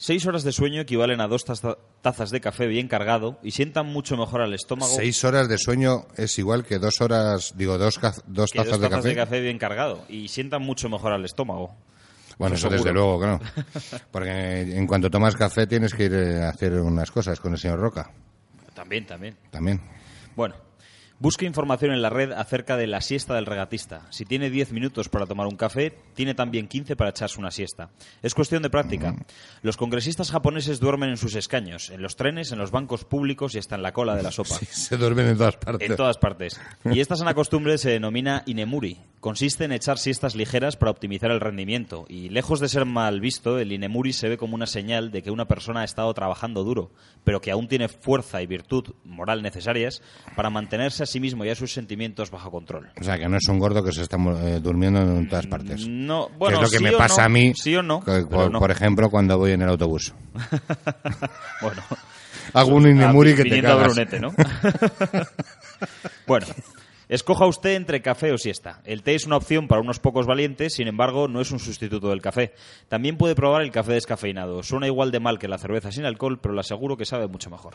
Seis 0.04 0.26
horas 0.26 0.42
de 0.42 0.52
sueño 0.52 0.82
equivalen 0.82 1.22
a 1.22 1.28
dos 1.28 1.46
taza- 1.46 1.78
tazas 2.02 2.32
de 2.32 2.42
café 2.42 2.66
bien 2.66 2.88
cargado 2.88 3.38
y 3.44 3.52
sientan 3.52 3.86
mucho 3.86 4.18
mejor 4.18 4.42
al 4.42 4.52
estómago 4.56 4.92
Seis 4.96 5.24
horas 5.24 5.48
de 5.48 5.60
sueño 5.60 6.08
es 6.18 6.40
igual 6.40 6.66
que 6.66 6.80
dos 6.80 7.02
horas, 7.02 7.54
digo, 7.56 7.78
dos, 7.78 8.00
dos 8.26 8.52
que 8.52 8.58
tazas, 8.58 8.72
dos 8.72 8.82
de, 8.82 8.88
tazas 8.88 8.90
café. 8.90 9.08
de 9.10 9.16
café 9.16 9.40
bien 9.42 9.60
cargado 9.60 10.04
y 10.10 10.28
sientan 10.28 10.64
mucho 10.64 10.90
mejor 10.90 11.12
al 11.14 11.24
estómago. 11.24 11.76
Bueno, 12.40 12.56
Eso 12.56 12.66
eso 12.70 12.78
desde 12.78 12.92
luego, 12.92 13.20
claro. 13.20 13.40
Porque 14.12 14.62
en 14.76 14.88
cuanto 14.88 15.12
tomas 15.12 15.36
café 15.36 15.68
tienes 15.68 15.94
que 15.94 16.06
ir 16.06 16.14
eh, 16.16 16.42
a 16.46 16.50
hacer 16.50 16.74
unas 16.82 17.12
cosas 17.12 17.40
con 17.40 17.52
el 17.54 17.60
señor 17.60 17.78
Roca. 17.80 18.10
También, 18.74 19.06
también. 19.06 19.38
También. 19.52 19.80
Bueno, 20.36 20.56
busque 21.22 21.46
información 21.46 21.92
en 21.92 22.02
la 22.02 22.10
red 22.10 22.32
acerca 22.32 22.78
de 22.78 22.88
la 22.88 23.00
siesta 23.00 23.36
del 23.36 23.46
regatista. 23.46 24.08
Si 24.10 24.26
tiene 24.26 24.50
10 24.50 24.72
minutos 24.72 25.08
para 25.08 25.28
tomar 25.28 25.46
un 25.46 25.56
café, 25.56 25.94
tiene 26.16 26.34
también 26.34 26.68
15 26.68 26.96
para 26.96 27.12
echarse 27.12 27.40
una 27.40 27.52
siesta. 27.52 27.92
Es 28.24 28.34
cuestión 28.34 28.64
de 28.64 28.72
práctica. 28.72 29.16
Los 29.62 29.78
congresistas 29.78 30.32
japoneses 30.32 30.80
duermen 30.80 31.12
en 31.12 31.18
sus 31.18 31.36
escaños, 31.36 31.92
en 31.92 32.02
los 32.02 32.16
trenes, 32.16 32.52
en 32.52 32.58
los 32.58 32.72
bancos 32.72 33.06
públicos 33.06 33.54
y 33.54 33.60
hasta 33.60 33.76
en 33.76 33.84
la 33.84 33.94
cola 33.94 34.16
de 34.16 34.24
la 34.24 34.32
sopa. 34.32 34.56
Se 34.72 34.98
duermen 34.98 35.28
en 35.28 35.38
todas 35.38 35.58
partes. 35.58 35.90
En 35.90 35.96
todas 35.96 36.18
partes. 36.18 36.60
Y 36.86 37.00
esta 37.00 37.16
sana 37.16 37.36
costumbre 37.36 37.78
se 37.78 37.92
denomina 37.92 38.42
inemuri. 38.48 39.00
Consiste 39.20 39.66
en 39.66 39.72
echar 39.72 40.00
siestas 40.00 40.34
ligeras 40.34 40.76
para 40.76 40.90
optimizar 40.90 41.30
el 41.30 41.40
rendimiento. 41.40 42.06
Y 42.10 42.30
lejos 42.30 42.60
de 42.60 42.68
ser 42.68 42.86
mal 42.86 43.22
visto, 43.22 43.60
el 43.60 43.72
inemuri 43.72 44.14
se 44.14 44.28
ve 44.28 44.38
como 44.38 44.56
una 44.56 44.66
señal 44.66 45.12
de 45.12 45.22
que 45.22 45.30
una 45.30 45.46
persona 45.46 45.82
ha 45.82 45.86
estado 45.86 46.12
trabajando 46.16 46.64
duro, 46.64 46.90
pero 47.24 47.40
que 47.40 47.52
aún 47.52 47.68
tiene 47.68 47.88
fuerza 47.88 48.42
y 48.42 48.48
virtud 48.48 48.96
moral 49.04 49.44
necesarias 49.44 50.02
para 50.36 50.50
mantenerse 50.50 51.06
sí 51.12 51.20
mismo 51.20 51.46
y 51.46 51.50
a 51.50 51.56
sus 51.56 51.72
sentimientos 51.72 52.32
bajo 52.32 52.50
control. 52.50 52.90
O 53.00 53.04
sea, 53.04 53.18
que 53.20 53.28
no 53.28 53.38
es 53.38 53.48
un 53.48 53.60
gordo 53.60 53.84
que 53.84 53.92
se 53.92 54.02
está 54.02 54.18
eh, 54.18 54.60
durmiendo 54.62 55.00
en 55.02 55.28
todas 55.30 55.46
partes. 55.48 55.88
No, 55.88 56.28
Que 56.30 56.38
bueno, 56.38 56.58
es 56.58 56.64
lo 56.64 56.70
que 56.70 56.78
sí 56.78 56.84
me 56.84 56.92
pasa 56.94 57.22
no, 57.22 57.26
a 57.26 57.30
mí, 57.30 57.54
Sí 57.56 57.76
o 57.76 57.84
no. 57.84 58.04
que- 58.04 58.26
por, 58.30 58.52
no. 58.52 58.60
por 58.60 58.72
ejemplo, 58.72 59.10
cuando 59.10 59.38
voy 59.38 59.52
en 59.52 59.62
el 59.62 59.70
autobús. 59.70 60.14
Bueno. 61.62 61.82
Hago 62.54 62.76
un 62.76 62.90
inemuri 62.90 63.36
que 63.36 63.44
te 63.44 63.62
cagas. 63.62 63.94
Brunete, 63.94 64.20
¿no? 64.20 64.34
bueno, 66.28 66.46
escoja 67.08 67.46
usted 67.46 67.76
entre 67.76 68.02
café 68.02 68.32
o 68.32 68.38
siesta. 68.38 68.82
El 68.84 69.04
té 69.04 69.16
es 69.16 69.26
una 69.26 69.38
opción 69.38 69.68
para 69.68 69.82
unos 69.82 70.00
pocos 70.00 70.26
valientes, 70.26 70.74
sin 70.74 70.88
embargo, 70.88 71.28
no 71.28 71.40
es 71.42 71.52
un 71.52 71.60
sustituto 71.60 72.10
del 72.10 72.22
café. 72.22 72.54
También 72.90 73.18
puede 73.18 73.36
probar 73.36 73.62
el 73.62 73.72
café 73.72 73.94
descafeinado. 73.94 74.64
Suena 74.64 74.88
igual 74.88 75.12
de 75.12 75.20
mal 75.20 75.40
que 75.40 75.48
la 75.48 75.58
cerveza 75.58 75.92
sin 75.92 76.06
alcohol, 76.06 76.40
pero 76.42 76.54
le 76.54 76.62
aseguro 76.62 76.98
que 76.98 77.06
sabe 77.06 77.28
mucho 77.28 77.50
mejor. 77.50 77.74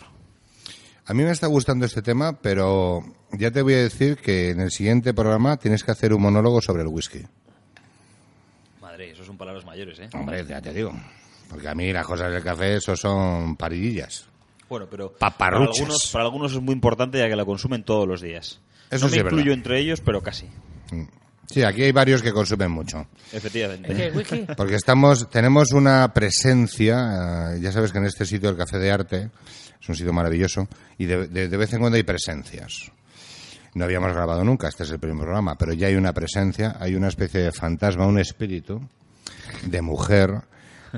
A 1.08 1.14
mí 1.14 1.22
me 1.22 1.30
está 1.30 1.46
gustando 1.46 1.86
este 1.86 2.02
tema, 2.02 2.32
pero 2.32 3.00
ya 3.32 3.52
te 3.52 3.62
voy 3.62 3.74
a 3.74 3.78
decir 3.78 4.16
que 4.16 4.50
en 4.50 4.60
el 4.60 4.72
siguiente 4.72 5.14
programa 5.14 5.56
tienes 5.56 5.84
que 5.84 5.92
hacer 5.92 6.12
un 6.12 6.22
monólogo 6.22 6.60
sobre 6.60 6.82
el 6.82 6.88
whisky. 6.88 7.22
Madre, 8.80 9.12
eso 9.12 9.24
son 9.24 9.36
palabras 9.36 9.64
mayores, 9.64 10.00
¿eh? 10.00 10.08
Hombre, 10.14 10.44
ya 10.44 10.60
te 10.60 10.72
digo. 10.72 10.92
Porque 11.48 11.68
a 11.68 11.74
mí 11.76 11.92
las 11.92 12.04
cosas 12.04 12.32
del 12.32 12.42
café, 12.42 12.74
eso 12.76 12.96
son 12.96 13.56
paridillas. 13.56 14.26
Bueno, 14.68 14.86
pero 14.90 15.12
Paparruchas. 15.12 15.76
Para, 15.76 15.84
algunos, 15.84 16.10
para 16.12 16.24
algunos 16.24 16.52
es 16.52 16.60
muy 16.60 16.72
importante 16.72 17.18
ya 17.18 17.28
que 17.28 17.36
la 17.36 17.44
consumen 17.44 17.84
todos 17.84 18.08
los 18.08 18.20
días. 18.20 18.60
Eso 18.90 19.06
no 19.06 19.12
sí 19.12 19.18
me 19.18 19.22
incluyo 19.22 19.44
verdad. 19.44 19.58
entre 19.58 19.78
ellos, 19.78 20.00
pero 20.00 20.20
casi. 20.20 20.46
Sí, 21.46 21.62
aquí 21.62 21.84
hay 21.84 21.92
varios 21.92 22.22
que 22.22 22.32
consumen 22.32 22.72
mucho. 22.72 23.06
Efectivamente. 23.32 23.94
¿Qué, 23.94 24.10
whisky? 24.10 24.46
Porque 24.56 24.74
estamos, 24.74 25.30
tenemos 25.30 25.72
una 25.72 26.12
presencia, 26.12 27.54
eh, 27.54 27.60
ya 27.60 27.70
sabes 27.70 27.92
que 27.92 27.98
en 27.98 28.06
este 28.06 28.26
sitio, 28.26 28.50
el 28.50 28.56
Café 28.56 28.78
de 28.78 28.90
Arte, 28.90 29.30
es 29.80 29.88
un 29.88 29.94
sitio 29.94 30.12
maravilloso, 30.12 30.68
y 30.98 31.06
de, 31.06 31.26
de- 31.28 31.56
vez 31.56 31.72
en 31.72 31.80
cuando 31.80 31.96
hay 31.96 32.02
presencias. 32.02 32.90
No 33.74 33.84
habíamos 33.84 34.12
grabado 34.14 34.42
nunca, 34.42 34.68
este 34.68 34.84
es 34.84 34.90
el 34.90 34.98
primer 34.98 35.18
programa, 35.24 35.56
pero 35.56 35.72
ya 35.74 35.88
hay 35.88 35.96
una 35.96 36.12
presencia, 36.12 36.76
hay 36.80 36.94
una 36.94 37.08
especie 37.08 37.40
de 37.40 37.52
fantasma, 37.52 38.06
un 38.06 38.18
espíritu 38.18 38.80
de 39.66 39.82
mujer 39.82 40.30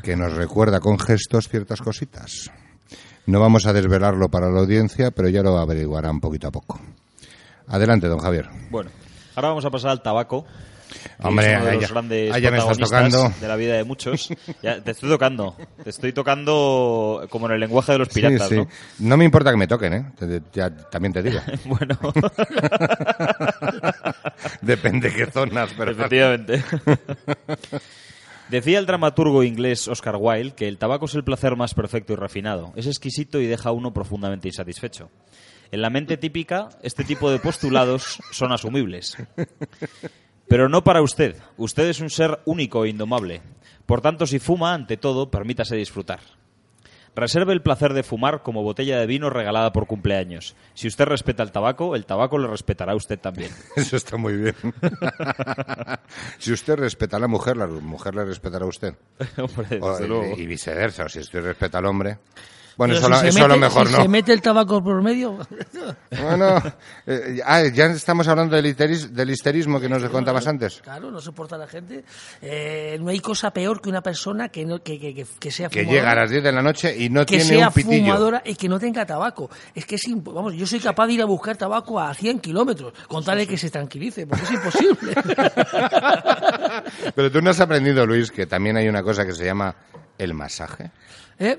que 0.03 0.17
nos 0.17 0.35
recuerda 0.35 0.79
con 0.79 0.99
gestos 0.99 1.49
ciertas 1.49 1.81
cositas. 1.81 2.51
No 3.27 3.41
vamos 3.41 3.67
a 3.67 3.73
desvelarlo 3.73 4.29
para 4.29 4.49
la 4.51 4.61
audiencia, 4.61 5.11
pero 5.11 5.29
ya 5.29 5.43
lo 5.43 5.59
averiguarán 5.59 6.21
poquito 6.21 6.49
a 6.49 6.51
poco. 6.53 6.81
Adelante, 7.67 8.07
don 8.07 8.21
Javier. 8.21 8.49
Bueno, 8.71 8.91
ahora 9.35 9.49
vamos 9.49 9.65
a 9.65 9.71
pasar 9.71 9.91
al 9.91 10.01
tabaco. 10.03 10.47
Hombre, 11.21 11.53
es 11.53 11.57
uno 11.57 11.65
de 11.67 11.73
los 11.75 11.83
ya- 11.83 11.89
grandes 11.89 12.29
ya 12.43 12.51
protagonistas 12.51 12.89
tocando. 13.11 13.35
de 13.41 13.49
la 13.49 13.57
vida 13.57 13.75
de 13.75 13.85
muchos. 13.85 14.29
Ya, 14.63 14.81
te 14.83 14.91
estoy 14.93 15.09
tocando. 15.11 15.57
Te 15.85 15.91
estoy 15.91 16.13
tocando 16.13 17.27
como 17.31 17.47
en 17.47 17.53
el 17.53 17.61
lenguaje 17.61 17.93
de 17.93 17.99
los 17.99 18.09
piratas, 18.09 18.49
Sí, 18.49 18.55
sí. 18.55 18.61
¿no? 18.61 18.69
No 19.11 19.17
me 19.17 19.25
importa 19.25 19.51
que 19.51 19.57
me 19.57 19.67
toquen, 19.67 19.93
¿eh? 19.95 20.13
Te- 20.19 20.43
ya- 20.53 20.71
también 20.75 21.13
te 21.13 21.23
digo. 21.23 21.41
Bueno, 21.65 21.99
Depende 24.63 25.13
qué 25.13 25.27
zonas, 25.27 25.71
pero... 25.77 25.91
efectivamente. 25.93 26.63
Decía 28.49 28.79
el 28.79 28.87
dramaturgo 28.87 29.43
inglés 29.45 29.89
Oscar 29.89 30.17
Wilde 30.19 30.55
que 30.55 30.69
el 30.69 30.79
tabaco 30.79 31.05
es 31.07 31.15
el 31.15 31.25
placer 31.25 31.55
más 31.57 31.75
perfecto 31.75 32.13
y 32.15 32.17
refinado. 32.17 32.73
Es 32.77 32.87
exquisito 32.87 33.41
y 33.41 33.47
deja 33.47 33.69
a 33.69 33.73
uno 33.73 33.93
profundamente 33.93 34.49
insatisfecho. 34.49 35.11
En 35.71 35.83
la 35.83 35.91
mente 35.91 36.17
típica, 36.17 36.71
este 36.83 37.05
tipo 37.05 37.31
de 37.31 37.39
postulados 37.41 38.19
son 38.31 38.53
asumibles. 38.53 39.19
Pero 40.49 40.69
no 40.69 40.83
para 40.85 41.03
usted. 41.03 41.37
Usted 41.57 41.89
es 41.89 42.01
un 42.01 42.11
ser 42.11 42.41
único 42.45 42.85
e 42.85 42.89
indomable. 42.89 43.43
Por 43.87 44.01
tanto, 44.01 44.27
si 44.27 44.39
fuma, 44.39 44.75
ante 44.75 44.97
todo, 44.97 45.31
permítase 45.31 45.77
disfrutar. 45.77 46.21
Reserve 47.15 47.53
el 47.53 47.63
placer 47.63 47.95
de 47.95 48.03
fumar 48.05 48.43
como 48.43 48.63
botella 48.63 49.01
de 49.01 49.07
vino 49.07 49.29
regalada 49.29 49.73
por 49.73 49.87
cumpleaños. 49.89 50.55
Si 50.75 50.87
usted 50.87 51.05
respeta 51.07 51.43
el 51.43 51.51
tabaco, 51.51 51.97
el 51.97 52.07
tabaco 52.07 52.39
le 52.39 52.47
respetará 52.47 52.93
a 52.93 52.97
usted 52.97 53.19
también. 53.19 53.51
Eso 53.77 53.97
está 53.97 54.17
muy 54.17 54.37
bien. 54.37 54.55
si 56.39 56.53
usted 56.53 56.77
respeta 56.77 57.17
a 57.17 57.21
la 57.21 57.27
mujer, 57.29 57.57
la 57.57 57.67
mujer 57.67 58.15
le 58.15 58.25
respetará 58.25 58.65
a 58.65 58.69
usted. 58.69 58.95
Hombre, 59.37 59.79
O- 59.81 60.01
luego. 60.01 60.37
y 60.37 60.47
viceversa, 60.47 61.09
si 61.09 61.19
usted 61.21 61.43
respeta 61.43 61.79
al 61.79 61.87
hombre. 61.87 62.19
Bueno, 62.79 62.95
eso, 62.95 63.13
si 63.33 63.39
lo- 63.39 63.53
a 63.53 63.57
mejor 63.57 63.89
si 63.89 63.93
no. 63.95 64.03
se 64.03 64.09
mete 64.09 64.33
el 64.33 64.41
tabaco 64.41 64.83
por 64.83 65.03
medio, 65.03 65.37
Bueno, 66.23 66.63
eh, 67.07 67.41
ah, 67.45 67.63
ya 67.65 67.87
estamos 67.87 68.27
hablando 68.29 68.55
del, 68.57 68.65
histeris- 68.67 69.09
del 69.11 69.31
histerismo 69.31 69.79
que 69.81 69.89
nos 69.89 70.03
contabas 70.09 70.47
antes. 70.47 70.81
claro, 70.81 71.11
no 71.11 71.21
soporta 71.21 71.59
la 71.59 71.67
gente. 71.67 72.05
Eh, 72.41 72.97
no 73.01 73.11
hay 73.11 73.19
cosa 73.21 73.51
peor 73.51 73.81
que 73.83 73.89
una 73.91 74.01
persona 74.01 74.49
que, 74.49 74.65
no, 74.65 74.81
que, 74.83 74.99
que, 75.01 75.13
que- 75.15 75.27
que 75.41 75.51
sea 75.51 75.69
Que 75.69 75.81
fumadora. 75.81 76.01
llega 76.01 76.13
a 76.13 76.15
las 76.23 76.31
10 76.31 76.43
de 76.45 76.53
la 76.53 76.63
noche 76.63 76.97
y 76.97 77.11
no 77.11 77.21
que 77.27 77.39
tiene 77.39 77.45
sea 77.45 77.69
un 77.69 77.75
pitillo. 77.75 78.05
fumadora 78.13 78.43
y 78.47 78.55
que 78.55 78.69
no 78.69 78.79
tenga 78.79 79.05
tabaco. 79.05 79.51
Es 79.75 79.85
que 79.85 79.97
es 79.97 80.03
vamos, 80.09 80.55
yo 80.55 80.67
soy 80.67 80.79
capaz 80.81 81.09
de 81.09 81.15
ir 81.15 81.23
a 81.23 81.27
buscar 81.27 81.57
tabaco 81.57 81.99
a 82.01 82.15
100 82.15 82.39
kilómetros, 82.39 82.93
con 83.09 83.25
tal 83.25 83.39
de 83.39 83.47
que 83.49 83.59
se 83.59 83.71
tranquilice, 83.71 84.25
porque 84.27 84.45
es 84.45 84.51
imposible. 84.53 85.15
Pero 87.15 87.31
tú 87.31 87.41
no 87.43 87.51
has 87.51 87.61
aprendido, 87.61 88.07
Luis, 88.07 88.31
que 88.31 88.47
también 88.47 88.77
hay 88.77 88.89
una 88.89 89.03
cosa 89.03 89.27
que 89.27 89.33
se 89.33 89.45
llama 89.45 89.75
el 90.17 90.35
masaje. 90.35 90.91
¿Eh? 91.39 91.59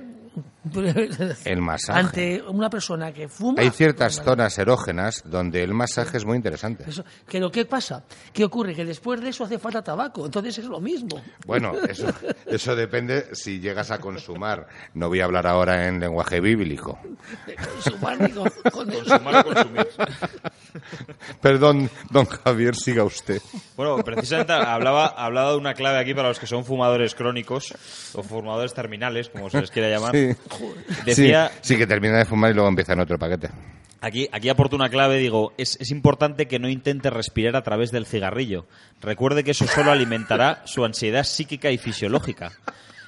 El 1.46 1.62
masaje. 1.62 2.00
Ante 2.00 2.42
una 2.44 2.70
persona 2.70 3.12
que 3.14 3.28
fuma... 3.28 3.62
Hay 3.62 3.70
ciertas 3.72 4.22
zonas 4.24 4.58
erógenas 4.58 5.24
donde 5.26 5.64
el 5.64 5.74
masaje 5.74 6.18
es 6.18 6.26
muy 6.26 6.36
interesante. 6.36 6.84
Eso, 6.88 7.04
pero 7.32 7.50
¿qué 7.52 7.66
pasa? 7.66 8.04
¿Qué 8.34 8.44
ocurre? 8.44 8.76
Que 8.76 8.86
después 8.86 9.22
de 9.22 9.30
eso 9.30 9.44
hace 9.46 9.58
falta 9.58 9.84
tabaco, 9.84 10.26
entonces 10.26 10.58
es 10.60 10.66
lo 10.66 10.80
mismo. 10.80 11.22
Bueno, 11.46 11.74
eso, 11.90 12.08
eso 12.46 12.76
depende 12.76 13.34
si 13.34 13.60
llegas 13.60 13.90
a 13.92 14.00
consumar. 14.00 14.68
No 14.94 15.08
voy 15.08 15.22
a 15.22 15.26
hablar 15.26 15.48
ahora 15.48 15.88
en 15.88 16.00
lenguaje 16.00 16.40
bíblico. 16.40 17.00
Consumar 17.84 18.20
ni 18.22 18.30
con- 18.34 18.52
con- 18.72 18.90
Perdón, 21.42 21.90
don 22.10 22.26
Javier, 22.26 22.76
siga 22.76 23.04
usted. 23.04 23.42
Bueno, 23.76 23.98
precisamente 24.04 24.54
hablaba, 24.54 25.08
hablaba 25.08 25.52
de 25.52 25.58
una 25.58 25.74
clave 25.74 25.98
aquí 26.00 26.14
para 26.14 26.28
los 26.30 26.40
que 26.40 26.48
son 26.48 26.66
fumadores 26.66 27.16
crónicos 27.16 27.74
o 28.14 28.24
fumadores 28.24 28.74
terminales, 28.74 29.30
como 29.30 29.50
se 29.50 29.62
les 29.62 29.72
quiera 29.72 29.90
llamar. 29.90 30.12
Sí. 30.12 30.19
Decía, 31.06 31.52
Sí, 31.62 31.74
sí, 31.74 31.78
que 31.78 31.88
termina 31.88 32.18
de 32.18 32.26
fumar 32.26 32.52
y 32.52 32.54
luego 32.54 32.70
empieza 32.70 32.94
en 32.94 33.00
otro 33.00 33.18
paquete. 33.18 33.50
aquí, 34.02 34.28
aquí 34.32 34.50
aporto 34.50 34.76
una 34.76 34.90
clave, 34.90 35.18
digo, 35.18 35.54
es, 35.58 35.78
es 35.80 35.92
importante 35.92 36.48
que 36.48 36.60
no 36.60 36.70
intente 36.70 37.10
respirar 37.10 37.56
a 37.56 37.64
través 37.64 37.92
del 37.92 38.06
cigarrillo. 38.06 38.66
Recuerde 39.02 39.44
que 39.44 39.52
eso 39.52 39.68
solo 39.68 39.92
alimentará 39.92 40.62
su 40.66 40.86
ansiedad 40.86 41.24
psíquica 41.24 41.72
y 41.72 41.78
fisiológica. 41.78 42.52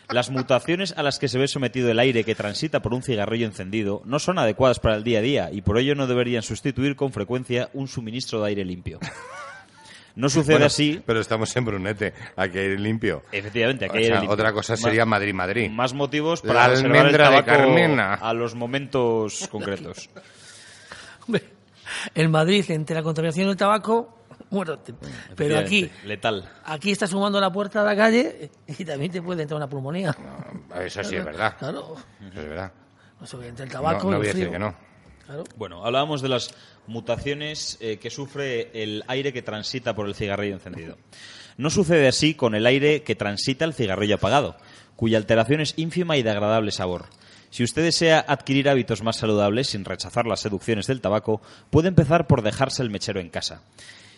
Las 0.10 0.30
mutaciones 0.30 0.94
a 0.98 1.04
las 1.04 1.20
que 1.20 1.30
se 1.30 1.38
ve 1.38 1.48
sometido 1.48 1.90
el 1.90 1.98
aire 1.98 2.26
que 2.26 2.36
transita 2.36 2.82
por 2.82 2.94
un 2.94 3.02
cigarrillo 3.02 3.46
encendido 3.46 4.02
no 4.04 4.20
son 4.20 4.40
adecuadas 4.40 4.80
para 4.80 4.98
el 4.98 5.06
día 5.06 5.20
a 5.20 5.22
día 5.22 5.50
y 5.54 5.62
por 5.62 5.78
ello 5.78 5.96
no 5.96 6.06
deberían 6.06 6.44
sustituir 6.44 6.98
con 6.98 7.14
frecuencia 7.14 7.70
un 7.74 7.88
suministro 7.88 8.42
de 8.42 8.50
aire 8.50 8.66
limpio. 8.66 9.00
No 10.16 10.30
sucede 10.30 10.56
Bueno, 10.56 10.66
así. 10.66 11.02
Pero 11.06 11.20
estamos 11.22 11.56
en 11.56 11.66
Brunete, 11.66 12.14
aquí 12.36 12.58
hay 12.58 12.78
limpio. 12.78 13.24
Efectivamente, 13.32 13.86
aquí 13.86 13.96
O 13.96 13.98
hay 14.00 14.06
sea, 14.06 14.16
limpio. 14.16 14.32
otra 14.34 14.52
cosa 14.54 14.74
Más- 14.74 14.82
sería 14.82 15.06
Madrid-Madrid. 15.06 15.70
Más 15.72 15.94
motivos 15.94 16.44
La 16.44 16.54
para 16.54 16.68
reservar 16.70 16.92
el 16.92 16.98
almendra 17.02 17.30
de 17.30 17.36
tabaco 17.44 17.46
Carmena. 17.64 18.14
a 18.16 18.34
los 18.34 18.54
momentos 18.56 19.48
concretos. 19.52 20.10
Hombre, 21.28 21.44
en 22.16 22.32
Madrid, 22.32 22.66
entre 22.70 22.96
la 22.96 23.04
contaminación 23.04 23.48
del 23.48 23.58
tabaco, 23.58 24.18
bueno, 24.50 24.80
te- 24.80 24.94
pero 25.36 25.58
aquí, 25.60 25.90
Letal. 26.06 26.50
aquí 26.66 26.92
estás 26.92 27.10
sumando 27.12 27.40
la 27.40 27.52
puerta 27.52 27.80
de 27.82 27.86
la 27.86 27.96
calle 27.96 28.50
y 28.68 28.84
también 28.84 29.12
te 29.12 29.22
puede 29.22 29.44
entrar 29.44 29.58
una 29.58 29.70
pulmonía. 29.70 30.16
Eso 30.80 31.04
sí 31.04 31.16
es 31.16 31.24
verdad. 31.26 31.56
Claro, 31.58 31.96
Eso 32.20 32.42
es 32.42 32.50
verdad. 32.50 32.72
eso 33.24 33.40
que 33.40 33.48
entre 33.48 33.66
el 33.66 33.72
No, 33.72 33.80
tabaco 33.80 34.10
no 34.12 34.18
y 34.18 34.20
voy 34.20 34.28
a 34.28 34.32
el 34.32 34.36
decir 34.36 34.48
frío. 34.50 34.52
que 34.52 34.60
no. 34.60 34.91
Claro. 35.32 35.46
Bueno, 35.56 35.86
hablábamos 35.86 36.22
de 36.22 36.28
las 36.28 36.54
mutaciones 36.88 37.78
eh, 37.80 38.00
que 38.00 38.10
sufre 38.10 38.70
el 38.84 39.02
aire 39.08 39.32
que 39.32 39.42
transita 39.42 39.96
por 39.96 40.06
el 40.06 40.14
cigarrillo 40.14 40.56
encendido. 40.56 40.98
No 41.56 41.70
sucede 41.70 42.10
así 42.10 42.34
con 42.34 42.54
el 42.54 42.66
aire 42.66 43.04
que 43.04 43.16
transita 43.16 43.64
el 43.64 43.74
cigarrillo 43.74 44.16
apagado, 44.16 44.58
cuya 44.98 45.18
alteración 45.18 45.62
es 45.62 45.74
ínfima 45.78 46.18
y 46.18 46.24
de 46.24 46.32
agradable 46.32 46.74
sabor. 46.74 47.06
Si 47.50 47.64
usted 47.64 47.82
desea 47.82 48.26
adquirir 48.28 48.68
hábitos 48.68 49.04
más 49.04 49.16
saludables 49.16 49.70
sin 49.70 49.86
rechazar 49.86 50.26
las 50.26 50.42
seducciones 50.42 50.88
del 50.88 51.00
tabaco, 51.00 51.42
puede 51.70 51.88
empezar 51.88 52.28
por 52.28 52.42
dejarse 52.42 52.84
el 52.84 52.90
mechero 52.90 53.22
en 53.22 53.30
casa. 53.30 53.62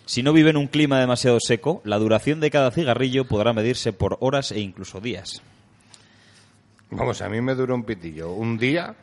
Si 0.08 0.24
no 0.24 0.34
vive 0.34 0.50
en 0.50 0.58
un 0.58 0.66
clima 0.66 1.00
demasiado 1.00 1.38
seco, 1.40 1.84
la 1.86 2.00
duración 2.00 2.40
de 2.40 2.50
cada 2.50 2.72
cigarrillo 2.72 3.26
podrá 3.26 3.54
medirse 3.54 3.94
por 3.94 4.18
horas 4.20 4.52
e 4.52 4.62
incluso 4.62 5.00
días. 5.00 5.44
Vamos, 6.90 7.22
a 7.22 7.30
mí 7.30 7.40
me 7.40 7.54
dura 7.54 7.76
un 7.76 7.84
pitillo. 7.84 8.32
Un 8.32 8.58
día, 8.58 8.96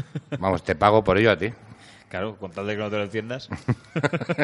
vamos, 0.38 0.62
te 0.62 0.74
pago 0.74 1.02
por 1.04 1.18
ello 1.18 1.30
a 1.30 1.36
ti. 1.36 1.52
Claro, 2.08 2.36
con 2.38 2.50
tal 2.50 2.66
de 2.66 2.74
que 2.74 2.82
no 2.82 2.90
te 2.90 2.96
lo 2.96 3.04
enciendas. 3.04 3.50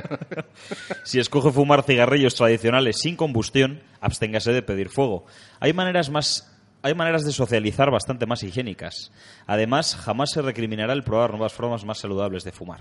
si 1.02 1.18
escoge 1.18 1.50
fumar 1.50 1.82
cigarrillos 1.82 2.34
tradicionales 2.34 2.98
sin 3.00 3.16
combustión, 3.16 3.82
absténgase 4.00 4.52
de 4.52 4.62
pedir 4.62 4.90
fuego. 4.90 5.24
Hay 5.60 5.72
maneras 5.72 6.10
más 6.10 6.50
hay 6.82 6.94
maneras 6.94 7.24
de 7.24 7.32
socializar 7.32 7.90
bastante 7.90 8.26
más 8.26 8.42
higiénicas. 8.42 9.10
Además, 9.46 9.96
jamás 9.96 10.32
se 10.32 10.42
recriminará 10.42 10.92
el 10.92 11.02
probar 11.02 11.30
nuevas 11.30 11.54
formas 11.54 11.82
más 11.86 11.98
saludables 11.98 12.44
de 12.44 12.52
fumar. 12.52 12.80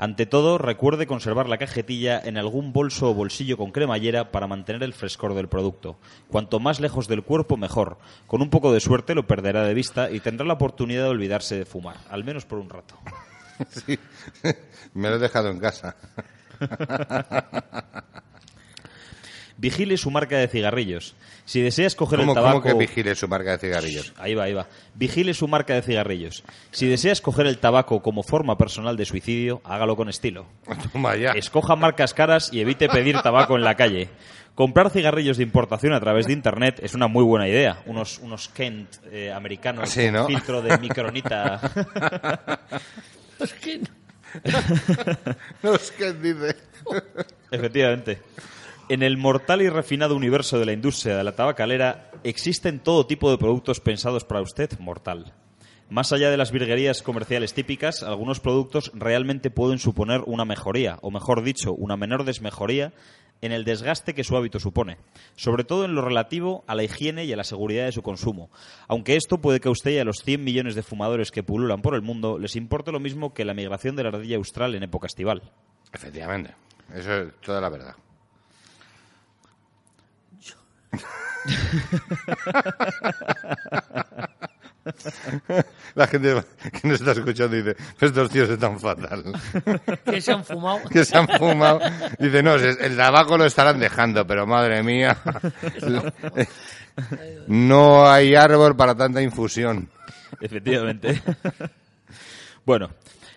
Ante 0.00 0.24
todo, 0.24 0.56
recuerde 0.56 1.06
conservar 1.06 1.46
la 1.46 1.58
cajetilla 1.58 2.18
en 2.18 2.38
algún 2.38 2.72
bolso 2.72 3.10
o 3.10 3.14
bolsillo 3.14 3.58
con 3.58 3.70
cremallera 3.70 4.32
para 4.32 4.46
mantener 4.46 4.82
el 4.82 4.94
frescor 4.94 5.34
del 5.34 5.50
producto. 5.50 5.98
Cuanto 6.28 6.58
más 6.58 6.80
lejos 6.80 7.06
del 7.06 7.22
cuerpo, 7.22 7.58
mejor. 7.58 7.98
Con 8.26 8.40
un 8.40 8.48
poco 8.48 8.72
de 8.72 8.80
suerte 8.80 9.14
lo 9.14 9.26
perderá 9.26 9.62
de 9.62 9.74
vista 9.74 10.10
y 10.10 10.20
tendrá 10.20 10.46
la 10.46 10.54
oportunidad 10.54 11.02
de 11.02 11.10
olvidarse 11.10 11.58
de 11.58 11.66
fumar, 11.66 11.98
al 12.08 12.24
menos 12.24 12.46
por 12.46 12.58
un 12.60 12.70
rato. 12.70 12.98
Sí, 13.68 13.98
me 14.94 15.10
lo 15.10 15.16
he 15.16 15.18
dejado 15.18 15.50
en 15.50 15.58
casa. 15.58 15.94
Vigile 19.60 19.98
su 19.98 20.10
marca 20.10 20.38
de 20.38 20.48
cigarrillos. 20.48 21.14
Si 21.44 21.60
desea 21.60 21.86
escoger 21.86 22.18
¿Cómo, 22.20 22.32
el 22.32 22.34
tabaco... 22.34 22.62
cómo 22.62 22.78
que 22.78 22.86
vigile 22.86 23.14
su 23.14 23.28
marca 23.28 23.52
de 23.52 23.58
cigarrillos? 23.58 24.14
Ahí 24.16 24.34
va, 24.34 24.44
ahí 24.44 24.54
va. 24.54 24.66
Vigile 24.94 25.34
su 25.34 25.48
marca 25.48 25.74
de 25.74 25.82
cigarrillos. 25.82 26.44
Si 26.70 26.86
desea 26.86 27.12
escoger 27.12 27.46
el 27.46 27.58
tabaco 27.58 28.00
como 28.00 28.22
forma 28.22 28.56
personal 28.56 28.96
de 28.96 29.04
suicidio, 29.04 29.60
hágalo 29.64 29.96
con 29.96 30.08
estilo. 30.08 30.46
Toma 30.94 31.14
ya. 31.16 31.32
Escoja 31.32 31.76
marcas 31.76 32.14
caras 32.14 32.48
y 32.54 32.60
evite 32.60 32.88
pedir 32.88 33.20
tabaco 33.20 33.54
en 33.54 33.64
la 33.64 33.74
calle. 33.74 34.08
Comprar 34.54 34.88
cigarrillos 34.88 35.36
de 35.36 35.42
importación 35.42 35.92
a 35.92 36.00
través 36.00 36.26
de 36.26 36.32
Internet 36.32 36.80
es 36.82 36.94
una 36.94 37.06
muy 37.06 37.22
buena 37.22 37.46
idea. 37.46 37.82
Unos, 37.84 38.18
unos 38.20 38.48
Kent 38.48 38.88
eh, 39.12 39.30
americanos 39.30 39.90
Sí, 39.90 40.10
¿no? 40.10 40.20
con 40.24 40.28
filtro 40.28 40.62
de 40.62 40.78
micronita. 40.80 41.60
Que 43.62 43.80
No 45.62 45.74
es 45.74 45.90
que 45.90 46.12
dice. 46.14 46.56
Efectivamente. 47.50 48.20
En 48.90 49.04
el 49.04 49.18
mortal 49.18 49.62
y 49.62 49.68
refinado 49.68 50.16
universo 50.16 50.58
de 50.58 50.66
la 50.66 50.72
industria 50.72 51.16
de 51.16 51.22
la 51.22 51.36
tabacalera 51.36 52.10
existen 52.24 52.80
todo 52.80 53.06
tipo 53.06 53.30
de 53.30 53.38
productos 53.38 53.78
pensados 53.78 54.24
para 54.24 54.42
usted, 54.42 54.68
mortal. 54.80 55.32
Más 55.88 56.12
allá 56.12 56.28
de 56.28 56.36
las 56.36 56.50
virguerías 56.50 57.00
comerciales 57.00 57.54
típicas, 57.54 58.02
algunos 58.02 58.40
productos 58.40 58.90
realmente 58.92 59.52
pueden 59.52 59.78
suponer 59.78 60.22
una 60.26 60.44
mejoría, 60.44 60.98
o 61.02 61.12
mejor 61.12 61.44
dicho, 61.44 61.72
una 61.72 61.96
menor 61.96 62.24
desmejoría 62.24 62.92
en 63.40 63.52
el 63.52 63.62
desgaste 63.62 64.12
que 64.12 64.24
su 64.24 64.36
hábito 64.36 64.58
supone, 64.58 64.96
sobre 65.36 65.62
todo 65.62 65.84
en 65.84 65.94
lo 65.94 66.02
relativo 66.02 66.64
a 66.66 66.74
la 66.74 66.82
higiene 66.82 67.24
y 67.26 67.32
a 67.32 67.36
la 67.36 67.44
seguridad 67.44 67.84
de 67.84 67.92
su 67.92 68.02
consumo. 68.02 68.50
Aunque 68.88 69.14
esto 69.14 69.40
puede 69.40 69.60
que 69.60 69.68
a 69.68 69.70
usted 69.70 69.92
y 69.92 69.98
a 69.98 70.04
los 70.04 70.24
100 70.24 70.42
millones 70.42 70.74
de 70.74 70.82
fumadores 70.82 71.30
que 71.30 71.44
pululan 71.44 71.80
por 71.80 71.94
el 71.94 72.02
mundo 72.02 72.40
les 72.40 72.56
importe 72.56 72.90
lo 72.90 72.98
mismo 72.98 73.34
que 73.34 73.44
la 73.44 73.54
migración 73.54 73.94
de 73.94 74.02
la 74.02 74.08
ardilla 74.08 74.36
austral 74.36 74.74
en 74.74 74.82
época 74.82 75.06
estival. 75.06 75.52
Efectivamente. 75.92 76.56
Eso 76.92 77.14
es 77.14 77.34
toda 77.40 77.60
la 77.60 77.68
verdad. 77.68 77.94
La 85.94 86.06
gente 86.06 86.42
que 86.80 86.88
nos 86.88 87.00
está 87.00 87.12
escuchando 87.12 87.56
dice, 87.56 87.76
estos 88.00 88.30
tíos 88.30 88.48
están 88.48 88.78
fatal. 88.80 89.24
que 90.04 90.20
se 90.20 90.32
han 90.32 90.44
fumado. 90.44 90.80
que 90.90 91.04
se 91.04 91.16
han 91.16 91.28
fumado. 91.28 91.80
Dice, 92.18 92.42
no, 92.42 92.54
es- 92.56 92.78
el 92.80 92.96
tabaco 92.96 93.36
lo 93.36 93.44
estarán 93.44 93.78
dejando, 93.78 94.26
pero 94.26 94.46
madre 94.46 94.82
mía. 94.82 95.16
No 97.46 98.10
hay 98.10 98.34
árbol 98.34 98.76
para 98.76 98.94
tanta 98.94 99.20
infusión. 99.22 99.88
Efectivamente. 100.40 101.22
bueno, 102.64 102.90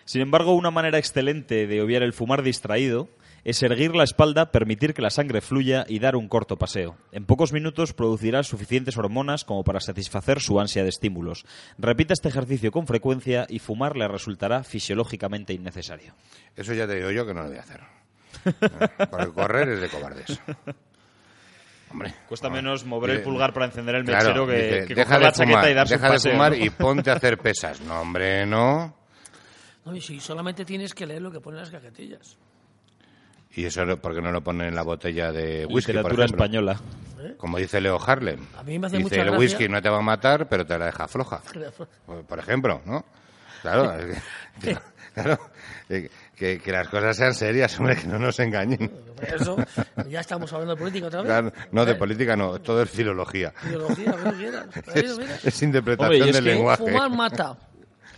sin 0.04 0.22
embargo, 0.22 0.54
una 0.54 0.70
manera 0.70 0.98
excelente 0.98 1.66
de 1.66 1.82
obviar 1.82 2.02
el 2.02 2.12
fumar 2.12 2.42
distraído 2.42 3.08
es 3.44 3.62
erguir 3.62 3.94
la 3.94 4.04
espalda, 4.04 4.50
permitir 4.50 4.94
que 4.94 5.02
la 5.02 5.10
sangre 5.10 5.40
fluya 5.40 5.84
y 5.88 5.98
dar 5.98 6.16
un 6.16 6.28
corto 6.28 6.56
paseo. 6.56 6.96
En 7.12 7.26
pocos 7.26 7.52
minutos 7.52 7.92
producirá 7.92 8.42
suficientes 8.42 8.96
hormonas 8.96 9.44
como 9.44 9.62
para 9.64 9.80
satisfacer 9.80 10.40
su 10.40 10.58
ansia 10.58 10.82
de 10.82 10.88
estímulos. 10.88 11.44
Repita 11.78 12.12
este 12.14 12.28
ejercicio 12.30 12.72
con 12.72 12.86
frecuencia 12.86 13.46
y 13.48 13.58
fumar 13.58 13.96
le 13.96 14.08
resultará 14.08 14.64
fisiológicamente 14.64 15.52
innecesario. 15.52 16.14
Eso 16.56 16.72
ya 16.74 16.86
te 16.86 16.96
digo 16.96 17.10
yo 17.10 17.26
que 17.26 17.34
no 17.34 17.42
lo 17.42 17.48
voy 17.48 17.58
a 17.58 17.60
hacer. 17.60 17.80
Eh, 18.46 19.06
Porque 19.10 19.28
correr 19.32 19.68
es 19.68 19.80
de 19.80 19.88
cobardes. 19.88 20.40
Hombre. 21.90 22.12
Cuesta 22.28 22.50
menos 22.50 22.84
mover 22.84 23.10
el 23.10 23.16
dice- 23.18 23.28
pulgar 23.30 23.52
para 23.52 23.66
encender 23.66 23.94
el 23.94 24.04
Claro, 24.04 24.24
mechero 24.26 24.46
que, 24.48 24.52
dice, 24.56 24.86
que 24.88 24.94
deja 24.96 25.04
coger 25.04 25.18
de 25.20 25.24
la 25.26 25.32
chaqueta 25.32 25.58
fumar, 25.60 25.70
y 25.70 25.74
darse 25.74 25.94
deja 25.94 26.06
un 26.06 26.10
de 26.12 26.16
paseo. 26.16 26.32
fumar 26.32 26.52
¿no? 26.58 26.64
y 26.64 26.70
ponte 26.70 27.10
a 27.10 27.14
hacer 27.14 27.38
pesas. 27.38 27.80
No, 27.82 28.00
hombre, 28.00 28.46
no. 28.46 28.96
No, 29.84 29.94
y 29.94 30.00
si 30.00 30.18
solamente 30.18 30.64
tienes 30.64 30.92
que 30.94 31.06
leer 31.06 31.22
lo 31.22 31.30
que 31.30 31.40
ponen 31.40 31.60
las 31.60 31.70
cajetillas. 31.70 32.36
Y 33.56 33.64
eso 33.66 33.84
no- 33.84 33.96
porque 33.98 34.20
no 34.20 34.32
lo 34.32 34.40
ponen 34.42 34.68
en 34.68 34.74
la 34.74 34.82
botella 34.82 35.30
de 35.32 35.66
whisky, 35.66 35.92
por 35.92 36.02
Literatura 36.12 36.24
ejemplo. 36.24 36.44
española. 36.44 36.80
Como 37.38 37.56
dice 37.58 37.80
Leo 37.80 37.98
Harlem. 38.04 38.40
A 38.58 38.62
mí 38.62 38.78
me 38.78 38.86
hace 38.86 38.96
dice, 38.98 39.04
mucha 39.10 39.16
el 39.16 39.22
gracia- 39.30 39.38
whisky 39.38 39.68
no 39.68 39.80
te 39.80 39.88
va 39.88 39.98
a 39.98 40.02
matar, 40.02 40.46
pero 40.48 40.66
te 40.66 40.78
la 40.78 40.86
deja 40.86 41.08
floja. 41.08 41.40
Por- 42.06 42.24
Por 42.24 42.38
ejemplo, 42.38 42.82
¿no? 42.84 43.04
Claro, 43.62 43.94
es 43.98 44.22
que, 44.62 44.76
claro, 45.14 45.38
eh, 45.88 46.10
que, 46.36 46.58
que 46.58 46.72
las 46.72 46.88
cosas 46.88 47.16
sean 47.16 47.32
serias, 47.34 47.78
hombre, 47.78 47.96
que 47.96 48.06
no 48.06 48.18
nos 48.18 48.38
engañen. 48.40 48.90
Por 49.16 49.24
eso, 49.24 49.56
ya 50.08 50.20
estamos 50.20 50.52
hablando 50.52 50.74
de 50.74 50.78
política 50.80 51.06
otra 51.06 51.20
vez. 51.22 51.28
Claro, 51.30 51.52
no, 51.72 51.84
de 51.86 51.92
Eh, 51.92 51.94
política 51.94 52.36
no, 52.36 52.58
todo 52.60 52.82
es 52.82 52.90
filología. 52.90 53.54
Lo. 53.72 53.88
Es, 53.88 53.98
Mira, 53.98 54.66
mira. 55.16 55.36
es 55.42 55.62
interpretación 55.62 56.12
Hombre, 56.12 56.18
y 56.18 56.28
es 56.28 56.34
del 56.36 56.44
que 56.44 56.50
lenguaje. 56.50 56.82
Fumar 56.82 57.10
mata. 57.10 57.56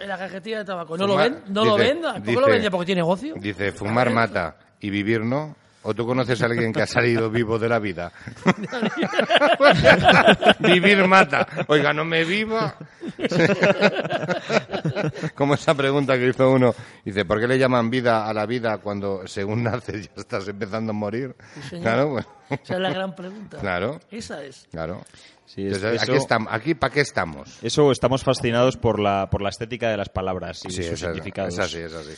En 0.01 0.09
la 0.09 0.19
cajetilla 0.19 0.59
de 0.59 0.65
tabaco. 0.65 0.97
¿No 0.99 1.05
Fumar- 1.07 1.09
lo 1.09 1.17
ven? 1.17 1.43
¿No 1.49 1.65
lo 1.65 1.77
dice- 1.77 1.95
ven? 1.95 2.03
¿Por 2.03 2.15
qué 2.15 2.21
dice- 2.31 2.41
lo 2.41 2.47
vende? 2.49 2.71
¿Porque 2.71 2.87
tiene 2.87 3.01
negocio? 3.03 3.35
Dice, 3.37 3.73
fumar 3.73 4.11
mata 4.11 4.57
y 4.87 4.91
vivir 4.91 5.23
no. 5.23 5.57
¿O 5.89 5.95
tú 5.95 6.05
conoces 6.05 6.43
a 6.43 6.47
alguien 6.47 6.73
que 6.73 6.83
ha 6.83 6.87
salido 6.87 7.31
vivo 7.39 7.61
de 7.61 7.69
la 7.69 7.79
vida? 7.79 8.11
vivir 10.61 11.07
mata. 11.07 11.47
Oiga, 11.69 11.93
no 11.93 12.05
me 12.05 12.25
viva. 12.25 12.75
Como 15.35 15.55
esa 15.55 15.75
pregunta 15.75 16.17
que 16.19 16.29
hizo 16.29 16.51
uno. 16.51 16.75
Dice, 17.05 17.25
¿por 17.25 17.41
qué 17.41 17.47
le 17.47 17.59
llaman 17.59 17.91
vida 17.91 18.29
a 18.29 18.35
la 18.35 18.47
vida 18.47 18.79
cuando 18.79 19.27
según 19.27 19.63
naces 19.63 20.11
ya 20.15 20.21
estás 20.23 20.49
empezando 20.49 20.91
a 20.91 20.95
morir? 20.95 21.35
Claro, 21.71 22.09
bueno, 22.09 22.27
Esa 22.51 22.75
es 22.75 22.81
la 22.81 22.91
gran 22.91 23.15
pregunta. 23.15 23.59
Claro. 23.59 24.01
Esa 24.11 24.43
es. 24.45 24.67
claro. 24.71 25.03
Sí, 25.45 25.67
es- 25.69 25.77
Entonces, 25.77 26.03
eso- 26.03 26.13
aquí, 26.13 26.21
estamos, 26.21 26.49
aquí 26.53 26.75
¿para 26.75 26.93
qué 26.93 27.01
estamos? 27.03 27.59
Eso 27.63 27.93
estamos 27.93 28.25
fascinados 28.25 28.77
por 28.77 28.99
la, 28.99 29.29
por 29.31 29.43
la 29.43 29.51
estética 29.51 29.89
de 29.91 29.97
las 29.97 30.09
palabras 30.09 30.65
y 30.65 30.71
Sí, 30.71 30.83
sus 30.83 31.01
es, 31.03 31.05
así, 31.05 31.79
es 31.79 31.95
así. 31.95 32.13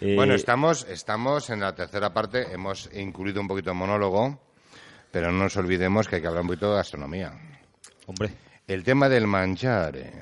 Eh, 0.00 0.14
Bueno, 0.16 0.34
estamos, 0.34 0.86
estamos 0.88 1.50
en 1.50 1.60
la 1.60 1.74
tercera 1.74 2.12
parte, 2.12 2.52
hemos 2.52 2.88
incluido 2.94 3.40
un 3.40 3.48
poquito 3.48 3.70
de 3.70 3.74
monólogo, 3.74 4.40
pero 5.10 5.30
no 5.32 5.38
nos 5.44 5.56
olvidemos 5.56 6.08
que 6.08 6.16
hay 6.16 6.22
que 6.22 6.28
hablar 6.28 6.42
un 6.42 6.48
poquito 6.48 6.70
de 6.70 6.76
gastronomía. 6.76 7.32
Hombre, 8.06 8.30
El 8.66 8.82
tema 8.82 9.08
del 9.08 9.26
manjar, 9.26 9.96
eh, 9.96 10.12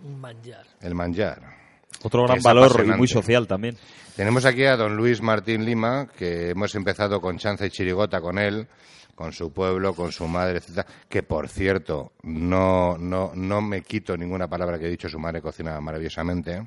manjar. 0.00 0.66
el 0.80 0.94
manjar. 0.94 1.56
Otro 2.02 2.24
gran 2.24 2.40
valor 2.42 2.84
y 2.84 2.90
muy 2.90 3.08
social 3.08 3.46
también. 3.46 3.76
Tenemos 4.16 4.44
aquí 4.44 4.64
a 4.64 4.76
don 4.76 4.96
Luis 4.96 5.20
Martín 5.22 5.64
Lima, 5.64 6.08
que 6.16 6.50
hemos 6.50 6.74
empezado 6.74 7.20
con 7.20 7.38
Chanza 7.38 7.66
y 7.66 7.70
Chirigota 7.70 8.20
con 8.20 8.38
él, 8.38 8.66
con 9.14 9.32
su 9.32 9.52
pueblo, 9.52 9.94
con 9.94 10.12
su 10.12 10.26
madre, 10.26 10.58
etcétera. 10.58 10.86
Que 11.08 11.22
por 11.22 11.48
cierto, 11.48 12.12
no, 12.22 12.96
no, 12.98 13.32
no 13.34 13.60
me 13.62 13.82
quito 13.82 14.16
ninguna 14.16 14.48
palabra 14.48 14.78
que 14.78 14.86
he 14.86 14.90
dicho, 14.90 15.08
su 15.08 15.18
madre 15.18 15.40
cocina 15.40 15.80
maravillosamente. 15.80 16.66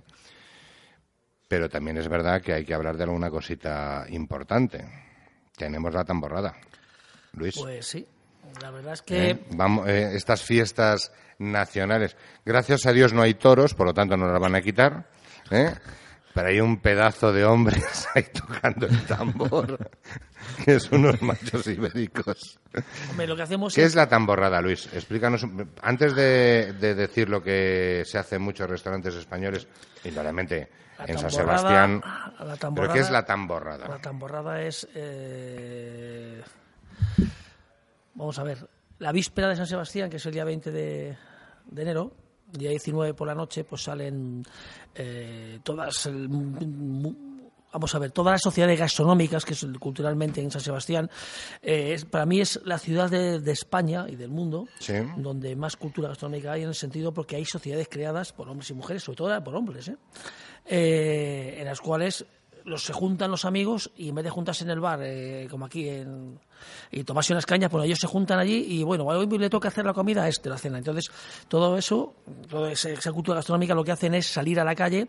Pero 1.50 1.68
también 1.68 1.98
es 1.98 2.08
verdad 2.08 2.42
que 2.42 2.54
hay 2.54 2.64
que 2.64 2.76
hablar 2.76 2.96
de 2.96 3.04
alguna 3.04 3.30
cosita 3.30 4.06
importante. 4.10 4.88
Tenemos 5.58 5.94
la 5.94 6.06
tamborrada. 6.06 6.56
Luis. 7.34 7.56
Pues 7.58 7.88
sí, 7.88 8.08
la 8.62 8.72
verdad 8.72 8.94
es 8.94 9.02
que 9.02 9.32
¿eh? 9.32 9.40
Vamos, 9.52 9.88
eh, 9.88 10.12
estas 10.14 10.44
fiestas 10.44 11.12
nacionales. 11.40 12.16
Gracias 12.46 12.86
a 12.86 12.94
Dios 12.94 13.14
no 13.14 13.24
hay 13.24 13.34
toros, 13.34 13.74
por 13.74 13.88
lo 13.88 13.94
tanto 13.94 14.16
no 14.16 14.32
las 14.32 14.40
van 14.40 14.56
a 14.56 14.62
quitar. 14.62 15.10
¿eh? 15.50 15.74
Pero 16.34 16.48
hay 16.48 16.60
un 16.62 16.78
pedazo 16.80 17.34
de 17.34 17.44
hombres 17.44 18.08
ahí 18.16 18.24
tocando 18.34 18.86
el 18.86 19.06
tambor, 19.06 19.90
que 20.64 20.80
son 20.80 21.00
unos 21.06 21.22
machos 21.22 21.66
ibéricos. 21.68 22.60
hombre, 23.10 23.28
lo 23.28 23.36
que 23.36 23.42
hacemos 23.42 23.74
¿Qué 23.74 23.84
es 23.84 23.96
la 23.96 24.08
tamborrada, 24.08 24.62
Luis? 24.62 24.88
Explícanos. 24.94 25.46
Antes 25.82 26.16
de, 26.16 26.74
de 26.80 26.96
decir 26.96 27.30
lo 27.30 27.42
que 27.42 28.04
se 28.06 28.18
hace 28.20 28.36
en 28.36 28.44
muchos 28.44 28.70
restaurantes 28.70 29.16
españoles, 29.16 29.68
indudablemente 30.04 30.70
la 31.00 31.06
en 31.06 31.18
San 31.18 31.32
Sebastián. 31.32 32.02
la 32.40 32.56
¿Pero 32.76 32.94
qué 32.94 33.00
es 33.00 33.10
la 33.10 33.26
tamborrada- 33.26 33.26
tamborrada? 33.26 33.88
La 33.88 34.00
tamborrada 34.00 34.62
es. 34.62 34.88
eh, 34.94 36.42
vamos 38.14 38.38
a 38.40 38.44
ver. 38.44 38.68
La 39.00 39.12
víspera 39.12 39.48
de 39.48 39.56
San 39.56 39.66
Sebastián, 39.68 40.10
que 40.10 40.18
es 40.18 40.26
el 40.26 40.34
día 40.34 40.44
20 40.44 40.72
de, 40.72 41.18
de 41.66 41.82
enero, 41.82 42.14
día 42.52 42.70
19 42.72 43.14
por 43.14 43.28
la 43.28 43.36
noche, 43.36 43.64
pues 43.64 43.84
salen 43.84 44.44
eh, 44.96 45.60
todas. 45.64 46.06
el- 46.08 46.28
Vamos 47.72 47.94
a 47.94 48.00
ver, 48.00 48.10
todas 48.10 48.32
las 48.32 48.42
sociedades 48.42 48.80
gastronómicas 48.80 49.46
que 49.46 49.54
son 49.54 49.76
culturalmente 49.76 50.42
en 50.42 50.50
San 50.50 50.60
Sebastián, 50.60 51.08
eh, 51.62 51.94
es- 51.94 52.04
para 52.04 52.26
mí 52.26 52.42
es 52.42 52.60
la 52.66 52.80
ciudad 52.80 53.12
de, 53.12 53.40
de 53.40 53.52
España 53.52 54.08
y 54.10 54.16
del 54.16 54.32
mundo 54.32 54.66
Sí. 54.80 54.94
donde 55.18 55.56
más 55.56 55.78
cultura 55.78 56.08
gastronómica 56.10 56.54
hay 56.54 56.64
en 56.64 56.70
el 56.70 56.74
sentido 56.76 57.14
porque 57.14 57.36
hay 57.36 57.46
sociedades 57.46 57.88
creadas 57.88 58.34
por 58.34 58.50
hombres 58.50 58.72
y 58.72 58.74
mujeres, 58.74 59.04
sobre 59.04 59.18
todo 59.18 59.44
por 59.44 59.56
hombres, 59.56 59.88
¿eh? 59.88 59.98
Eh, 60.66 61.58
en 61.60 61.66
las 61.66 61.80
cuales 61.80 62.26
los 62.66 62.84
se 62.84 62.94
juntan 62.94 63.30
los 63.30 63.46
amigos 63.46 63.92
y 63.96 64.10
en 64.10 64.16
vez 64.16 64.24
de 64.26 64.30
juntarse 64.32 64.64
en 64.64 64.72
el 64.72 64.80
bar, 64.80 65.02
eh, 65.04 65.48
como 65.50 65.66
aquí, 65.68 65.88
en, 65.90 66.40
y 66.92 67.04
tomarse 67.04 67.34
unas 67.34 67.46
cañas, 67.46 67.72
bueno, 67.72 67.86
ellos 67.86 68.00
se 68.00 68.08
juntan 68.08 68.40
allí 68.40 68.66
y 68.68 68.84
bueno, 68.84 69.06
hoy 69.06 69.28
le 69.38 69.50
toca 69.50 69.68
hacer 69.70 69.86
la 69.86 69.94
comida 69.94 70.24
a 70.24 70.28
este, 70.28 70.50
la 70.50 70.58
cena. 70.58 70.78
Entonces, 70.78 71.12
todo 71.48 71.78
eso, 71.78 72.14
toda 72.50 72.72
esa, 72.72 73.12
cultura 73.12 73.38
gastronómica 73.38 73.74
lo 73.76 73.84
que 73.84 73.92
hacen 73.92 74.14
es 74.14 74.28
salir 74.28 74.60
a 74.60 74.64
la 74.64 74.76
calle 74.76 75.08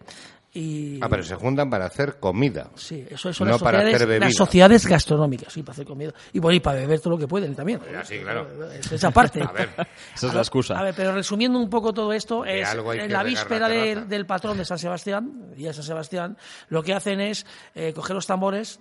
y... 0.52 0.98
Ah, 1.01 1.09
pero 1.09 1.22
se 1.22 1.36
juntan 1.36 1.70
para 1.70 1.86
hacer 1.86 2.18
comida. 2.18 2.70
Sí, 2.74 3.06
eso 3.09 3.32
son 3.32 3.47
No 3.47 3.52
las, 3.55 3.62
para 3.62 3.78
sociedades, 3.78 3.94
hacer 3.94 4.09
bebida. 4.09 4.27
las 4.27 4.35
sociedades 4.35 4.86
gastronómicas, 4.86 5.52
sí, 5.52 5.62
para 5.62 5.72
hacer 5.74 5.86
comida. 5.86 6.12
Y 6.32 6.40
bueno, 6.40 6.56
y 6.56 6.60
para 6.60 6.81
beber 6.81 6.98
todo 6.98 7.10
lo 7.10 7.18
que 7.18 7.28
pueden 7.28 7.55
también. 7.55 7.81
Ya, 7.93 8.05
sí, 8.05 8.18
claro. 8.18 8.48
Es 8.72 8.90
esa 8.90 9.12
parte. 9.12 9.40
A 9.48 9.52
ver. 9.52 9.68
Esa 10.14 10.27
es 10.27 10.35
la 10.35 10.40
excusa. 10.40 10.77
A 10.78 10.82
ver, 10.82 10.94
pero 10.97 11.12
resumiendo 11.14 11.56
un 11.59 11.70
poco 11.70 11.93
todo 11.93 12.12
esto, 12.12 12.44
es 12.44 12.66
algo 12.68 12.90
hay 12.90 12.98
en 12.98 13.06
que 13.06 13.12
la 13.12 13.22
regar 13.22 13.24
la 13.24 13.40
víspera 13.40 13.68
de- 13.68 14.05
del 14.06 14.27
patrón 14.27 14.59
de 14.59 14.64
San 14.64 14.78
Sebastián, 14.78 15.55
día 15.55 15.68
de 15.68 15.74
San 15.74 15.85
Sebastián, 15.85 16.36
lo 16.68 16.82
que 16.82 16.94
hacen 16.94 17.20
es 17.20 17.47
eh, 17.77 17.93
coger 17.93 18.16
los 18.16 18.27
tambores 18.27 18.81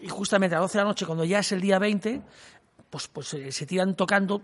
y 0.00 0.08
justamente 0.08 0.54
a 0.56 0.58
las 0.60 0.64
12 0.70 0.78
de 0.78 0.84
la 0.84 0.88
noche, 0.90 1.06
cuando 1.06 1.24
ya 1.24 1.38
es 1.40 1.52
el 1.52 1.60
día 1.60 1.78
20, 1.78 2.20
pues, 2.90 3.08
pues 3.08 3.34
eh, 3.34 3.52
se 3.52 3.66
tiran 3.66 3.94
tocando 3.96 4.42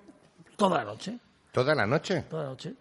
toda 0.56 0.78
la 0.78 0.84
noche. 0.84 1.18
¿Toda 1.52 1.74
la 1.74 1.86
noche? 1.86 2.22
Toda 2.28 2.44
la 2.44 2.48
noche. 2.50 2.74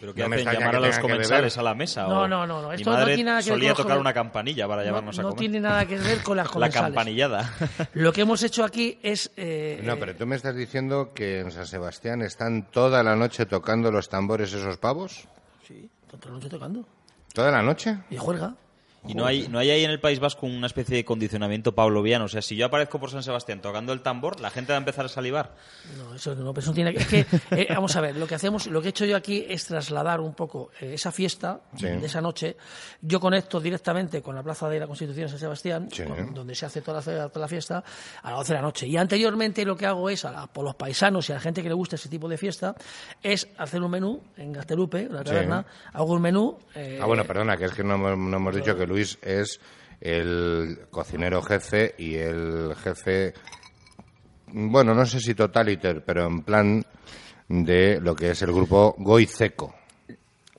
¿Pero 0.00 0.14
qué 0.14 0.26
No 0.26 0.34
hacen? 0.34 0.46
¿Llamar 0.46 0.70
que 0.70 0.76
a 0.76 0.80
los 0.80 0.96
que 0.96 1.02
comensales 1.02 1.58
a 1.58 1.62
la 1.62 1.74
mesa? 1.74 2.04
No, 2.06 2.22
o- 2.22 2.28
no, 2.28 2.46
no, 2.46 2.62
no, 2.62 2.68
Mi 2.70 2.76
esto 2.76 2.90
no 2.96 3.04
tiene 3.04 3.24
nada 3.24 3.42
que 3.42 3.50
ver 3.50 3.58
solía 3.58 3.74
con- 3.74 3.82
tocar 3.84 3.98
una 3.98 4.14
campanilla 4.14 4.66
para 4.66 4.80
No, 4.80 4.86
llevarnos 4.86 5.18
a 5.18 5.22
no 5.22 5.28
comer. 5.28 5.38
tiene 5.40 5.60
nada 5.60 5.84
que 5.84 5.98
ver 5.98 6.22
con 6.22 6.36
las 6.38 6.46
La 6.48 6.52
comensales. 6.54 6.86
campanillada. 6.94 7.54
Lo 7.92 8.10
que 8.12 8.22
hemos 8.22 8.42
hecho 8.42 8.64
aquí 8.64 8.98
es... 9.02 9.30
eh, 9.36 9.82
No, 9.84 9.98
pero 9.98 10.16
tú 10.16 10.26
me 10.26 10.36
estás 10.36 10.56
diciendo 10.56 11.12
que 11.14 11.40
en 11.40 11.50
San 11.50 11.66
Sebastián 11.66 12.22
están 12.22 12.70
toda 12.70 13.02
la 13.02 13.14
noche 13.14 13.44
tocando 13.44 13.90
los 13.92 14.08
tambores 14.08 14.54
esos 14.54 14.78
pavos. 14.78 15.28
Sí, 15.68 15.90
toda 16.10 16.26
la 16.28 16.32
noche 16.32 16.48
tocando. 16.48 16.86
¿Toda 17.34 17.50
la 17.50 17.62
noche? 17.62 17.98
Y 18.08 18.16
juerga. 18.16 18.54
¿Y 19.08 19.14
no 19.14 19.24
hay, 19.24 19.48
no 19.48 19.58
hay 19.58 19.70
ahí 19.70 19.82
en 19.84 19.90
el 19.90 19.98
País 19.98 20.20
Vasco 20.20 20.44
una 20.46 20.66
especie 20.66 20.94
de 20.96 21.04
condicionamiento 21.06 21.74
pavloviano? 21.74 22.26
O 22.26 22.28
sea, 22.28 22.42
si 22.42 22.54
yo 22.54 22.66
aparezco 22.66 23.00
por 23.00 23.10
San 23.10 23.22
Sebastián 23.22 23.62
tocando 23.62 23.94
el 23.94 24.02
tambor, 24.02 24.40
la 24.40 24.50
gente 24.50 24.72
va 24.72 24.76
a 24.76 24.78
empezar 24.78 25.06
a 25.06 25.08
salivar. 25.08 25.54
No, 25.96 26.14
eso 26.14 26.34
no, 26.34 26.52
pero 26.52 26.62
eso 26.62 26.74
tiene 26.74 26.92
que... 26.92 26.98
Es 27.00 27.06
que, 27.06 27.26
eh, 27.52 27.66
vamos 27.70 27.96
a 27.96 28.02
ver, 28.02 28.16
lo 28.16 28.26
que 28.26 28.34
hacemos, 28.34 28.66
lo 28.66 28.82
que 28.82 28.88
he 28.88 28.90
hecho 28.90 29.06
yo 29.06 29.16
aquí 29.16 29.46
es 29.48 29.64
trasladar 29.66 30.20
un 30.20 30.34
poco 30.34 30.70
eh, 30.80 30.92
esa 30.94 31.10
fiesta 31.12 31.60
Sí. 31.76 31.86
de 31.86 32.04
esa 32.06 32.20
noche. 32.20 32.56
Yo 33.00 33.20
conecto 33.20 33.58
directamente 33.58 34.20
con 34.20 34.34
la 34.34 34.42
Plaza 34.42 34.68
de 34.68 34.78
la 34.78 34.86
Constitución 34.86 35.24
de 35.26 35.30
San 35.30 35.38
Sebastián, 35.38 35.88
Sí. 35.90 36.04
con- 36.04 36.34
donde 36.34 36.54
se 36.54 36.66
hace 36.66 36.82
toda 36.82 36.98
la, 37.00 37.28
toda 37.30 37.40
la 37.40 37.48
fiesta, 37.48 37.82
a 38.22 38.30
las 38.30 38.38
12 38.40 38.52
de 38.52 38.58
la 38.58 38.62
noche. 38.62 38.86
Y 38.86 38.98
anteriormente 38.98 39.64
lo 39.64 39.76
que 39.76 39.86
hago 39.86 40.10
es, 40.10 40.26
a 40.26 40.30
la- 40.30 40.46
por 40.46 40.62
los 40.64 40.74
paisanos 40.74 41.26
y 41.28 41.32
a 41.32 41.36
la 41.36 41.40
gente 41.40 41.62
que 41.62 41.68
le 41.68 41.74
gusta 41.74 41.96
ese 41.96 42.10
tipo 42.10 42.28
de 42.28 42.36
fiesta, 42.36 42.74
es 43.22 43.48
hacer 43.56 43.80
un 43.82 43.90
menú 43.92 44.20
en 44.36 44.52
Gastelupe, 44.52 45.04
en 45.04 45.14
la 45.14 45.24
taberna, 45.24 45.64
hago 45.94 46.12
un 46.12 46.20
menú... 46.20 46.58
eh, 46.74 46.98
Ah, 47.00 47.06
bueno, 47.06 47.24
perdona, 47.24 47.56
que 47.56 47.64
es 47.64 47.72
que 47.72 47.82
no 47.82 47.94
hemos 48.12 48.54
dicho 48.54 48.76
que 48.76 48.89
Luis 48.90 49.18
es 49.22 49.60
el 50.00 50.86
cocinero 50.90 51.42
jefe 51.42 51.94
y 51.96 52.16
el 52.16 52.74
jefe, 52.74 53.34
bueno, 54.48 54.94
no 54.94 55.06
sé 55.06 55.20
si 55.20 55.34
totaliter, 55.34 56.04
pero 56.04 56.26
en 56.26 56.42
plan 56.42 56.84
de 57.48 58.00
lo 58.00 58.14
que 58.16 58.30
es 58.30 58.42
el 58.42 58.52
grupo 58.52 58.94
Goiceco, 58.98 59.74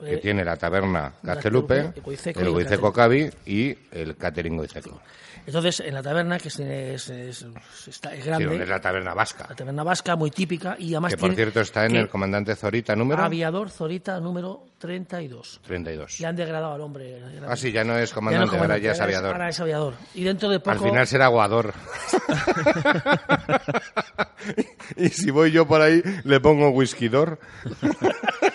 que 0.04 0.14
Eh, 0.14 0.18
tiene 0.18 0.44
la 0.44 0.56
taberna 0.56 1.12
Goiceco 1.22 2.40
el 2.40 2.50
Goiceco 2.50 2.92
Cavi 2.92 3.30
y 3.46 3.76
el 3.92 4.16
catering 4.16 4.56
Goiceco. 4.56 5.00
Entonces, 5.44 5.80
en 5.80 5.92
la 5.94 6.02
taberna, 6.04 6.38
que 6.38 6.46
es, 6.48 6.60
es- 6.60 7.08
es- 7.10 7.44
está, 7.88 8.14
es 8.14 8.20
Sí, 8.22 8.26
grande, 8.28 8.44
donde 8.46 8.62
es 8.62 8.68
la 8.68 8.80
taberna 8.80 9.12
vasca, 9.12 9.46
la 9.48 9.56
taberna 9.56 9.82
vasca, 9.82 10.14
muy 10.14 10.30
típica, 10.30 10.76
y 10.78 10.94
además 10.94 11.10
que 11.14 11.16
por 11.16 11.30
tiene- 11.30 11.36
cierto 11.36 11.60
está 11.62 11.84
en 11.86 11.96
el 11.96 12.08
comandante 12.08 12.54
Zorita 12.54 12.94
número 12.94 13.24
Aviador 13.24 13.68
Zorita 13.68 14.20
número 14.20 14.66
32. 14.78 15.60
32. 15.66 16.20
Le 16.20 16.26
han 16.28 16.36
degradado 16.36 16.74
al 16.74 16.80
hombre. 16.80 17.20
Ah, 17.48 17.56
sí, 17.56 17.72
ya 17.72 17.82
no 17.82 17.98
es 17.98 18.10
Ya 18.10 18.14
no 18.14 18.20
comandante, 18.20 18.44
ahora 18.50 18.58
comandante, 18.58 18.84
ya 18.86 18.92
es 18.92 19.00
aviador. 19.00 19.32
Ahora 19.32 19.48
es 19.48 19.58
aviador. 19.60 19.94
Y 20.14 20.22
dentro 20.22 20.48
de 20.48 20.60
poco... 20.60 20.70
Al 20.70 20.78
final 20.78 21.06
será 21.08 21.24
aguador. 21.24 21.74
y 24.96 25.08
si 25.08 25.30
voy 25.32 25.50
yo 25.50 25.66
por 25.66 25.80
ahí, 25.80 26.02
le 26.24 26.38
pongo 26.40 26.70
whiskydor. 26.70 27.38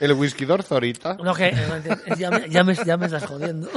El 0.00 0.12
whiskydor 0.12 0.62
Zorita. 0.62 1.14
No, 1.14 1.34
que 1.34 1.52
ya 2.16 2.30
me, 2.30 2.48
ya 2.48 2.64
me, 2.64 2.74
ya 2.74 2.96
me 2.96 3.06
estás 3.06 3.26
jodiendo. 3.26 3.68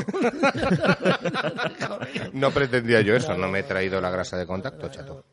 No 2.33 2.51
pretendía 2.51 3.01
yo 3.01 3.15
eso, 3.15 3.35
no 3.37 3.47
me 3.47 3.59
he 3.59 3.63
traído 3.63 3.99
la 4.01 4.09
grasa 4.09 4.37
de 4.37 4.45
contacto, 4.45 4.89
chato. 4.89 5.25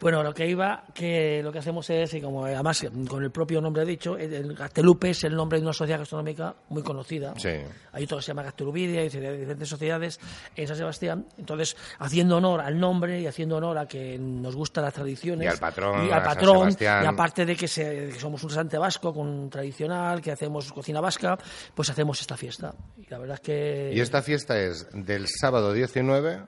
Bueno, 0.00 0.22
lo 0.22 0.32
que 0.32 0.46
iba, 0.46 0.84
que 0.94 1.42
lo 1.42 1.52
que 1.52 1.58
hacemos 1.58 1.88
es, 1.90 2.14
y 2.14 2.20
como 2.22 2.44
además 2.46 2.86
con 3.08 3.22
el 3.22 3.30
propio 3.30 3.60
nombre 3.60 3.84
dicho, 3.84 4.16
el 4.16 4.32
el 4.32 4.54
Gastelupe 4.54 5.10
es 5.10 5.24
el 5.24 5.36
nombre 5.36 5.58
de 5.58 5.64
una 5.66 5.72
sociedad 5.74 5.98
gastronómica 5.98 6.54
muy 6.70 6.82
conocida. 6.82 7.34
Sí. 7.36 7.50
Hay 7.92 8.06
todo 8.06 8.18
que 8.18 8.22
se 8.24 8.28
llama 8.28 8.42
Gastelubidia, 8.42 9.04
y 9.04 9.08
hay 9.08 9.08
diferentes 9.38 9.68
sociedades 9.68 10.18
en 10.56 10.66
San 10.66 10.76
Sebastián. 10.76 11.26
Entonces, 11.36 11.76
haciendo 11.98 12.38
honor 12.38 12.60
al 12.62 12.80
nombre 12.80 13.20
y 13.20 13.26
haciendo 13.26 13.56
honor 13.56 13.76
a 13.78 13.86
que 13.86 14.18
nos 14.18 14.56
gustan 14.56 14.84
las 14.84 14.94
tradiciones. 14.94 15.44
Y 15.44 15.48
al 15.48 15.58
patrón, 15.58 16.06
y 16.06 16.10
al 16.10 16.22
patrón, 16.22 16.74
y 16.80 16.84
aparte 16.84 17.44
de 17.44 17.54
que, 17.56 17.68
se- 17.68 18.08
que 18.12 18.18
somos 18.18 18.42
un 18.42 18.48
restaurante 18.48 18.78
vasco 18.78 19.12
con 19.12 19.50
tradicional, 19.50 20.20
que 20.22 20.32
hacemos 20.32 20.72
cocina 20.72 21.00
vasca, 21.00 21.36
pues 21.74 21.90
hacemos 21.90 22.20
esta 22.20 22.36
fiesta. 22.36 22.74
Y 22.96 23.06
la 23.10 23.18
verdad 23.18 23.34
es 23.34 23.40
que... 23.40 23.92
Y 23.94 24.00
esta 24.00 24.22
fiesta 24.22 24.58
es 24.58 24.86
del 24.92 25.26
sábado 25.28 25.72
19 25.74 26.40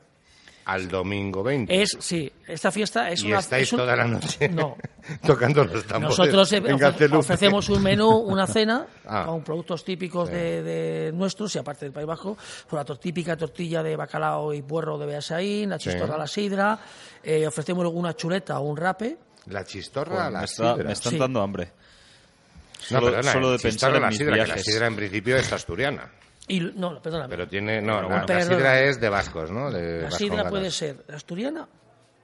al 0.64 0.88
domingo 0.88 1.42
20. 1.42 1.82
Es, 1.82 1.96
sí, 2.00 2.30
esta 2.46 2.70
fiesta 2.70 3.10
es 3.10 3.22
y 3.24 3.28
una... 3.28 3.40
estáis 3.40 3.64
es 3.68 3.72
un- 3.72 3.78
toda 3.80 3.96
la 3.96 4.04
noche 4.04 4.48
No, 4.48 4.76
tocando 5.26 5.64
los 5.64 5.84
tambores. 5.84 6.16
Nosotros 6.18 6.52
eh, 6.52 6.56
en 6.58 6.64
ofre- 6.78 7.16
ofrecemos 7.18 7.68
un 7.68 7.82
menú, 7.82 8.08
una 8.10 8.46
cena, 8.46 8.86
Ah. 9.06 9.24
con 9.26 9.42
productos 9.42 9.84
típicos 9.84 10.30
de, 10.30 10.62
de 10.62 11.12
nuestros 11.12 11.54
y 11.56 11.58
aparte 11.58 11.84
del 11.86 11.92
País 11.92 12.06
la 12.78 12.84
tor- 12.84 12.98
típica 12.98 13.36
tortilla 13.36 13.82
de 13.82 13.96
bacalao 13.96 14.54
y 14.54 14.62
puerro 14.62 14.96
de 14.98 15.06
Beasaín, 15.06 15.70
la 15.70 15.78
Sí. 15.78 15.90
chistorra 15.90 16.14
a 16.14 16.18
la 16.18 16.26
sidra, 16.28 16.78
eh, 17.22 17.46
ofrecemos 17.46 17.82
luego 17.82 17.98
una 17.98 18.14
chuleta 18.14 18.58
o 18.60 18.62
un 18.62 18.76
rape. 18.76 19.16
La 19.46 19.64
chistorra 19.64 20.26
a 20.28 20.30
la 20.30 20.38
me, 20.40 20.44
está- 20.44 20.72
sidra. 20.74 20.84
me 20.86 20.92
están 20.92 21.12
Sí. 21.12 21.18
dando 21.18 21.42
hambre. 21.42 21.72
No, 22.90 22.98
Solo, 22.98 23.06
perdona, 23.12 23.32
solo 23.32 23.50
de 23.52 23.58
pensar 23.58 23.94
en 23.96 24.02
la 24.02 24.12
sidra, 24.12 24.44
que 24.44 24.46
la 24.46 24.58
sidra 24.58 24.86
en 24.86 24.96
principio 24.96 25.36
es 25.36 25.52
asturiana. 25.52 26.10
Y, 26.48 26.60
no, 26.60 27.00
perdóname. 27.00 27.30
Pero 27.30 27.48
tiene. 27.48 27.80
No, 27.80 28.02
la, 28.02 28.42
sidra 28.42 28.80
es 28.80 29.00
de 29.00 29.08
vascos, 29.08 29.50
¿no? 29.50 29.70
De 29.70 30.02
la 30.02 30.10
sidra 30.10 30.48
puede 30.48 30.70
ser 30.70 31.04
asturiana 31.12 31.68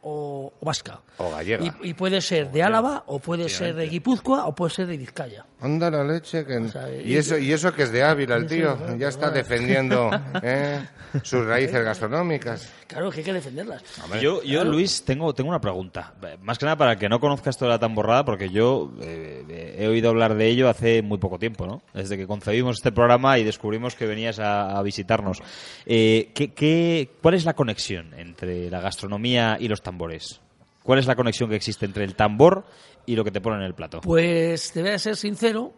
o, 0.03 0.53
o 0.61 0.65
vasca. 0.65 1.01
O 1.19 1.31
gallega. 1.31 1.65
Y, 1.83 1.91
y 1.91 1.95
puede 1.95 2.21
ser 2.21 2.51
de 2.53 2.63
Álava, 2.63 3.03
o 3.07 3.19
puede 3.19 3.49
ser 3.49 3.75
de 3.75 3.89
Guipúzcoa, 3.89 4.47
o 4.47 4.55
puede 4.55 4.73
ser 4.73 4.87
de 4.87 4.97
Vizcaya. 4.97 5.45
Anda 5.61 5.91
la 5.91 6.05
leche. 6.05 6.45
Que... 6.47 6.69
sea, 6.69 6.89
y, 6.95 7.13
y- 7.13 7.17
eso, 7.17 7.37
y 7.37 7.53
eso 7.53 7.73
que 7.75 7.83
es 7.83 7.91
de 7.93 8.05
Ávila 8.05 8.37
el 8.37 8.49
Sí, 8.49 8.57
tío. 8.57 8.79
ya 8.97 9.09
está 9.09 9.27
bueno. 9.27 9.35
defendiendo 9.37 10.11
¿eh? 10.43 10.79
sus 11.25 11.45
raíces 11.45 11.83
gastronómicas. 11.85 12.73
Claro, 12.87 13.11
que 13.11 13.19
hay 13.19 13.25
que 13.25 13.33
defenderlas. 13.33 13.83
Yo, 14.23 14.43
yo 14.45 14.65
Luis, 14.65 15.05
tengo, 15.05 15.35
tengo 15.35 15.51
una 15.51 15.61
pregunta. 15.61 16.15
Más 16.41 16.57
que 16.59 16.65
nada 16.65 16.77
para 16.77 16.93
el 16.93 16.99
que 16.99 17.09
no 17.09 17.19
conozca 17.21 17.51
esto 17.51 17.65
de 17.65 17.71
la 17.73 17.79
tamborrada, 17.79 18.25
porque 18.25 18.49
yo 18.51 18.93
eh, 19.03 19.45
eh, 19.49 19.77
he 19.81 19.89
oído 19.89 20.09
hablar 20.11 20.37
de 20.37 20.47
ello 20.47 20.69
hace 20.71 21.03
muy 21.03 21.19
poco 21.19 21.39
tiempo, 21.39 21.67
¿no? 21.67 21.83
Desde 21.93 22.17
que 22.17 22.27
concebimos 22.27 22.77
este 22.77 22.93
programa 22.93 23.39
y 23.39 23.45
descubrimos 23.45 23.95
que 23.97 24.07
venías 24.07 24.39
a, 24.39 24.79
a 24.79 24.83
visitarnos. 24.83 25.43
Eh, 25.85 26.31
¿qué, 26.35 26.55
qué, 26.55 27.11
cuál 27.21 27.35
es 27.35 27.45
la 27.45 27.55
conexión 27.55 28.15
entre 28.17 28.71
la 28.71 28.81
gastronomía 28.81 29.57
y 29.61 29.69
los 29.69 29.83
tambores? 29.89 30.41
¿Cuál 30.83 30.99
es 30.99 31.07
la 31.07 31.17
conexión 31.17 31.49
que 31.49 31.57
existe 31.57 31.87
entre 31.87 32.05
el 32.05 32.15
tambor 32.15 32.65
y 33.07 33.17
lo 33.17 33.25
que 33.25 33.31
te 33.31 33.41
ponen 33.41 33.61
en 33.61 33.67
el 33.67 33.75
plato? 33.75 34.01
Pues 34.03 34.71
te 34.73 34.83
voy 34.83 34.91
a 34.91 34.99
ser 34.99 35.17
sincero. 35.17 35.73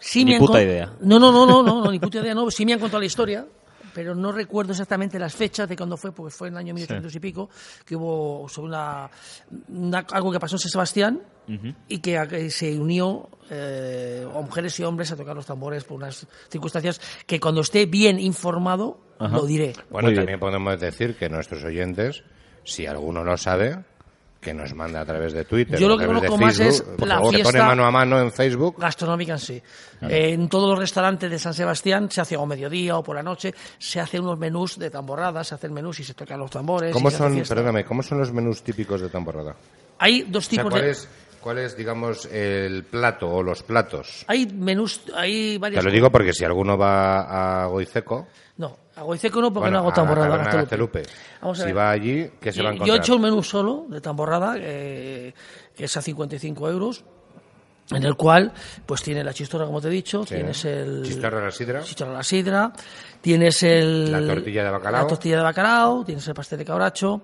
Sí 0.00 0.24
Ni 0.24 0.32
me 0.32 0.38
puta 0.38 0.60
idea. 0.62 0.92
No, 1.00 1.18
no, 1.18 1.30
no, 1.32 1.46
no, 1.46 1.62
no, 1.62 1.82
no, 1.84 1.90
ni 1.90 1.98
puta 1.98 2.18
idea, 2.18 2.34
no. 2.34 2.50
Sí 2.50 2.64
me 2.66 2.72
han 2.72 2.78
contado 2.80 3.00
la 3.00 3.06
historia, 3.06 3.46
pero 3.92 4.14
no 4.14 4.30
recuerdo 4.32 4.72
exactamente 4.72 5.18
las 5.18 5.34
fechas 5.34 5.68
de 5.68 5.76
cuándo 5.76 5.96
fue, 5.96 6.12
porque 6.12 6.30
fue 6.34 6.48
en 6.48 6.54
el 6.54 6.58
año 6.58 6.74
1800 6.74 7.14
y 7.14 7.20
pico, 7.20 7.48
que 7.84 7.96
hubo 7.96 8.48
sobre 8.48 8.68
una, 8.70 9.08
una- 9.68 10.06
algo 10.12 10.30
que 10.32 10.38
pasó 10.40 10.56
en 10.56 10.60
San 10.60 10.70
Sebastián 10.70 11.20
y 11.88 11.98
que, 12.00 12.50
se 12.50 12.78
unió 12.78 13.28
eh, 13.50 14.24
a 14.28 14.40
mujeres 14.40 14.78
y 14.78 14.84
hombres 14.84 15.10
a 15.12 15.16
tocar 15.16 15.34
los 15.34 15.46
tambores 15.46 15.82
por 15.84 15.96
unas 15.96 16.26
circunstancias 16.50 17.00
que 17.26 17.40
cuando 17.40 17.62
esté 17.62 17.86
bien 17.86 18.18
informado 18.20 19.00
Ajá. 19.18 19.34
lo 19.36 19.46
diré. 19.46 19.72
Bueno, 19.90 20.06
Muy 20.08 20.12
bien. 20.12 20.16
también 20.24 20.40
podemos 20.40 20.78
decir 20.78 21.16
que 21.16 21.28
nuestros 21.30 21.64
oyentes, 21.64 22.22
si 22.68 22.86
alguno 22.86 23.24
lo 23.24 23.36
sabe, 23.36 23.78
que 24.40 24.54
nos 24.54 24.72
manda 24.72 25.00
a 25.00 25.04
través 25.04 25.32
de 25.32 25.44
Twitter, 25.44 25.78
Yo 25.80 25.88
lo 25.88 25.98
que 25.98 26.04
través 26.04 26.22
de 26.22 26.28
conozco 26.28 26.44
más 26.46 26.56
Facebook. 26.56 26.94
es 27.02 27.08
la 27.08 27.14
favor, 27.16 27.30
te 27.34 27.38
pone 27.42 27.52
fiesta- 27.52 27.66
mano 27.66 27.84
a 27.86 27.90
mano 27.90 28.20
en 28.20 28.30
Facebook. 28.30 28.76
Gastronómica 28.78 29.32
en 29.32 29.38
sí. 29.40 29.62
Eh, 30.02 30.32
en 30.32 30.48
todos 30.48 30.70
los 30.70 30.78
restaurantes 30.78 31.28
de 31.28 31.38
San 31.40 31.54
Sebastián 31.54 32.08
se 32.10 32.20
hace 32.20 32.36
a 32.36 32.46
mediodía 32.46 32.96
o 32.96 33.02
por 33.02 33.16
la 33.16 33.22
noche, 33.22 33.52
se 33.78 33.98
hacen 33.98 34.22
unos 34.22 34.38
menús 34.38 34.78
de 34.78 34.90
tamborradas, 34.90 35.48
se 35.48 35.56
hacen 35.56 35.72
menús 35.72 35.98
y 36.00 36.04
se 36.04 36.14
tocan 36.14 36.38
los 36.38 36.50
tambores. 36.52 36.92
¿Cómo 36.92 37.10
son, 37.10 37.34
fiesta. 37.34 37.54
perdóname, 37.54 37.84
cómo 37.84 38.02
son 38.02 38.18
los 38.18 38.32
menús 38.32 38.62
típicos 38.62 39.00
de 39.00 39.08
temporada? 39.08 39.56
Hay 39.98 40.22
dos 40.22 40.46
O 40.46 40.50
sea, 40.50 40.58
tipos 40.58 40.70
¿cuál 40.70 40.82
de... 40.84 40.90
es, 40.90 41.08
cuál 41.40 41.58
es, 41.58 41.76
digamos, 41.76 42.26
el 42.26 42.84
plato 42.84 43.28
o 43.28 43.42
los 43.42 43.64
platos? 43.64 44.24
Hay 44.28 44.46
menús, 44.46 45.00
hay 45.16 45.58
varias... 45.58 45.82
Te 45.82 45.88
lo 45.88 45.92
digo 45.92 46.10
porque 46.12 46.32
si 46.32 46.44
alguno 46.44 46.78
va 46.78 47.62
a 47.62 47.66
Goiceco, 47.66 48.28
No, 48.56 48.76
a 48.98 49.02
Goiceco 49.02 49.40
no, 49.40 49.52
porque 49.52 49.64
bueno, 49.70 49.74
no 49.74 49.78
hago 49.80 49.90
a 49.90 49.94
tamborrada. 49.94 50.34
A 50.34 50.38
Gaztelupe. 50.38 51.00
Gaztelupe, 51.00 51.02
Vamos 51.42 51.58
a 51.58 51.62
si 51.62 51.66
ver. 51.68 51.76
va 51.78 51.90
allí, 51.90 52.30
¿qué 52.40 52.52
se 52.52 52.62
va 52.62 52.70
a 52.70 52.72
Yo 52.72 52.74
encontrar? 52.76 52.96
he 52.96 53.00
hecho 53.00 53.14
el 53.14 53.20
menú 53.20 53.42
solo 53.42 53.86
de 53.88 54.00
tamborrada, 54.00 54.54
eh, 54.58 55.32
que 55.76 55.84
es 55.84 55.96
a 55.96 56.02
55 56.02 56.68
euros, 56.70 57.04
en 57.90 58.02
el 58.04 58.16
cual 58.16 58.52
pues 58.84 59.02
tiene 59.02 59.24
la 59.24 59.32
chistorra, 59.32 59.64
como 59.66 59.80
te 59.80 59.88
he 59.88 59.90
dicho, 59.90 60.24
Sí. 60.26 60.34
tienes 60.34 60.64
el... 60.66 61.02
Chistorra 61.04 61.38
a 61.40 61.44
la 61.44 61.50
sidra. 61.50 61.82
Chicharrón 61.82 62.14
a 62.14 62.18
la 62.18 62.22
sidra, 62.24 62.72
tienes 63.20 63.62
el, 63.62 64.12
La 64.12 64.34
tortilla 64.34 64.64
de 64.64 64.70
bacalao. 64.70 65.02
la 65.02 65.08
tortilla 65.08 65.36
de 65.38 65.42
bacalao, 65.42 66.04
tienes 66.04 66.28
el 66.28 66.34
pastel 66.34 66.58
de 66.58 66.64
cabracho, 66.66 67.22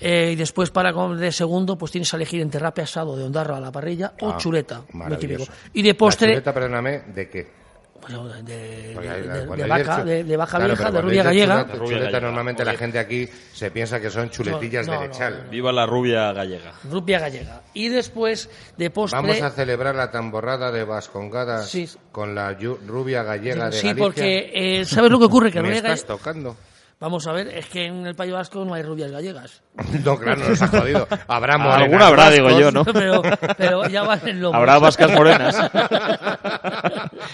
eh, 0.00 0.30
y 0.32 0.36
después 0.36 0.70
para 0.70 0.92
comer 0.92 1.18
de 1.18 1.32
segundo, 1.32 1.78
pues 1.78 1.92
tienes 1.92 2.12
a 2.12 2.16
elegir 2.16 2.40
entre 2.42 2.58
rape 2.60 2.82
asado 2.82 3.16
de 3.16 3.24
ondarro 3.24 3.54
a 3.54 3.60
la 3.60 3.70
parrilla 3.72 4.12
o 4.20 4.30
Ah, 4.30 4.36
chuleta, 4.36 4.82
muy 4.92 5.16
típico. 5.16 5.44
Y 5.72 5.82
de 5.82 5.94
postre, 5.94 6.26
La 6.28 6.32
chuleta, 6.34 6.52
perdóname, 6.52 7.02
¿de 7.14 7.28
qué? 7.30 7.63
De, 8.08 8.42
de- 8.42 8.94
de- 8.94 9.56
de 9.56 9.66
vaca, 9.66 10.04
de, 10.04 10.24
de 10.24 10.36
vaca 10.36 10.56
Claro, 10.58 10.74
vieja, 10.74 10.90
de 10.90 11.00
rubia 11.00 11.22
gallega. 11.22 11.54
Chuleta, 11.62 11.72
Rubia 11.74 11.88
chuleta, 11.88 12.04
gallega. 12.10 12.20
normalmente 12.20 12.64
la 12.64 12.74
gente 12.74 12.98
aquí 12.98 13.28
se 13.52 13.70
piensa 13.70 14.00
que 14.00 14.10
son 14.10 14.30
chuletillas 14.30 14.86
No, 14.86 14.92
de 14.92 14.98
no, 14.98 15.04
lechal. 15.06 15.46
Viva 15.50 15.72
la 15.72 15.86
rubia 15.86 16.32
gallega. 16.32 16.72
Rubia 16.90 17.18
gallega. 17.20 17.62
Y 17.72 17.88
después 17.88 18.48
de 18.76 18.90
postre... 18.90 19.20
Vamos 19.20 19.40
a 19.42 19.50
celebrar 19.50 19.94
la 19.94 20.10
tamborrada 20.10 20.70
de 20.70 20.84
Vascongadas 20.84 21.68
Sí. 21.68 21.88
con 22.12 22.34
la 22.34 22.52
rubia 22.86 23.22
gallega 23.22 23.66
de 23.70 23.72
Sí, 23.78 23.86
Galicia. 23.88 24.04
porque 24.04 24.50
eh, 24.54 24.84
¿sabes 24.84 25.10
lo 25.10 25.18
que 25.18 25.24
ocurre? 25.24 25.50
Que 25.50 25.60
Me 25.60 25.68
rubia 25.68 25.76
estás 25.78 26.02
galle- 26.02 26.06
tocando. 26.06 26.56
Vamos 27.00 27.26
a 27.26 27.32
ver, 27.32 27.48
es 27.48 27.66
que 27.66 27.86
en 27.86 28.06
el 28.06 28.14
País 28.14 28.32
Vasco 28.32 28.64
no 28.64 28.72
hay 28.74 28.82
rubias 28.82 29.10
gallegas. 29.10 29.62
No, 30.04 30.16
claro, 30.18 30.48
nos 30.48 30.62
ha 30.62 30.68
jodido. 30.68 31.06
Habrá 31.26 31.58
morenas 31.58 31.82
Alguna 31.82 32.06
habrá, 32.06 32.30
digo 32.30 32.50
yo, 32.58 32.70
¿no? 32.70 32.84
pero, 32.92 33.22
pero 33.56 33.88
ya 33.88 34.02
van 34.02 34.20
en 34.28 34.40
lomo. 34.40 34.56
Habrá 34.56 34.78
vascas 34.78 35.10
morenas. 35.12 35.56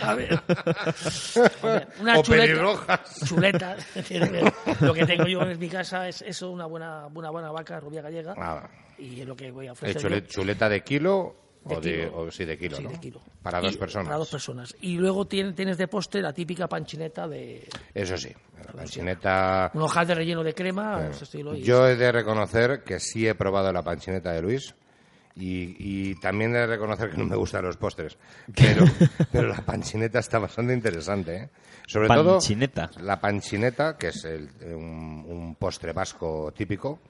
A 0.02 0.14
ver. 0.14 0.40
Joder, 1.60 1.88
Una 2.00 2.18
O 2.18 2.22
chuleta, 2.22 2.46
pelirrojas. 2.46 3.00
chuletas. 3.26 3.86
Lo 4.80 4.94
que 4.94 5.06
tengo 5.06 5.26
yo 5.26 5.42
en 5.42 5.58
mi 5.58 5.68
casa 5.68 6.08
es 6.08 6.22
eso, 6.22 6.50
una 6.50 6.66
buena, 6.66 7.06
una 7.14 7.30
buena 7.30 7.50
vaca 7.50 7.78
rubia 7.80 8.02
gallega. 8.02 8.34
Ah, 8.36 8.68
Y 8.98 9.20
es 9.20 9.26
lo 9.26 9.36
que 9.36 9.50
voy 9.50 9.66
a 9.66 9.70
¿eh, 9.70 9.72
ofrecer. 9.72 10.26
¿Chuleta 10.26 10.68
de 10.68 10.82
kilo 10.82 11.34
De 11.64 11.76
o, 11.76 11.80
de, 11.80 12.06
o 12.06 12.30
sí, 12.30 12.44
de 12.46 12.56
kilo, 12.56 12.76
Sí, 12.78 12.82
¿no? 12.84 12.90
de 12.90 12.98
kilo. 13.00 13.20
Para 13.42 13.60
dos 13.60 13.76
personas. 13.76 14.06
Para 14.06 14.16
dos 14.18 14.30
personas. 14.30 14.74
Y 14.80 14.96
luego 14.96 15.26
tienes, 15.26 15.54
tienes 15.54 15.76
de 15.76 15.88
postre 15.88 16.22
la 16.22 16.32
típica 16.32 16.66
panchineta 16.68 17.28
de 17.28 17.68
Eso 17.94 18.16
sí. 18.16 18.30
La 18.66 18.72
panchineta... 18.72 19.70
un 19.74 19.82
ojal 19.82 20.06
de 20.06 20.14
relleno 20.14 20.42
de 20.42 20.54
crema, 20.54 21.08
ese 21.10 21.24
estilo. 21.24 21.54
y- 21.54 21.62
Yo 21.62 21.86
he 21.86 21.96
de 21.96 22.12
reconocer 22.12 22.82
que 22.82 22.98
sí 22.98 23.26
he 23.28 23.34
probado 23.34 23.72
la 23.72 23.82
panchineta 23.82 24.32
de 24.32 24.40
Luis 24.40 24.74
y, 25.36 25.76
y 26.10 26.14
también 26.16 26.54
he 26.56 26.60
de 26.60 26.66
reconocer 26.66 27.10
que 27.10 27.18
no 27.18 27.24
me 27.26 27.36
gustan 27.36 27.62
los 27.64 27.76
postres. 27.76 28.16
Pero, 28.54 28.84
pero 29.30 29.48
la 29.48 29.60
panchineta 29.62 30.18
está 30.18 30.38
bastante 30.38 30.72
interesante. 30.74 31.36
¿eh? 31.36 31.48
Sobre 31.86 32.08
Panchineta. 32.08 32.88
todo 32.88 33.04
la 33.04 33.20
panchineta, 33.20 33.96
que 33.98 34.08
es 34.08 34.24
el- 34.24 34.48
un, 34.74 35.24
un 35.28 35.54
postre 35.56 35.92
vasco 35.92 36.52
típico, 36.56 37.00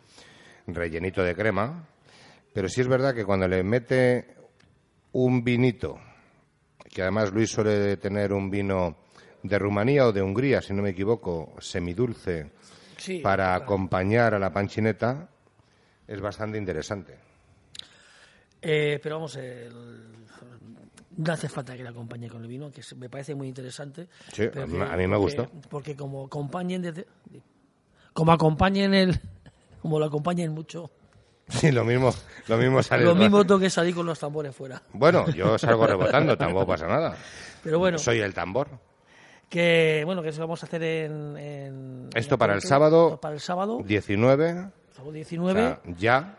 rellenito 0.67 1.23
de 1.23 1.35
crema. 1.35 1.85
Pero 2.53 2.69
sí 2.69 2.81
es 2.81 2.89
verdad 2.89 3.15
que 3.15 3.25
cuando 3.25 3.47
le 3.47 3.63
mete 3.63 4.27
un 5.13 5.43
vinito, 5.45 5.99
que 6.89 7.03
además 7.03 7.33
Luis 7.33 7.51
suele 7.51 7.97
tener 7.97 8.33
un 8.33 8.51
vino 8.51 8.97
de 9.43 9.59
Rumanía 9.59 10.07
o 10.07 10.13
de 10.13 10.23
Hungría, 10.23 10.61
si 10.63 10.73
no 10.73 10.83
me 10.83 10.91
equivoco, 10.91 11.55
semidulce, 11.61 12.53
Sí, 12.97 13.21
para 13.21 13.55
acompañar 13.55 14.35
a 14.35 14.39
la 14.39 14.53
panchineta 14.53 15.29
es 16.07 16.21
bastante 16.21 16.59
interesante. 16.59 17.17
Eh, 18.61 19.01
pero 19.03 19.17
vamos, 19.17 19.37
el- 19.37 20.11
no 21.17 21.33
hace 21.33 21.49
falta 21.49 21.77
que 21.77 21.83
la 21.83 21.91
acompañe 21.91 22.29
con 22.29 22.43
el 22.43 22.49
vino, 22.49 22.71
que 22.71 22.83
me 22.97 23.09
parece 23.09 23.35
muy 23.35 23.49
interesante. 23.49 24.09
Sí, 24.33 24.43
a 24.45 24.67
mí- 24.67 24.73
que- 24.79 24.83
a 24.83 24.97
mí 24.97 25.07
me 25.07 25.17
porque- 25.17 25.37
gustó. 25.37 25.51
Porque 25.71 25.97
como 25.97 26.27
acompañen 26.27 26.83
desde, 26.83 27.07
como 28.13 28.33
acompañen 28.33 28.93
el, 28.95 29.19
como 29.81 29.99
lo 29.99 30.05
acompañen 30.07 30.53
mucho, 30.53 30.91
Sí, 31.51 31.71
lo 31.73 31.85
mismo, 31.85 32.13
lo 32.49 32.57
mismo 32.57 32.83
sale. 32.83 33.05
lo 33.05 33.15
mismo 33.15 33.45
tengo 33.45 33.61
que 33.61 33.71
salir 33.71 33.95
con 33.95 34.07
los 34.07 34.19
tambores 34.19 34.55
fuera. 34.55 34.81
Bueno, 34.93 35.29
yo 35.31 35.59
salgo 35.59 35.87
rebotando, 35.87 36.37
tampoco 36.37 36.67
pasa 36.67 36.87
nada. 36.87 37.17
Pero 37.63 37.79
bueno, 37.79 37.99
Soy 37.99 38.21
el 38.21 38.33
tambor. 38.33 38.69
que 39.49 40.03
bueno, 40.05 40.23
que 40.23 40.29
eso 40.31 40.41
vamos 40.41 40.63
a 40.63 40.67
hacer 40.67 40.83
en, 40.83 41.37
en- 41.37 42.11
Esto 42.15 42.35
en 42.35 42.39
para 42.39 42.55
el 42.55 42.63
sábado, 42.63 43.19
para 43.21 43.35
el 43.35 43.41
sábado, 43.41 43.81
19, 43.85 44.53
sábado 44.95 45.09
o 45.09 45.13
19, 45.13 45.61
sea, 45.61 45.81
ya, 45.99 46.37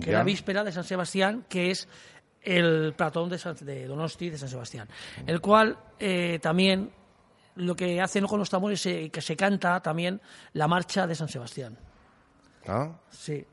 que 0.00 0.10
ya. 0.10 0.18
la 0.18 0.24
víspera 0.24 0.64
de 0.64 0.72
San 0.72 0.84
Sebastián, 0.84 1.44
que 1.48 1.70
es 1.70 1.88
el 2.42 2.94
platón 2.96 3.28
de, 3.28 3.38
San- 3.38 3.56
de 3.60 3.86
Donosti 3.86 4.30
de 4.30 4.38
San 4.38 4.48
Sebastián, 4.48 4.88
el 5.26 5.40
cual 5.40 5.76
eh, 5.98 6.38
también 6.42 6.90
lo 7.56 7.74
que 7.74 8.00
hacen 8.00 8.26
con 8.26 8.38
los 8.38 8.50
tambores 8.50 8.84
es 8.86 9.10
que 9.10 9.20
se 9.20 9.36
canta 9.36 9.80
también 9.80 10.20
la 10.52 10.68
marcha 10.68 11.06
de 11.06 11.14
San 11.14 11.28
Sebastián. 11.28 11.76
¿no? 12.66 13.00
Sí, 13.10 13.44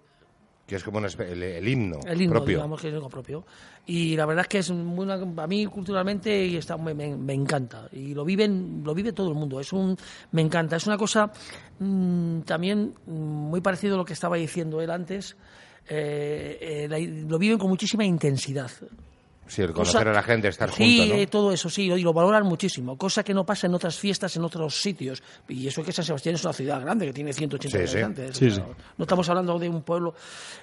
Que 0.66 0.76
es 0.78 0.84
como 0.84 0.98
una 0.98 1.08
el, 1.08 1.44
el 1.44 1.68
himno, 1.68 2.00
el 2.08 2.20
himno, 2.22 2.34
propio. 2.38 2.58
digamos 2.58 2.82
que 2.82 2.88
es 2.88 2.94
algo 2.96 3.08
propio. 3.08 3.46
Y 3.86 4.16
la 4.16 4.26
verdad 4.26 4.42
es 4.46 4.48
que 4.48 4.58
es 4.58 4.72
muy, 4.72 5.08
a 5.12 5.48
mí 5.48 5.66
culturalmente 5.68 6.44
y 6.46 6.56
está, 6.58 6.76
me, 6.76 6.94
me- 6.96 7.34
encanta. 7.34 7.88
Y 7.92 8.16
lo 8.16 8.26
viven, 8.26 8.82
lo 8.84 8.96
vive 8.96 9.14
todo 9.14 9.30
el 9.30 9.36
mundo. 9.36 9.60
Es 9.60 9.72
un, 9.74 9.96
me 10.32 10.42
encanta. 10.42 10.78
Es 10.78 10.88
una 10.88 10.98
cosa 10.98 11.32
mm, 11.78 12.40
también 12.42 12.96
mm, 13.06 13.12
muy 13.12 13.62
parecido 13.62 13.94
a 13.94 13.98
lo 13.98 14.06
que 14.06 14.14
estaba 14.14 14.38
diciendo 14.38 14.82
él 14.82 14.90
antes. 14.90 15.38
Eh, 15.88 16.58
eh, 16.60 16.88
la- 16.90 16.98
lo 17.30 17.38
viven 17.38 17.60
con 17.60 17.70
muchísima 17.70 18.04
intensidad. 18.04 18.72
Sí, 19.48 19.62
el 19.62 19.74
Cosa- 19.74 19.92
conocer 19.92 20.08
a 20.08 20.14
la 20.14 20.24
gente, 20.24 20.48
estar 20.48 20.72
sí, 20.72 20.98
junto, 20.98 21.14
¿no? 21.16 21.22
eh, 21.22 21.28
todo 21.28 21.52
eso, 21.52 21.70
sí, 21.70 21.84
y 21.84 22.02
lo 22.02 22.14
valoran 22.14 22.44
muchísimo, 22.46 22.98
cosa 22.98 23.24
que 23.24 23.34
no 23.34 23.46
pasa 23.46 23.68
en 23.68 23.76
otras 23.76 23.96
fiestas, 23.98 24.36
en 24.36 24.44
otros 24.44 24.82
sitios. 24.82 25.22
Y 25.48 25.68
eso 25.68 25.84
que 25.84 25.92
San 25.92 26.04
Sebastián 26.04 26.34
es 26.36 26.44
una 26.44 26.54
ciudad 26.54 26.82
grande, 26.82 27.06
que 27.06 27.14
tiene 27.14 27.32
180 27.32 27.78
Sí, 27.78 27.88
sí. 27.88 27.94
habitantes. 28.00 28.38
Sí, 28.38 28.48
o 28.48 28.52
sea, 28.52 28.66
sí. 28.66 28.72
No 28.98 29.04
estamos 29.04 29.30
hablando 29.30 29.60
de 29.60 29.70
un 29.70 29.84
pueblo. 29.84 30.16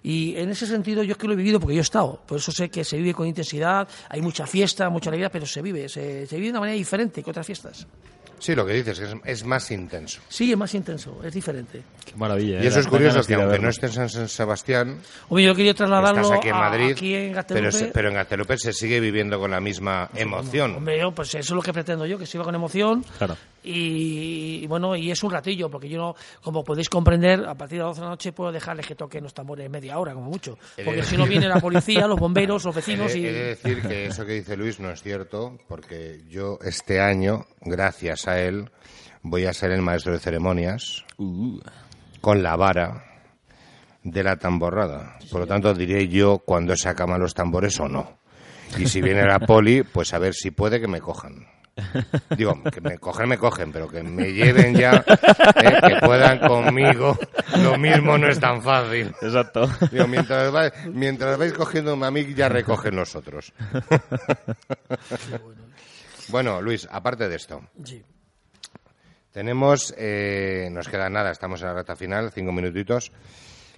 Y 0.02 0.34
en 0.36 0.50
ese 0.50 0.66
sentido, 0.66 1.02
yo 1.04 1.12
es 1.12 1.18
que 1.18 1.26
lo 1.28 1.34
he 1.34 1.36
vivido 1.36 1.60
porque 1.60 1.74
yo 1.76 1.80
he 1.80 1.82
estado. 1.82 2.20
Por 2.26 2.38
eso 2.38 2.50
sé 2.50 2.70
que 2.70 2.82
se 2.84 2.96
vive 2.96 3.14
con 3.14 3.26
intensidad, 3.26 3.86
hay 4.08 4.20
mucha 4.20 4.46
fiesta, 4.48 4.90
mucha 4.90 5.10
alegría, 5.10 5.30
pero 5.30 5.46
se 5.46 5.62
vive, 5.62 5.88
se, 5.88 6.26
se 6.26 6.34
vive 6.36 6.46
de 6.46 6.50
una 6.50 6.60
manera 6.60 6.76
diferente 6.76 7.22
que 7.22 7.30
otras 7.30 7.46
fiestas. 7.46 7.86
Sí, 8.42 8.56
lo 8.56 8.66
que 8.66 8.72
dices 8.74 8.98
es, 8.98 9.14
es 9.24 9.44
más 9.44 9.70
intenso. 9.70 10.20
Sí, 10.28 10.50
es 10.50 10.58
más 10.58 10.74
intenso, 10.74 11.20
es 11.22 11.32
diferente. 11.32 11.80
Qué 12.04 12.12
maravilla. 12.16 12.58
Y 12.60 12.64
¿eh? 12.64 12.68
eso 12.68 12.80
es 12.80 12.88
curioso, 12.88 13.22
que 13.22 13.34
aunque 13.34 13.60
no 13.60 13.68
estés 13.68 13.96
en 13.96 14.08
San 14.08 14.28
Sebastián, 14.28 14.98
Hombre, 15.28 15.44
yo 15.44 15.54
quería 15.54 15.74
trasladarlo 15.74 16.22
estás 16.22 16.38
aquí 16.38 16.48
en 16.48 16.54
a- 16.56 16.58
Madrid, 16.58 16.90
aquí 16.92 17.14
en 17.14 17.22
pero, 17.28 17.34
Gaztelupe. 17.36 17.72
se- 17.72 17.86
pero 17.86 18.08
en 18.08 18.14
Gaztelupe 18.14 18.58
se 18.58 18.72
sigue 18.72 18.98
viviendo 18.98 19.38
con 19.38 19.52
la 19.52 19.60
misma 19.60 20.10
emoción. 20.16 20.74
Hombre, 20.74 20.98
yo, 20.98 21.12
pues 21.12 21.28
eso 21.28 21.38
es 21.38 21.50
lo 21.50 21.62
que 21.62 21.72
pretendo 21.72 22.04
yo, 22.04 22.18
que 22.18 22.26
se 22.26 22.36
iba 22.36 22.44
con 22.44 22.54
emoción. 22.56 23.04
Claro. 23.18 23.36
Y, 23.64 24.60
y 24.62 24.66
bueno, 24.66 24.96
y 24.96 25.12
es 25.12 25.22
un 25.22 25.30
ratillo, 25.30 25.70
porque 25.70 25.88
yo 25.88 25.96
no, 25.98 26.16
como 26.42 26.64
podéis 26.64 26.88
comprender, 26.88 27.44
a 27.46 27.54
partir 27.54 27.78
de 27.78 27.84
las 27.84 27.90
12 27.90 28.00
de 28.00 28.04
la 28.06 28.10
noche 28.10 28.32
puedo 28.32 28.50
dejarles 28.50 28.86
que 28.86 28.96
toquen 28.96 29.22
los 29.22 29.32
tambores 29.32 29.70
media 29.70 29.98
hora, 30.00 30.14
como 30.14 30.28
mucho. 30.30 30.58
He 30.76 30.80
de 30.80 30.84
Porque 30.84 31.00
decir- 31.02 31.10
si 31.10 31.16
no 31.16 31.26
viene 31.26 31.46
la 31.48 31.60
policía, 31.60 32.08
los 32.08 32.18
bomberos, 32.18 32.64
los 32.64 32.74
He 32.76 32.78
vecinos 32.80 33.12
de, 33.12 33.18
y... 33.20 33.26
he 33.26 33.32
de 33.32 33.44
decir 33.50 33.82
que 33.82 34.06
eso 34.06 34.26
que 34.26 34.32
dice 34.32 34.56
Luis 34.56 34.80
no 34.80 34.90
es 34.90 35.00
cierto, 35.02 35.58
porque 35.68 36.22
yo 36.28 36.58
este 36.64 37.00
año, 37.00 37.46
gracias 37.60 38.26
a 38.26 38.31
él, 38.40 38.70
voy 39.22 39.46
a 39.46 39.52
ser 39.52 39.70
el 39.72 39.82
maestro 39.82 40.12
de 40.12 40.18
ceremonias 40.18 41.04
Uh, 41.18 41.58
con 42.20 42.42
la 42.42 42.56
vara 42.56 43.04
de 44.02 44.22
la 44.24 44.36
tamborrada. 44.36 45.16
Por 45.30 45.40
lo 45.40 45.46
tanto, 45.46 45.72
diré 45.74 46.08
yo 46.08 46.38
cuando 46.38 46.76
se 46.76 46.88
acaban 46.88 47.20
los 47.20 47.34
tambores 47.34 47.78
o 47.80 47.88
no. 47.88 48.18
Y 48.78 48.86
si 48.86 49.00
viene 49.02 49.24
la 49.24 49.38
poli, 49.38 49.82
pues 49.82 50.12
a 50.14 50.18
ver 50.18 50.34
si 50.34 50.50
puede 50.50 50.80
que 50.80 50.88
me 50.88 51.00
cojan. 51.00 51.46
Digo, 52.36 52.60
que 52.64 52.80
me 52.82 52.98
cogen, 52.98 53.28
me 53.28 53.38
cogen, 53.38 53.72
pero 53.72 53.88
que 53.88 54.02
me 54.02 54.32
lleven 54.32 54.74
ya, 54.74 55.02
eh, 55.06 55.78
que 55.86 56.06
puedan 56.06 56.38
conmigo. 56.40 57.16
Lo 57.62 57.78
mismo 57.78 58.18
no 58.18 58.28
es 58.28 58.38
tan 58.40 58.60
fácil. 58.62 59.14
exacto. 59.22 59.70
Digo, 59.90 60.06
mientras, 60.06 60.54
va- 60.54 60.72
mientras 60.92 61.38
vais 61.38 61.52
cogiendo 61.54 61.92
a 62.04 62.10
mí, 62.10 62.34
ya 62.34 62.48
recogen 62.50 62.96
los 62.96 63.14
otros. 63.16 63.52
bueno, 66.28 66.60
Luis, 66.60 66.88
aparte 66.90 67.28
de 67.28 67.36
esto, 67.36 67.62
Sí. 67.84 68.02
Tenemos, 69.32 69.94
eh, 69.96 70.68
nos 70.70 70.88
queda 70.88 71.08
nada, 71.08 71.30
estamos 71.30 71.60
en 71.62 71.68
la 71.68 71.74
reta 71.74 71.96
final, 71.96 72.30
cinco 72.32 72.52
minutitos, 72.52 73.12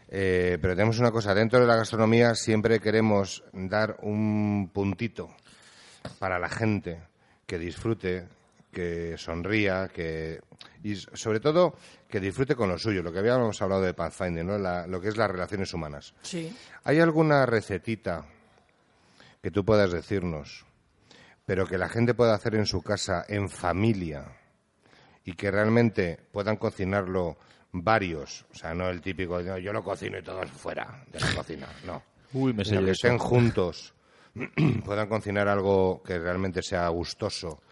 eh, 0.09 0.59
pero 0.61 0.75
tenemos 0.75 0.99
una 0.99 1.11
cosa, 1.11 1.35
dentro 1.35 1.61
de 1.61 1.67
la 1.67 1.77
gastronomía 1.77 2.35
siempre 2.35 2.81
queremos 2.81 3.43
dar 3.53 3.97
un 4.03 4.71
puntito 4.73 5.31
para 6.19 6.39
la 6.39 6.49
gente 6.49 7.01
que 7.47 7.59
disfrute, 7.59 8.27
que 8.73 9.17
sonría, 9.17 9.89
que 9.89 10.41
y 10.83 10.97
sobre 10.97 11.41
todo 11.41 11.75
que 12.09 12.21
disfrute 12.21 12.55
con 12.55 12.69
lo 12.69 12.79
suyo, 12.79 13.03
lo 13.03 13.13
que 13.13 13.21
habíamos 13.21 13.63
hablado 13.63 13.83
de 13.83 13.95
Pathfinder, 13.95 14.45
¿no? 14.45 14.59
La- 14.59 14.87
lo 14.87 15.01
que 15.01 15.09
es 15.09 15.17
las 15.17 15.31
relaciones 15.31 15.73
humanas. 15.73 16.15
Sí. 16.23 16.55
¿Hay 16.85 17.01
alguna 17.01 17.47
recetita 17.47 18.25
que 19.43 19.51
tú 19.51 19.65
puedas 19.65 19.93
decirnos, 19.93 20.65
pero 21.47 21.67
que 21.67 21.79
la 21.79 21.89
gente 21.89 22.15
pueda 22.15 22.35
hacer 22.35 22.55
en 22.57 22.67
su 22.67 22.83
casa, 22.83 23.25
en 23.29 23.49
familia, 23.49 24.25
y 25.25 25.33
que 25.35 25.51
realmente 25.51 26.19
puedan 26.33 26.57
cocinarlo 26.57 27.37
varios? 27.73 28.45
O 28.53 28.55
sea, 28.55 28.75
no 28.75 28.89
el 28.89 29.01
típico, 29.01 29.41
"No, 29.43 29.59
yo 29.59 29.73
lo 29.73 29.83
cocino 29.83 30.19
y 30.19 30.23
todos 30.23 30.51
fuera 30.51 31.05
de 31.11 31.21
la 31.21 31.35
cocina, 31.35 31.67
no. 31.87 32.03
Uy, 32.33 32.53
me 32.53 32.65
sé 32.65 32.77
que 32.79 32.83
eso. 32.91 32.93
estén 32.93 33.19
juntos, 33.19 33.95
puedan 34.85 35.09
cocinar 35.09 35.49
algo 35.49 36.03
que 36.03 36.19
realmente 36.19 36.63
sea 36.63 36.89
gustoso 36.89 37.63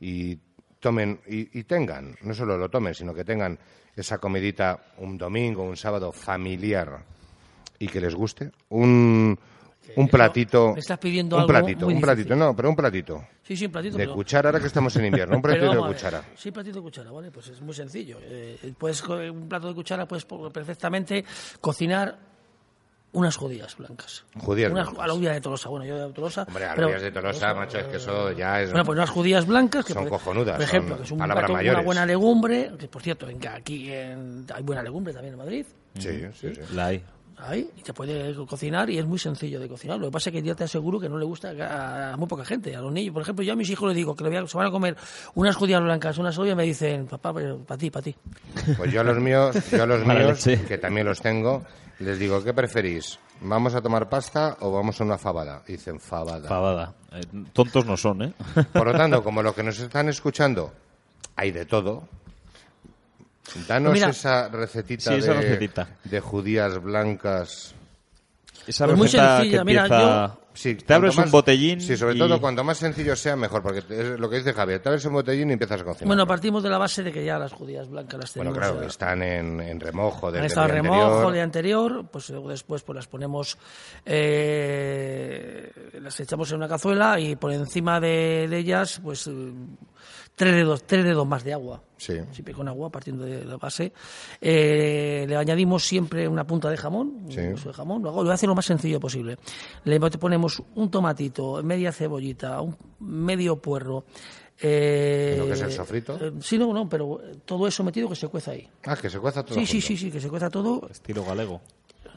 y 0.00 0.38
tomen 0.78 1.20
y, 1.26 1.58
y 1.58 1.64
tengan, 1.64 2.16
no 2.22 2.34
solo 2.34 2.56
lo 2.56 2.68
tomen, 2.68 2.94
sino 2.94 3.12
que 3.14 3.24
tengan 3.24 3.58
esa 3.96 4.18
comidita 4.18 4.92
un 4.98 5.18
domingo, 5.18 5.62
un 5.62 5.76
sábado 5.76 6.12
familiar 6.12 7.04
y 7.78 7.88
que 7.88 8.00
les 8.00 8.14
guste. 8.14 8.50
Un, 8.70 9.38
un 9.96 10.08
platito. 10.08 10.72
me 10.74 10.80
estás 10.80 10.98
pidiendo 10.98 11.36
un 11.36 11.42
algo 11.42 11.52
platito, 11.52 11.84
muy 11.86 11.94
un 11.94 12.00
platito, 12.00 12.36
no, 12.36 12.54
pero 12.56 12.68
un 12.70 12.76
platito. 12.76 13.24
Sí, 13.42 13.56
sí, 13.56 13.66
un 13.66 13.72
platito. 13.72 13.96
De 13.96 14.04
pero- 14.04 14.14
cuchara, 14.14 14.48
ahora 14.48 14.60
que 14.60 14.66
estamos 14.66 14.94
en 14.96 15.04
invierno, 15.06 15.36
un 15.36 15.42
pero 15.42 15.54
platito 15.54 15.72
de 15.82 15.84
a 15.84 15.92
cuchara. 15.92 16.22
Sí, 16.36 16.50
platito 16.50 16.76
de 16.76 16.82
cuchara, 16.82 17.10
¿vale? 17.10 17.30
Pues 17.30 17.48
es 17.48 17.60
muy 17.60 17.74
sencillo. 17.74 18.18
Eh, 18.22 18.72
puedes, 18.78 19.02
un 19.02 19.48
plato 19.48 19.68
de 19.68 19.74
cuchara 19.74 20.06
puedes 20.06 20.24
perfectamente 20.52 21.24
cocinar 21.60 22.18
unas 23.12 23.36
judías 23.36 23.76
blancas. 23.76 24.24
Judías 24.38 24.70
unas, 24.70 24.86
blancas. 24.86 25.04
Alubias 25.04 25.34
de 25.34 25.40
Tolosa, 25.40 25.68
bueno, 25.68 25.84
yo 25.84 26.06
de 26.08 26.12
Tolosa. 26.14 26.42
Hombre, 26.46 26.66
pero- 26.76 26.86
alubias 26.86 27.02
de 27.02 27.10
Tolosa, 27.10 27.54
macho, 27.54 27.78
es 27.78 27.84
que 27.86 27.96
eso 27.96 28.30
ya 28.30 28.60
es... 28.62 28.70
Bueno, 28.70 28.84
pues 28.84 28.96
unas 28.96 29.10
judías 29.10 29.46
blancas 29.46 29.84
que 29.84 29.92
Son 29.94 30.04
por- 30.04 30.10
cojonudas, 30.12 30.54
Por 30.54 30.64
ejemplo, 30.64 30.90
son 30.90 30.98
que 30.98 31.04
es 31.06 31.10
un 31.10 31.18
plato, 31.18 31.52
una 31.52 31.80
buena 31.82 32.06
legumbre, 32.06 32.70
que 32.78 32.86
por 32.86 33.02
cierto, 33.02 33.28
en- 33.28 33.44
aquí 33.48 33.92
en- 33.92 34.46
hay 34.54 34.62
buena 34.62 34.82
legumbre 34.84 35.12
también 35.12 35.34
en 35.34 35.38
Madrid. 35.38 35.66
Sí, 35.98 36.20
sí, 36.34 36.54
sí. 36.54 36.60
La 36.72 36.86
hay. 36.86 37.02
Ahí, 37.42 37.70
y 37.76 37.82
te 37.82 37.92
puede 37.94 38.34
co- 38.34 38.46
cocinar 38.46 38.90
y 38.90 38.98
es 38.98 39.06
muy 39.06 39.18
sencillo 39.18 39.58
de 39.60 39.68
cocinar. 39.68 39.98
Lo 39.98 40.06
que 40.06 40.12
pasa 40.12 40.30
es 40.30 40.34
que 40.36 40.42
ya 40.42 40.54
te 40.54 40.64
aseguro 40.64 41.00
que 41.00 41.08
no 41.08 41.18
le 41.18 41.24
gusta 41.24 41.50
a, 41.50 42.12
a 42.12 42.16
muy 42.16 42.26
poca 42.28 42.44
gente, 42.44 42.74
a 42.76 42.80
los 42.80 42.92
niños. 42.92 43.12
Por 43.14 43.22
ejemplo, 43.22 43.44
yo 43.44 43.52
a 43.52 43.56
mis 43.56 43.70
hijos 43.70 43.88
les 43.88 43.96
digo 43.96 44.14
que 44.14 44.24
le 44.24 44.30
voy 44.30 44.38
a- 44.38 44.46
se 44.46 44.56
van 44.56 44.66
a 44.66 44.70
comer 44.70 44.96
unas 45.34 45.56
judías 45.56 45.80
blancas, 45.82 46.18
unas 46.18 46.36
ollas, 46.38 46.52
y 46.52 46.56
me 46.56 46.64
dicen, 46.64 47.06
papá, 47.06 47.32
para 47.32 47.78
ti, 47.78 47.90
para 47.90 48.02
ti. 48.02 48.14
Pues 48.76 48.92
yo 48.92 49.00
a 49.00 49.04
los 49.04 49.18
míos, 49.18 49.56
yo 49.70 49.82
a 49.82 49.86
los 49.86 50.04
míos, 50.06 50.44
que 50.68 50.78
también 50.78 51.06
los 51.06 51.20
tengo, 51.20 51.62
les 52.00 52.18
digo, 52.18 52.42
¿qué 52.44 52.52
preferís? 52.52 53.18
¿Vamos 53.42 53.74
a 53.74 53.80
tomar 53.80 54.08
pasta 54.10 54.58
o 54.60 54.70
vamos 54.70 55.00
a 55.00 55.04
una 55.04 55.16
fabada? 55.16 55.62
Dicen 55.66 55.98
fabada. 55.98 56.46
Fabada. 56.48 56.94
Eh, 57.12 57.20
tontos 57.54 57.86
no 57.86 57.96
son, 57.96 58.22
¿eh? 58.22 58.32
Por 58.72 58.86
lo 58.86 58.92
tanto, 58.92 59.24
como 59.24 59.42
los 59.42 59.54
que 59.54 59.62
nos 59.62 59.78
están 59.80 60.08
escuchando, 60.10 60.72
hay 61.36 61.50
de 61.50 61.64
todo. 61.64 62.06
Danos 63.66 63.92
mira, 63.92 64.08
esa 64.10 64.48
recetita, 64.48 65.12
sí, 65.12 65.18
esa 65.18 65.34
de, 65.34 65.40
recetita. 65.40 65.88
de 66.04 66.20
judías 66.20 66.82
blancas. 66.82 67.74
Esa 68.66 68.84
Pues 68.86 68.96
muy 68.98 69.06
receta 69.06 69.36
sencilla, 69.38 69.58
que 69.58 69.64
mira, 69.64 69.82
empieza... 69.82 70.36
Sí, 70.52 70.74
te 70.74 70.92
abres 70.94 71.16
un 71.16 71.30
botellín 71.30 71.80
Sí, 71.80 71.96
sobre 71.96 72.16
y- 72.16 72.18
todo 72.18 72.40
cuanto 72.40 72.62
más 72.64 72.76
sencillo 72.76 73.14
sea, 73.16 73.36
mejor, 73.36 73.62
porque 73.62 73.78
es 73.88 74.18
lo 74.18 74.28
que 74.28 74.36
dice 74.38 74.52
Javier. 74.52 74.80
Te 74.82 74.88
abres 74.88 75.04
un 75.04 75.12
botellín 75.14 75.48
y 75.48 75.52
empiezas 75.54 75.80
a 75.80 75.84
cocinar. 75.84 76.08
Bueno, 76.08 76.26
partimos 76.26 76.62
de 76.62 76.68
la 76.68 76.76
base 76.76 77.02
de 77.04 77.12
que 77.12 77.24
ya 77.24 77.38
las 77.38 77.52
judías 77.52 77.88
blancas 77.88 78.20
las 78.20 78.34
Bueno, 78.34 78.50
tenemos. 78.52 78.68
claro, 78.70 78.82
ya- 78.82 78.88
están 78.88 79.22
en, 79.22 79.60
en 79.60 79.80
remojo 79.80 80.26
desde 80.30 80.38
Han 80.40 80.44
el 80.44 80.48
estado 80.48 80.66
en 80.66 80.72
día 80.72 80.82
remojo 80.82 81.04
anterior. 81.06 81.32
día 81.32 81.42
anterior, 81.44 82.04
pues 82.10 82.30
luego 82.30 82.50
después 82.50 82.82
pues 82.82 82.96
las 82.96 83.06
ponemos, 83.06 83.56
eh, 84.04 85.70
las 86.00 86.18
echamos 86.20 86.50
en 86.50 86.56
una 86.58 86.68
cazuela 86.68 87.18
y 87.20 87.36
por 87.36 87.52
encima 87.52 88.00
de, 88.00 88.46
de 88.48 88.58
ellas, 88.58 89.00
pues 89.02 89.26
eh, 89.28 89.52
tres 90.34 90.54
dedos, 90.54 90.82
tres 90.84 91.04
dedos 91.04 91.26
más 91.26 91.44
de 91.44 91.52
agua. 91.54 91.80
Sí. 92.00 92.14
Siempre 92.32 92.54
con 92.54 92.66
agua, 92.66 92.88
partiendo 92.90 93.24
de 93.26 93.44
la 93.44 93.58
base. 93.58 93.92
Eh, 94.40 95.26
le 95.28 95.36
añadimos 95.36 95.84
siempre 95.86 96.26
una 96.26 96.46
punta 96.46 96.70
de 96.70 96.78
jamón, 96.78 97.26
Sí. 97.28 97.40
un 97.40 97.54
de 97.56 97.72
jamón. 97.74 98.02
Lo, 98.02 98.08
hago- 98.08 98.20
lo 98.20 98.24
voy 98.24 98.30
a 98.30 98.34
hacer 98.34 98.48
lo 98.48 98.54
más 98.54 98.64
sencillo 98.64 98.98
posible. 98.98 99.36
Le 99.84 100.00
ponemos 100.00 100.62
un 100.76 100.90
tomatito, 100.90 101.62
media 101.62 101.92
cebollita, 101.92 102.60
un 102.62 102.74
medio 103.00 103.56
puerro. 103.56 104.04
Eh, 104.62 105.36
¿Lo 105.38 105.46
que 105.46 105.52
es 105.52 105.60
el 105.62 105.72
sofrito? 105.72 106.18
eh, 106.20 106.32
sí, 106.40 106.56
no, 106.58 106.72
no, 106.72 106.88
pero 106.88 107.20
todo 107.44 107.66
eso 107.66 107.84
metido 107.84 108.08
que 108.08 108.16
se 108.16 108.28
cueza 108.28 108.52
ahí. 108.52 108.66
Ah, 108.84 108.96
que 108.96 109.08
se 109.10 109.18
cueza 109.18 109.42
todo 109.44 109.54
Sí, 109.58 109.66
sí, 109.66 109.80
sí, 109.80 109.96
sí, 109.96 110.10
que 110.10 110.20
se 110.20 110.28
cueza 110.30 110.48
todo, 110.50 110.88
Estilo 110.90 111.24
galego. 111.24 111.60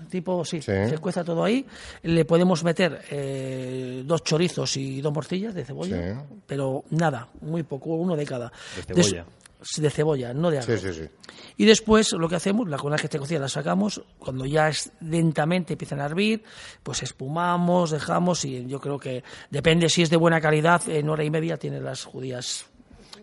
tipo, 0.10 0.44
sí, 0.44 0.62
Sí. 0.62 0.72
se 0.90 0.98
cueza 0.98 1.24
todo 1.24 1.44
ahí. 1.44 1.66
Le 2.04 2.26
podemos 2.26 2.64
meter 2.66 3.02
eh, 3.12 4.04
dos 4.06 4.24
chorizos 4.24 4.76
y 4.76 5.00
dos 5.02 5.14
morcillas 5.14 5.54
de 5.54 5.64
cebolla, 5.64 6.16
Sí. 6.20 6.20
pero 6.46 6.84
nada, 6.90 7.30
muy 7.42 7.64
poco, 7.64 7.92
uno 7.96 8.16
de 8.18 8.26
cada. 8.26 8.52
De 8.76 8.84
cebolla. 8.84 9.24
Des- 9.24 9.43
de 9.78 9.90
cebolla, 9.90 10.34
no 10.34 10.50
de 10.52 10.62
Sí, 10.62 10.72
arroz. 10.72 10.82
sí, 10.84 10.94
sí. 10.94 11.10
Y 11.58 11.66
después 11.66 12.12
lo 12.14 12.28
que 12.30 12.36
hacemos, 12.36 12.68
la 12.68 12.78
la 12.78 12.96
que 12.98 13.08
esté 13.08 13.20
cocida 13.20 13.40
la 13.40 13.50
sacamos, 13.50 14.02
cuando 14.20 14.46
ya 14.46 14.70
es 14.70 14.92
lentamente 15.02 15.74
empiezan 15.74 16.00
a 16.02 16.06
hervir, 16.06 16.44
pues 16.84 17.04
espumamos, 17.04 17.92
dejamos 17.92 18.44
y 18.46 18.66
yo 18.68 18.80
creo 18.80 18.98
que 19.00 19.24
depende 19.50 19.90
si 19.90 20.02
es 20.02 20.10
de 20.10 20.18
buena 20.18 20.42
calidad, 20.42 20.88
en 20.90 21.10
hora 21.10 21.24
y 21.24 21.30
media 21.30 21.58
tiene 21.58 21.80
las 21.80 22.04
judías. 22.04 22.66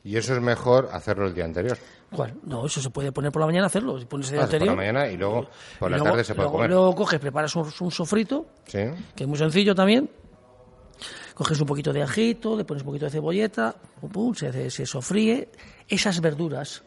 Y 0.03 0.17
eso 0.17 0.35
es 0.35 0.41
mejor 0.41 0.89
hacerlo 0.93 1.27
el 1.27 1.35
día 1.35 1.45
anterior. 1.45 1.77
¿Cuál? 2.11 2.35
No, 2.45 2.67
eso 2.67 2.81
se 2.81 2.91
puede 2.91 3.13
poner 3.13 3.31
por 3.31 3.41
la 3.41 3.47
mañana 3.47 3.67
hacerlo, 3.67 3.99
pones 4.09 4.29
el 4.29 4.33
día 4.39 4.43
Ah, 4.43 4.47
por 4.47 4.53
la 4.53 4.57
anterior. 4.57 4.77
mañana 4.77 5.09
y 5.09 5.17
luego 5.17 5.49
por 5.79 5.89
y 5.89 5.93
la 5.93 5.99
luego- 5.99 6.11
tarde 6.13 6.25
se 6.25 6.35
puede 6.35 6.45
luego- 6.47 6.53
comer. 6.57 6.71
Luego 6.71 6.95
coges, 6.95 7.21
preparas 7.21 7.55
un, 7.57 7.71
un 7.81 7.91
sofrito, 7.91 8.47
Sí. 8.67 8.79
que 9.15 9.25
es 9.25 9.29
muy 9.29 9.39
sencillo 9.39 9.75
también. 9.75 10.11
Coges 11.41 11.59
un 11.59 11.67
poquito 11.67 11.91
de 11.91 12.03
ajito, 12.03 12.55
le 12.55 12.67
pones 12.67 12.83
un 12.83 12.89
poquito 12.89 13.07
de 13.07 13.13
cebolleta, 13.13 13.75
pum, 13.99 14.11
pum, 14.11 14.35
se, 14.35 14.69
se 14.71 14.85
sofríe. 14.85 15.49
Esas 15.89 16.21
verduras 16.21 16.83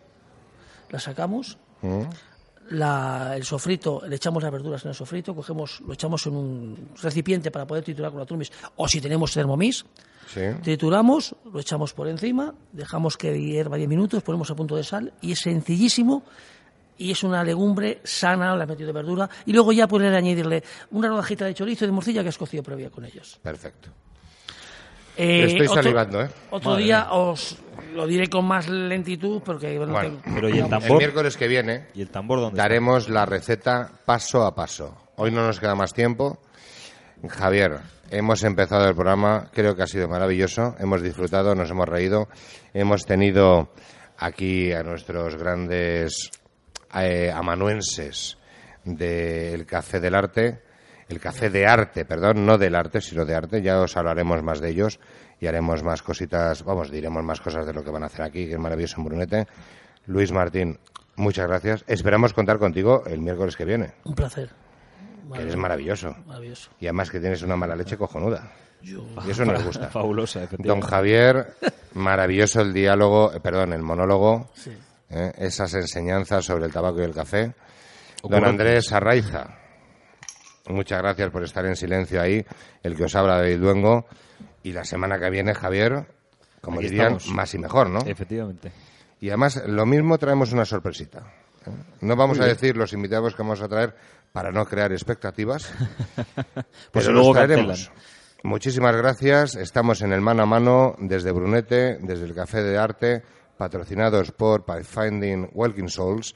las 0.92 1.02
sacamos, 1.02 1.58
Mm. 1.82 2.04
la- 2.70 3.34
el 3.36 3.44
sofrito, 3.46 4.04
le 4.08 4.16
echamos 4.18 4.44
las 4.44 4.52
verduras 4.52 4.84
en 4.86 4.90
el 4.90 4.96
sofrito, 4.96 5.34
cogemos, 5.34 5.82
lo 5.82 5.94
echamos 5.94 6.28
en 6.28 6.36
un 6.36 6.90
recipiente 7.02 7.50
para 7.50 7.66
poder 7.66 7.84
triturar 7.84 8.12
con 8.12 8.20
la 8.20 8.28
trumis, 8.28 8.52
o 8.76 8.88
si 8.88 9.02
tenemos 9.02 9.34
Thermomix, 9.34 9.86
Sí. 10.28 10.42
trituramos, 10.62 11.36
lo 11.52 11.60
echamos 11.60 11.94
por 11.94 12.08
encima, 12.08 12.54
dejamos 12.72 13.18
que 13.18 13.34
hierva 13.42 13.76
10 13.78 13.90
minutos, 13.90 14.22
ponemos 14.22 14.52
a 14.52 14.56
punto 14.56 14.76
de 14.76 14.84
sal 14.84 15.14
y 15.20 15.32
es 15.32 15.40
sencillísimo 15.40 16.22
y 16.96 17.10
es 17.10 17.24
una 17.24 17.44
legumbre 17.44 18.02
sana, 18.04 18.56
la 18.56 18.68
metido 18.68 18.86
de 18.86 18.94
verdura 18.94 19.28
y 19.48 19.52
luego 19.52 19.72
ya 19.74 19.88
puedes 19.88 20.14
añadirle 20.14 20.64
una 20.92 21.08
rodajita 21.10 21.46
de 21.46 21.56
chorizo 21.56 21.86
y 21.86 21.88
de 21.88 21.92
morcilla 21.92 22.22
que 22.22 22.30
has 22.30 22.38
cocido 22.38 22.62
previa 22.62 22.92
con 22.92 23.04
ellos. 23.04 23.40
Perfecto. 23.42 23.90
Eh, 25.18 25.44
Estoy 25.46 25.68
otro- 25.68 25.82
salivando, 25.84 26.22
¿eh? 26.22 26.30
Otro 26.50 26.72
Madre 26.72 26.84
día 26.86 27.08
os 27.12 27.58
lo 27.94 28.08
diré 28.08 28.28
con 28.30 28.46
más 28.46 28.68
lentitud 28.68 29.42
porque 29.46 29.78
bueno, 29.78 29.94
Bueno, 29.94 30.10
tengo- 30.24 30.36
Pero 30.36 30.50
¿y 30.50 30.60
el 30.60 30.98
miércoles 30.98 31.38
que 31.38 31.48
viene 31.48 31.88
¿Y 31.94 32.02
el 32.02 32.10
tambor 32.10 32.40
dónde 32.40 32.56
está? 32.56 32.64
daremos 32.64 33.10
la 33.10 33.26
receta 33.26 33.92
paso 34.06 34.44
a 34.46 34.56
paso. 34.56 34.98
Hoy 35.18 35.32
no 35.32 35.46
nos 35.46 35.60
queda 35.60 35.76
más 35.76 35.94
tiempo. 35.94 36.40
Javier, 37.30 37.80
hemos 38.10 38.44
empezado 38.44 38.88
el 38.88 38.96
programa, 38.96 39.50
creo 39.54 39.76
que 39.76 39.84
ha 39.84 39.88
sido 39.88 40.08
maravilloso, 40.08 40.76
hemos 40.80 41.02
disfrutado, 41.04 41.54
nos 41.56 41.70
hemos 41.70 41.88
reído, 41.88 42.28
hemos 42.74 43.06
tenido 43.06 43.70
aquí 44.18 44.74
a 44.74 44.82
nuestros 44.84 45.36
grandes 45.36 46.32
eh, 46.96 47.32
amanuenses 47.32 48.38
del 48.84 49.66
Café 49.66 50.00
del 50.00 50.16
Arte, 50.16 50.63
el 51.14 51.20
Café 51.20 51.50
de 51.50 51.66
Arte, 51.68 52.06
perdón, 52.06 52.46
no 52.46 52.58
del 52.58 52.76
arte, 52.76 53.00
sino 53.02 53.26
de 53.26 53.36
arte. 53.36 53.62
Ya 53.62 53.80
os 53.80 53.96
hablaremos 53.98 54.42
más 54.44 54.60
de 54.60 54.70
ellos 54.70 55.00
y 55.40 55.48
haremos 55.48 55.84
más 55.84 56.02
cositas, 56.02 56.64
vamos, 56.64 56.90
diremos 56.92 57.24
más 57.24 57.40
cosas 57.42 57.66
de 57.66 57.74
lo 57.74 57.84
que 57.84 57.92
van 57.92 58.04
a 58.04 58.08
hacer 58.08 58.24
aquí, 58.24 58.46
que 58.48 58.54
es 58.54 58.60
maravilloso 58.60 58.96
en 59.00 59.06
Brunete. 59.06 59.48
Luis 60.08 60.32
Martín, 60.32 60.80
muchas 61.16 61.48
gracias. 61.48 61.84
Esperamos 61.88 62.34
contar 62.34 62.58
contigo 62.60 63.04
el 63.06 63.20
miércoles 63.22 63.56
que 63.56 63.66
viene. 63.66 63.94
Un 64.04 64.16
placer. 64.16 64.50
Que 65.34 65.42
eres 65.42 65.56
maravilloso. 65.56 66.16
Maravilloso. 66.28 66.70
Y 66.80 66.86
además 66.88 67.10
que 67.10 67.20
tienes 67.20 67.42
una 67.44 67.56
mala 67.56 67.76
leche 67.76 67.98
cojonuda. 67.98 68.52
Yo- 68.82 69.06
Y 69.26 69.32
eso 69.32 69.46
nos 69.46 69.64
gusta. 69.64 69.88
Fabulosa, 69.92 70.42
Don. 70.60 70.82
Javier, 70.82 71.54
maravilloso 71.94 72.62
el 72.62 72.74
diálogo, 72.74 73.34
eh, 73.34 73.40
perdón, 73.40 73.72
el 73.74 73.82
monólogo, 73.82 74.50
Sí. 74.54 74.72
eh, 75.10 75.32
esas 75.38 75.74
enseñanzas 75.76 76.44
sobre 76.44 76.66
el 76.66 76.74
tabaco 76.74 77.00
y 77.00 77.06
el 77.06 77.14
café. 77.14 77.54
Don. 78.22 78.44
Andrés 78.46 78.92
Arraiza, 78.92 79.58
muchas 80.68 81.00
gracias 81.02 81.30
por 81.32 81.44
estar 81.44 81.66
en 81.66 81.76
silencio 81.76 82.22
ahí, 82.22 82.46
el 82.84 82.96
que 82.96 83.04
os 83.06 83.16
habla 83.16 83.42
de 83.42 83.58
Duengo. 83.58 84.06
Y 84.64 84.72
la 84.72 84.86
semana 84.86 85.20
que 85.20 85.30
viene, 85.30 85.54
Javier, 85.54 86.06
como 86.62 86.80
Aquí 86.80 86.88
dirían, 86.90 87.16
estamos. 87.16 87.36
más 87.36 87.54
y 87.54 87.58
mejor, 87.60 87.90
¿no? 87.90 88.00
Efectivamente. 88.06 88.72
Y 89.20 89.30
además, 89.30 89.62
lo 89.68 89.86
mismo 89.86 90.18
traemos 90.18 90.54
una 90.54 90.66
sorpresita. 90.66 91.20
¿eh? 91.66 91.72
No 92.02 92.16
vamos 92.16 92.40
a 92.40 92.46
decir 92.46 92.78
los 92.78 92.94
invitados 92.94 93.36
que 93.36 93.42
vamos 93.42 93.62
a 93.62 93.68
traer 93.68 93.96
para 94.32 94.52
no 94.52 94.66
crear 94.66 94.92
expectativas. 94.92 95.72
Pues 96.92 97.08
luego 97.08 97.30
los 97.30 97.36
traeremos. 97.38 97.68
cancelan. 97.88 98.04
Muchísimas 98.44 98.96
gracias. 98.96 99.56
Estamos 99.56 100.02
en 100.02 100.12
el 100.14 100.22
mano 100.22 100.44
a 100.44 100.46
mano 100.46 100.96
desde 101.00 101.32
Brunete, 101.32 101.98
desde 102.02 102.26
el 102.26 102.36
Café 102.36 102.62
de 102.62 102.78
Arte, 102.78 103.24
patrocinados 103.58 104.32
por 104.32 104.66
Pathfinding 104.66 105.50
Walking 105.54 105.88
Souls. 105.88 106.34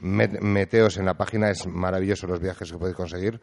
Met- 0.00 0.40
meteos 0.40 0.96
en 0.96 1.04
la 1.06 1.14
página, 1.14 1.50
es 1.50 1.66
maravilloso 1.66 2.26
los 2.26 2.40
viajes 2.40 2.70
que 2.70 2.78
podéis 2.78 2.96
conseguir. 2.96 3.40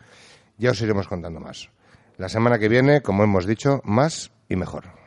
Ya 0.57 0.71
os 0.71 0.81
iremos 0.81 1.07
contando 1.07 1.39
más. 1.39 1.69
La 2.17 2.29
semana 2.29 2.57
que 2.59 2.69
viene, 2.69 3.01
como 3.01 3.23
hemos 3.23 3.45
dicho, 3.45 3.81
más 3.83 4.31
y 4.47 4.55
mejor. 4.55 5.04